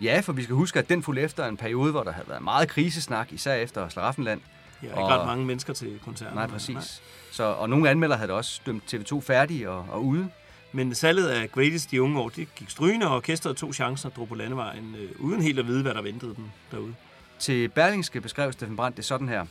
Ja, 0.00 0.20
for 0.20 0.32
vi 0.32 0.42
skal 0.42 0.54
huske, 0.54 0.78
at 0.78 0.88
den 0.88 1.02
fulgte 1.02 1.22
efter 1.22 1.46
en 1.46 1.56
periode, 1.56 1.90
hvor 1.90 2.02
der 2.02 2.12
havde 2.12 2.28
været 2.28 2.42
meget 2.42 2.68
krisesnak, 2.68 3.32
især 3.32 3.54
efter 3.54 3.88
Slaraffenland. 3.88 4.40
Ja, 4.82 4.88
ikke 4.88 5.04
ret 5.04 5.26
mange 5.26 5.44
mennesker 5.46 5.72
til 5.72 6.00
koncerten. 6.04 6.34
Nej, 6.34 6.46
præcis. 6.46 6.74
Nej. 6.74 6.84
Så, 7.32 7.44
og 7.44 7.70
nogle 7.70 7.90
anmeldere 7.90 8.18
havde 8.18 8.32
også 8.32 8.60
dømt 8.66 8.94
TV2 8.94 9.20
færdig 9.20 9.68
og, 9.68 9.86
og 9.90 10.04
ude. 10.04 10.28
Men 10.72 10.94
salget 10.94 11.28
af 11.28 11.52
Greatest 11.52 11.90
de 11.90 12.02
unge 12.02 12.20
år, 12.20 12.28
det 12.28 12.54
gik 12.54 12.70
strygende, 12.70 13.08
og 13.08 13.16
orkestret 13.16 13.56
tog 13.56 13.74
chancen 13.74 14.06
og 14.06 14.16
drog 14.16 14.28
på 14.28 14.34
landevejen, 14.34 14.94
øh, 14.98 15.10
uden 15.18 15.42
helt 15.42 15.58
at 15.58 15.66
vide, 15.66 15.82
hvad 15.82 15.94
der 15.94 16.02
ventede 16.02 16.34
dem 16.34 16.44
derude. 16.70 16.94
Til 17.38 17.68
Berlingske 17.68 18.20
beskrev 18.20 18.52
Steffen 18.52 18.76
Brandt 18.76 18.96
det 18.96 19.04
sådan 19.04 19.28
her. 19.28 19.46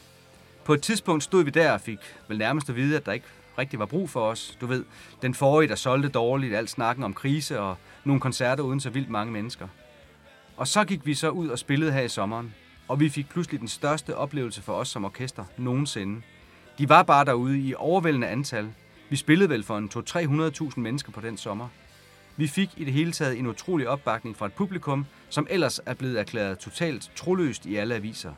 På 0.66 0.74
et 0.74 0.82
tidspunkt 0.82 1.24
stod 1.24 1.44
vi 1.44 1.50
der 1.50 1.72
og 1.72 1.82
fik 1.82 2.00
vel 2.28 2.38
nærmest 2.38 2.70
at 2.70 2.76
vide, 2.76 2.98
at 2.98 3.06
der 3.06 3.12
ikke 3.12 3.26
rigtig 3.58 3.80
var 3.80 3.86
brug 3.86 4.10
for 4.10 4.22
os. 4.22 4.58
Du 4.62 4.66
ved, 4.66 4.86
den 5.22 5.34
forrige, 5.34 5.70
der 5.70 5.76
solgte 5.76 6.10
dårligt, 6.10 6.56
alt 6.56 6.70
snakken 6.70 7.04
om 7.04 7.14
krise 7.14 7.60
og 7.60 7.78
nogle 8.04 8.22
koncerter 8.22 8.64
uden 8.64 8.80
så 8.80 8.90
vildt 8.90 9.10
mange 9.10 9.34
mennesker. 9.34 9.68
Og 10.58 10.68
så 10.68 10.84
gik 10.84 11.06
vi 11.06 11.14
så 11.14 11.30
ud 11.30 11.48
og 11.48 11.60
spillede 11.60 11.92
her 11.92 12.02
i 12.02 12.10
sommeren, 12.10 12.54
og 12.88 13.00
vi 13.00 13.10
fik 13.10 13.30
pludselig 13.30 13.60
den 13.60 13.68
største 13.68 14.18
oplevelse 14.18 14.62
for 14.62 14.74
os 14.74 14.88
som 14.88 15.06
orkester 15.06 15.46
nogensinde. 15.58 16.22
De 16.78 16.90
var 16.90 17.04
bare 17.04 17.26
derude 17.26 17.60
i 17.60 17.74
overvældende 17.76 18.28
antal. 18.28 18.74
Vi 19.12 19.16
spillede 19.16 19.50
vel 19.50 19.64
for 19.64 19.78
en 19.78 19.90
200-300.000 20.70 20.80
mennesker 20.80 21.12
på 21.12 21.22
den 21.22 21.38
sommer. 21.38 21.68
Vi 22.38 22.48
fik 22.48 22.70
i 22.78 22.84
det 22.84 22.94
hele 22.94 23.12
taget 23.12 23.40
en 23.40 23.48
utrolig 23.48 23.88
opbakning 23.88 24.38
fra 24.38 24.46
et 24.46 24.54
publikum, 24.54 25.06
som 25.30 25.48
ellers 25.50 25.80
er 25.86 25.94
blevet 25.94 26.20
erklæret 26.20 26.60
totalt 26.60 27.12
troløst 27.16 27.66
i 27.66 27.76
alle 27.76 27.96
aviser. 27.96 28.34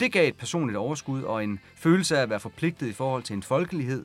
Det 0.00 0.12
gav 0.12 0.28
et 0.28 0.36
personligt 0.36 0.76
overskud 0.76 1.22
og 1.22 1.44
en 1.44 1.60
følelse 1.76 2.18
af 2.18 2.22
at 2.22 2.30
være 2.30 2.40
forpligtet 2.40 2.86
i 2.86 2.92
forhold 2.92 3.22
til 3.22 3.34
en 3.34 3.42
folkelighed, 3.42 4.04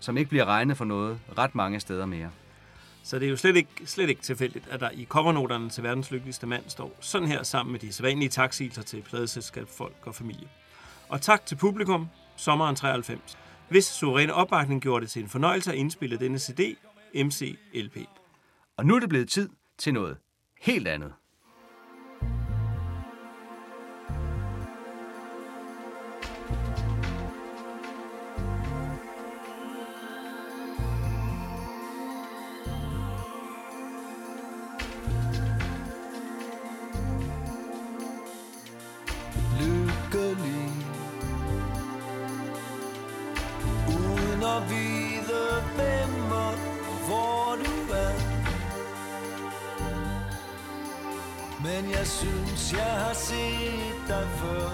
som 0.00 0.16
ikke 0.16 0.28
bliver 0.28 0.44
regnet 0.44 0.76
for 0.76 0.84
noget 0.84 1.20
ret 1.38 1.54
mange 1.54 1.80
steder 1.80 2.06
mere. 2.06 2.30
Så 3.02 3.18
det 3.18 3.26
er 3.26 3.30
jo 3.30 3.36
slet 3.36 3.56
ikke, 3.56 3.70
slet 3.84 4.08
ikke 4.08 4.22
tilfældigt, 4.22 4.68
at 4.70 4.80
der 4.80 4.90
i 4.90 5.04
covernoterne 5.04 5.70
til 5.70 5.82
verdens 5.82 6.10
lykkeligste 6.10 6.46
mand 6.46 6.62
står 6.66 6.96
sådan 7.00 7.28
her 7.28 7.42
sammen 7.42 7.72
med 7.72 7.80
de 7.80 7.92
sædvanlige 7.92 8.28
taksigelser 8.28 8.82
til 8.82 9.02
pladeselskab, 9.02 9.68
folk 9.68 9.96
og 10.02 10.14
familie. 10.14 10.48
Og 11.08 11.20
tak 11.20 11.46
til 11.46 11.56
publikum, 11.56 12.08
sommeren 12.36 12.76
93. 12.76 13.38
Hvis 13.70 13.84
suveræne 13.84 14.34
opbakning 14.34 14.82
gjorde 14.82 15.04
det 15.04 15.10
til 15.10 15.22
en 15.22 15.28
fornøjelse 15.28 15.72
at 15.72 15.78
indspille 15.78 16.18
denne 16.18 16.38
CD, 16.38 16.76
MC 17.14 17.58
LP. 17.74 17.96
Og 18.76 18.86
nu 18.86 18.94
er 18.94 19.00
det 19.00 19.08
blevet 19.08 19.28
tid 19.28 19.48
til 19.78 19.94
noget 19.94 20.16
helt 20.60 20.88
andet. 20.88 21.12
Men 51.62 51.90
jeg 51.90 52.06
synes 52.06 52.72
jeg 52.72 52.92
har 53.04 53.14
set 53.14 54.08
dig 54.08 54.28
før. 54.36 54.70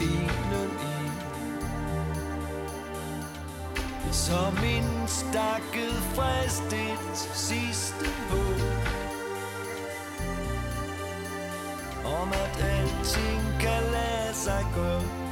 Enen 0.00 0.70
i. 0.80 1.10
Som 4.12 4.56
en 4.64 5.08
stakket 5.08 5.94
fristet 6.14 7.16
sidste 7.34 8.06
håb. 8.30 8.60
Om 12.20 12.28
at 12.32 12.62
alting 12.62 13.60
kan 13.60 13.82
lade 13.82 14.34
sig 14.34 14.66
gøre. 14.74 15.23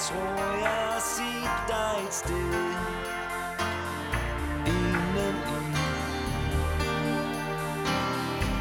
Tror, 0.00 0.58
jeg 0.60 0.76
har 0.90 1.00
set 1.00 1.68
dig 1.68 2.04
et 2.06 2.14
sted. 2.14 2.54
Indeni 4.66 5.76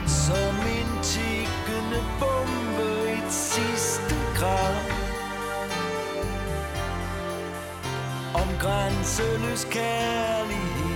Som 0.08 0.56
en 0.78 1.04
tikkende 1.04 2.04
bombe 2.20 3.12
Et 3.12 3.32
sidste 3.32 4.16
krav 4.36 4.76
Om 8.34 8.50
grænseløs 8.60 9.64
kærlighed. 9.72 10.89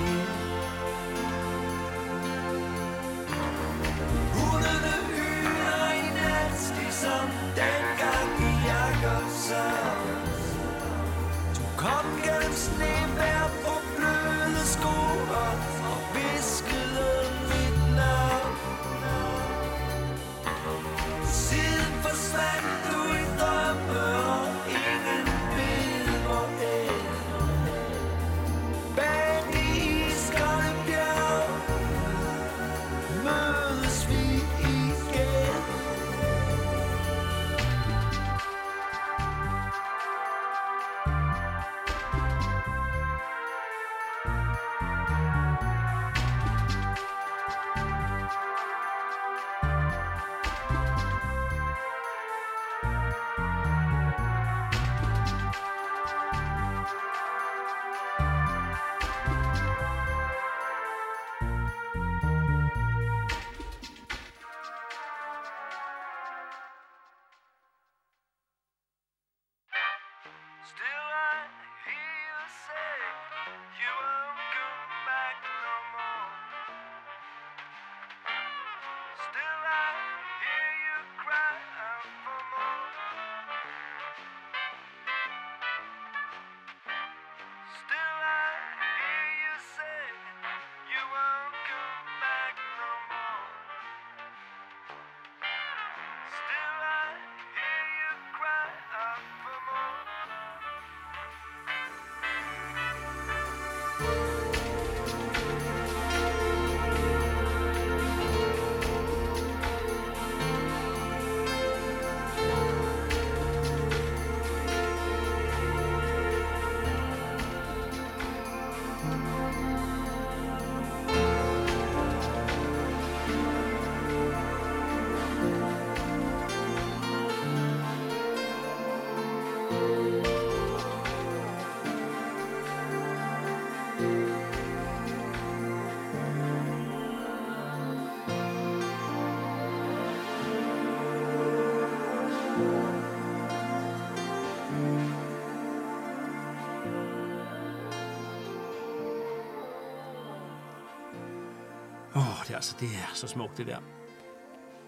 Altså, 152.64 152.76
det 152.80 152.88
er 152.88 153.14
så 153.14 153.28
smukt, 153.28 153.58
det 153.58 153.68
der. 153.68 153.78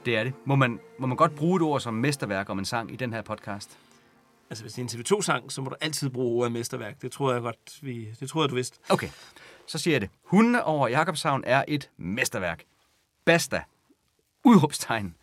Det 0.05 0.17
er 0.17 0.23
det. 0.23 0.33
Må 0.45 0.55
man, 0.55 0.79
må 0.99 1.07
man 1.07 1.17
godt 1.17 1.35
bruge 1.35 1.55
et 1.55 1.61
ord 1.61 1.81
som 1.81 1.93
mesterværk 1.93 2.49
om 2.49 2.59
en 2.59 2.65
sang 2.65 2.93
i 2.93 2.95
den 2.95 3.13
her 3.13 3.21
podcast? 3.21 3.79
Altså, 4.49 4.63
hvis 4.63 4.73
det 4.73 4.93
er 4.93 4.97
en 4.97 5.01
TV2-sang, 5.01 5.51
så 5.51 5.61
må 5.61 5.69
du 5.69 5.75
altid 5.81 6.09
bruge 6.09 6.39
ordet 6.39 6.51
mesterværk. 6.51 7.01
Det 7.01 7.11
tror 7.11 7.33
jeg 7.33 7.41
godt, 7.41 7.79
vi, 7.81 8.07
det 8.19 8.29
tror 8.29 8.43
jeg, 8.43 8.49
du 8.49 8.55
vidste. 8.55 8.77
Okay, 8.89 9.09
så 9.67 9.77
siger 9.77 9.93
jeg 9.93 10.01
det. 10.01 10.09
Hundene 10.23 10.63
over 10.63 10.87
Jakobshavn 10.87 11.43
er 11.47 11.63
et 11.67 11.89
mesterværk. 11.97 12.63
Basta. 13.25 13.63
Udråbstegn. 14.43 15.15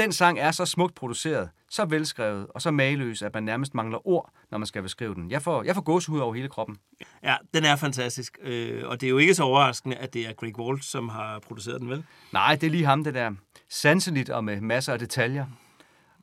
Den 0.00 0.12
sang 0.12 0.38
er 0.38 0.50
så 0.50 0.64
smukt 0.64 0.94
produceret, 0.94 1.50
så 1.70 1.84
velskrevet 1.84 2.46
og 2.54 2.62
så 2.62 2.70
mageløs, 2.70 3.22
at 3.22 3.34
man 3.34 3.42
nærmest 3.42 3.74
mangler 3.74 4.08
ord, 4.08 4.32
når 4.50 4.58
man 4.58 4.66
skal 4.66 4.82
beskrive 4.82 5.14
den. 5.14 5.30
Jeg 5.30 5.42
får, 5.42 5.62
jeg 5.62 5.74
får 5.74 5.82
gåsehud 5.82 6.20
over 6.20 6.34
hele 6.34 6.48
kroppen. 6.48 6.76
Ja, 7.22 7.36
den 7.54 7.64
er 7.64 7.76
fantastisk. 7.76 8.38
Øh, 8.42 8.88
og 8.88 9.00
det 9.00 9.06
er 9.06 9.10
jo 9.10 9.18
ikke 9.18 9.34
så 9.34 9.42
overraskende, 9.42 9.96
at 9.96 10.14
det 10.14 10.28
er 10.28 10.32
Greg 10.32 10.58
Walt, 10.58 10.84
som 10.84 11.08
har 11.08 11.38
produceret 11.38 11.80
den, 11.80 11.90
vel? 11.90 12.04
Nej, 12.32 12.54
det 12.54 12.66
er 12.66 12.70
lige 12.70 12.84
ham, 12.84 13.04
det 13.04 13.14
der. 13.14 13.32
Sanseligt 13.68 14.30
og 14.30 14.44
med 14.44 14.60
masser 14.60 14.92
af 14.92 14.98
detaljer. 14.98 15.46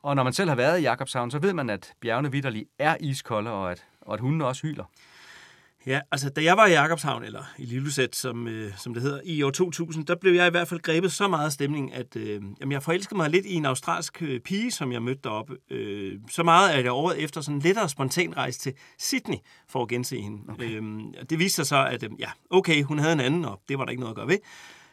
Og 0.02 0.16
når 0.16 0.22
man 0.22 0.32
selv 0.32 0.48
har 0.48 0.56
været 0.56 0.78
i 0.78 0.82
Jakobshavn, 0.82 1.30
så 1.30 1.38
ved 1.38 1.52
man, 1.52 1.70
at 1.70 1.92
bjergene 2.00 2.32
vidderlig 2.32 2.66
er 2.78 2.96
iskolde, 3.00 3.50
og 3.50 3.70
at, 3.70 3.84
og 4.00 4.14
at 4.14 4.20
hundene 4.20 4.46
også 4.46 4.62
hyler. 4.62 4.84
Ja, 5.86 6.00
altså 6.12 6.30
da 6.30 6.42
jeg 6.42 6.56
var 6.56 6.66
i 6.66 6.70
Jakobshavn, 6.70 7.24
eller 7.24 7.42
i 7.58 7.64
Lillusæt, 7.64 8.16
som, 8.16 8.48
øh, 8.48 8.72
som 8.78 8.94
det 8.94 9.02
hedder, 9.02 9.20
i 9.24 9.42
år 9.42 9.50
2000, 9.50 10.06
der 10.06 10.14
blev 10.14 10.32
jeg 10.32 10.46
i 10.46 10.50
hvert 10.50 10.68
fald 10.68 10.80
grebet 10.80 11.12
så 11.12 11.28
meget 11.28 11.46
af 11.46 11.52
stemning, 11.52 11.94
at 11.94 12.16
øh, 12.16 12.42
jamen, 12.60 12.72
jeg 12.72 12.82
forelskede 12.82 13.16
mig 13.16 13.30
lidt 13.30 13.46
i 13.46 13.54
en 13.54 13.64
australsk 13.64 14.22
øh, 14.22 14.40
pige, 14.40 14.70
som 14.70 14.92
jeg 14.92 15.02
mødte 15.02 15.20
deroppe. 15.24 15.56
Øh, 15.70 16.18
så 16.30 16.42
meget, 16.42 16.70
at 16.70 16.84
jeg 16.84 16.92
året 16.92 17.22
efter 17.22 17.40
sådan 17.40 17.60
lettere 17.60 17.88
spontan 17.88 18.36
rejse 18.36 18.58
til 18.58 18.72
Sydney 18.98 19.36
for 19.68 19.82
at 19.82 19.88
gense 19.88 20.20
hende. 20.20 20.38
Okay. 20.48 20.70
Øh, 20.70 20.82
og 21.20 21.30
det 21.30 21.38
viste 21.38 21.56
sig 21.56 21.66
så, 21.66 21.86
at 21.86 22.02
øh, 22.02 22.10
ja, 22.18 22.30
okay, 22.50 22.82
hun 22.82 22.98
havde 22.98 23.12
en 23.12 23.20
anden, 23.20 23.44
og 23.44 23.60
det 23.68 23.78
var 23.78 23.84
der 23.84 23.90
ikke 23.90 24.00
noget 24.00 24.12
at 24.12 24.16
gøre 24.16 24.28
ved. 24.28 24.38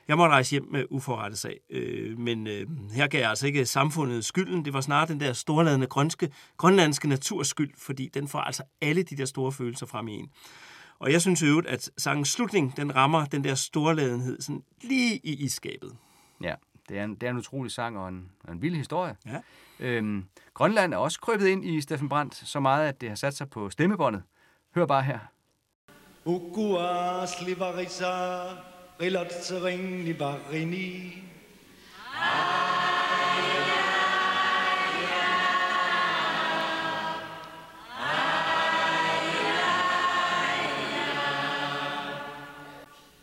Jeg 0.08 0.18
måtte 0.18 0.34
rejse 0.34 0.52
hjem 0.52 0.68
med 0.72 0.86
uforrettet 0.90 1.40
sag, 1.40 1.60
øh, 1.70 2.20
men 2.20 2.48
øh, 2.48 2.68
her 2.94 3.08
gav 3.08 3.22
jeg 3.22 3.30
altså 3.30 3.48
ikke 3.48 3.66
samfundet 3.66 4.26
skylden. 4.26 4.66
Det 4.66 4.74
var 4.74 4.82
snarere 4.82 5.08
den 5.08 5.20
der 5.20 5.34
storladende 5.34 5.88
grønske, 5.88 6.32
grønlandske 6.58 7.08
naturs 7.08 7.48
skyld, 7.48 7.72
fordi 7.78 8.10
den 8.14 8.28
får 8.28 8.40
altså 8.40 8.64
alle 8.82 9.04
de 9.04 9.18
der 9.18 9.26
store 9.26 9.52
følelser 9.52 9.86
frem 9.86 10.08
i 10.08 10.14
en. 10.14 10.30
Og 11.00 11.12
jeg 11.12 11.22
synes 11.22 11.44
øvrigt, 11.44 11.68
at 11.68 11.90
sangens 11.98 12.30
slutning, 12.30 12.78
den 12.78 12.96
rammer 12.96 13.26
den 13.26 13.44
der 13.44 13.56
storladenhed 13.56 14.42
sådan 14.42 14.64
lige 14.82 15.20
i 15.24 15.44
isskabet. 15.44 15.96
Ja, 16.42 16.56
det 16.90 17.00
er 17.00 17.04
en, 17.04 17.16
det 17.16 17.24
er 17.24 17.30
en 17.30 17.38
utrolig 17.38 17.72
sang 17.72 17.98
og 17.98 18.10
en, 18.10 18.32
og 18.44 18.54
en 18.54 18.62
vild 18.62 18.76
historie. 18.76 19.16
Ja. 19.26 19.40
Øhm, 19.80 20.26
Grønland 20.54 20.94
er 20.94 20.98
også 20.98 21.20
krøbet 21.20 21.48
ind 21.48 21.66
i 21.66 21.82
Steffen 21.82 22.10
Brandt 22.10 22.36
så 22.36 22.60
meget, 22.60 22.88
at 22.88 23.02
det 23.02 23.10
har 23.10 23.16
sat 23.16 23.38
sig 23.38 23.50
på 23.50 23.70
stemmebåndet. 23.70 24.24
Hør 24.76 24.86
bare 24.86 25.04
her. 25.04 25.20
Ukuas 26.26 27.42
livarisa, 27.42 28.44
rilotsering 29.02 30.04
livarini. 30.04 31.24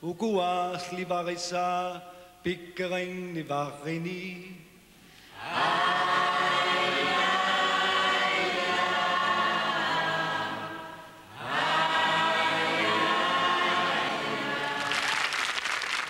Uguach 0.04 0.92
livarisa, 0.92 2.00
Pickering 2.44 3.34
livarini. 3.34 4.56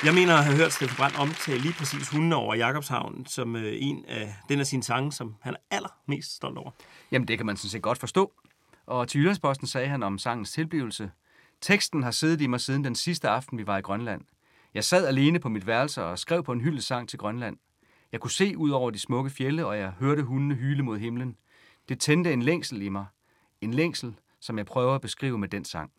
Jeg 0.05 0.15
mener 0.15 0.35
at 0.35 0.45
have 0.45 0.57
hørt 0.57 0.73
Steffen 0.73 0.97
Brandt 0.97 1.19
omtale 1.19 1.59
lige 1.59 1.75
præcis 1.75 2.09
hundene 2.09 2.37
over 2.37 2.55
Jakobshavn 2.55 3.27
som 3.27 3.57
øh, 3.57 3.73
en 3.77 4.05
af 4.09 4.35
den 4.49 4.61
af 4.61 4.67
sine 4.67 4.83
sange, 4.83 5.13
som 5.13 5.35
han 5.41 5.55
er 5.55 5.59
allermest 5.77 6.37
stolt 6.37 6.59
over. 6.59 6.71
Jamen, 7.11 7.29
det 7.29 7.37
kan 7.39 7.47
man 7.47 7.57
sådan 7.57 7.71
set 7.71 7.83
godt 7.83 7.99
forstå. 7.99 8.33
Og 8.87 9.09
til 9.09 9.19
Jyllandsposten 9.19 9.67
sagde 9.67 9.89
han 9.89 10.03
om 10.03 10.19
sangens 10.19 10.53
tilblivelse. 10.53 11.11
Teksten 11.63 12.03
har 12.03 12.11
siddet 12.11 12.41
i 12.41 12.47
mig 12.47 12.61
siden 12.61 12.85
den 12.85 12.95
sidste 12.95 13.29
aften, 13.29 13.59
vi 13.59 13.67
var 13.67 13.79
i 13.79 13.81
Grønland. 13.81 14.23
Jeg 14.75 14.85
sad 14.85 15.07
alene 15.07 15.39
på 15.39 15.49
mit 15.49 15.67
værelse 15.67 16.05
og 16.05 16.19
skrev 16.19 16.43
på 16.43 16.53
en 16.53 16.61
hyldesang 16.61 17.09
til 17.09 17.19
Grønland. 17.19 17.57
Jeg 18.13 18.21
kunne 18.21 18.31
se 18.31 18.59
ud 18.59 18.71
over 18.71 18.91
de 18.91 18.99
smukke 18.99 19.31
fjelle, 19.31 19.67
og 19.67 19.79
jeg 19.79 19.91
hørte 19.91 20.23
hundene 20.23 20.55
hyle 20.55 20.83
mod 20.83 20.99
himlen. 20.99 21.37
Det 21.89 22.01
tændte 22.01 22.33
en 22.33 22.43
længsel 22.43 22.83
i 22.83 22.89
mig. 22.89 23.07
En 23.61 23.75
længsel, 23.75 24.15
som 24.41 24.59
jeg 24.59 24.67
prøver 24.67 24.95
at 24.95 25.01
beskrive 25.01 25.39
med 25.39 25.49
den 25.49 25.65
sang. 25.65 25.91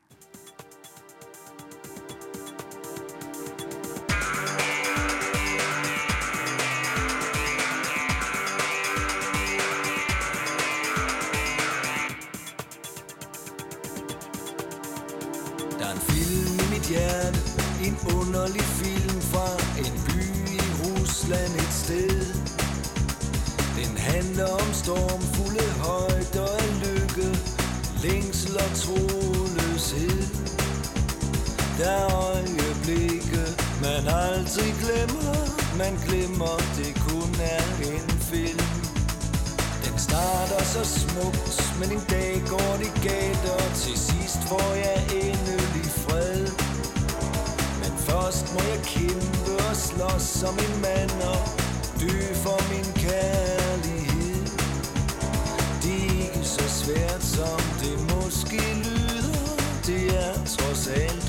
Men 41.79 41.91
en 41.91 42.03
dag 42.09 42.43
går 42.49 42.73
det 42.83 42.91
galt, 43.03 43.45
og 43.57 43.67
til 43.75 43.97
sidst 44.09 44.39
får 44.51 44.73
jeg 44.85 44.99
endelig 45.23 45.89
fred. 46.05 46.43
Men 47.81 47.93
først 48.07 48.53
må 48.53 48.61
jeg 48.71 48.79
kæmpe 48.93 49.51
og 49.69 49.75
slås 49.75 50.21
som 50.21 50.55
en 50.65 50.75
mand 50.81 51.15
og 51.33 51.41
dø 52.01 52.17
for 52.45 52.59
min 52.71 52.89
kærlighed. 53.05 54.45
Det 55.83 55.97
er 56.05 56.21
ikke 56.25 56.47
så 56.57 56.65
svært 56.81 57.23
som 57.37 57.59
det 57.83 57.97
måske 58.13 58.61
lyder, 58.85 59.55
det 59.87 60.03
er 60.25 60.33
trods 60.57 60.87
alt 60.87 61.22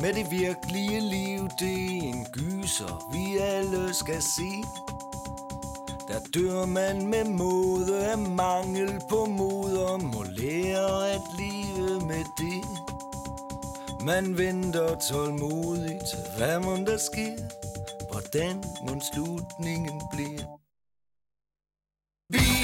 med 0.00 0.12
det 0.14 0.30
virkelige 0.30 1.00
liv. 1.00 1.48
Det 1.58 1.98
er 1.98 2.02
en 2.02 2.26
gyser, 2.32 3.08
vi 3.12 3.38
alle 3.38 3.94
skal 3.94 4.22
se. 4.22 4.52
Der 6.08 6.20
dør 6.34 6.66
man 6.66 7.06
med 7.06 7.24
måde 7.24 8.06
af 8.06 8.18
mangel 8.18 9.00
på 9.10 9.24
mod 9.24 9.76
og 9.76 10.02
må 10.02 10.22
lære 10.22 11.10
at 11.10 11.20
leve 11.38 12.06
med 12.06 12.24
det. 12.38 12.64
Man 14.04 14.38
venter 14.38 14.98
tålmodigt, 14.98 16.08
hvad 16.36 16.60
må 16.60 16.76
der 16.76 16.96
sker, 16.96 17.36
hvordan 18.10 18.64
må 18.86 19.00
slutningen 19.12 20.02
blive. 20.12 20.46
Vi 22.28 22.63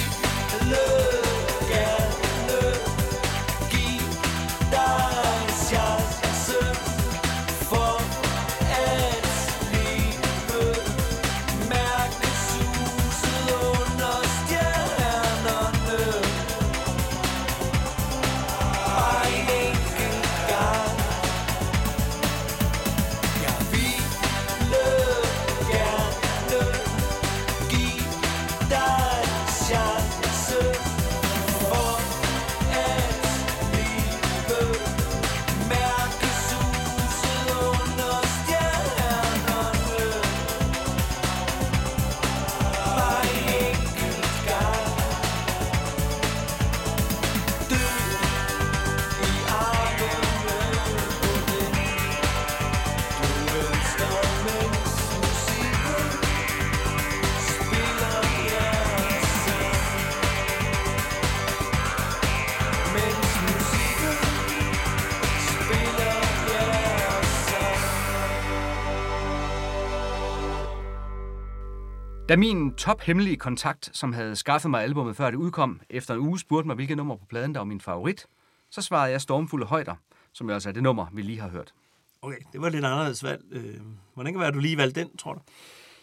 Da 72.30 72.36
min 72.36 72.74
tophemmelige 72.74 73.36
kontakt, 73.36 73.90
som 73.92 74.12
havde 74.12 74.36
skaffet 74.36 74.70
mig 74.70 74.82
albummet 74.82 75.16
før 75.16 75.30
det 75.30 75.36
udkom, 75.36 75.80
efter 75.90 76.14
en 76.14 76.20
uge 76.20 76.38
spurgte 76.38 76.66
mig, 76.66 76.74
hvilket 76.74 76.96
nummer 76.96 77.16
på 77.16 77.24
pladen, 77.24 77.54
der 77.54 77.60
var 77.60 77.64
min 77.64 77.80
favorit, 77.80 78.26
så 78.70 78.82
svarede 78.82 79.12
jeg 79.12 79.20
Stormfulde 79.20 79.66
Højder, 79.66 79.94
som 80.32 80.48
jo 80.48 80.54
altså 80.54 80.68
er 80.68 80.72
det 80.72 80.82
nummer, 80.82 81.06
vi 81.12 81.22
lige 81.22 81.40
har 81.40 81.48
hørt. 81.48 81.74
Okay, 82.22 82.36
det 82.52 82.60
var 82.60 82.68
lidt 82.68 82.84
anderledes 82.84 83.24
valg. 83.24 83.42
Øh, 83.50 83.74
hvordan 84.14 84.32
kan 84.32 84.34
det 84.34 84.38
være, 84.40 84.48
at 84.48 84.54
du 84.54 84.58
lige 84.58 84.76
valgte 84.76 85.00
den, 85.00 85.16
tror 85.16 85.34
du? 85.34 85.40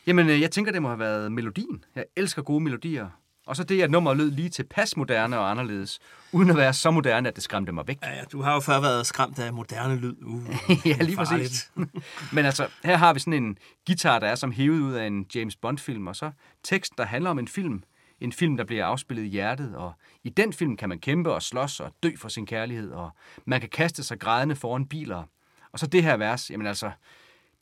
Jamen, 0.07 0.29
øh, 0.29 0.41
jeg 0.41 0.51
tænker, 0.51 0.71
det 0.71 0.81
må 0.81 0.87
have 0.87 0.99
været 0.99 1.31
melodien. 1.31 1.83
Jeg 1.95 2.05
elsker 2.15 2.41
gode 2.41 2.63
melodier. 2.63 3.09
Og 3.47 3.55
så 3.55 3.63
det, 3.63 3.81
at 3.81 3.91
nummeret 3.91 4.17
lød 4.17 4.31
lige 4.31 4.49
tilpas 4.49 4.97
moderne 4.97 5.39
og 5.39 5.51
anderledes, 5.51 5.99
uden 6.31 6.49
at 6.49 6.57
være 6.57 6.73
så 6.73 6.91
moderne, 6.91 7.27
at 7.29 7.35
det 7.35 7.43
skræmte 7.43 7.71
mig 7.71 7.87
væk. 7.87 7.97
Ja, 8.03 8.15
ja 8.15 8.23
du 8.31 8.41
har 8.41 8.53
jo 8.53 8.59
før 8.59 8.79
været 8.79 9.05
skræmt 9.05 9.39
af 9.39 9.53
moderne 9.53 9.95
lyd. 9.95 10.15
Uh, 10.23 10.47
ja, 10.87 10.97
lige 10.99 11.15
præcis. 11.15 11.71
Men 12.33 12.45
altså, 12.45 12.67
her 12.83 12.97
har 12.97 13.13
vi 13.13 13.19
sådan 13.19 13.43
en 13.43 13.57
guitar, 13.87 14.19
der 14.19 14.27
er 14.27 14.35
som 14.35 14.51
hævet 14.51 14.79
ud 14.79 14.93
af 14.93 15.07
en 15.07 15.25
James 15.35 15.55
Bond-film, 15.55 16.07
og 16.07 16.15
så 16.15 16.31
tekst, 16.63 16.93
der 16.97 17.05
handler 17.05 17.29
om 17.29 17.39
en 17.39 17.47
film. 17.47 17.83
En 18.19 18.31
film, 18.31 18.57
der 18.57 18.63
bliver 18.63 18.85
afspillet 18.85 19.23
i 19.23 19.27
hjertet, 19.27 19.75
og 19.75 19.93
i 20.23 20.29
den 20.29 20.53
film 20.53 20.77
kan 20.77 20.89
man 20.89 20.99
kæmpe 20.99 21.31
og 21.31 21.41
slås 21.41 21.79
og 21.79 21.91
dø 22.03 22.11
for 22.17 22.29
sin 22.29 22.45
kærlighed, 22.45 22.91
og 22.91 23.09
man 23.45 23.59
kan 23.59 23.69
kaste 23.69 24.03
sig 24.03 24.19
grædende 24.19 24.55
foran 24.55 24.85
biler. 24.85 25.23
Og 25.71 25.79
så 25.79 25.87
det 25.87 26.03
her 26.03 26.17
vers, 26.17 26.51
jamen 26.51 26.67
altså, 26.67 26.91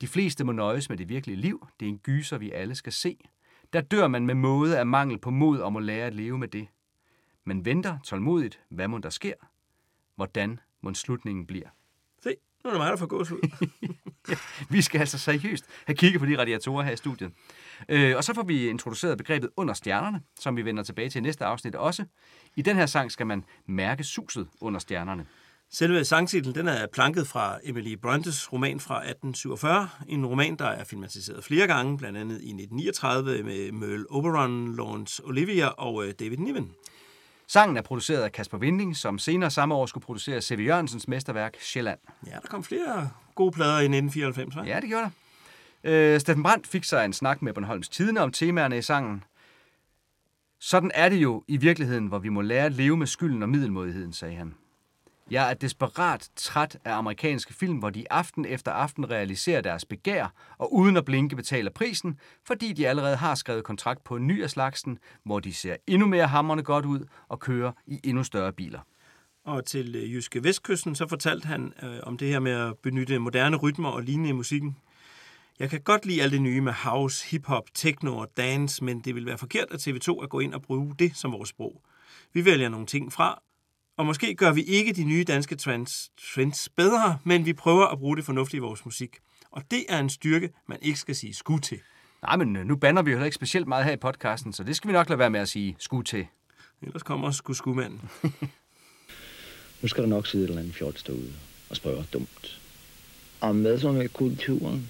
de 0.02 0.08
fleste 0.08 0.44
må 0.44 0.52
nøjes 0.52 0.90
med 0.90 0.98
det 0.98 1.10
virkelige 1.10 1.42
liv. 1.42 1.68
Det 1.80 1.86
er 1.86 1.90
en 1.90 1.98
gyser, 1.98 2.38
vi 2.38 2.52
alle 2.52 2.76
skal 2.76 2.94
se. 2.94 3.18
Der 3.74 3.82
dør 3.82 4.08
man 4.08 4.26
med 4.26 4.36
måde 4.36 4.80
af 4.80 4.86
mangel 4.86 5.20
på 5.20 5.30
mod 5.30 5.60
og 5.60 5.74
må 5.74 5.80
lære 5.80 6.08
at 6.08 6.16
leve 6.16 6.38
med 6.38 6.48
det. 6.48 6.68
Men 7.44 7.66
venter 7.66 7.98
tålmodigt, 8.04 8.60
hvad 8.70 8.88
må 8.88 8.98
der 8.98 9.10
sker? 9.10 9.34
Hvordan 10.16 10.60
må 10.82 10.94
slutningen 10.94 11.48
bliver? 11.48 11.68
Se, 12.24 12.36
nu 12.64 12.68
er 12.70 12.74
det 12.74 12.80
mig, 12.80 12.92
der 12.92 12.98
får 12.98 13.06
gås 13.06 13.32
ud. 13.32 13.68
Vi 14.74 14.82
skal 14.82 15.00
altså 15.00 15.18
seriøst 15.18 15.66
have 15.86 15.96
kigget 15.96 16.20
på 16.20 16.26
de 16.26 16.40
radiatorer 16.40 16.84
her 16.84 16.92
i 16.92 16.98
studiet. 16.98 17.32
Øh, 17.90 18.18
og 18.18 18.24
så 18.24 18.34
får 18.34 18.44
vi 18.44 18.68
introduceret 18.68 19.18
begrebet 19.18 19.50
under 19.58 19.74
stjernerne, 19.74 20.22
som 20.40 20.58
vi 20.58 20.66
vender 20.66 20.84
tilbage 20.84 21.10
til 21.10 21.20
i 21.20 21.22
næste 21.22 21.46
afsnit 21.46 21.76
også. 21.76 22.06
I 22.56 22.62
den 22.62 22.76
her 22.76 22.86
sang 22.86 23.12
skal 23.12 23.28
man 23.28 23.44
mærke 23.66 24.04
suset 24.04 24.48
under 24.62 24.80
stjernerne. 24.80 25.26
Selve 25.72 26.06
sangtitlen 26.06 26.56
den 26.56 26.68
er 26.68 26.88
planket 26.88 27.28
fra 27.28 27.60
Emily 27.64 27.94
Brontes 27.94 28.54
roman 28.54 28.80
fra 28.80 28.96
1847. 28.96 29.90
En 30.08 30.26
roman, 30.26 30.56
der 30.56 30.66
er 30.66 30.84
filmatiseret 30.84 31.44
flere 31.44 31.68
gange, 31.68 31.98
blandt 31.98 32.18
andet 32.18 32.42
i 32.42 32.50
1939 32.50 33.44
med 33.44 33.72
Merle 33.72 34.06
Oberon, 34.10 34.76
Laurence 34.76 35.26
Olivier 35.26 35.68
og 35.68 36.06
øh, 36.06 36.14
David 36.20 36.38
Niven. 36.38 36.72
Sangen 37.48 37.78
er 37.78 37.82
produceret 37.82 38.22
af 38.22 38.32
Kasper 38.32 38.58
Winding, 38.58 38.98
som 38.98 39.20
senere 39.20 39.52
samme 39.52 39.76
år 39.76 39.86
skulle 39.86 40.04
producere 40.06 40.42
C.V. 40.42 40.60
Jørgensens 40.66 41.08
mesterværk 41.08 41.56
Sjælland. 41.62 42.00
Ja, 42.28 42.32
der 42.32 42.48
kom 42.48 42.64
flere 42.64 43.10
gode 43.36 43.52
plader 43.52 43.80
i 43.80 43.86
1994, 43.86 44.56
hva'? 44.56 44.68
Ja, 44.68 44.80
det 44.80 44.90
gjorde 44.90 45.04
der. 45.04 46.14
Øh, 46.14 46.20
Steffen 46.20 46.44
Brandt 46.44 46.68
fik 46.68 46.84
sig 46.84 47.06
en 47.06 47.14
snak 47.14 47.42
med 47.42 47.54
Bornholms 47.54 47.90
Tidene 47.90 48.22
om 48.22 48.32
temaerne 48.32 48.78
i 48.78 48.82
sangen. 48.82 49.24
Sådan 50.60 50.92
er 50.94 51.10
det 51.10 51.18
jo 51.18 51.44
i 51.48 51.58
virkeligheden, 51.58 52.08
hvor 52.08 52.20
vi 52.20 52.30
må 52.30 52.42
lære 52.42 52.66
at 52.66 52.74
leve 52.74 52.98
med 52.98 53.08
skylden 53.08 53.44
og 53.44 53.50
middelmodigheden, 53.50 54.14
sagde 54.14 54.36
han. 54.36 54.54
Jeg 55.32 55.50
er 55.50 55.54
desperat 55.54 56.30
træt 56.36 56.78
af 56.86 56.94
amerikanske 56.94 57.54
film, 57.54 57.78
hvor 57.78 57.90
de 57.90 58.12
aften 58.12 58.46
efter 58.46 58.72
aften 58.72 59.10
realiserer 59.10 59.62
deres 59.62 59.86
begær 59.86 60.34
og 60.58 60.74
uden 60.74 60.98
at 60.98 61.06
blinke 61.06 61.36
betaler 61.36 61.72
prisen, 61.72 62.20
fordi 62.48 62.74
de 62.74 62.88
allerede 62.88 63.16
har 63.16 63.36
skrevet 63.36 63.64
kontrakt 63.64 64.04
på 64.04 64.16
en 64.16 64.28
ny 64.28 64.44
af 64.44 64.50
slagsen, 64.50 65.00
hvor 65.24 65.40
de 65.40 65.54
ser 65.54 65.76
endnu 65.88 66.08
mere 66.08 66.28
hammerne 66.28 66.64
godt 66.64 66.86
ud 66.86 67.00
og 67.28 67.40
kører 67.40 67.72
i 67.88 68.00
endnu 68.04 68.24
større 68.24 68.54
biler. 68.54 68.80
Og 69.46 69.66
til 69.66 69.96
øh, 69.96 70.14
Jyske 70.14 70.44
Vestkysten, 70.44 70.96
så 70.96 71.08
fortalte 71.08 71.48
han 71.48 71.74
øh, 71.84 72.00
om 72.04 72.18
det 72.18 72.28
her 72.28 72.40
med 72.40 72.52
at 72.52 72.78
benytte 72.78 73.20
moderne 73.20 73.58
rytmer 73.58 73.90
og 73.90 74.04
lignende 74.04 74.30
i 74.30 74.34
musikken. 74.34 74.78
Jeg 75.60 75.70
kan 75.70 75.82
godt 75.82 76.06
lide 76.06 76.24
alt 76.24 76.32
det 76.32 76.42
nye 76.42 76.62
med 76.62 76.74
house, 76.74 77.28
hiphop, 77.32 77.64
techno 77.74 78.18
og 78.18 78.28
dance, 78.38 78.84
men 78.84 79.00
det 79.00 79.16
vil 79.16 79.26
være 79.26 79.38
forkert 79.38 79.68
af 79.72 79.88
TV2 79.88 80.24
at 80.24 80.30
gå 80.30 80.40
ind 80.40 80.54
og 80.54 80.62
bruge 80.62 80.96
det 81.00 81.18
som 81.18 81.32
vores 81.32 81.50
sprog. 81.50 81.82
Vi 82.34 82.46
vælger 82.46 82.70
nogle 82.70 82.86
ting 82.86 83.14
fra, 83.14 83.42
og 83.98 84.06
måske 84.06 84.36
gør 84.36 84.52
vi 84.52 84.64
ikke 84.64 84.94
de 84.94 85.04
nye 85.04 85.24
danske 85.24 85.56
trends, 85.56 86.12
trends 86.34 86.70
bedre, 86.70 87.18
men 87.24 87.46
vi 87.46 87.54
prøver 87.54 87.86
at 87.86 88.00
bruge 88.00 88.18
det 88.18 88.26
fornuftigt 88.26 88.58
i 88.58 88.62
vores 88.62 88.86
musik. 88.86 89.18
Og 89.52 89.64
det 89.72 89.86
er 89.90 90.00
en 90.00 90.10
styrke, 90.10 90.50
man 90.68 90.78
ikke 90.82 91.00
skal 91.00 91.16
sige 91.16 91.34
skud 91.34 91.60
til. 91.60 91.80
Nej, 92.22 92.36
men 92.36 92.56
øh, 92.56 92.66
nu 92.66 92.76
banner 92.76 93.02
vi 93.02 93.12
jo 93.12 93.18
heller 93.18 93.26
ikke 93.26 93.36
specielt 93.36 93.68
meget 93.68 93.86
her 93.86 93.92
i 93.92 93.98
podcasten, 93.98 94.54
så 94.54 94.64
det 94.64 94.76
skal 94.76 94.88
vi 94.88 94.94
nok 94.94 95.10
lade 95.10 95.20
være 95.20 95.30
med 95.30 95.40
at 95.40 95.50
sige 95.50 95.76
skud 95.80 96.04
til. 96.04 96.28
Ellers 96.82 97.04
kommer 97.04 97.32
sgu 97.32 97.54
skudmanden. 97.54 98.02
nu 99.82 99.88
skal 99.88 100.04
der 100.04 100.10
nok 100.10 100.28
sidde 100.28 100.44
et 100.44 100.50
eller 100.50 100.62
andet 100.62 100.76
fjols 100.76 101.04
derude 101.04 101.34
og 101.70 101.76
spørge 101.76 102.06
dumt. 102.14 102.62
Om 103.42 103.62
hvad 103.62 103.80
så 103.80 103.92
med 103.92 104.10
kulturen? 104.10 104.90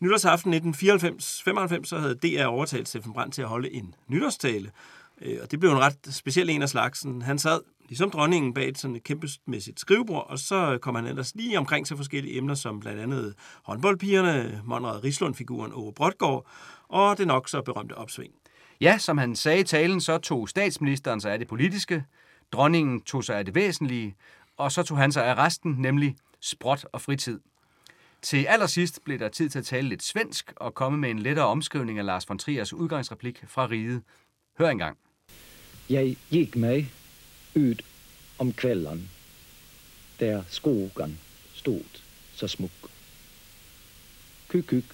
Nytårsaften 0.00 0.54
1994-95 0.54 1.84
så 1.84 1.98
havde 1.98 2.14
DR 2.14 2.44
overtalt 2.44 2.88
Steffen 2.88 3.12
Brandt 3.12 3.34
til 3.34 3.42
at 3.42 3.48
holde 3.48 3.72
en 3.72 3.94
nytårstale. 4.08 4.70
Øh, 5.22 5.38
og 5.42 5.50
det 5.50 5.60
blev 5.60 5.70
en 5.70 5.78
ret 5.78 5.98
speciel 6.10 6.50
en 6.50 6.62
af 6.62 6.68
slagsen. 6.68 7.22
Han 7.22 7.38
sad 7.38 7.60
ligesom 7.88 8.10
dronningen 8.10 8.54
bag 8.54 8.68
et 8.68 8.78
sådan 8.78 8.96
et 8.96 9.04
kæmpemæssigt 9.04 9.80
skrivebord, 9.80 10.26
og 10.30 10.38
så 10.38 10.78
kom 10.82 10.94
han 10.94 11.06
ellers 11.06 11.34
lige 11.34 11.58
omkring 11.58 11.86
til 11.86 11.96
forskellige 11.96 12.36
emner, 12.36 12.54
som 12.54 12.80
blandt 12.80 13.00
andet 13.00 13.34
håndboldpigerne, 13.62 14.62
Monrad 14.64 15.04
Rislund-figuren 15.04 15.72
Ove 15.72 15.92
Brodgaard, 15.92 16.46
og 16.88 17.18
det 17.18 17.26
nok 17.26 17.48
så 17.48 17.62
berømte 17.62 17.92
opsving. 17.92 18.32
Ja, 18.80 18.98
som 18.98 19.18
han 19.18 19.36
sagde 19.36 19.60
i 19.60 19.64
talen, 19.64 20.00
så 20.00 20.18
tog 20.18 20.48
statsministeren 20.48 21.20
sig 21.20 21.32
af 21.32 21.38
det 21.38 21.48
politiske, 21.48 22.04
dronningen 22.52 23.00
tog 23.00 23.24
sig 23.24 23.38
af 23.38 23.44
det 23.44 23.54
væsentlige, 23.54 24.16
og 24.56 24.72
så 24.72 24.82
tog 24.82 24.98
han 24.98 25.12
sig 25.12 25.26
af 25.26 25.34
resten, 25.34 25.72
nemlig 25.78 26.16
sprot 26.40 26.84
og 26.92 27.00
fritid. 27.00 27.40
Til 28.22 28.44
allersidst 28.44 29.04
blev 29.04 29.18
der 29.18 29.28
tid 29.28 29.48
til 29.48 29.58
at 29.58 29.64
tale 29.64 29.88
lidt 29.88 30.02
svensk 30.02 30.52
og 30.56 30.74
komme 30.74 30.98
med 30.98 31.10
en 31.10 31.18
lettere 31.18 31.46
omskrivning 31.46 31.98
af 31.98 32.04
Lars 32.04 32.28
von 32.28 32.38
Triers 32.38 32.72
udgangsreplik 32.72 33.44
fra 33.48 33.66
riget. 33.66 34.02
Hør 34.58 34.68
engang. 34.68 34.98
Jeg 35.90 36.16
gik 36.30 36.56
mig 36.56 36.92
ud 37.54 37.74
om 38.38 38.52
kvällen, 38.52 39.10
der 40.20 40.44
skogen 40.48 41.20
stod 41.54 41.84
så 42.34 42.48
smuk. 42.48 42.90
Kykyk, 44.48 44.84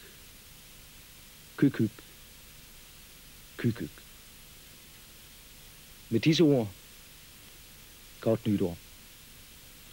kykyk, 1.56 1.90
kykyk. 3.56 3.90
Med 6.10 6.20
disse 6.20 6.43
ord, 6.43 6.70
godt 8.20 8.47
nytår. 8.47 8.78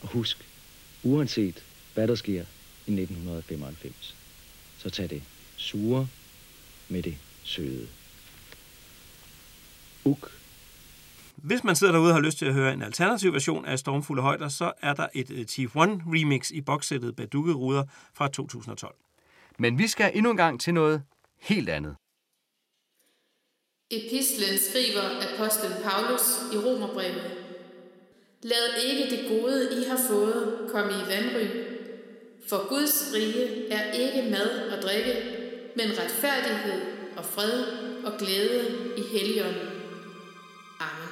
Og 0.01 0.07
husk, 0.07 0.38
uanset 1.03 1.63
hvad 1.93 2.07
der 2.07 2.15
sker 2.15 2.45
i 2.88 2.91
1995, 2.91 4.15
så 4.77 4.89
tag 4.89 5.09
det 5.09 5.23
sure 5.57 6.07
med 6.89 7.03
det 7.03 7.17
søde. 7.43 7.88
Uk. 10.03 10.39
Hvis 11.44 11.64
man 11.64 11.76
sidder 11.76 11.94
derude 11.94 12.10
og 12.10 12.16
har 12.16 12.22
lyst 12.22 12.38
til 12.38 12.45
at 12.45 12.53
høre 12.53 12.74
en 12.74 12.82
alternativ 12.82 13.34
version 13.34 13.66
af 13.66 13.80
Stormfulde 13.80 14.22
Højder, 14.22 14.49
så 14.49 14.72
er 14.82 14.94
der 14.94 15.07
et 15.14 15.49
Chief 15.49 15.76
One 15.76 16.03
remix 16.07 16.52
i 16.52 16.61
bokssættet 16.61 17.16
bag 17.16 17.36
ruder 17.36 17.84
fra 18.14 18.28
2012. 18.28 18.95
Men 19.60 19.78
vi 19.78 19.88
skal 19.88 20.11
endnu 20.14 20.32
en 20.32 20.38
gang 20.38 20.61
til 20.61 20.74
noget 20.74 21.03
helt 21.40 21.70
andet. 21.70 21.95
Epistlen 23.91 24.60
skriver 24.70 25.02
apostlen 25.34 25.72
Paulus 25.84 26.53
i 26.53 26.57
Romerbrevet. 26.57 27.32
Lad 28.41 28.84
ikke 28.86 29.16
det 29.16 29.30
gode, 29.30 29.82
I 29.82 29.90
har 29.90 29.99
fået, 30.10 30.70
komme 30.72 30.91
i 30.91 31.03
vandry. 31.07 31.48
For 32.49 32.70
Guds 32.70 33.14
rige 33.16 33.72
er 33.72 33.91
ikke 33.91 34.32
mad 34.32 34.72
og 34.72 34.82
drikke, 34.82 35.14
men 35.76 35.88
retfærdighed 35.99 36.82
og 37.18 37.26
fred 37.26 37.64
og 38.06 38.20
glæde 38.20 38.94
i 38.98 39.02
Helligånden. 39.11 39.68
Amen. 40.80 41.09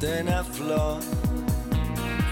Den 0.00 0.28
er 0.28 0.42
flot. 0.42 1.04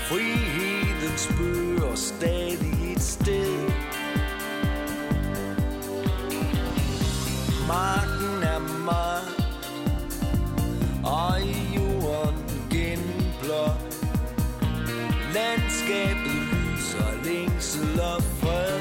Friheden 0.09 1.17
spørger 1.17 1.95
stadig 1.95 2.93
et 2.93 3.03
sted. 3.03 3.71
Marken 7.69 8.43
er 8.43 8.59
mark, 8.85 9.23
og 11.05 11.41
i 11.43 11.77
jorden 11.77 12.45
genblot. 12.71 13.95
Landskabet 15.35 16.39
lyser 16.53 17.25
længsel 17.25 18.01
og 18.01 18.23
fred. 18.23 18.81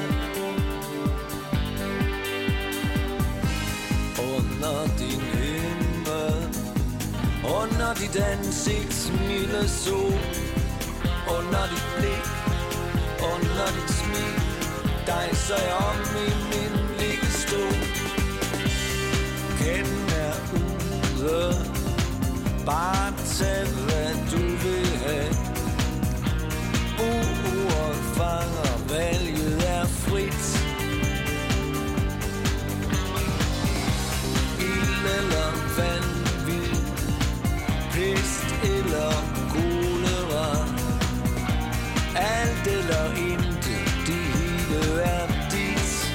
Under 4.18 4.86
din 4.98 5.35
under 7.62 7.94
dit 7.94 8.16
ansigt 8.16 9.12
milde 9.28 9.68
sol, 9.68 10.18
under 11.36 11.64
dit 11.72 11.86
blik, 11.96 12.26
under 13.32 13.68
dit 13.76 13.90
smil, 14.00 14.36
dig 15.06 15.28
så 15.46 15.56
jeg 15.68 15.76
om 15.90 16.00
i 16.26 16.28
min 16.50 16.74
liggestol. 17.00 17.76
Kenden 19.58 20.08
er 20.26 20.36
ude 20.54 21.76
Bare 22.66 23.12
tag 23.26 23.66
hvad 23.66 24.14
du 24.30 24.42
vil 24.62 24.86
have 25.06 25.34
Uret 26.98 27.96
fanger, 28.16 28.88
valget 28.88 29.68
er 29.68 29.86
frit 29.86 30.46
Ild 34.60 35.04
eller 35.18 35.50
vand 35.76 36.15
Pest 37.96 38.46
eller 38.62 39.12
kolera. 39.52 40.48
Alt 42.14 42.66
eller 42.66 43.10
intet, 43.16 43.88
det 44.06 44.24
hele 44.36 45.02
er 45.02 45.26
dit. 45.50 46.12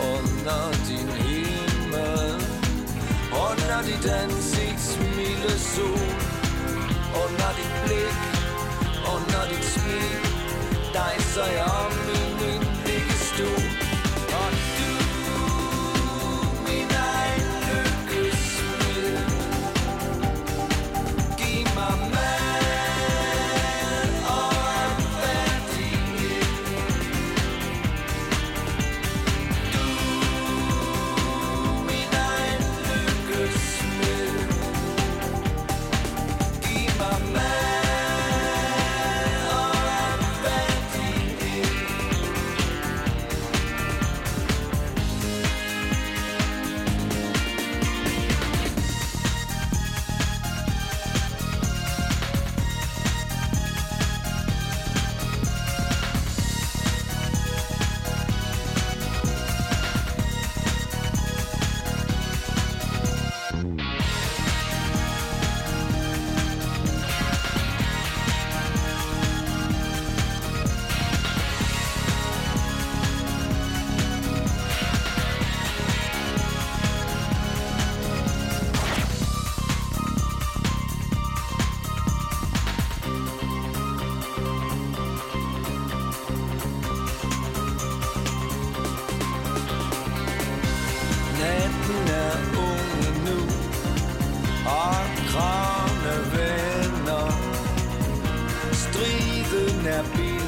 Under 0.00 0.72
din 0.88 1.08
himmel. 1.08 2.40
Under 3.48 3.82
dit 3.86 4.10
ansigts 4.10 4.98
milde 5.16 5.58
sol. 5.58 6.08
Under 7.22 7.50
dit 7.58 7.74
blik. 7.84 8.18
Under 9.14 9.42
dit 9.50 9.64
smil. 9.64 10.20
Dig 10.92 11.14
så 11.34 11.44
jeg 11.44 11.64
om 11.64 11.92
min 12.06 12.35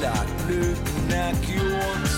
er 0.09 0.25
Lykken 0.49 1.13
er 1.13 1.33
gjort. 1.47 2.11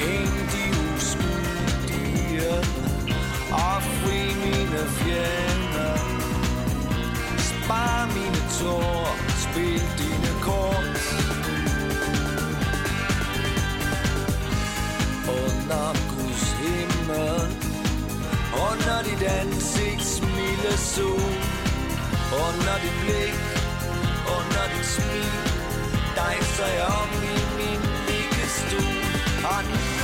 Hæng 0.00 0.34
de 0.52 0.64
uskyldige 0.94 2.56
Og 3.52 3.82
fri 3.82 4.20
mine 4.44 4.82
fjender. 4.98 5.98
Spar 7.38 8.06
mine 8.16 8.42
tårer 8.58 9.16
Spil 9.44 9.82
dine 10.00 10.32
kort. 10.42 11.00
Under 15.28 15.88
Guds 16.10 16.44
himmel 16.60 17.40
Under 18.68 19.02
dit 19.08 19.22
ansigt 19.22 20.22
milde 20.36 20.78
sol. 20.78 21.34
Under 22.32 22.76
dit 22.82 22.96
blik 23.04 23.49
under 24.60 24.76
dit 24.76 24.86
smil. 24.86 25.32
Dig 26.16 26.36
så 26.56 26.66
jeg 26.78 26.86
om 27.00 27.10
i 27.22 27.36
min 27.58 27.80
liggestue 28.08 28.94
Og 29.52 29.64
nu 29.64 29.99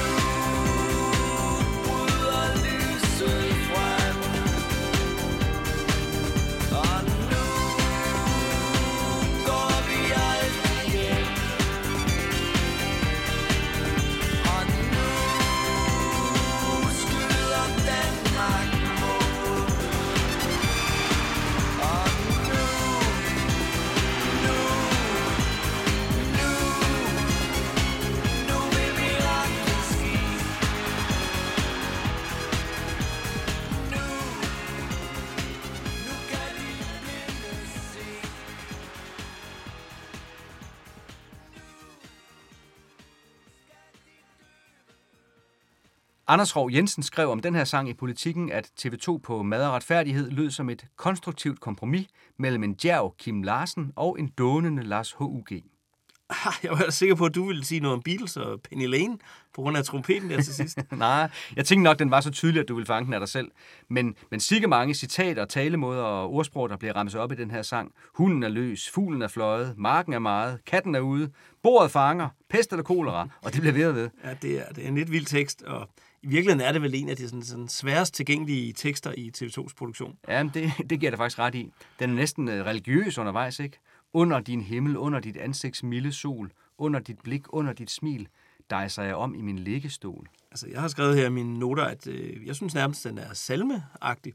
Anders 46.37 46.57
Rov 46.57 46.71
Jensen 46.73 47.03
skrev 47.03 47.31
om 47.31 47.41
den 47.41 47.55
her 47.55 47.65
sang 47.65 47.89
i 47.89 47.95
politikken, 47.95 48.53
at 48.53 48.71
TV2 48.81 49.19
på 49.19 49.43
Mad 49.43 49.67
og 49.67 49.73
Retfærdighed 49.73 50.31
lød 50.31 50.51
som 50.51 50.71
et 50.71 50.85
konstruktivt 50.97 51.61
kompromis 51.61 52.07
mellem 52.39 52.65
en 52.65 52.75
djerv 52.75 53.15
Kim 53.19 53.43
Larsen 53.43 53.93
og 53.97 54.21
en 54.21 54.29
dånende 54.39 54.83
Lars 54.83 55.13
H.U.G. 55.13 55.53
Jeg 56.63 56.71
var 56.71 56.91
sikker 56.91 57.15
på, 57.15 57.25
at 57.25 57.35
du 57.35 57.47
ville 57.47 57.65
sige 57.65 57.81
noget 57.81 57.97
om 57.97 58.03
Beatles 58.03 58.37
og 58.37 58.61
Penny 58.61 58.87
Lane, 58.87 59.19
på 59.55 59.63
grund 59.63 59.77
af 59.77 59.85
trompeten 59.85 60.31
der 60.31 60.43
til 60.43 60.55
sidst. 60.55 60.79
Nej, 60.93 61.31
jeg 61.57 61.67
tænkte 61.67 61.83
nok, 61.83 61.99
den 61.99 62.11
var 62.11 62.21
så 62.21 62.31
tydelig, 62.31 62.61
at 62.61 62.69
du 62.69 62.75
ville 62.75 62.87
fange 62.87 63.07
den 63.07 63.15
af 63.15 63.21
dig 63.21 63.29
selv. 63.29 63.51
Men, 63.89 64.15
men 64.31 64.41
sikke 64.41 64.67
mange 64.67 64.95
citater, 64.95 65.45
talemåder 65.45 66.03
og 66.03 66.33
ordsprog, 66.33 66.69
der 66.69 66.77
bliver 66.77 66.97
ramset 66.97 67.21
op 67.21 67.33
i 67.33 67.35
den 67.35 67.51
her 67.51 67.63
sang. 67.63 67.93
Hunden 68.15 68.43
er 68.43 68.49
løs, 68.49 68.91
fuglen 68.91 69.23
er 69.23 69.29
fløjet, 69.29 69.75
marken 69.79 70.13
er 70.13 70.19
meget, 70.19 70.65
katten 70.67 70.95
er 70.95 71.01
ude, 71.01 71.31
bordet 71.63 71.91
fanger, 71.91 72.29
pest 72.51 72.73
eller 72.73 72.83
kolera, 72.83 73.29
og 73.43 73.53
det 73.53 73.61
bliver 73.61 73.75
ved 73.75 73.87
og 73.87 73.95
ved. 73.95 74.11
Ja, 74.25 74.35
det 74.43 74.61
er, 74.61 74.73
det 74.73 74.85
er 74.85 74.89
en 74.89 74.95
lidt 74.95 75.13
vild 75.13 75.27
tekst, 75.27 75.63
og 75.63 75.89
i 76.23 76.27
virkeligheden 76.27 76.61
er 76.61 76.73
det 76.73 76.83
vel 76.83 76.95
en 76.95 77.09
af 77.09 77.17
de 77.17 77.29
sådan, 77.29 77.43
sådan 77.43 77.69
sværest 77.69 78.15
tilgængelige 78.15 78.73
tekster 78.73 79.13
i 79.17 79.33
TV2's 79.39 79.75
produktion. 79.77 80.19
Ja, 80.29 80.43
det, 80.55 80.73
det 80.91 81.01
giver 81.01 81.11
dig 81.11 81.19
faktisk 81.19 81.39
ret 81.39 81.55
i. 81.55 81.73
Den 81.99 82.11
er 82.11 82.15
næsten 82.15 82.49
øh, 82.49 82.67
religiøs 82.67 83.19
undervejs, 83.19 83.61
ikke? 83.61 83.79
Under 84.13 84.41
din 84.41 84.61
himmel, 84.61 84.97
under 84.97 85.21
dit 85.21 85.37
ansigts 85.37 85.83
milde 85.83 86.13
sol, 86.13 86.53
under 86.79 87.01
dit 87.01 87.19
blik, 87.19 87.43
under 87.49 87.73
dit 87.73 87.91
smil, 87.91 88.29
dejser 88.71 89.03
jeg 89.03 89.15
om 89.15 89.35
i 89.35 89.41
min 89.41 89.59
liggestol. 89.59 90.29
Altså, 90.51 90.69
jeg 90.69 90.81
har 90.81 90.89
skrevet 90.89 91.17
her 91.17 91.27
i 91.27 91.31
mine 91.31 91.59
noter, 91.59 91.85
at 91.85 92.07
øh, 92.07 92.47
jeg 92.47 92.55
synes 92.55 92.75
nærmest, 92.75 93.05
den 93.05 93.19
er 93.19 93.35
salmeagtig. 93.35 94.33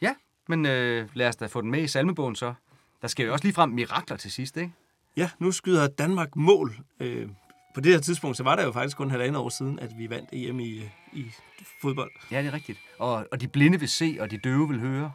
Ja, 0.00 0.14
men 0.48 0.66
øh, 0.66 1.08
lad 1.14 1.28
os 1.28 1.36
da 1.36 1.46
få 1.46 1.60
den 1.60 1.70
med 1.70 1.82
i 1.82 1.86
salmebogen 1.86 2.36
så. 2.36 2.54
Der 3.02 3.08
skal 3.08 3.26
jo 3.26 3.32
også 3.32 3.44
lige 3.44 3.54
frem 3.54 3.70
mirakler 3.70 4.16
til 4.16 4.32
sidst, 4.32 4.56
ikke? 4.56 4.72
Ja, 5.16 5.30
nu 5.38 5.52
skyder 5.52 5.88
Danmark 5.88 6.36
mål. 6.36 6.76
Øh, 7.00 7.28
på 7.74 7.80
det 7.80 7.92
her 7.92 8.00
tidspunkt, 8.00 8.36
så 8.36 8.42
var 8.42 8.56
det 8.56 8.64
jo 8.64 8.72
faktisk 8.72 8.96
kun 8.96 9.10
halvandet 9.10 9.36
år 9.36 9.48
siden, 9.48 9.78
at 9.78 9.90
vi 9.98 10.10
vandt 10.10 10.28
EM 10.32 10.60
i, 10.60 10.82
i 11.12 11.24
fodbold. 11.82 12.10
Ja, 12.30 12.38
det 12.38 12.46
er 12.46 12.52
rigtigt. 12.52 12.78
Og, 12.98 13.26
og 13.32 13.40
de 13.40 13.48
blinde 13.48 13.80
vil 13.80 13.88
se, 13.88 14.16
og 14.20 14.30
de 14.30 14.38
døve 14.38 14.68
vil 14.68 14.80
høre. 14.80 15.12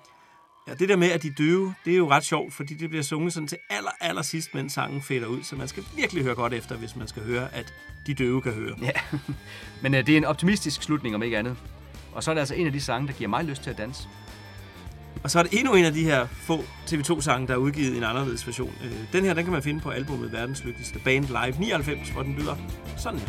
Ja, 0.68 0.74
det 0.74 0.90
der 0.90 0.96
med, 0.96 1.12
at 1.12 1.24
de 1.24 1.34
døve, 1.38 1.74
det 1.86 1.94
er 1.94 1.98
jo 1.98 2.10
ret 2.10 2.24
sjovt, 2.24 2.54
fordi 2.54 2.74
det 2.74 2.90
bliver 2.90 3.04
sunget 3.04 3.34
sådan 3.34 3.48
til 3.48 3.58
aller, 3.70 3.92
aller 4.02 4.22
sidst, 4.22 4.54
mens 4.54 4.74
sangen 4.74 5.02
fader 5.02 5.28
ud. 5.28 5.44
Så 5.44 5.56
man 5.56 5.68
skal 5.68 5.84
virkelig 5.96 6.24
høre 6.24 6.36
godt 6.36 6.54
efter, 6.54 6.76
hvis 6.76 6.96
man 6.96 7.08
skal 7.08 7.24
høre, 7.24 7.56
at 7.56 7.74
de 8.08 8.14
døve 8.14 8.42
kan 8.42 8.52
høre. 8.52 8.76
Ja, 8.82 8.92
men 9.84 9.94
øh, 9.94 10.06
det 10.06 10.14
er 10.14 10.18
en 10.18 10.26
optimistisk 10.26 10.84
slutning, 10.84 11.16
om 11.16 11.24
ikke 11.24 11.38
andet. 11.38 11.58
Og 12.14 12.24
så 12.24 12.32
er 12.32 12.36
det 12.36 12.40
altså 12.40 12.56
en 12.56 12.68
af 12.68 12.74
de 12.74 12.82
sange, 12.82 13.08
der 13.08 13.14
giver 13.14 13.30
mig 13.30 13.44
lyst 13.46 13.64
til 13.64 13.70
at 13.70 13.78
danse. 13.78 14.08
Og 15.24 15.32
så 15.32 15.38
var 15.40 15.44
det 15.44 15.60
endnu 15.60 15.74
en 15.74 15.86
af 15.86 15.94
de 15.94 16.04
her 16.04 16.28
få 16.28 16.64
TV2-sange, 16.88 17.48
der 17.48 17.54
er 17.54 17.58
udgivet 17.58 17.94
i 17.94 17.98
en 17.98 18.04
anderledes 18.04 18.48
version. 18.48 18.74
Øh, 18.84 18.92
den 19.14 19.26
her, 19.26 19.34
den 19.34 19.44
kan 19.44 19.54
man 19.54 19.64
finde 19.64 19.80
på 19.80 19.90
albumet 19.90 20.32
Verdens 20.32 20.64
Lykkeligste 20.64 21.00
Band 21.00 21.26
Live 21.26 21.60
99, 21.60 22.10
hvor 22.10 22.24
den 22.24 22.36
lyder 22.36 22.56
sådan. 22.98 23.20
Her. 23.20 23.26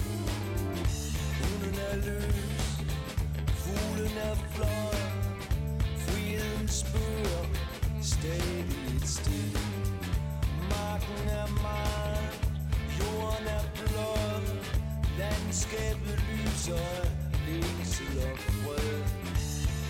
Landskabet 15.19 16.23
lyser, 16.31 17.05
længsel 17.47 18.19
og 18.19 18.39
fred. 18.39 19.03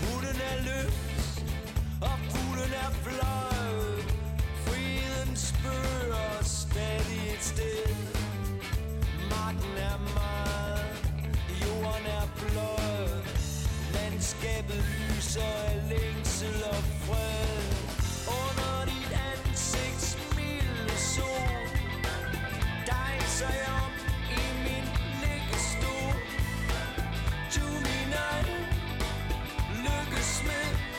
Hunden 0.00 0.40
er 0.50 0.56
løs, 0.64 1.09
og 2.00 2.16
fuglen 2.30 2.72
er 2.84 2.90
fløjet. 3.04 4.04
Friden 4.64 5.36
spørger 5.36 6.44
stadig 6.44 7.22
et 7.34 7.42
sted. 7.52 7.94
Marken 9.30 9.74
er 9.90 9.98
meget, 10.20 10.92
jorden 11.62 12.06
er 12.18 12.26
blød. 12.38 13.22
Landskabet 13.94 14.84
lyser 15.08 15.52
af 15.68 15.76
længsel 15.88 16.64
og 16.70 16.82
fred. 17.04 17.60
Under 18.40 18.84
dit 18.90 19.12
ansigts 19.32 20.18
milde 20.36 20.96
sol 21.14 21.66
Dejser 22.86 23.52
jeg 23.62 23.74
om 23.86 23.92
i 24.30 24.44
min 24.66 24.86
liggestol 25.24 26.16
Du 27.54 27.66
min 27.86 28.10
egen 28.30 28.62
lykkes 29.84 30.42
med 30.48 30.89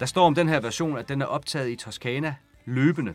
Der 0.00 0.06
står 0.06 0.26
om 0.26 0.34
den 0.34 0.48
her 0.48 0.60
version, 0.60 0.98
at 0.98 1.08
den 1.08 1.22
er 1.22 1.26
optaget 1.26 1.70
i 1.70 1.76
Toskana 1.76 2.34
løbende. 2.64 3.14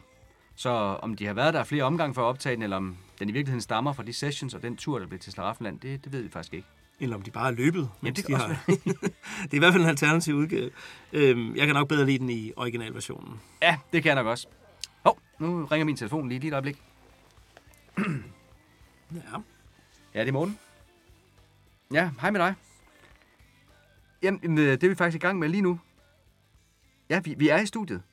Så 0.56 0.70
om 0.70 1.16
de 1.16 1.26
har 1.26 1.34
været 1.34 1.54
der 1.54 1.64
flere 1.64 1.84
omgange 1.84 2.14
for 2.14 2.22
at 2.22 2.26
optage 2.26 2.56
den, 2.56 2.64
eller 2.64 2.78
om 2.78 2.98
den 3.20 3.30
i 3.30 3.32
virkeligheden 3.32 3.62
stammer 3.62 3.94
fra 3.94 4.04
de 4.04 4.14
sessions 4.14 4.54
og 4.54 4.62
den 4.62 4.78
tur, 4.78 5.00
der 5.00 5.08
blev 5.08 5.20
til 5.20 5.32
Slaraffenland, 5.32 5.80
det, 5.80 6.04
det 6.04 6.12
ved 6.14 6.22
vi 6.22 6.30
faktisk 6.30 6.54
ikke. 6.54 6.68
Eller 7.00 7.16
om 7.16 7.22
de 7.22 7.32
bare 7.32 7.48
er 7.48 7.52
løbet, 7.52 7.90
mens 8.02 8.20
det 8.20 8.28
de 8.28 8.36
har... 8.36 8.48
det 8.68 9.52
er 9.52 9.56
i 9.56 9.58
hvert 9.58 9.74
fald 9.74 9.84
en 9.84 9.90
alternativ 9.90 10.36
udgave. 10.36 10.70
Øhm, 11.14 11.56
jeg 11.56 11.66
kan 11.66 11.76
nok 11.76 11.88
bedre 11.88 12.06
lide 12.06 12.20
den 12.20 12.30
i 12.30 12.52
originalversionen. 12.56 13.42
Ja, 13.62 13.78
det 13.94 14.04
kan 14.04 14.10
jeg 14.10 14.16
nok 14.16 14.28
også. 14.28 14.48
Hov, 15.04 15.20
nu 15.40 15.66
ringer 15.66 15.86
min 15.86 15.96
telefon 15.96 16.30
lige, 16.30 16.40
lige 16.40 16.48
et 16.48 16.54
øjeblik. 16.54 16.82
Ja. 19.12 19.40
Ja, 20.14 20.20
det 20.20 20.28
er 20.28 20.32
Morten. 20.34 20.60
Ja, 21.94 22.10
hej 22.22 22.32
med 22.32 22.40
dig. 22.40 22.54
Jamen, 24.24 24.58
øh, 24.58 24.72
det 24.72 24.84
er 24.84 24.90
vi 24.90 24.96
faktisk 24.96 25.24
i 25.24 25.28
gang 25.28 25.40
med 25.40 25.50
lige 25.50 25.62
nu. 25.62 25.80
Ja, 27.10 27.20
vi, 27.20 27.36
vi 27.38 27.50
er 27.50 27.58
i 27.58 27.66
studiet. 27.66 28.04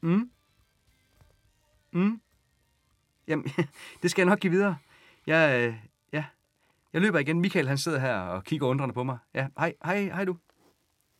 Mm. 0.00 0.30
Mm. 1.92 2.20
Jamen, 3.28 3.44
det 4.02 4.10
skal 4.10 4.22
jeg 4.22 4.28
nok 4.28 4.40
give 4.40 4.50
videre. 4.50 4.76
Jeg, 5.26 5.60
øh, 5.60 5.74
ja. 6.12 6.24
jeg 6.92 7.00
løber 7.00 7.18
igen. 7.18 7.40
Michael, 7.40 7.68
han 7.68 7.78
sidder 7.78 7.98
her 7.98 8.14
og 8.14 8.44
kigger 8.44 8.66
undrende 8.66 8.94
på 8.94 9.02
mig. 9.02 9.18
Ja, 9.34 9.46
hej, 9.58 9.74
hej, 9.84 10.02
hej 10.02 10.24
du. 10.24 10.36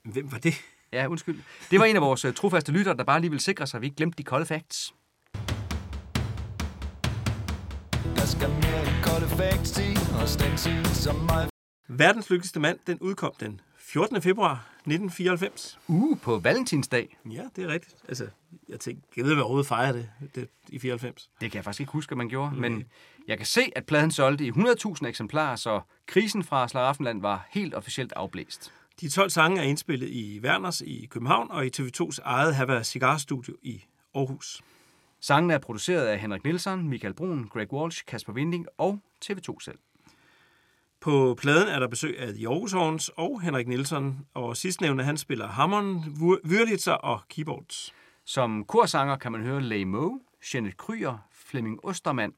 Hvem 0.02 0.32
var 0.32 0.38
det? 0.38 0.54
Ja, 0.92 1.06
undskyld. 1.06 1.38
Det 1.70 1.80
var 1.80 1.84
en 1.84 1.96
af 1.96 2.02
vores 2.02 2.24
uh, 2.24 2.34
trofaste 2.34 2.72
lyttere, 2.72 2.96
der 2.96 3.04
bare 3.04 3.20
lige 3.20 3.30
ville 3.30 3.42
sikre 3.42 3.66
sig, 3.66 3.78
at 3.78 3.82
vi 3.82 3.86
ikke 3.86 3.96
glemte 3.96 4.18
de 4.18 4.24
kolde 4.24 4.46
facts. 4.46 4.94
Der 8.16 8.26
skal 8.26 8.48
mere 8.48 8.80
end 8.80 9.04
kolde 9.04 9.28
facts 9.28 9.78
i 9.78 9.96
Og 10.20 10.28
stanse 10.28 10.84
som 10.84 11.16
mig 11.16 11.48
Verdens 11.88 12.30
lykkeligste 12.30 12.60
mand, 12.60 12.78
den 12.86 12.98
udkom 13.00 13.32
den 13.40 13.60
14. 13.76 14.22
februar 14.22 14.68
1994. 14.92 15.78
Uh, 15.86 16.18
på 16.18 16.38
valentinsdag. 16.38 17.18
Ja, 17.30 17.42
det 17.56 17.64
er 17.64 17.68
rigtigt. 17.68 17.96
Altså, 18.08 18.28
jeg 18.68 18.80
tænkte, 18.80 19.08
jeg 19.16 19.24
ved, 19.24 19.34
hvad 19.34 19.42
overhovedet 19.42 19.68
fejrer 19.68 19.92
det, 19.92 20.08
det 20.34 20.48
i 20.68 20.78
94. 20.78 21.30
Det 21.40 21.50
kan 21.50 21.56
jeg 21.56 21.64
faktisk 21.64 21.80
ikke 21.80 21.92
huske, 21.92 22.12
at 22.12 22.18
man 22.18 22.28
gjorde, 22.28 22.54
mm. 22.54 22.60
men 22.60 22.84
jeg 23.28 23.36
kan 23.36 23.46
se, 23.46 23.60
at 23.76 23.86
pladen 23.86 24.10
solgte 24.10 24.46
i 24.46 24.50
100.000 24.50 25.06
eksemplarer, 25.06 25.56
så 25.56 25.80
krisen 26.06 26.44
fra 26.44 26.68
Slaraffenland 26.68 27.20
var 27.20 27.46
helt 27.50 27.74
officielt 27.74 28.12
afblæst. 28.16 28.72
De 29.00 29.08
12 29.08 29.30
sange 29.30 29.60
er 29.60 29.64
indspillet 29.64 30.08
i 30.08 30.40
Werners 30.40 30.80
i 30.80 31.06
København 31.10 31.50
og 31.50 31.66
i 31.66 31.70
TV2's 31.78 32.18
eget 32.22 32.54
Havana 32.54 32.82
Cigar 32.82 33.16
Studio 33.16 33.54
i 33.62 33.84
Aarhus. 34.14 34.62
Sangene 35.20 35.54
er 35.54 35.58
produceret 35.58 36.06
af 36.06 36.18
Henrik 36.18 36.44
Nielsen, 36.44 36.88
Michael 36.88 37.14
Brun, 37.14 37.48
Greg 37.52 37.72
Walsh, 37.72 38.04
Kasper 38.06 38.32
Winding 38.32 38.66
og 38.78 38.98
TV2 39.24 39.56
selv. 39.60 39.78
På 41.00 41.34
pladen 41.40 41.68
er 41.68 41.78
der 41.78 41.88
besøg 41.88 42.18
af 42.18 42.34
The 42.34 42.48
Aarhus 42.48 42.72
Horns 42.72 43.10
og 43.16 43.40
Henrik 43.40 43.68
Nielsen, 43.68 44.26
og 44.34 44.56
sidstnævnte 44.56 45.04
han 45.04 45.16
spiller 45.16 45.46
hammeren, 45.48 46.16
Wurlitzer 46.20 46.92
og 46.92 47.20
keyboards. 47.28 47.94
Som 48.24 48.64
korsanger 48.64 49.16
kan 49.16 49.32
man 49.32 49.42
høre 49.42 49.62
Lay 49.62 49.82
Moe, 49.82 50.20
Jeanette 50.54 50.76
Kryer, 50.76 51.18
Flemming 51.32 51.84
Ostermann 51.84 52.32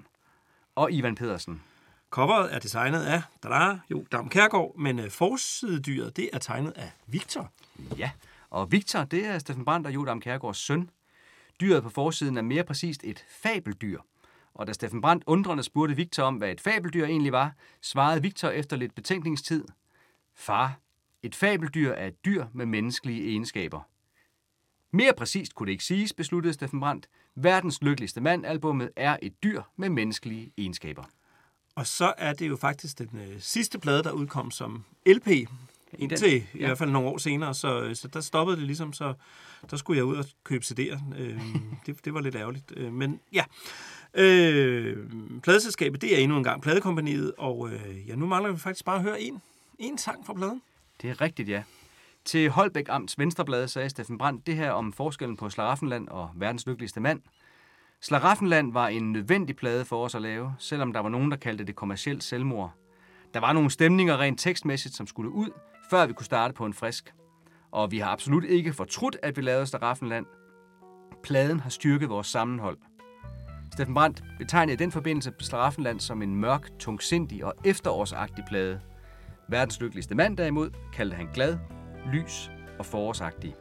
og 0.74 0.93
Ivan 0.93 1.15
Pedersen. 1.15 1.62
Coveret 2.11 2.55
er 2.55 2.59
designet 2.59 3.03
af 3.03 3.23
Dada, 3.43 3.78
jo, 3.91 4.05
Dam 4.12 4.28
Kærgaard, 4.28 4.77
men 4.78 4.99
øh, 4.99 5.11
forsidedyret 5.11 6.16
det 6.16 6.31
er 6.32 6.39
tegnet 6.39 6.73
af 6.77 6.91
Victor. 7.07 7.53
Ja, 7.99 8.11
og 8.51 8.73
Victor, 8.73 9.05
det 9.05 9.27
er 9.27 9.39
Steffen 9.39 9.65
Brandt 9.65 9.87
og 9.87 9.95
Jodam 9.95 10.20
Kærgaards 10.20 10.59
søn. 10.59 10.91
Dyret 11.61 11.82
på 11.82 11.89
forsiden 11.89 12.37
er 12.37 12.43
mere 12.43 12.65
præcist 12.65 13.05
et 13.05 13.24
fabeldyr. 13.43 14.01
Og 14.55 14.66
da 14.66 14.72
Steffen 14.72 15.01
Brandt 15.01 15.24
undrende 15.27 15.62
spurgte 15.62 15.97
Victor 15.97 16.22
om, 16.22 16.36
hvad 16.36 16.51
et 16.51 16.60
fabeldyr 16.60 17.05
egentlig 17.05 17.32
var, 17.32 17.52
svarede 17.81 18.22
Victor 18.22 18.48
efter 18.48 18.77
lidt 18.77 18.94
betænkningstid. 18.94 19.64
Far, 20.35 20.78
et 21.22 21.35
fabeldyr 21.35 21.93
er 21.93 22.06
et 22.06 22.24
dyr 22.24 22.47
med 22.52 22.66
menneskelige 22.66 23.28
egenskaber. 23.28 23.81
Mere 24.90 25.12
præcist 25.16 25.55
kunne 25.55 25.66
det 25.66 25.72
ikke 25.72 25.85
siges, 25.85 26.12
besluttede 26.12 26.55
Steffen 26.55 26.81
Brandt. 26.81 27.09
Verdens 27.35 27.82
lykkeligste 27.82 28.20
mand 28.20 28.47
albummet 28.47 28.90
er 28.97 29.16
et 29.22 29.43
dyr 29.43 29.62
med 29.77 29.89
menneskelige 29.89 30.52
egenskaber. 30.59 31.05
Og 31.74 31.86
så 31.86 32.12
er 32.18 32.32
det 32.32 32.48
jo 32.48 32.56
faktisk 32.56 32.98
den 32.98 33.10
øh, 33.14 33.40
sidste 33.40 33.78
plade, 33.78 34.02
der 34.02 34.12
udkom 34.12 34.51
som 34.51 34.85
LP, 35.06 35.28
indtil 35.98 36.36
i 36.36 36.44
ja. 36.55 36.66
hvert 36.66 36.78
fald 36.78 36.90
nogle 36.90 37.09
år 37.09 37.18
senere, 37.18 37.55
så, 37.55 37.90
så 37.94 38.09
der 38.09 38.20
stoppede 38.20 38.56
det 38.56 38.66
ligesom, 38.66 38.93
så 38.93 39.14
der 39.70 39.77
skulle 39.77 39.97
jeg 39.97 40.05
ud 40.05 40.16
og 40.16 40.24
købe 40.44 40.64
CD'er. 40.64 41.14
Øh, 41.18 41.40
det, 41.86 42.05
det 42.05 42.14
var 42.14 42.20
lidt 42.20 42.35
ærgerligt. 42.35 42.72
Øh, 42.77 42.93
men 42.93 43.20
ja, 43.32 43.44
øh, 44.15 44.97
pladeselskabet, 45.43 46.03
det 46.03 46.19
er 46.19 46.23
endnu 46.23 46.37
en 46.37 46.45
gang 46.45 46.62
pladekompaniet, 46.62 47.32
og 47.39 47.70
øh, 47.73 48.09
ja, 48.09 48.15
nu 48.15 48.27
mangler 48.27 48.53
vi 48.53 48.59
faktisk 48.59 48.85
bare 48.85 48.97
at 48.97 49.03
høre 49.03 49.20
en, 49.20 49.43
en 49.78 49.99
sang 49.99 50.27
fra 50.27 50.35
pladen. 50.35 50.62
Det 51.03 51.11
er 51.11 51.20
rigtigt, 51.20 51.49
ja. 51.49 51.62
Til 52.24 52.51
Holbæk 52.51 52.87
Amts 52.89 53.19
Venstreblad 53.19 53.69
sagde 53.69 53.91
Steffen 53.91 54.19
Brandt 54.19 54.47
det 54.47 54.57
her 54.57 54.70
om 54.70 54.93
forskellen 54.93 55.37
på 55.37 55.51
Slaraffenland 55.51 56.09
og 56.09 56.31
verdens 56.35 56.66
lykkeligste 56.66 57.01
mand. 57.01 57.20
Slaraffenland 58.01 58.73
var 58.73 58.89
en 58.89 59.12
nødvendig 59.12 59.57
plade 59.57 59.85
for 59.85 60.05
os 60.05 60.15
at 60.15 60.23
lave, 60.23 60.55
selvom 60.59 60.93
der 60.93 61.01
var 61.01 61.09
nogen, 61.09 61.31
der 61.31 61.37
kaldte 61.37 61.65
det 61.65 61.77
kommercielt 61.77 62.24
selvmord. 62.24 62.73
Der 63.35 63.41
var 63.41 63.53
nogle 63.53 63.70
stemninger 63.70 64.20
rent 64.20 64.41
tekstmæssigt, 64.41 64.95
som 64.95 65.07
skulle 65.07 65.31
ud, 65.31 65.51
før 65.91 66.07
vi 66.07 66.12
kunne 66.12 66.27
starte 66.27 66.55
på 66.55 66.66
en 66.66 66.74
frisk. 66.74 67.15
Og 67.70 67.91
vi 67.91 67.99
har 67.99 68.11
absolut 68.11 68.45
ikke 68.45 68.73
fortrudt, 68.73 69.16
at 69.23 69.37
vi 69.37 69.43
lavede 69.43 69.66
Slaraffenland. 69.66 70.27
Pladen 71.23 71.61
har 71.61 71.70
styrket 71.70 72.09
vores 72.09 72.27
sammenhold. 72.27 72.78
Steffen 73.72 73.94
Brandt 73.94 74.24
betegnede 74.38 74.72
i 74.72 74.76
den 74.76 74.92
forbindelse 74.92 75.32
Slaraffenland 75.38 76.01
som 76.01 76.22
en 76.22 76.36
mørk, 76.36 76.68
tungsindig 76.78 77.44
og 77.44 77.55
efterårsagtig 77.64 78.44
plade. 78.48 78.80
Verdens 79.48 79.80
lykkeligste 79.80 80.14
mand 80.14 80.36
derimod 80.36 80.70
kaldte 80.92 81.16
han 81.16 81.28
glad, 81.34 81.59
lys 82.12 82.51
og 82.78 82.86
forårsagtig. 82.86 83.55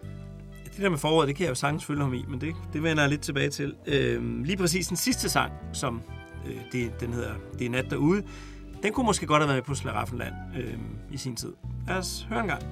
Det 0.64 0.84
der 0.84 0.90
med 0.90 0.98
foråret, 0.98 1.28
det 1.28 1.36
kan 1.36 1.44
jeg 1.44 1.50
jo 1.50 1.56
sagtens 1.56 1.86
følge 1.86 2.02
ham 2.02 2.14
i, 2.14 2.26
men 2.28 2.42
det, 2.42 2.56
det 2.74 2.84
vender 2.84 3.04
jeg 3.04 3.10
lidt 3.10 3.22
tilbage 3.22 3.50
til. 3.50 3.76
Øhm, 3.86 4.44
lige 4.44 4.58
præcis 4.58 4.88
den 4.88 4.98
sidste 4.98 5.30
sang, 5.30 5.52
som 5.74 6.02
øh, 6.48 6.62
det, 6.72 7.00
den 7.00 7.14
hedder 7.14 7.34
Det 7.60 7.66
er 7.66 7.70
nat 7.70 7.90
derude, 7.90 8.24
den 8.84 8.94
kunne 8.94 9.06
måske 9.06 9.26
godt 9.26 9.42
have 9.42 9.48
været 9.48 9.58
med 9.58 9.64
på 9.64 9.76
Slaraffenland 9.76 10.34
øh, 10.58 10.74
i 11.12 11.18
sin 11.18 11.36
tid. 11.36 11.54
Lad 11.88 11.96
os 11.98 12.28
høre 12.30 12.42
en 12.42 12.48
gang. 12.48 12.64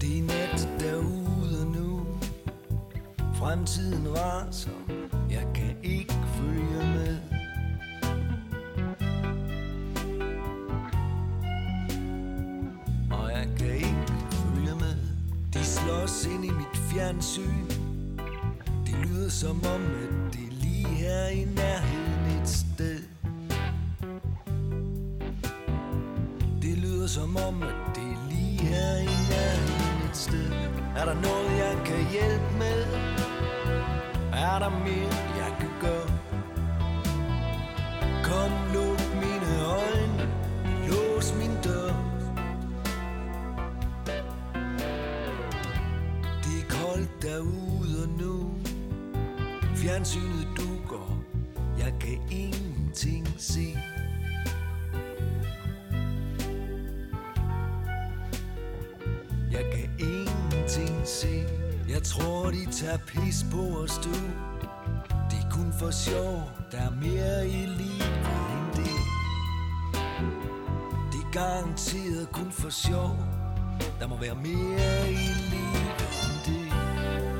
Det 0.00 0.18
er 0.18 0.22
nat 0.22 0.68
derude 0.80 1.72
nu 1.72 2.06
Fremtiden 3.34 4.08
raser 4.16 4.70
Jeg 4.88 4.96
kan 4.96 5.03
ikke 5.84 6.14
følger 6.36 6.86
med. 6.94 7.18
Og 13.10 13.30
jeg 13.30 13.48
kan 13.58 13.74
ikke 13.74 14.12
følge 14.30 14.74
med. 14.80 14.96
De 15.54 15.64
slås 15.64 16.26
ind 16.26 16.44
i 16.44 16.50
mit 16.50 16.76
fjernsyn. 16.76 17.66
Det 18.86 18.94
lyder 19.08 19.28
som 19.28 19.56
om, 19.74 19.82
at 19.82 20.32
det 20.32 20.40
er 20.48 20.52
lige 20.62 20.86
her 20.86 21.26
i 21.28 21.44
nærheden 21.44 22.42
et 22.42 22.48
sted. 22.48 22.98
Det 26.62 26.78
lyder 26.78 27.06
som 27.06 27.36
om, 27.36 27.62
at 27.62 27.74
det 27.94 28.02
er 28.02 28.28
lige 28.30 28.58
her 28.58 28.96
i 28.96 29.16
nærheden 29.30 30.10
et 30.10 30.16
sted. 30.16 30.50
Er 30.96 31.04
der 31.04 31.14
noget, 31.14 31.58
jeg 31.58 31.82
kan 31.86 32.10
hjælpe 32.12 32.58
med? 32.58 33.33
Er 34.36 34.58
der 34.58 34.70
mere, 34.70 35.14
jeg 35.36 35.56
kan 35.60 35.70
gøre? 35.80 36.08
Kom, 38.24 38.50
luk 38.74 39.00
mine 39.14 39.48
øjne, 39.64 40.28
lås 40.88 41.34
min 41.34 41.50
dør. 41.64 41.94
Det 46.44 46.56
er 46.62 46.68
koldt 46.68 47.22
derude 47.22 48.16
nu. 48.18 48.54
Fjernsynet 49.76 50.48
dukker, 50.56 51.18
jeg 51.78 51.94
kan 52.00 52.18
ingenting 52.30 53.28
se. 53.38 53.76
Tror 62.04 62.50
de 62.50 62.66
tager 62.72 62.98
pis 63.06 63.46
på 63.52 63.62
os 63.82 64.00
du. 64.04 64.14
Det 65.30 65.38
er 65.44 65.50
kun 65.50 65.72
for 65.78 65.90
sjov. 65.90 66.50
Der 66.72 66.78
er 66.78 66.90
mere 66.90 67.48
i 67.48 67.66
livet 67.66 68.16
end 68.52 68.66
det. 68.76 69.00
Det 71.12 71.20
er 71.26 71.30
garanteret 71.32 72.32
kun 72.32 72.50
for 72.50 72.70
sjov. 72.70 73.16
Der 74.00 74.06
må 74.06 74.16
være 74.16 74.34
mere 74.34 75.12
i 75.12 75.26
livet 75.52 76.00
end 76.24 76.36
det. 76.46 76.66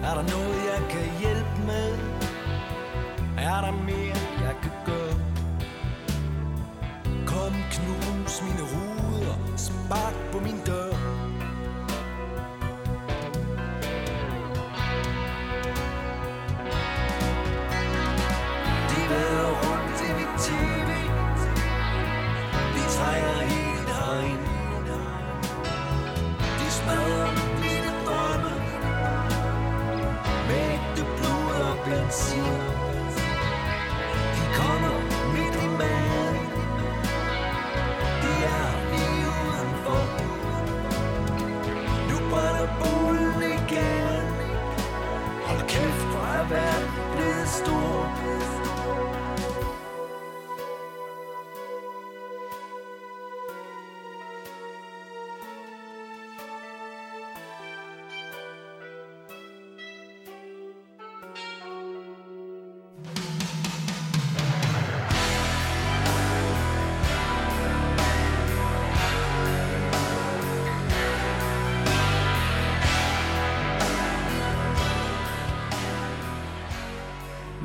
Er 0.09 0.15
der 0.19 0.25
noget 0.35 0.57
jeg 0.73 0.83
kan 0.91 1.07
hjælpe 1.21 1.57
med? 1.67 1.99
Er 3.39 3.61
der 3.61 3.73
mere 3.73 4.19
jeg 4.47 4.57
kan 4.63 4.73
gøre? 4.87 5.17
Kom 7.27 7.53
knus 7.71 8.43
mine 8.43 8.63
ruder. 8.73 9.57
Spark 9.57 10.15
på 10.33 10.39
min 10.41 10.59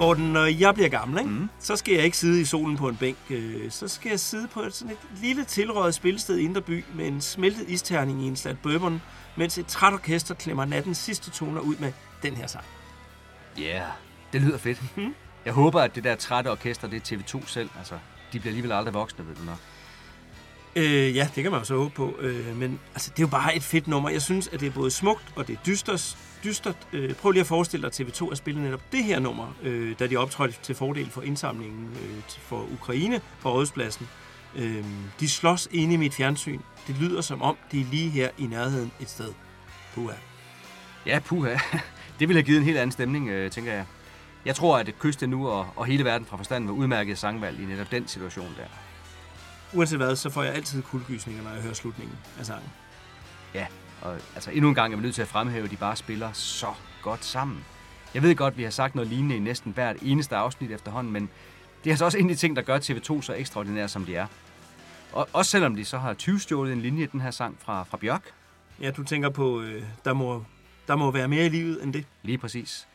Morten, 0.10 0.34
når 0.34 0.46
jeg 0.46 0.74
bliver 0.74 0.90
gammel, 0.90 1.20
ikke? 1.20 1.30
Mm. 1.32 1.50
så 1.60 1.76
skal 1.76 1.94
jeg 1.94 2.04
ikke 2.04 2.18
sidde 2.18 2.42
i 2.42 2.46
solen 2.46 2.78
på 2.78 2.88
en 2.90 2.96
bænk. 2.96 3.18
øh, 3.30 3.72
Så 3.72 3.88
skal 3.88 4.10
jeg 4.10 4.20
sidde 4.20 4.48
på 4.48 4.62
et, 4.62 4.74
sådan 4.74 4.92
et 4.92 5.22
lille 5.22 5.44
tilrøjet 5.44 5.96
spilsted 5.96 6.38
i 6.38 6.44
Indre 6.44 6.62
By 6.62 6.86
med 6.96 7.08
en 7.08 7.22
smeltet 7.22 7.70
isterning 7.70 8.24
i 8.24 8.28
en 8.28 8.36
slat 8.36 8.60
bourbon, 8.64 9.02
mens 9.36 9.58
et 9.58 9.68
træt 9.68 9.94
orkester 9.94 10.36
klemmer 10.36 10.66
nattens 10.66 10.98
sidste 10.98 11.32
toner 11.32 11.62
ud 11.62 11.76
med 11.76 11.92
den 12.24 12.34
her 12.34 12.48
sang. 12.48 12.64
Ja, 13.58 13.64
yeah, 13.64 13.88
det 14.34 14.42
lyder 14.42 14.58
fedt. 14.58 14.98
Mhm. 14.98 15.16
Jeg 15.46 15.54
håber, 15.54 15.82
at 15.82 15.96
det 15.96 16.04
der 16.04 16.16
trætte 16.16 16.52
orkester, 16.52 16.88
det 16.88 17.12
er 17.12 17.18
TV2 17.18 17.48
selv. 17.48 17.70
Altså, 17.78 17.94
de 18.34 18.40
bliver 18.40 18.52
alligevel 18.52 18.72
aldrig 18.72 18.94
voksne, 18.94 19.28
ved 19.28 19.36
du 19.36 19.44
nok. 19.44 19.58
Øh, 20.76 21.16
ja, 21.16 21.30
det 21.36 21.44
kan 21.44 21.52
man 21.52 21.62
jo 21.62 21.66
så 21.66 21.76
håbe 21.78 21.90
på. 21.96 22.16
Øh, 22.20 22.58
men 22.58 22.80
altså, 22.94 23.10
det 23.12 23.20
er 23.20 23.24
jo 23.24 23.28
bare 23.32 23.56
et 23.56 23.64
fedt 23.64 23.88
nummer. 23.88 24.10
Jeg 24.10 24.22
synes, 24.22 24.48
at 24.48 24.60
det 24.60 24.68
er 24.68 24.72
både 24.72 24.92
smukt 24.92 25.24
og 25.36 25.48
det 25.48 25.54
er 25.56 25.60
dystert. 25.66 26.18
Dystert. 26.44 26.88
Øh, 26.94 27.14
prøv 27.14 27.32
lige 27.32 27.42
at 27.42 27.48
forestille 27.48 27.90
dig 27.90 28.08
TV2 28.08 28.32
at 28.32 28.38
spille 28.38 28.62
netop 28.62 28.82
det 28.92 29.04
her 29.04 29.20
nummer, 29.20 29.56
øh, 29.64 30.00
da 30.00 30.08
de 30.08 30.18
optrådte 30.18 30.56
til 30.64 30.76
fordel 30.76 31.10
for 31.10 31.22
indsamlingen 31.22 31.90
øh, 32.04 32.24
for 32.28 32.68
Ukraine 32.74 33.22
på 33.42 33.52
Rådhuspladsen. 33.52 34.08
Øh, 34.56 34.86
de 35.20 35.30
slås 35.30 35.68
inde 35.72 35.94
i 35.94 35.98
mit 35.98 36.14
fjernsyn. 36.14 36.60
Det 36.88 36.96
lyder 37.00 37.22
som 37.22 37.42
om, 37.42 37.58
det 37.72 37.82
er 37.82 37.86
lige 37.86 38.10
her 38.10 38.30
i 38.38 38.46
nærheden 38.46 38.92
et 39.00 39.10
sted. 39.10 39.34
Puha. 39.94 40.16
Ja, 41.06 41.20
puha. 41.26 41.58
Det 42.20 42.28
ville 42.28 42.38
have 42.38 42.46
givet 42.46 42.58
en 42.58 42.66
helt 42.66 42.78
anden 42.78 42.92
stemning, 42.92 43.30
øh, 43.30 43.52
tænker 43.52 43.74
jeg. 43.74 43.86
Jeg 44.46 44.56
tror, 44.56 44.78
at 44.78 44.90
et 44.90 45.00
kyste 45.00 45.28
nu 45.28 45.48
og, 45.48 45.68
og 45.76 45.86
hele 45.86 46.06
verden 46.06 46.28
fra 46.28 46.38
forstanden 46.38 46.70
var 46.70 46.76
udmærket 46.76 47.18
sangvalg 47.18 47.60
i 47.60 47.66
netop 47.66 47.92
den 47.92 48.08
situation 48.08 48.54
der. 48.58 48.66
Uanset 49.74 49.98
hvad, 49.98 50.16
så 50.16 50.30
får 50.30 50.44
jeg 50.44 50.54
altid 50.54 50.82
kuldegysninger, 50.82 51.44
når 51.44 51.52
jeg 51.52 51.62
hører 51.62 51.74
slutningen 51.74 52.18
af 52.40 52.46
sangen. 52.46 52.70
Ja, 53.54 53.66
og 54.02 54.14
altså 54.36 54.52
endnu 54.52 54.70
en 54.70 54.76
gang 54.76 54.94
er 54.94 54.98
vi 54.98 55.04
nødt 55.04 55.16
til 55.16 55.22
at 55.22 55.28
fremhæve, 55.28 55.66
at 55.66 55.72
de 55.72 55.76
bare 55.76 55.96
spiller 55.96 56.32
så 56.32 56.74
godt 57.02 57.26
sammen. 57.26 57.66
Jeg 58.14 58.24
ved 58.24 58.36
godt, 58.36 58.58
vi 58.58 58.64
har 58.64 58.70
sagt 58.70 58.96
noget 58.96 59.10
lignende 59.10 59.36
i 59.36 59.40
næsten 59.40 59.72
hvert 59.72 59.98
eneste 60.02 60.36
afsnit 60.36 60.72
efterhånden, 60.72 61.14
men 61.14 61.30
det 61.84 61.90
er 61.90 61.94
altså 61.94 62.06
også 62.06 62.18
en 62.18 62.30
af 62.30 62.36
de 62.36 62.40
ting, 62.40 62.56
der 62.56 62.62
gør 62.62 62.80
TV2 62.80 63.22
så 63.22 63.34
ekstraordinær, 63.38 63.88
som 63.88 64.06
de 64.06 64.16
er. 64.16 64.28
Og 65.14 65.30
også 65.34 65.52
selvom 65.52 65.76
de 65.76 65.86
så 65.86 65.98
har 65.98 66.14
20 66.14 66.40
stjålet 66.40 66.74
en 66.74 66.82
linje 66.82 67.04
i 67.04 67.06
den 67.06 67.22
her 67.22 67.32
sang 67.32 67.58
fra, 67.60 67.84
fra 67.84 67.98
Bjørk. 67.98 68.24
Ja, 68.82 68.92
du 68.92 69.04
tænker 69.04 69.30
på, 69.30 69.62
øh, 69.62 69.84
der, 70.06 70.14
må, 70.14 70.44
der 70.88 70.96
må 70.96 71.12
være 71.12 71.28
mere 71.28 71.46
i 71.46 71.50
livet 71.50 71.84
end 71.84 71.94
det. 71.94 72.06
Lige 72.24 72.38
præcis. 72.38 72.88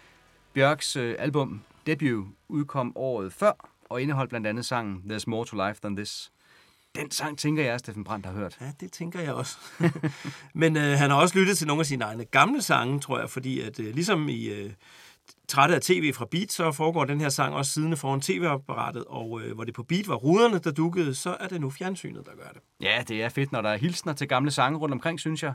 Bjørks 0.55 0.97
øh, 0.97 1.16
album 1.18 1.62
Debut 1.86 2.26
udkom 2.48 2.93
året 2.97 3.32
før, 3.32 3.52
og 3.89 4.02
indeholdt 4.02 4.28
blandt 4.28 4.47
andet 4.47 4.64
sangen 4.64 5.02
There's 5.10 5.24
More 5.26 5.44
to 5.44 5.66
Life 5.66 5.81
Than 5.81 5.97
This. 5.97 6.32
Den 6.97 7.11
sang 7.11 7.39
tænker 7.39 7.65
jeg, 7.65 7.75
at 7.75 7.81
Steffen 7.81 8.05
Brandt 8.05 8.27
har 8.27 8.33
hørt. 8.33 8.57
Ja, 8.61 8.73
det 8.81 8.93
tænker 8.93 9.21
jeg 9.21 9.35
også. 9.35 9.57
Men 10.55 10.77
øh, 10.77 10.99
han 10.99 11.11
har 11.11 11.16
også 11.16 11.39
lyttet 11.39 11.59
til 11.59 11.66
nogle 11.66 11.81
af 11.81 11.87
sine 11.87 12.05
egne 12.05 12.25
gamle 12.25 12.62
sange, 12.62 13.01
tror 13.01 13.19
jeg, 13.19 13.31
fordi 13.31 13.61
at 13.61 13.81
øh, 13.81 13.95
ligesom 13.95 14.29
i 14.29 14.45
øh, 14.45 14.71
Trætte 15.49 15.75
af 15.75 15.81
tv 15.81 16.12
fra 16.12 16.27
Beat, 16.31 16.53
så 16.53 16.73
foregår 16.73 17.05
den 17.05 17.21
her 17.21 17.29
sang 17.29 17.55
også 17.55 17.73
siddende 17.73 17.97
foran 17.97 18.21
tv-apparatet, 18.21 19.05
og 19.05 19.41
øh, 19.43 19.55
hvor 19.55 19.65
det 19.65 19.75
på 19.75 19.83
Beat 19.83 20.09
var 20.09 20.15
ruderne, 20.15 20.59
der 20.59 20.71
dukkede, 20.71 21.15
så 21.15 21.37
er 21.41 21.49
det 21.49 21.61
nu 21.61 21.71
fjernsynet, 21.71 22.27
der 22.27 22.33
gør 22.37 22.49
det. 22.53 22.61
Ja, 22.81 23.03
det 23.09 23.23
er 23.23 23.29
fedt, 23.29 23.53
når 23.53 23.62
der 23.62 23.71
er 23.71 23.77
hilsner 23.77 24.12
til 24.12 24.29
gamle 24.29 24.51
sange 24.51 24.79
rundt 24.79 24.93
omkring, 24.93 25.21
synes 25.21 25.43
jeg. 25.43 25.53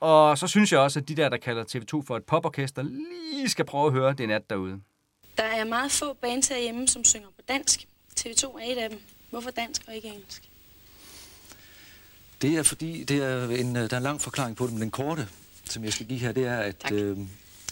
Og 0.00 0.38
så 0.38 0.46
synes 0.46 0.72
jeg 0.72 0.80
også, 0.80 0.98
at 1.00 1.08
de 1.08 1.14
der, 1.14 1.28
der 1.28 1.36
kalder 1.36 1.64
TV2 1.64 2.06
for 2.06 2.16
et 2.16 2.24
poporkester, 2.24 2.82
lige 2.82 3.48
skal 3.48 3.64
prøve 3.64 3.86
at 3.86 3.92
høre 3.92 4.12
det 4.12 4.28
nat 4.28 4.50
derude. 4.50 4.80
Der 5.36 5.44
er 5.44 5.64
meget 5.64 5.92
få 5.92 6.14
bands 6.14 6.48
herhjemme, 6.48 6.88
som 6.88 7.04
synger 7.04 7.28
på 7.28 7.42
dansk. 7.48 7.88
TV2 8.20 8.58
er 8.58 8.72
et 8.72 8.78
af 8.78 8.90
dem. 8.90 9.00
Hvorfor 9.30 9.50
dansk 9.50 9.82
og 9.88 9.94
ikke 9.94 10.08
engelsk? 10.08 10.51
Det 12.42 12.56
er 12.56 12.62
fordi, 12.62 13.04
det 13.04 13.16
er 13.16 13.48
en, 13.48 13.76
øh, 13.76 13.90
der 13.90 13.96
er 13.96 13.98
en 13.98 14.02
lang 14.02 14.20
forklaring 14.20 14.56
på 14.56 14.64
det, 14.64 14.72
men 14.72 14.82
den 14.82 14.90
korte, 14.90 15.28
som 15.64 15.84
jeg 15.84 15.92
skal 15.92 16.06
give 16.06 16.18
her, 16.18 16.32
det 16.32 16.46
er, 16.46 16.56
at, 16.56 16.92
øh, 16.92 17.18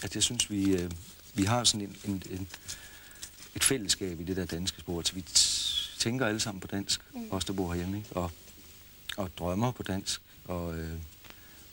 at 0.03 0.15
jeg 0.15 0.23
synes, 0.23 0.51
vi, 0.51 0.71
øh, 0.71 0.91
vi 1.33 1.43
har 1.43 1.63
sådan 1.63 1.87
en, 1.87 1.95
en, 2.05 2.23
en, 2.29 2.47
et 3.55 3.63
fællesskab 3.63 4.19
i 4.19 4.23
det 4.23 4.37
der 4.37 4.45
danske 4.45 4.79
sprog. 4.79 4.97
Altså, 4.97 5.13
vi 5.13 5.23
tænker 5.99 6.25
alle 6.25 6.39
sammen 6.39 6.61
på 6.61 6.67
dansk, 6.67 7.01
mm. 7.13 7.27
os 7.31 7.45
der 7.45 7.53
bor 7.53 7.67
herhjemme, 7.73 7.97
ikke? 7.97 8.09
Og, 8.11 8.31
og 9.17 9.29
drømmer 9.37 9.71
på 9.71 9.83
dansk. 9.83 10.21
Og 10.45 10.77
øh, 10.77 10.97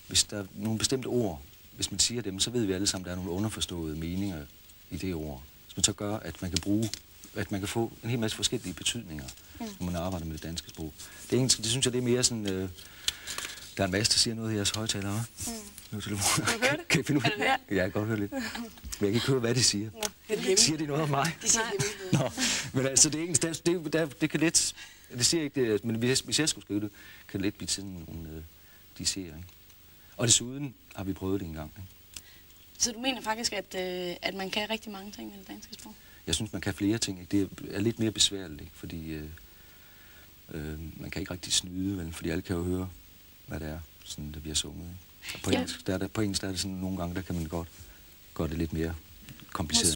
hvis 0.08 0.24
der 0.24 0.38
er 0.38 0.44
nogle 0.54 0.78
bestemte 0.78 1.06
ord, 1.06 1.42
hvis 1.76 1.90
man 1.90 2.00
siger 2.00 2.22
dem, 2.22 2.40
så 2.40 2.50
ved 2.50 2.64
vi 2.64 2.72
alle 2.72 2.86
sammen, 2.86 3.04
at 3.04 3.06
der 3.06 3.12
er 3.12 3.16
nogle 3.16 3.30
underforståede 3.30 3.96
meninger 3.96 4.42
i 4.90 4.96
det 4.96 5.14
ord. 5.14 5.42
Som 5.68 5.84
så 5.84 5.92
gør, 5.92 6.16
at 6.16 6.42
man 6.42 6.50
kan 6.50 6.60
bruge, 6.60 6.90
at 7.34 7.50
man 7.50 7.60
kan 7.60 7.68
få 7.68 7.92
en 8.04 8.10
hel 8.10 8.18
masse 8.18 8.36
forskellige 8.36 8.74
betydninger, 8.74 9.24
mm. 9.60 9.66
når 9.78 9.86
man 9.86 9.96
arbejder 9.96 10.26
med 10.26 10.34
det 10.34 10.42
danske 10.42 10.70
sprog. 10.70 10.92
Det, 11.30 11.32
er 11.32 11.36
engelske, 11.36 11.62
det 11.62 11.70
synes 11.70 11.86
jeg, 11.86 11.92
det 11.92 11.98
er 11.98 12.02
mere 12.02 12.24
sådan... 12.24 12.46
Øh, 12.46 12.68
der 13.76 13.84
er 13.84 13.86
en 13.86 13.92
masse, 13.92 14.12
der 14.12 14.18
siger 14.18 14.34
noget 14.34 14.52
i 14.52 14.56
jeres 14.56 14.70
højtaler, 14.70 15.20
hva'? 15.20 15.50
Mm. 15.50 15.56
Nu 15.90 16.00
telefon. 16.00 16.44
Kan 16.44 16.54
du 16.54 16.64
høre 16.64 16.76
det? 16.76 16.88
Kan 16.88 17.00
I 17.00 17.04
finde 17.04 17.18
ud 17.18 17.24
af 17.24 17.32
høre? 17.36 17.58
Ja, 17.70 17.74
jeg 17.74 17.82
kan 17.82 17.90
godt 17.90 18.06
høre 18.06 18.18
lidt. 18.18 18.32
Men 18.32 18.40
jeg 18.40 18.98
kan 19.00 19.14
ikke 19.14 19.26
høre, 19.26 19.40
hvad 19.40 19.54
de 19.54 19.62
siger. 19.62 19.90
Nå, 19.90 20.02
det 20.28 20.52
er 20.52 20.56
Siger 20.56 20.78
de 20.78 20.86
noget 20.86 21.02
om 21.02 21.08
mig? 21.08 21.36
De 21.42 21.48
siger 21.48 21.64
Nå, 22.12 22.30
men 22.72 22.86
altså, 22.86 23.10
det 23.10 23.18
er 23.18 23.22
engelsk, 23.22 23.42
det, 23.42 23.66
det, 23.66 23.92
det, 23.92 24.20
det 24.20 24.30
kan 24.30 24.40
lidt... 24.40 24.74
Det 25.12 25.26
siger 25.26 25.42
ikke 25.42 25.72
det, 25.72 25.84
men 25.84 25.96
hvis, 25.96 26.20
hvis 26.20 26.40
jeg 26.40 26.48
skulle 26.48 26.64
skrive 26.64 26.80
det, 26.80 26.90
kan 27.28 27.40
det 27.40 27.44
lidt 27.44 27.56
blive 27.56 27.68
sådan 27.68 28.04
nogle, 28.08 28.28
øh, 28.28 28.42
de 28.98 29.06
ser, 29.06 29.20
ikke? 29.20 29.44
Og 30.16 30.26
desuden 30.26 30.74
har 30.94 31.04
vi 31.04 31.12
prøvet 31.12 31.40
det 31.40 31.46
en 31.46 31.54
gang, 31.54 31.72
ikke? 31.76 31.88
Så 32.78 32.92
du 32.92 32.98
mener 32.98 33.20
faktisk, 33.20 33.52
at, 33.52 33.74
øh, 33.74 34.16
at 34.22 34.34
man 34.34 34.50
kan 34.50 34.70
rigtig 34.70 34.92
mange 34.92 35.12
ting 35.12 35.30
med 35.30 35.38
det 35.38 35.48
danske 35.48 35.74
sprog? 35.74 35.94
Jeg 36.28 36.34
synes, 36.34 36.52
man 36.52 36.60
kan 36.62 36.74
flere 36.74 36.98
ting. 36.98 37.20
Ikke? 37.20 37.38
Det 37.40 37.70
er 37.70 37.80
lidt 37.80 37.98
mere 37.98 38.10
besværligt, 38.10 38.60
ikke? 38.60 38.72
fordi 38.74 39.12
øh, 39.12 39.24
øh, 40.54 40.78
man 41.00 41.10
kan 41.10 41.20
ikke 41.20 41.32
rigtig 41.32 41.52
snyde, 41.52 41.98
vel? 41.98 42.12
fordi 42.12 42.30
alle 42.30 42.42
kan 42.42 42.56
jo 42.56 42.62
høre, 42.64 42.88
hvad 43.46 43.60
det 43.60 43.68
er, 43.68 43.78
sådan, 44.04 44.32
der 44.32 44.40
bliver 44.40 44.54
sunget. 44.54 44.86
Ikke? 44.86 45.34
Og 45.34 45.40
på, 45.44 45.50
Ja. 45.50 45.56
engelsk, 45.56 45.86
der 45.86 45.94
er 45.94 45.98
der, 45.98 46.08
på 46.08 46.20
engelsk 46.20 46.42
der 46.42 46.48
er 46.48 46.52
det 46.52 46.60
sådan, 46.60 46.76
nogle 46.76 46.96
gange, 46.96 47.14
der 47.14 47.20
kan 47.22 47.34
man 47.34 47.44
godt 47.44 47.68
gøre 48.34 48.48
det 48.48 48.58
lidt 48.58 48.72
mere 48.72 48.94
kompliceret. 49.52 49.94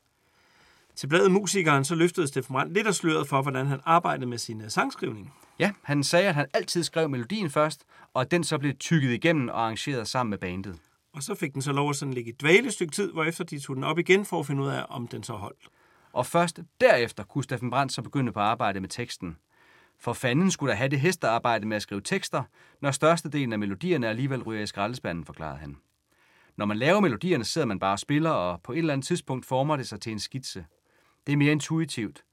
Til 0.97 1.07
bladet 1.07 1.31
Musikeren, 1.33 1.85
så 1.85 1.95
løftede 1.95 2.27
Steffen 2.29 2.53
Brandt 2.53 2.75
lidt 2.75 2.87
af 2.87 2.95
sløret 2.95 3.29
for, 3.29 3.43
hvordan 3.43 3.67
han 3.67 3.81
arbejdede 3.85 4.27
med 4.27 4.39
sin 4.39 4.61
øh, 4.61 4.71
sangskrivning. 4.71 5.33
Ja, 5.59 5.73
han 5.83 6.05
sagde, 6.05 6.29
at 6.29 6.35
han 6.35 6.47
altid 6.53 6.83
skrev 6.85 7.09
melodien 7.09 7.51
først, 7.51 7.85
og 8.15 8.31
den 8.31 8.45
så 8.45 8.59
blev 8.59 8.75
tykket 8.77 9.13
igennem 9.13 9.49
og 9.49 9.61
arrangeret 9.61 10.09
sammen 10.09 10.31
med 10.31 10.39
bandet. 10.39 10.77
Og 11.13 11.23
så 11.23 11.35
fik 11.35 11.55
den 11.55 11.63
så 11.63 11.73
lov 11.73 11.91
at 11.91 11.97
sådan 11.97 12.15
ligge 12.15 12.31
i 12.31 12.35
dvale 12.41 12.67
et 12.67 12.73
stykke 12.73 12.93
tid, 12.93 13.13
hvorefter 13.13 13.45
de 13.45 13.59
tog 13.61 13.77
den 13.77 13.85
op 13.85 13.99
igen 13.99 14.25
for 14.25 14.41
at 14.41 14.47
finde 14.47 14.63
ud 14.63 14.69
af, 14.69 14.85
om 14.89 15.09
den 15.09 15.23
så 15.23 15.33
holdt. 15.33 15.69
Og 16.13 16.27
først 16.27 16.61
derefter 16.81 17.25
kunne 17.25 17.45
Steffen 17.45 17.71
Brandt 17.71 17.93
så 17.93 18.03
begynde 18.03 18.33
på 18.33 18.41
arbejde 18.41 18.81
med 18.81 18.89
teksten. 18.89 19.37
For 19.99 20.13
fanden 20.13 20.51
skulle 20.51 20.71
der 20.71 20.77
have 20.77 20.89
det 20.89 21.01
hestearbejde 21.01 21.67
med 21.67 21.77
at 21.77 21.83
skrive 21.83 22.01
tekster, 22.01 22.43
når 22.81 22.91
størstedelen 22.91 23.53
af 23.53 23.59
melodierne 23.59 24.09
alligevel 24.09 24.43
ryger 24.43 24.63
i 24.63 24.67
skraldespanden, 24.67 25.25
forklarede 25.25 25.59
han. 25.59 25.77
Når 26.57 26.67
man 26.67 26.77
laver 26.77 27.01
melodierne, 27.01 27.45
sidder 27.45 27.67
man 27.67 27.79
bare 27.79 27.93
og 27.93 27.99
spiller, 27.99 28.31
og 28.31 28.63
på 28.63 28.73
et 28.73 28.79
eller 28.79 28.93
andet 28.93 29.07
tidspunkt 29.07 29.47
former 29.47 29.77
det 29.77 29.89
sig 29.89 30.01
til 30.01 30.13
en 30.13 30.19
skitse. 30.19 30.67
Det 31.27 31.33
er 31.33 31.37
mere 31.37 31.53
intuitivt. 31.53 32.25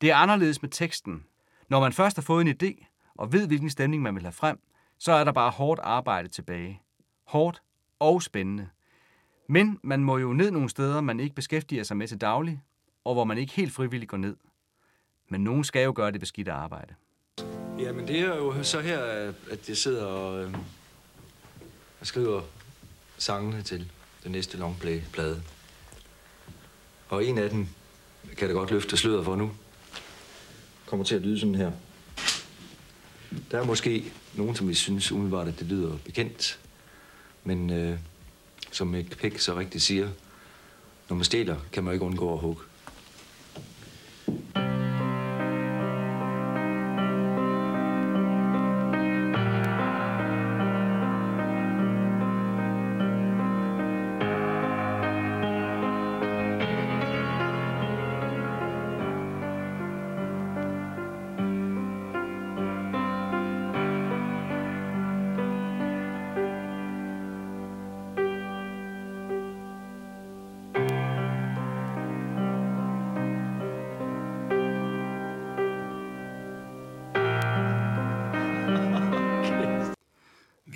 Det 0.00 0.10
er 0.10 0.16
anderledes 0.16 0.62
med 0.62 0.70
teksten. 0.70 1.24
Når 1.68 1.80
man 1.80 1.92
først 1.92 2.16
har 2.16 2.22
fået 2.22 2.48
en 2.48 2.56
idé, 2.62 2.86
og 3.14 3.32
ved, 3.32 3.46
hvilken 3.46 3.70
stemning 3.70 4.02
man 4.02 4.14
vil 4.14 4.22
have 4.22 4.32
frem, 4.32 4.58
så 4.98 5.12
er 5.12 5.24
der 5.24 5.32
bare 5.32 5.50
hårdt 5.50 5.80
arbejde 5.84 6.28
tilbage. 6.28 6.82
Hårdt 7.26 7.62
og 7.98 8.22
spændende. 8.22 8.68
Men 9.48 9.80
man 9.82 10.04
må 10.04 10.18
jo 10.18 10.32
ned 10.32 10.50
nogle 10.50 10.68
steder, 10.68 11.00
man 11.00 11.20
ikke 11.20 11.34
beskæftiger 11.34 11.82
sig 11.82 11.96
med 11.96 12.08
til 12.08 12.20
daglig, 12.20 12.62
og 13.04 13.14
hvor 13.14 13.24
man 13.24 13.38
ikke 13.38 13.52
helt 13.52 13.72
frivilligt 13.72 14.10
går 14.10 14.16
ned. 14.16 14.36
Men 15.28 15.44
nogen 15.44 15.64
skal 15.64 15.84
jo 15.84 15.92
gøre 15.96 16.12
det 16.12 16.20
beskidte 16.20 16.52
arbejde. 16.52 16.94
Jamen, 17.78 18.08
det 18.08 18.20
er 18.20 18.36
jo 18.36 18.62
så 18.62 18.80
her, 18.80 18.98
at 19.50 19.68
jeg 19.68 19.76
sidder 19.76 20.04
og, 20.04 20.44
øh, 20.44 20.54
og 22.00 22.06
skriver 22.06 22.42
sangene 23.18 23.62
til 23.62 23.90
den 24.24 24.32
næste 24.32 24.58
longplay-plade. 24.58 25.42
Og 27.08 27.24
en 27.24 27.38
af 27.38 27.50
dem 27.50 27.68
kan 28.36 28.48
det 28.48 28.54
godt 28.54 28.70
løfte 28.70 28.96
sløret 28.96 29.24
for 29.24 29.36
nu. 29.36 29.52
Kommer 30.86 31.04
til 31.04 31.14
at 31.14 31.22
lyde 31.22 31.40
sådan 31.40 31.54
her. 31.54 31.72
Der 33.50 33.58
er 33.60 33.64
måske 33.64 34.12
nogen, 34.34 34.54
som 34.54 34.68
vi 34.68 34.74
synes 34.74 35.12
umiddelbart, 35.12 35.48
at 35.48 35.58
det 35.58 35.66
lyder 35.66 35.98
bekendt. 36.04 36.60
Men 37.44 37.70
øh, 37.70 37.98
som 38.72 38.86
Mick 38.86 39.18
Pick 39.18 39.38
så 39.38 39.58
rigtigt 39.58 39.84
siger, 39.84 40.08
når 41.08 41.16
man 41.16 41.24
stjæler, 41.24 41.56
kan 41.72 41.84
man 41.84 41.92
ikke 41.92 42.04
undgå 42.04 42.32
at 42.32 42.38
hugge. 42.38 42.62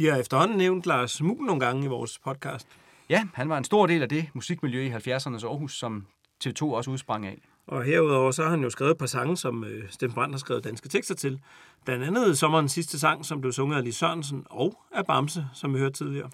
Vi 0.09 0.13
har 0.13 0.19
efterhånden 0.19 0.59
nævnt 0.59 0.87
Lars 0.87 1.23
Muhl 1.23 1.47
nogle 1.47 1.61
gange 1.61 1.85
i 1.85 1.87
vores 1.87 2.19
podcast. 2.19 2.69
Ja, 3.11 3.27
han 3.35 3.49
var 3.49 3.59
en 3.59 3.65
stor 3.65 3.87
del 3.87 4.03
af 4.03 4.09
det 4.09 4.29
musikmiljø 4.35 4.81
i 4.81 4.91
70'ernes 4.91 5.47
Aarhus, 5.47 5.79
som 5.79 6.07
TV2 6.45 6.63
også 6.63 6.91
udsprang 6.91 7.27
af. 7.27 7.39
Og 7.67 7.85
herudover 7.85 8.31
så 8.31 8.43
har 8.43 8.51
han 8.51 8.63
jo 8.63 8.71
skrevet 8.71 8.91
et 8.91 8.99
par 8.99 9.07
sange, 9.07 9.37
som 9.37 9.65
øh, 9.65 9.91
Steffen 9.91 10.15
Brandt 10.15 10.35
har 10.35 10.39
skrevet 10.39 10.65
danske 10.65 10.89
tekster 10.89 11.15
til. 11.15 11.41
Blandt 11.85 12.05
andet 12.05 12.39
sommerens 12.39 12.73
sidste 12.73 12.99
sang, 12.99 13.25
som 13.25 13.41
blev 13.41 13.53
sunget 13.53 13.77
af 13.77 13.85
Lis 13.85 13.97
Sørensen, 13.97 14.45
og 14.51 14.83
af 14.93 15.07
Bamse, 15.07 15.47
som 15.55 15.75
vi 15.75 15.79
hørte 15.79 15.95
tidligere. 15.95 16.31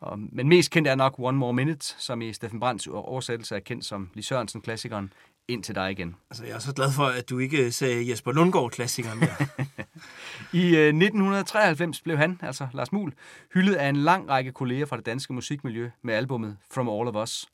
Og, 0.00 0.18
men 0.32 0.48
mest 0.48 0.70
kendt 0.70 0.88
er 0.88 0.94
nok 0.94 1.14
One 1.18 1.38
More 1.38 1.52
Minute, 1.52 1.94
som 1.98 2.22
i 2.22 2.32
Steffen 2.32 2.60
Brandts 2.60 2.86
oversættelse 2.86 3.56
er 3.56 3.60
kendt 3.60 3.84
som 3.84 4.10
Lis 4.14 4.26
Sørensen-klassikeren 4.26 5.12
Ind 5.48 5.62
til 5.62 5.74
dig 5.74 5.90
igen. 5.90 6.16
Altså, 6.30 6.44
jeg 6.44 6.54
er 6.54 6.58
så 6.58 6.74
glad 6.74 6.92
for, 6.92 7.04
at 7.04 7.30
du 7.30 7.38
ikke 7.38 7.72
sagde 7.72 8.10
Jesper 8.10 8.32
Lundgaard-klassikeren 8.32 9.20
der. 9.20 9.46
I 10.62 10.76
øh, 10.76 10.86
1993 10.86 12.00
blev 12.00 12.16
han, 12.16 12.40
altså 12.42 12.68
Lars 12.72 12.92
Muhl, 12.92 13.14
hyldet 13.54 13.74
af 13.74 13.88
en 13.88 13.96
lang 13.96 14.28
række 14.28 14.52
kolleger 14.52 14.86
fra 14.86 14.96
det 14.96 15.06
danske 15.06 15.32
musikmiljø 15.32 15.90
med 16.02 16.14
albummet 16.14 16.56
From 16.70 16.88
All 16.88 17.08
of 17.08 17.22
Us, 17.22 17.48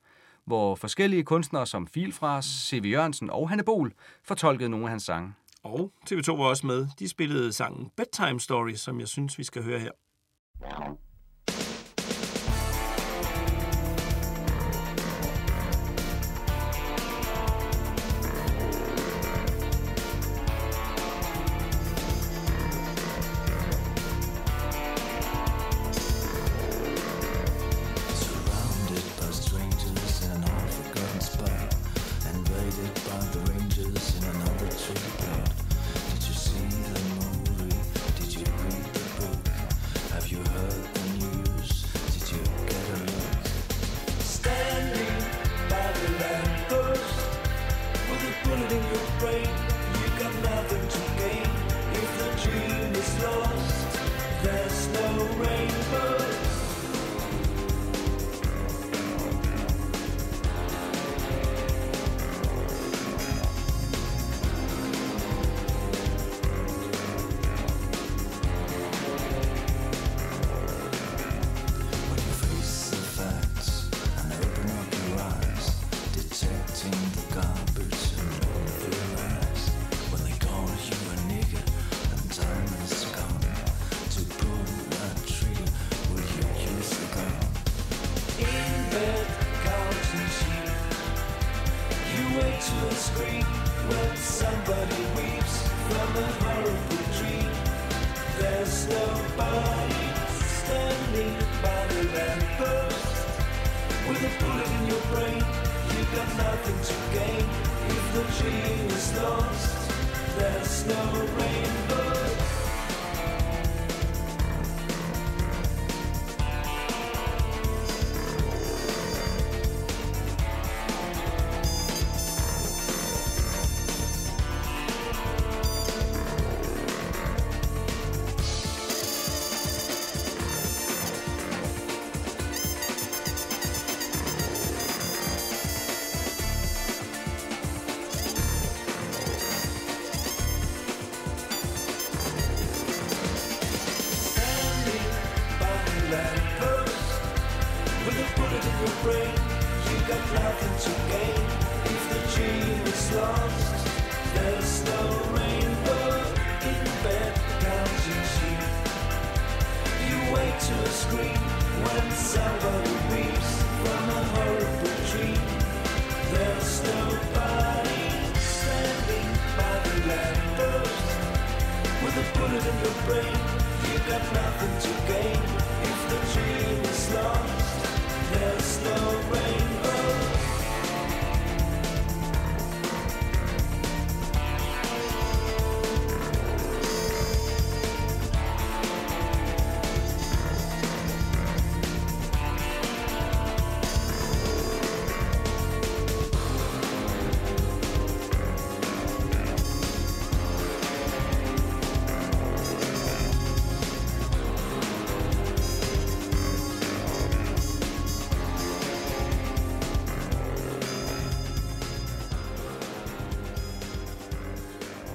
hvor 0.44 0.74
forskellige 0.74 1.24
kunstnere 1.24 1.66
som 1.66 1.86
Filfras, 1.86 2.44
C.V. 2.44 2.84
Jørgensen 2.84 3.30
og 3.30 3.48
Hanne 3.48 3.64
Bol 3.64 3.92
fortolkede 4.24 4.68
nogle 4.68 4.86
af 4.86 4.90
hans 4.90 5.02
sange. 5.02 5.34
Og 5.62 5.92
TV2 6.10 6.32
var 6.32 6.44
også 6.44 6.66
med. 6.66 6.88
De 6.98 7.08
spillede 7.08 7.52
sangen 7.52 7.90
Bedtime 7.96 8.40
Story, 8.40 8.74
som 8.74 9.00
jeg 9.00 9.08
synes, 9.08 9.38
vi 9.38 9.44
skal 9.44 9.62
høre 9.62 9.78
her. 9.78 9.90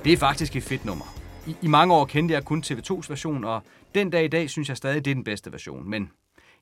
Det 0.06 0.14
er 0.14 0.18
faktisk 0.18 0.56
et 0.56 0.64
fedt 0.64 0.86
nummer. 0.86 1.06
I, 1.48 1.56
I 1.62 1.68
mange 1.68 1.94
år 1.94 2.06
kendte 2.06 2.34
jeg 2.34 2.46
kun 2.46 2.64
TV2's 2.66 3.10
version, 3.10 3.44
og 3.44 3.64
den 3.96 4.10
dag 4.10 4.26
i 4.26 4.28
dag 4.28 4.50
synes 4.50 4.70
jeg 4.70 4.78
stadig, 4.78 5.06
det 5.06 5.12
er 5.12 5.16
den 5.16 5.24
bedste 5.24 5.52
version. 5.52 5.90
Men 5.90 6.12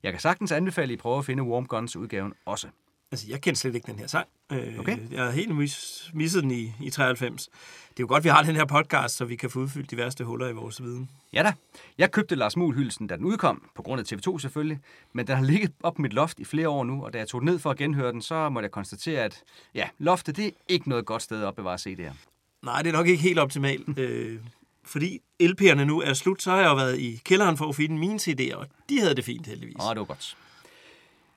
jeg 0.03 0.11
kan 0.11 0.21
sagtens 0.21 0.51
anbefale, 0.51 0.83
at 0.83 0.91
I 0.93 0.95
prøver 0.95 1.19
at 1.19 1.25
finde 1.25 1.43
Warm 1.43 1.65
Guns 1.65 1.95
udgaven 1.95 2.33
også. 2.45 2.67
Altså, 3.11 3.27
jeg 3.29 3.41
kendte 3.41 3.61
slet 3.61 3.75
ikke 3.75 3.91
den 3.91 3.99
her 3.99 4.07
sang. 4.07 4.27
Øh, 4.51 4.79
Okay. 4.79 4.97
Jeg 5.11 5.19
havde 5.19 5.33
helt 5.33 5.55
mis, 5.55 6.09
misset 6.13 6.43
den 6.43 6.51
i, 6.51 6.73
i 6.81 6.89
93. 6.89 7.45
Det 7.45 7.51
er 7.89 7.93
jo 7.99 8.07
godt, 8.07 8.23
vi 8.23 8.29
har 8.29 8.43
den 8.43 8.55
her 8.55 8.65
podcast, 8.65 9.15
så 9.15 9.25
vi 9.25 9.35
kan 9.35 9.49
få 9.49 9.59
udfyldt 9.59 9.91
de 9.91 9.97
værste 9.97 10.23
huller 10.23 10.47
i 10.47 10.53
vores 10.53 10.83
viden. 10.83 11.09
Ja 11.33 11.43
da. 11.43 11.53
Jeg 11.97 12.11
købte 12.11 12.35
Lars 12.35 12.57
Muhl 12.57 12.75
hyldelsen, 12.75 13.07
da 13.07 13.15
den 13.15 13.25
udkom, 13.25 13.69
på 13.75 13.81
grund 13.81 13.99
af 13.99 14.13
TV2 14.13 14.39
selvfølgelig, 14.39 14.79
men 15.13 15.27
den 15.27 15.35
har 15.35 15.43
ligget 15.43 15.71
op 15.83 15.99
mit 15.99 16.13
loft 16.13 16.39
i 16.39 16.45
flere 16.45 16.69
år 16.69 16.83
nu, 16.83 17.05
og 17.05 17.13
da 17.13 17.17
jeg 17.17 17.27
tog 17.27 17.41
den 17.41 17.45
ned 17.49 17.59
for 17.59 17.69
at 17.69 17.77
genhøre 17.77 18.11
den, 18.11 18.21
så 18.21 18.49
måtte 18.49 18.65
jeg 18.65 18.71
konstatere, 18.71 19.23
at 19.23 19.43
ja, 19.75 19.87
loftet 19.97 20.37
det 20.37 20.45
er 20.45 20.51
ikke 20.67 20.89
noget 20.89 21.05
godt 21.05 21.21
sted 21.21 21.41
at 21.41 21.45
opbevare 21.45 21.77
CD'er. 21.77 22.32
Nej, 22.63 22.81
det 22.81 22.89
er 22.89 22.93
nok 22.93 23.07
ikke 23.07 23.23
helt 23.23 23.39
optimalt. 23.39 23.97
øh, 23.99 24.39
fordi 24.83 25.19
LP'erne 25.43 25.83
nu 25.83 26.01
er 26.01 26.13
slut, 26.13 26.41
så 26.41 26.51
har 26.51 26.57
jeg 26.57 26.69
jo 26.69 26.75
været 26.75 26.99
i 26.99 27.21
kælderen 27.25 27.57
for 27.57 27.69
at 27.69 27.75
finde 27.75 27.97
mine 27.97 28.19
CD'er, 28.19 28.55
og 28.55 28.67
de 28.89 28.99
havde 28.99 29.15
det 29.15 29.25
fint 29.25 29.47
heldigvis. 29.47 29.75
Åh, 29.79 29.89
det 29.89 29.99
var 29.99 30.05
godt. 30.05 30.37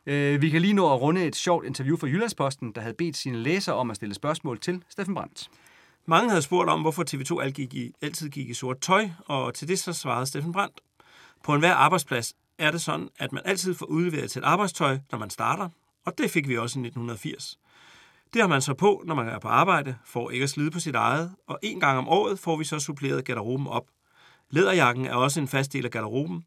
Øh, 0.06 0.42
vi 0.42 0.50
kan 0.50 0.62
lige 0.62 0.74
nå 0.74 0.94
at 0.94 1.00
runde 1.00 1.24
et 1.24 1.36
sjovt 1.36 1.66
interview 1.66 1.96
fra 1.96 2.06
Jyllandsposten, 2.06 2.72
der 2.72 2.80
havde 2.80 2.94
bedt 2.94 3.16
sine 3.16 3.38
læsere 3.38 3.76
om 3.76 3.90
at 3.90 3.96
stille 3.96 4.14
spørgsmål 4.14 4.60
til 4.60 4.82
Steffen 4.88 5.14
Brandt. 5.14 5.50
Mange 6.06 6.28
havde 6.28 6.42
spurgt 6.42 6.70
om, 6.70 6.80
hvorfor 6.80 7.04
TV2 7.10 7.40
altid 7.40 7.54
gik 7.54 7.74
i, 7.74 7.92
altid 8.02 8.28
gik 8.28 8.50
i 8.50 8.54
sort 8.54 8.80
tøj, 8.80 9.08
og 9.26 9.54
til 9.54 9.68
det 9.68 9.78
så 9.78 9.92
svarede 9.92 10.26
Steffen 10.26 10.52
Brandt. 10.52 10.80
På 11.44 11.54
enhver 11.54 11.74
arbejdsplads 11.74 12.34
er 12.58 12.70
det 12.70 12.80
sådan, 12.80 13.08
at 13.18 13.32
man 13.32 13.42
altid 13.44 13.74
får 13.74 13.86
udleveret 13.86 14.30
til 14.30 14.38
et 14.38 14.44
arbejdstøj, 14.44 14.98
når 15.10 15.18
man 15.18 15.30
starter, 15.30 15.68
og 16.04 16.18
det 16.18 16.30
fik 16.30 16.48
vi 16.48 16.58
også 16.58 16.78
i 16.78 16.82
1980. 16.82 17.58
Det 18.36 18.42
har 18.42 18.48
man 18.48 18.62
så 18.62 18.74
på, 18.74 19.02
når 19.06 19.14
man 19.14 19.28
er 19.28 19.38
på 19.38 19.48
arbejde, 19.48 19.96
for 20.04 20.30
ikke 20.30 20.42
at 20.42 20.50
slide 20.50 20.70
på 20.70 20.80
sit 20.80 20.94
eget, 20.94 21.34
og 21.46 21.58
en 21.62 21.80
gang 21.80 21.98
om 21.98 22.08
året 22.08 22.38
får 22.38 22.56
vi 22.56 22.64
så 22.64 22.78
suppleret 22.78 23.24
garderoben 23.24 23.66
op. 23.66 23.84
Læderjakken 24.50 25.06
er 25.06 25.14
også 25.14 25.40
en 25.40 25.48
fast 25.48 25.72
del 25.72 25.84
af 25.84 25.90
garderoben. 25.90 26.44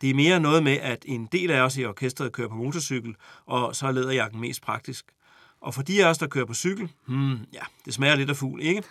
Det 0.00 0.10
er 0.10 0.14
mere 0.14 0.40
noget 0.40 0.62
med, 0.62 0.72
at 0.72 1.04
en 1.08 1.28
del 1.32 1.50
af 1.50 1.60
os 1.60 1.76
i 1.76 1.84
orkestret 1.84 2.32
kører 2.32 2.48
på 2.48 2.54
motorcykel, 2.54 3.14
og 3.46 3.76
så 3.76 3.86
er 3.86 3.92
læderjakken 3.92 4.40
mest 4.40 4.62
praktisk. 4.62 5.04
Og 5.60 5.74
for 5.74 5.82
de 5.82 6.04
af 6.04 6.10
os, 6.10 6.18
der 6.18 6.26
kører 6.26 6.44
på 6.44 6.54
cykel, 6.54 6.92
hmm, 7.06 7.38
ja, 7.52 7.62
det 7.84 7.94
smager 7.94 8.14
lidt 8.14 8.30
af 8.30 8.36
fugl, 8.36 8.62
ikke? 8.62 8.82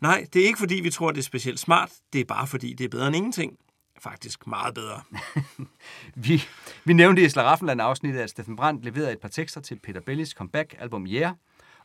Nej, 0.00 0.26
det 0.32 0.42
er 0.42 0.46
ikke 0.46 0.58
fordi, 0.58 0.74
vi 0.74 0.90
tror, 0.90 1.10
det 1.10 1.18
er 1.18 1.22
specielt 1.22 1.60
smart. 1.60 1.90
Det 2.12 2.20
er 2.20 2.24
bare 2.24 2.46
fordi, 2.46 2.72
det 2.72 2.84
er 2.84 2.88
bedre 2.88 3.06
end 3.06 3.16
ingenting. 3.16 3.58
Faktisk 4.00 4.46
meget 4.46 4.74
bedre. 4.74 5.02
Vi, 6.14 6.42
vi 6.84 6.92
nævnte 6.92 7.22
i 7.22 7.28
Slaraffenland-afsnittet, 7.28 8.20
at 8.20 8.30
Steffen 8.30 8.56
Brandt 8.56 8.84
leverede 8.84 9.12
et 9.12 9.20
par 9.20 9.28
tekster 9.28 9.60
til 9.60 9.78
Peter 9.82 10.00
Bellis 10.00 10.30
comeback-album 10.30 11.06
Yeah, 11.06 11.32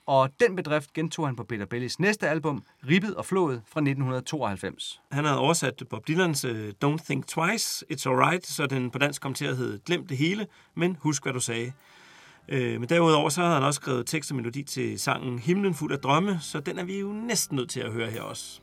og 0.08 0.30
den 0.40 0.56
bedrift 0.56 0.94
gentog 0.94 1.28
han 1.28 1.36
på 1.36 1.44
Peter 1.44 1.66
Bellis 1.66 2.00
næste 2.00 2.30
album, 2.30 2.64
Ribbet 2.90 3.16
og 3.16 3.26
Flået 3.26 3.62
fra 3.66 3.80
1992. 3.80 5.02
Han 5.12 5.26
havde 5.26 5.40
oversat 5.40 5.84
Bob 5.90 6.08
Dylans 6.08 6.46
uh, 6.46 6.70
Don't 6.86 7.06
Think 7.06 7.28
Twice, 7.28 7.86
It's 7.92 8.10
Alright, 8.10 8.48
så 8.48 8.68
den 8.68 8.92
på 8.92 8.98
dansk 8.98 9.22
kom 9.22 9.34
til 9.34 9.46
at 9.46 9.58
hedde 9.58 9.80
Glem 9.86 10.08
det 10.08 10.18
hele, 10.18 10.48
men 10.76 10.98
husk, 11.00 11.24
hvad 11.24 11.34
du 11.34 11.40
sagde. 11.40 11.72
Øh, 12.50 12.80
men 12.80 12.90
derudover 12.90 13.30
så 13.30 13.42
havde 13.42 13.54
han 13.54 13.64
også 13.64 13.78
skrevet 13.82 14.08
tekst 14.08 14.32
og 14.32 14.36
melodi 14.36 14.64
til 14.64 15.00
sangen 15.00 15.40
Himlen 15.40 15.74
fuld 15.74 15.94
af 15.94 16.00
drømme, 16.00 16.40
så 16.42 16.60
den 16.60 16.80
er 16.80 16.84
vi 16.84 17.00
jo 17.00 17.08
næsten 17.08 17.56
nødt 17.56 17.70
til 17.70 17.80
at 17.80 17.92
høre 17.92 18.10
her 18.10 18.22
også. 18.22 18.62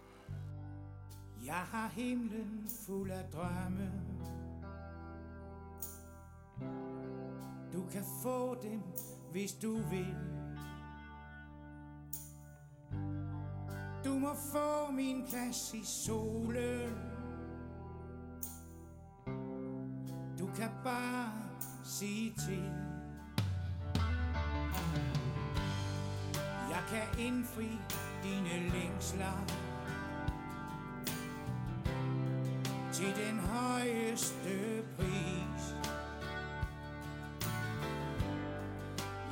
Jeg 1.46 1.62
har 1.72 1.90
himlen 1.94 2.68
fuld 2.86 3.10
af 3.10 3.24
drømme 3.32 3.90
Du 7.72 7.84
kan 7.92 8.02
få 8.22 8.56
dem, 8.62 8.80
hvis 9.32 9.52
du 9.52 9.74
vil 9.90 10.14
Du 14.04 14.18
må 14.18 14.34
få 14.52 14.90
min 14.90 15.24
plads 15.30 15.74
i 15.74 15.84
solen. 15.84 16.92
Du 20.38 20.46
kan 20.56 20.70
bare 20.84 21.32
sige 21.84 22.34
til. 22.46 22.70
Jeg 26.70 26.82
kan 26.88 27.26
indfri 27.26 27.70
dine 28.22 28.68
længsler. 28.68 29.44
Til 32.92 33.14
den 33.26 33.38
højeste 33.38 34.82
pris. 34.96 35.74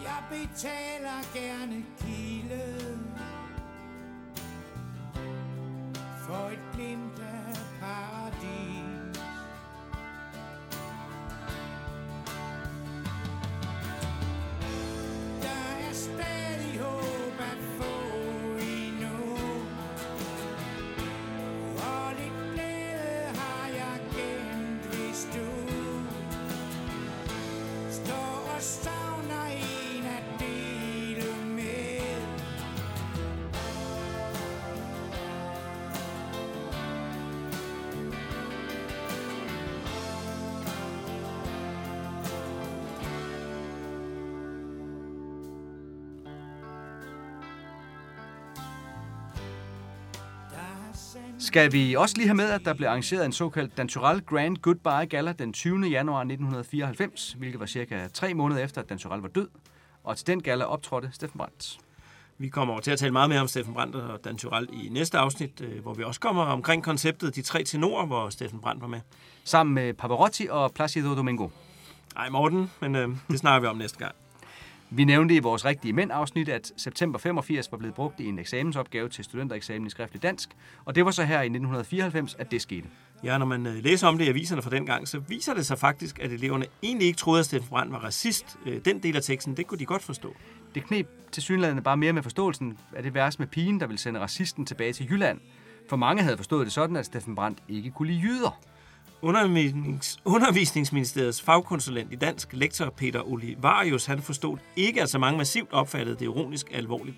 Jeg 0.03 0.23
betaler 0.31 1.35
gerne 1.35 1.85
kilden. 1.99 2.72
For 6.33 6.49
et 6.51 6.59
glimt 6.75 7.19
af 7.19 7.57
paradis. 7.81 8.82
Skal 51.43 51.73
vi 51.73 51.95
også 51.95 52.17
lige 52.17 52.27
have 52.27 52.35
med, 52.35 52.51
at 52.51 52.65
der 52.65 52.75
blev 52.75 52.89
arrangeret 52.89 53.25
en 53.25 53.33
såkaldt 53.33 53.77
Dantural 53.77 54.21
Grand 54.21 54.57
Goodbye 54.57 55.07
Gala 55.07 55.33
den 55.33 55.53
20. 55.53 55.87
januar 55.87 56.21
1994, 56.21 57.37
hvilket 57.39 57.61
var 57.61 57.67
cirka 57.67 58.09
tre 58.15 58.35
måneder 58.35 58.65
efter, 58.65 58.81
at 58.83 58.89
Dantural 58.89 59.21
var 59.21 59.29
død. 59.29 59.49
Og 60.05 60.17
til 60.17 60.27
den 60.27 60.43
gala 60.43 60.65
optrådte 60.65 61.11
Steffen 61.13 61.39
Brandt. 61.39 61.79
Vi 62.39 62.49
kommer 62.49 62.75
over 62.75 62.81
til 62.81 62.91
at 62.91 62.99
tale 62.99 63.13
meget 63.13 63.29
mere 63.29 63.41
om 63.41 63.49
Steffen 63.49 63.75
Brandt 63.75 63.97
og 63.97 64.25
Dan 64.25 64.37
Tyrell 64.37 64.69
i 64.73 64.89
næste 64.89 65.19
afsnit, 65.19 65.61
øh, 65.61 65.83
hvor 65.83 65.95
vi 65.95 66.05
også 66.05 66.21
kommer 66.21 66.43
omkring 66.43 66.85
konceptet 66.85 67.37
De 67.37 67.43
Tre 67.43 67.65
Tenorer, 67.65 68.07
hvor 68.07 68.29
Steffen 68.29 68.61
Brandt 68.61 68.83
var 68.83 68.89
med. 68.89 69.01
Sammen 69.45 69.75
med 69.75 69.95
Pavarotti 69.95 70.47
og 70.51 70.73
Placido 70.73 71.17
Domingo. 71.17 71.49
Ej, 72.17 72.29
Morten, 72.29 72.71
men 72.81 72.97
øh, 72.97 73.09
det 73.29 73.39
snakker 73.39 73.61
vi 73.61 73.67
om 73.67 73.77
næste 73.77 73.99
gang. 73.99 74.15
Vi 74.95 75.05
nævnte 75.05 75.35
i 75.35 75.39
vores 75.39 75.65
rigtige 75.65 75.93
mænd-afsnit, 75.93 76.49
at 76.49 76.73
september 76.77 77.19
85 77.19 77.73
var 77.73 77.79
blevet 77.79 77.95
brugt 77.95 78.21
i 78.21 78.27
en 78.27 78.39
eksamensopgave 78.39 79.09
til 79.09 79.25
studentereksamen 79.25 79.87
i 79.87 79.91
skriftlig 79.91 80.23
dansk, 80.23 80.49
og 80.85 80.95
det 80.95 81.05
var 81.05 81.11
så 81.11 81.25
her 81.25 81.41
i 81.41 81.47
1994, 81.47 82.35
at 82.39 82.51
det 82.51 82.63
skete. 82.63 82.87
Ja, 83.25 83.39
når 83.39 83.47
man 83.47 83.67
øh, 83.67 83.75
læser 83.75 84.09
om 84.09 84.19
det 84.19 84.25
i 84.25 84.29
aviserne 84.29 84.63
fra 84.63 84.71
den 84.71 84.87
gang, 84.87 85.09
så 85.09 85.19
viser 85.19 85.55
det 85.55 85.67
sig 85.67 85.79
faktisk, 85.79 86.19
at 86.19 86.33
eleverne 86.33 86.67
egentlig 86.83 87.07
ikke 87.07 87.17
troede, 87.17 87.41
at 87.41 87.47
Steffen 87.47 87.69
Brandt 87.69 87.93
var 87.93 87.99
racist. 87.99 88.59
Øh, 88.67 88.81
Den 88.85 89.03
del 89.03 89.17
af 89.17 89.23
teksten, 89.23 89.57
det 89.57 89.67
kunne 89.67 89.79
de 89.79 89.87
godt 89.87 90.03
forstå. 90.03 90.35
Det 90.75 90.85
knep 90.85 91.09
til 91.33 91.43
synligheden 91.43 91.83
bare 91.83 91.97
mere 91.97 92.13
med 92.13 92.23
forståelsen 92.23 92.79
af 92.97 93.03
det 93.03 93.15
vers 93.15 93.39
med 93.39 93.47
pigen, 93.47 93.81
der 93.81 93.87
ville 93.87 94.01
sende 94.01 94.21
racisten 94.21 94.67
tilbage 94.67 94.93
til 94.93 95.11
Jylland. 95.11 95.41
For 95.89 95.97
mange 95.97 96.23
havde 96.23 96.37
forstået 96.37 96.65
det 96.65 96.73
sådan, 96.73 96.97
at 96.97 97.07
Steffen 97.07 97.35
Brandt 97.35 97.59
ikke 97.69 97.91
kunne 97.91 98.09
lide 98.09 98.21
jyder. 98.21 98.61
Undervisnings, 99.23 100.19
Undervisningsministeriets 100.25 101.43
fagkonsulent 101.43 102.13
i 102.13 102.17
dansk, 102.17 102.49
lektor 102.53 102.91
Peter 102.91 103.29
Olivarius, 103.29 104.07
han 104.07 104.23
forstod 104.23 104.59
ikke, 104.77 105.03
at 105.03 105.11
så 105.11 105.19
mange 105.19 105.39
massivt 105.39 105.73
opfattede 105.73 106.17
det 106.17 106.25
ironisk 106.25 106.71
alvorligt. 106.75 107.17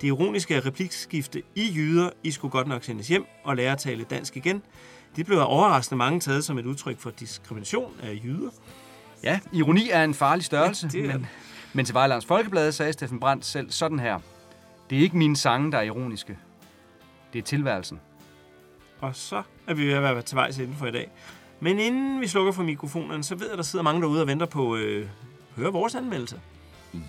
Det 0.00 0.06
ironiske 0.06 0.60
replikskifte 0.60 1.42
i 1.54 1.72
jyder, 1.74 2.10
I 2.22 2.30
skulle 2.30 2.52
godt 2.52 2.68
nok 2.68 2.84
sendes 2.84 3.08
hjem 3.08 3.24
og 3.44 3.56
lære 3.56 3.72
at 3.72 3.78
tale 3.78 4.04
dansk 4.04 4.36
igen, 4.36 4.62
det 5.16 5.26
blev 5.26 5.38
overraskende 5.40 5.98
mange 5.98 6.20
taget 6.20 6.44
som 6.44 6.58
et 6.58 6.66
udtryk 6.66 6.98
for 6.98 7.10
diskrimination 7.10 7.92
af 8.02 8.20
jyder. 8.24 8.50
Ja, 9.22 9.40
ironi 9.52 9.90
er 9.90 10.04
en 10.04 10.14
farlig 10.14 10.44
størrelse, 10.44 10.90
Ja, 10.94 10.98
det 10.98 11.10
er 11.10 11.12
men, 11.12 11.26
men 11.72 11.84
til 11.84 11.94
Vejlands 11.94 12.26
Folkeblad 12.26 12.72
sagde 12.72 12.92
Steffen 12.92 13.20
Brandt 13.20 13.44
selv 13.44 13.70
sådan 13.70 13.98
her. 13.98 14.18
Det 14.90 14.98
er 14.98 15.02
ikke 15.02 15.16
mine 15.16 15.36
sange, 15.36 15.72
der 15.72 15.78
er 15.78 15.82
ironiske. 15.82 16.38
Det 17.32 17.38
er 17.38 17.42
tilværelsen. 17.42 18.00
Og 19.00 19.16
så 19.16 19.42
er 19.66 19.74
vi 19.74 19.86
ved 19.86 19.92
at 19.92 20.02
være 20.02 20.22
til 20.22 20.36
vejs 20.36 20.58
inden 20.58 20.76
for 20.76 20.86
i 20.86 20.92
dag. 20.92 21.10
Men 21.60 21.78
inden 21.78 22.20
vi 22.20 22.26
slukker 22.26 22.52
for 22.52 22.62
mikrofonerne, 22.62 23.24
så 23.24 23.34
ved 23.34 23.48
jeg, 23.48 23.56
der 23.56 23.62
sidder 23.62 23.82
mange 23.82 24.00
derude 24.00 24.20
og 24.20 24.26
venter 24.26 24.46
på 24.46 24.76
øh, 24.76 25.08
høre 25.56 25.72
vores 25.72 25.94
anmeldelse. 25.94 26.40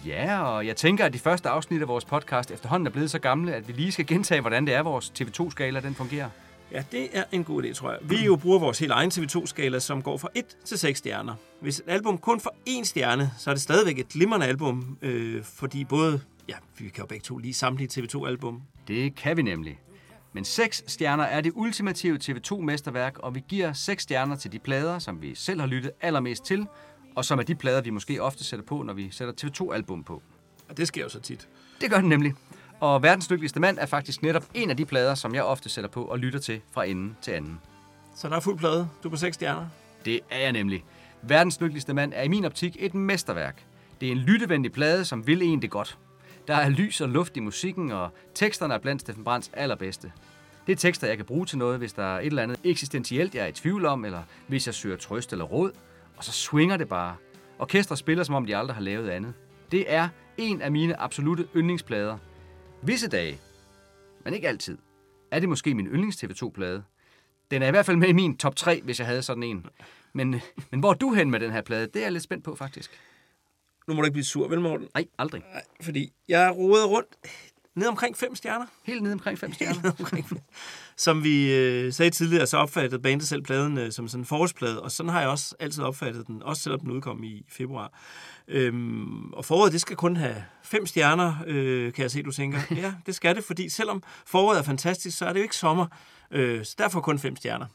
Ja, 0.06 0.42
og 0.42 0.68
jeg 0.68 0.76
tænker, 0.76 1.06
at 1.06 1.14
de 1.14 1.20
første 1.20 1.50
afsnit 1.50 1.82
af 1.82 1.88
vores 1.88 2.06
podcast 2.06 2.52
efterhånden 2.52 2.88
er 2.88 2.92
blevet 2.92 3.12
så 3.12 3.20
gamle, 3.20 3.54
at 3.54 3.68
vi 3.68 3.74
lige 3.74 3.92
skal 3.92 4.06
gentage, 4.08 4.42
hvordan 4.42 4.66
det 4.68 4.74
er, 4.74 4.82
vores 4.84 5.14
TV2-skala 5.20 5.80
den 5.80 5.96
fungerer. 5.96 6.30
Ja, 6.72 6.84
det 6.92 7.10
er 7.14 7.24
en 7.32 7.44
god 7.44 7.64
idé, 7.64 7.74
tror 7.74 7.92
jeg. 7.92 8.00
Vi 8.02 8.26
jo 8.26 8.36
bruger 8.36 8.60
vores 8.60 8.80
helt 8.80 8.92
egen 8.92 9.12
TV2-skala, 9.12 9.80
som 9.80 10.02
går 10.02 10.18
fra 10.18 10.30
1 10.36 10.46
til 10.66 10.80
6 10.80 11.00
stjerner. 11.00 11.34
Hvis 11.62 11.80
et 11.80 11.86
album 11.88 12.18
kun 12.18 12.40
får 12.40 12.56
1 12.66 12.88
stjerne, 12.88 13.32
så 13.38 13.50
er 13.50 13.54
det 13.54 13.62
stadigvæk 13.62 14.00
et 14.00 14.08
glimrende 14.08 14.46
album, 14.46 14.98
øh, 15.02 15.44
fordi 15.44 15.84
både, 15.84 16.22
ja, 16.50 16.56
vi 16.78 16.90
kan 16.90 17.02
jo 17.02 17.06
begge 17.06 17.24
to 17.24 17.38
lige 17.38 17.54
samtlige 17.54 17.90
TV2-album. 18.02 18.62
Det 18.88 19.16
kan 19.16 19.38
vi 19.38 19.42
nemlig. 19.42 19.80
Men 20.38 20.46
6 20.46 20.84
stjerner 20.88 21.24
er 21.24 21.42
det 21.42 21.52
ultimative 21.56 22.20
TV2-mesterværk, 22.24 23.18
og 23.18 23.36
vi 23.36 23.44
giver 23.48 23.74
6 23.74 24.04
stjerner 24.04 24.36
til 24.36 24.52
de 24.52 24.60
plader, 24.60 25.00
som 25.00 25.22
vi 25.22 25.36
selv 25.36 25.60
har 25.60 25.68
lyttet 25.68 25.92
allermest 26.02 26.46
til, 26.46 26.68
og 27.16 27.26
som 27.26 27.40
er 27.40 27.44
de 27.44 27.56
plader, 27.56 27.82
vi 27.82 27.90
måske 27.90 28.22
ofte 28.22 28.44
sætter 28.44 28.66
på, 28.66 28.82
når 28.82 28.94
vi 28.94 29.12
sætter 29.12 29.34
TV2-album 29.42 30.04
på. 30.04 30.22
Og 30.70 30.78
det 30.78 30.88
sker 30.88 31.04
jo 31.04 31.10
så 31.10 31.20
tit. 31.20 31.48
Det 31.82 31.90
gør 31.90 32.00
den 32.00 32.10
nemlig. 32.10 32.34
Og 32.80 33.04
Verdens 33.04 33.30
Lykkeligste 33.30 33.60
Mand 33.60 33.78
er 33.78 33.86
faktisk 33.86 34.22
netop 34.22 34.46
en 34.54 34.70
af 34.70 34.78
de 34.78 34.86
plader, 34.86 35.16
som 35.16 35.36
jeg 35.36 35.44
ofte 35.44 35.70
sætter 35.70 35.90
på 35.90 36.04
og 36.04 36.20
lytter 36.20 36.40
til 36.40 36.62
fra 36.72 36.86
ende 36.86 37.14
til 37.22 37.32
anden. 37.32 37.60
Så 38.16 38.30
der 38.30 38.36
er 38.36 38.40
fuld 38.40 38.58
plade. 38.58 38.90
Du 39.04 39.08
er 39.08 39.12
på 39.12 39.18
6 39.18 39.36
stjerner. 39.36 39.68
Det 40.06 40.20
er 40.30 40.40
jeg 40.40 40.52
nemlig. 40.52 40.84
Verdens 41.22 41.62
Lykkeligste 41.62 41.94
Mand 41.94 42.14
er 42.16 42.24
i 42.24 42.28
min 42.28 42.46
optik 42.46 42.78
et 42.80 42.94
mesterværk. 42.94 43.66
Det 44.02 44.08
er 44.08 44.12
en 44.12 44.18
lyttevenlig 44.18 44.72
plade, 44.72 45.06
som 45.06 45.28
vil 45.28 45.42
en 45.42 45.62
det 45.62 45.72
godt. 45.72 45.98
Der 46.48 46.56
er 46.56 46.70
lys 46.70 47.02
og 47.02 47.10
luft 47.10 47.38
i 47.38 47.40
musikken, 47.40 47.92
og 47.92 48.10
teksterne 48.34 48.74
er 48.74 48.78
blandt 48.78 49.02
Steffen 49.02 49.24
Brands 49.24 49.52
allerbedste. 49.54 50.12
Det 50.68 50.72
er 50.72 50.78
tekster, 50.78 51.08
jeg 51.08 51.18
kan 51.18 51.26
bruge 51.26 51.46
til 51.46 51.58
noget, 51.58 51.78
hvis 51.78 51.94
der 51.94 52.04
er 52.04 52.20
et 52.20 52.26
eller 52.26 52.44
andet 52.44 52.60
eksistentielt, 52.64 53.36
jeg 53.36 53.44
er 53.44 53.48
i 53.48 53.52
tvivl 53.52 53.86
om, 53.86 54.06
eller 54.06 54.24
hvis 54.48 54.68
jeg 54.68 54.76
søger 54.76 54.98
trøst 54.98 55.32
eller 55.32 55.46
råd. 55.46 55.72
Og 56.18 56.24
så 56.24 56.32
swinger 56.32 56.78
det 56.78 56.90
bare. 56.90 57.16
Orkestret 57.60 58.00
spiller, 58.00 58.24
som 58.24 58.36
om 58.36 58.46
de 58.46 58.58
aldrig 58.58 58.76
har 58.76 58.82
lavet 58.82 59.10
andet. 59.10 59.34
Det 59.72 59.94
er 59.94 60.10
en 60.38 60.62
af 60.62 60.72
mine 60.72 61.00
absolute 61.00 61.48
yndlingsplader. 61.56 62.18
Visse 62.82 63.08
dage, 63.08 63.40
men 64.24 64.34
ikke 64.34 64.48
altid, 64.48 64.78
er 65.32 65.40
det 65.40 65.50
måske 65.50 65.76
min 65.76 65.88
yndlings 65.88 66.24
TV2-plade. 66.24 66.84
Den 67.52 67.62
er 67.62 67.68
i 67.68 67.72
hvert 67.72 67.86
fald 67.86 67.98
med 67.98 68.08
i 68.08 68.14
min 68.14 68.38
top 68.38 68.56
3, 68.56 68.82
hvis 68.84 69.00
jeg 69.00 69.08
havde 69.08 69.22
sådan 69.22 69.44
en. 69.44 69.66
Men, 70.14 70.42
men 70.72 70.80
hvor 70.80 70.90
er 70.90 70.94
du 70.94 71.14
hen 71.14 71.32
med 71.32 71.40
den 71.40 71.52
her 71.52 71.62
plade? 71.62 71.88
Det 71.88 71.96
er 71.96 72.02
jeg 72.02 72.12
lidt 72.12 72.24
spændt 72.24 72.44
på, 72.44 72.56
faktisk. 72.56 72.92
Nu 73.88 73.94
må 73.94 74.02
du 74.02 74.06
ikke 74.06 74.14
blive 74.14 74.26
sur, 74.26 74.48
vel 74.48 74.62
Morten? 74.62 74.88
Nej, 74.94 75.06
aldrig. 75.18 75.42
Nej, 75.54 75.64
fordi 75.82 76.14
jeg 76.28 76.56
roede 76.56 76.86
rundt 76.86 77.10
ned 77.76 77.88
omkring 77.88 78.18
5 78.18 78.36
stjerner. 78.36 78.66
Helt 78.84 79.04
ned 79.04 79.12
omkring 79.12 79.40
5 79.40 79.54
stjerner. 79.54 79.82
Helt 79.88 80.00
omkring. 80.00 80.44
Som 80.98 81.24
vi 81.24 81.54
øh, 81.54 81.94
sagde 81.94 82.12
tidligere, 82.12 82.48
så 82.48 82.58
opfattede 82.58 83.02
bandet 83.02 83.28
selv 83.28 83.42
pladen 83.42 83.78
øh, 83.78 83.92
som 83.92 84.08
sådan 84.08 84.22
en 84.22 84.26
forårsplade, 84.26 84.82
og 84.82 84.92
sådan 84.92 85.10
har 85.10 85.20
jeg 85.20 85.30
også 85.30 85.56
altid 85.60 85.84
opfattet 85.84 86.28
den, 86.28 86.44
også 86.44 86.62
selvom 86.62 86.80
den 86.80 86.92
udkom 86.92 87.24
i 87.24 87.46
februar. 87.50 88.00
Øhm, 88.48 89.34
og 89.34 89.46
foråret, 89.46 89.72
det 89.72 89.82
skal 89.82 89.96
kun 89.96 90.16
have 90.16 90.44
fem 90.64 90.86
stjerner, 90.86 91.36
øh, 91.48 91.94
kan 91.94 92.02
jeg 92.02 92.12
se, 92.12 92.24
du 92.24 92.32
tænker. 92.32 92.60
Ja, 92.76 92.94
det 93.06 93.16
skal 93.16 93.36
det, 93.36 93.44
fordi 93.44 93.70
selvom 93.70 94.04
foråret 94.26 94.60
er 94.60 94.64
fantastisk, 94.64 95.18
så 95.18 95.26
er 95.26 95.34
det 95.34 95.40
jo 95.40 95.44
ikke 95.44 95.56
sommer. 95.56 95.86
Øh, 96.32 96.66
så 96.66 96.76
derfor 96.78 97.02
kun 97.02 97.20
fem 97.20 97.36
stjerner. 97.36 97.66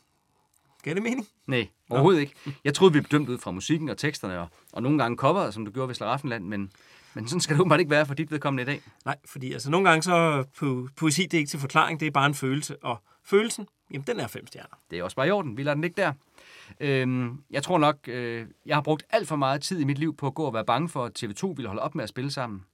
Gav 0.83 0.95
det 0.95 1.03
mening? 1.03 1.27
Nej, 1.47 1.69
overhovedet 1.91 2.21
ikke. 2.21 2.35
Jeg 2.65 2.75
troede, 2.75 2.95
vi 2.95 3.01
blev 3.01 3.09
dømt 3.11 3.29
ud 3.29 3.39
fra 3.39 3.51
musikken 3.51 3.89
og 3.89 3.97
teksterne, 3.99 4.41
og, 4.41 4.49
og 4.73 4.83
nogle 4.83 4.99
gange 4.99 5.17
coveret, 5.17 5.55
som 5.55 5.65
du 5.65 5.71
gjorde 5.71 5.89
ved 5.89 5.95
Slaraffenland, 5.95 6.45
men, 6.45 6.73
men 7.15 7.29
sådan 7.29 7.41
skal 7.41 7.55
det 7.57 7.61
åbenbart 7.61 7.81
ikke 7.81 7.91
være 7.91 8.07
for 8.07 8.15
dit 8.15 8.31
vedkommende 8.31 8.63
i 8.63 8.67
dag. 8.67 8.83
Nej, 9.05 9.17
fordi 9.27 9.53
altså 9.53 9.71
nogle 9.71 9.89
gange 9.89 10.03
så 10.03 10.45
po- 10.57 10.93
poesi, 10.97 11.23
det 11.23 11.35
er 11.35 11.39
ikke 11.39 11.51
til 11.51 11.59
forklaring, 11.61 12.01
det 12.01 12.07
er 12.07 12.11
bare 12.11 12.27
en 12.27 12.35
følelse. 12.35 12.85
Og 12.85 12.97
følelsen, 13.25 13.67
jamen 13.93 14.05
den 14.07 14.21
er 14.21 14.27
fem 14.27 14.47
stjerner. 14.47 14.79
Det 14.91 14.99
er 14.99 15.03
også 15.03 15.17
bare 15.17 15.29
i 15.29 15.31
orden. 15.31 15.57
Vi 15.57 15.63
lader 15.63 15.75
den 15.75 15.83
ligge 15.83 16.03
der. 16.03 16.13
Øhm, 16.81 17.43
jeg 17.51 17.63
tror 17.63 17.79
nok, 17.79 17.97
øh, 18.09 18.47
jeg 18.67 18.77
har 18.77 18.83
brugt 18.83 19.03
alt 19.11 19.29
for 19.29 19.37
meget 19.37 19.63
tid 19.63 19.81
i 19.81 19.85
mit 19.85 19.99
liv 19.99 20.17
på 20.17 20.27
at 20.27 20.35
gå 20.35 20.45
og 20.45 20.55
være 20.55 20.65
bange 20.65 20.89
for, 20.89 21.05
at 21.05 21.23
TV2 21.23 21.47
ville 21.47 21.69
holde 21.69 21.83
op 21.83 21.95
med 21.95 22.03
at 22.03 22.09
spille 22.09 22.31
sammen. 22.31 22.65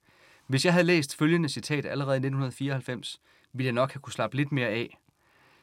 Hvis 0.46 0.64
jeg 0.64 0.72
havde 0.72 0.86
læst 0.86 1.16
følgende 1.16 1.48
citat 1.48 1.86
allerede 1.86 2.14
i 2.16 2.20
1994, 2.26 3.20
ville 3.52 3.66
jeg 3.66 3.72
nok 3.72 3.92
have 3.92 4.00
kunne 4.00 4.12
slappe 4.12 4.36
lidt 4.36 4.52
mere 4.52 4.68
af. 4.68 4.98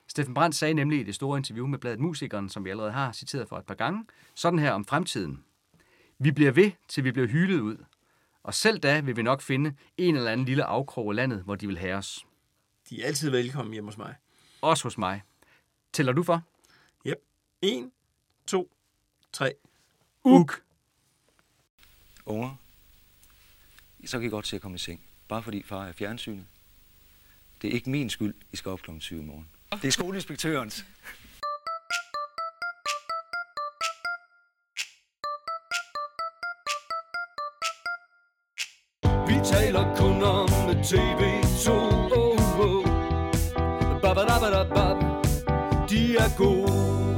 Steffen 0.08 0.34
Brandt 0.34 0.56
sagde 0.56 0.74
nemlig 0.74 1.00
i 1.00 1.03
det 1.03 1.16
store 1.16 1.38
interview 1.38 1.67
med 1.67 1.80
bladet 1.80 2.00
Musikeren, 2.00 2.50
som 2.50 2.66
vi 2.66 2.69
allerede 2.69 2.92
har 2.92 3.11
citeret 3.11 3.50
for 3.50 3.58
et 3.58 3.66
par 3.66 3.75
gange, 3.75 4.06
sådan 4.35 4.59
her 4.59 4.72
om 4.72 4.85
fremtiden. 4.85 5.43
Vi 6.19 6.32
bliver 6.32 6.51
ved, 6.51 6.72
til 6.88 7.03
vi 7.03 7.11
bliver 7.11 7.27
hylet 7.27 7.59
ud. 7.59 7.77
Og 8.43 8.53
selv 8.53 8.80
da 8.80 9.00
vil 9.00 9.16
vi 9.17 9.22
nok 9.22 9.42
finde 9.42 9.75
en 9.98 10.16
eller 10.16 10.32
anden 10.32 10.45
lille 10.45 10.64
afkrog 10.64 11.09
af 11.09 11.16
landet, 11.16 11.43
hvor 11.43 11.56
de 11.56 11.67
vil 11.67 11.77
have 11.77 11.95
os. 11.95 12.25
De 12.90 13.03
er 13.03 13.08
altid 13.08 13.30
velkommen 13.30 13.74
hjemme 13.74 13.88
hos 13.88 13.98
mig. 13.98 14.16
Også 14.61 14.84
hos 14.84 14.98
mig. 14.98 15.22
Tæller 15.93 16.14
du 16.14 16.24
for? 16.24 16.42
Yep. 17.08 17.17
1, 17.61 17.92
2, 18.48 18.72
3. 19.34 19.53
Uk. 20.24 20.61
Unger, 22.25 22.56
så 24.06 24.19
kan 24.19 24.27
I 24.27 24.30
godt 24.30 24.48
se 24.48 24.56
at 24.56 24.61
komme 24.61 24.75
i 24.75 24.77
seng. 24.77 25.03
Bare 25.27 25.43
fordi 25.43 25.64
far 25.64 25.85
er 25.85 25.90
i 25.90 25.93
fjernsynet. 25.93 26.45
Det 27.61 27.69
er 27.69 27.74
ikke 27.74 27.90
min 27.90 28.09
skyld, 28.09 28.35
I 28.51 28.56
skal 28.56 28.72
op 28.72 28.82
kl. 28.82 28.92
7 29.00 29.19
i 29.19 29.22
morgen. 29.22 29.50
Det 29.72 29.88
er 29.88 29.92
skoleinspektørens. 29.92 30.85
Vi 39.27 39.35
taler 39.44 39.95
kun 39.98 40.24
om 40.24 40.50
TV2 40.85 41.69
oh, 41.72 42.60
oh. 42.60 42.85
Babadabadabab. 44.02 44.98
De 45.90 46.18
er 46.18 46.38
gode 46.38 47.15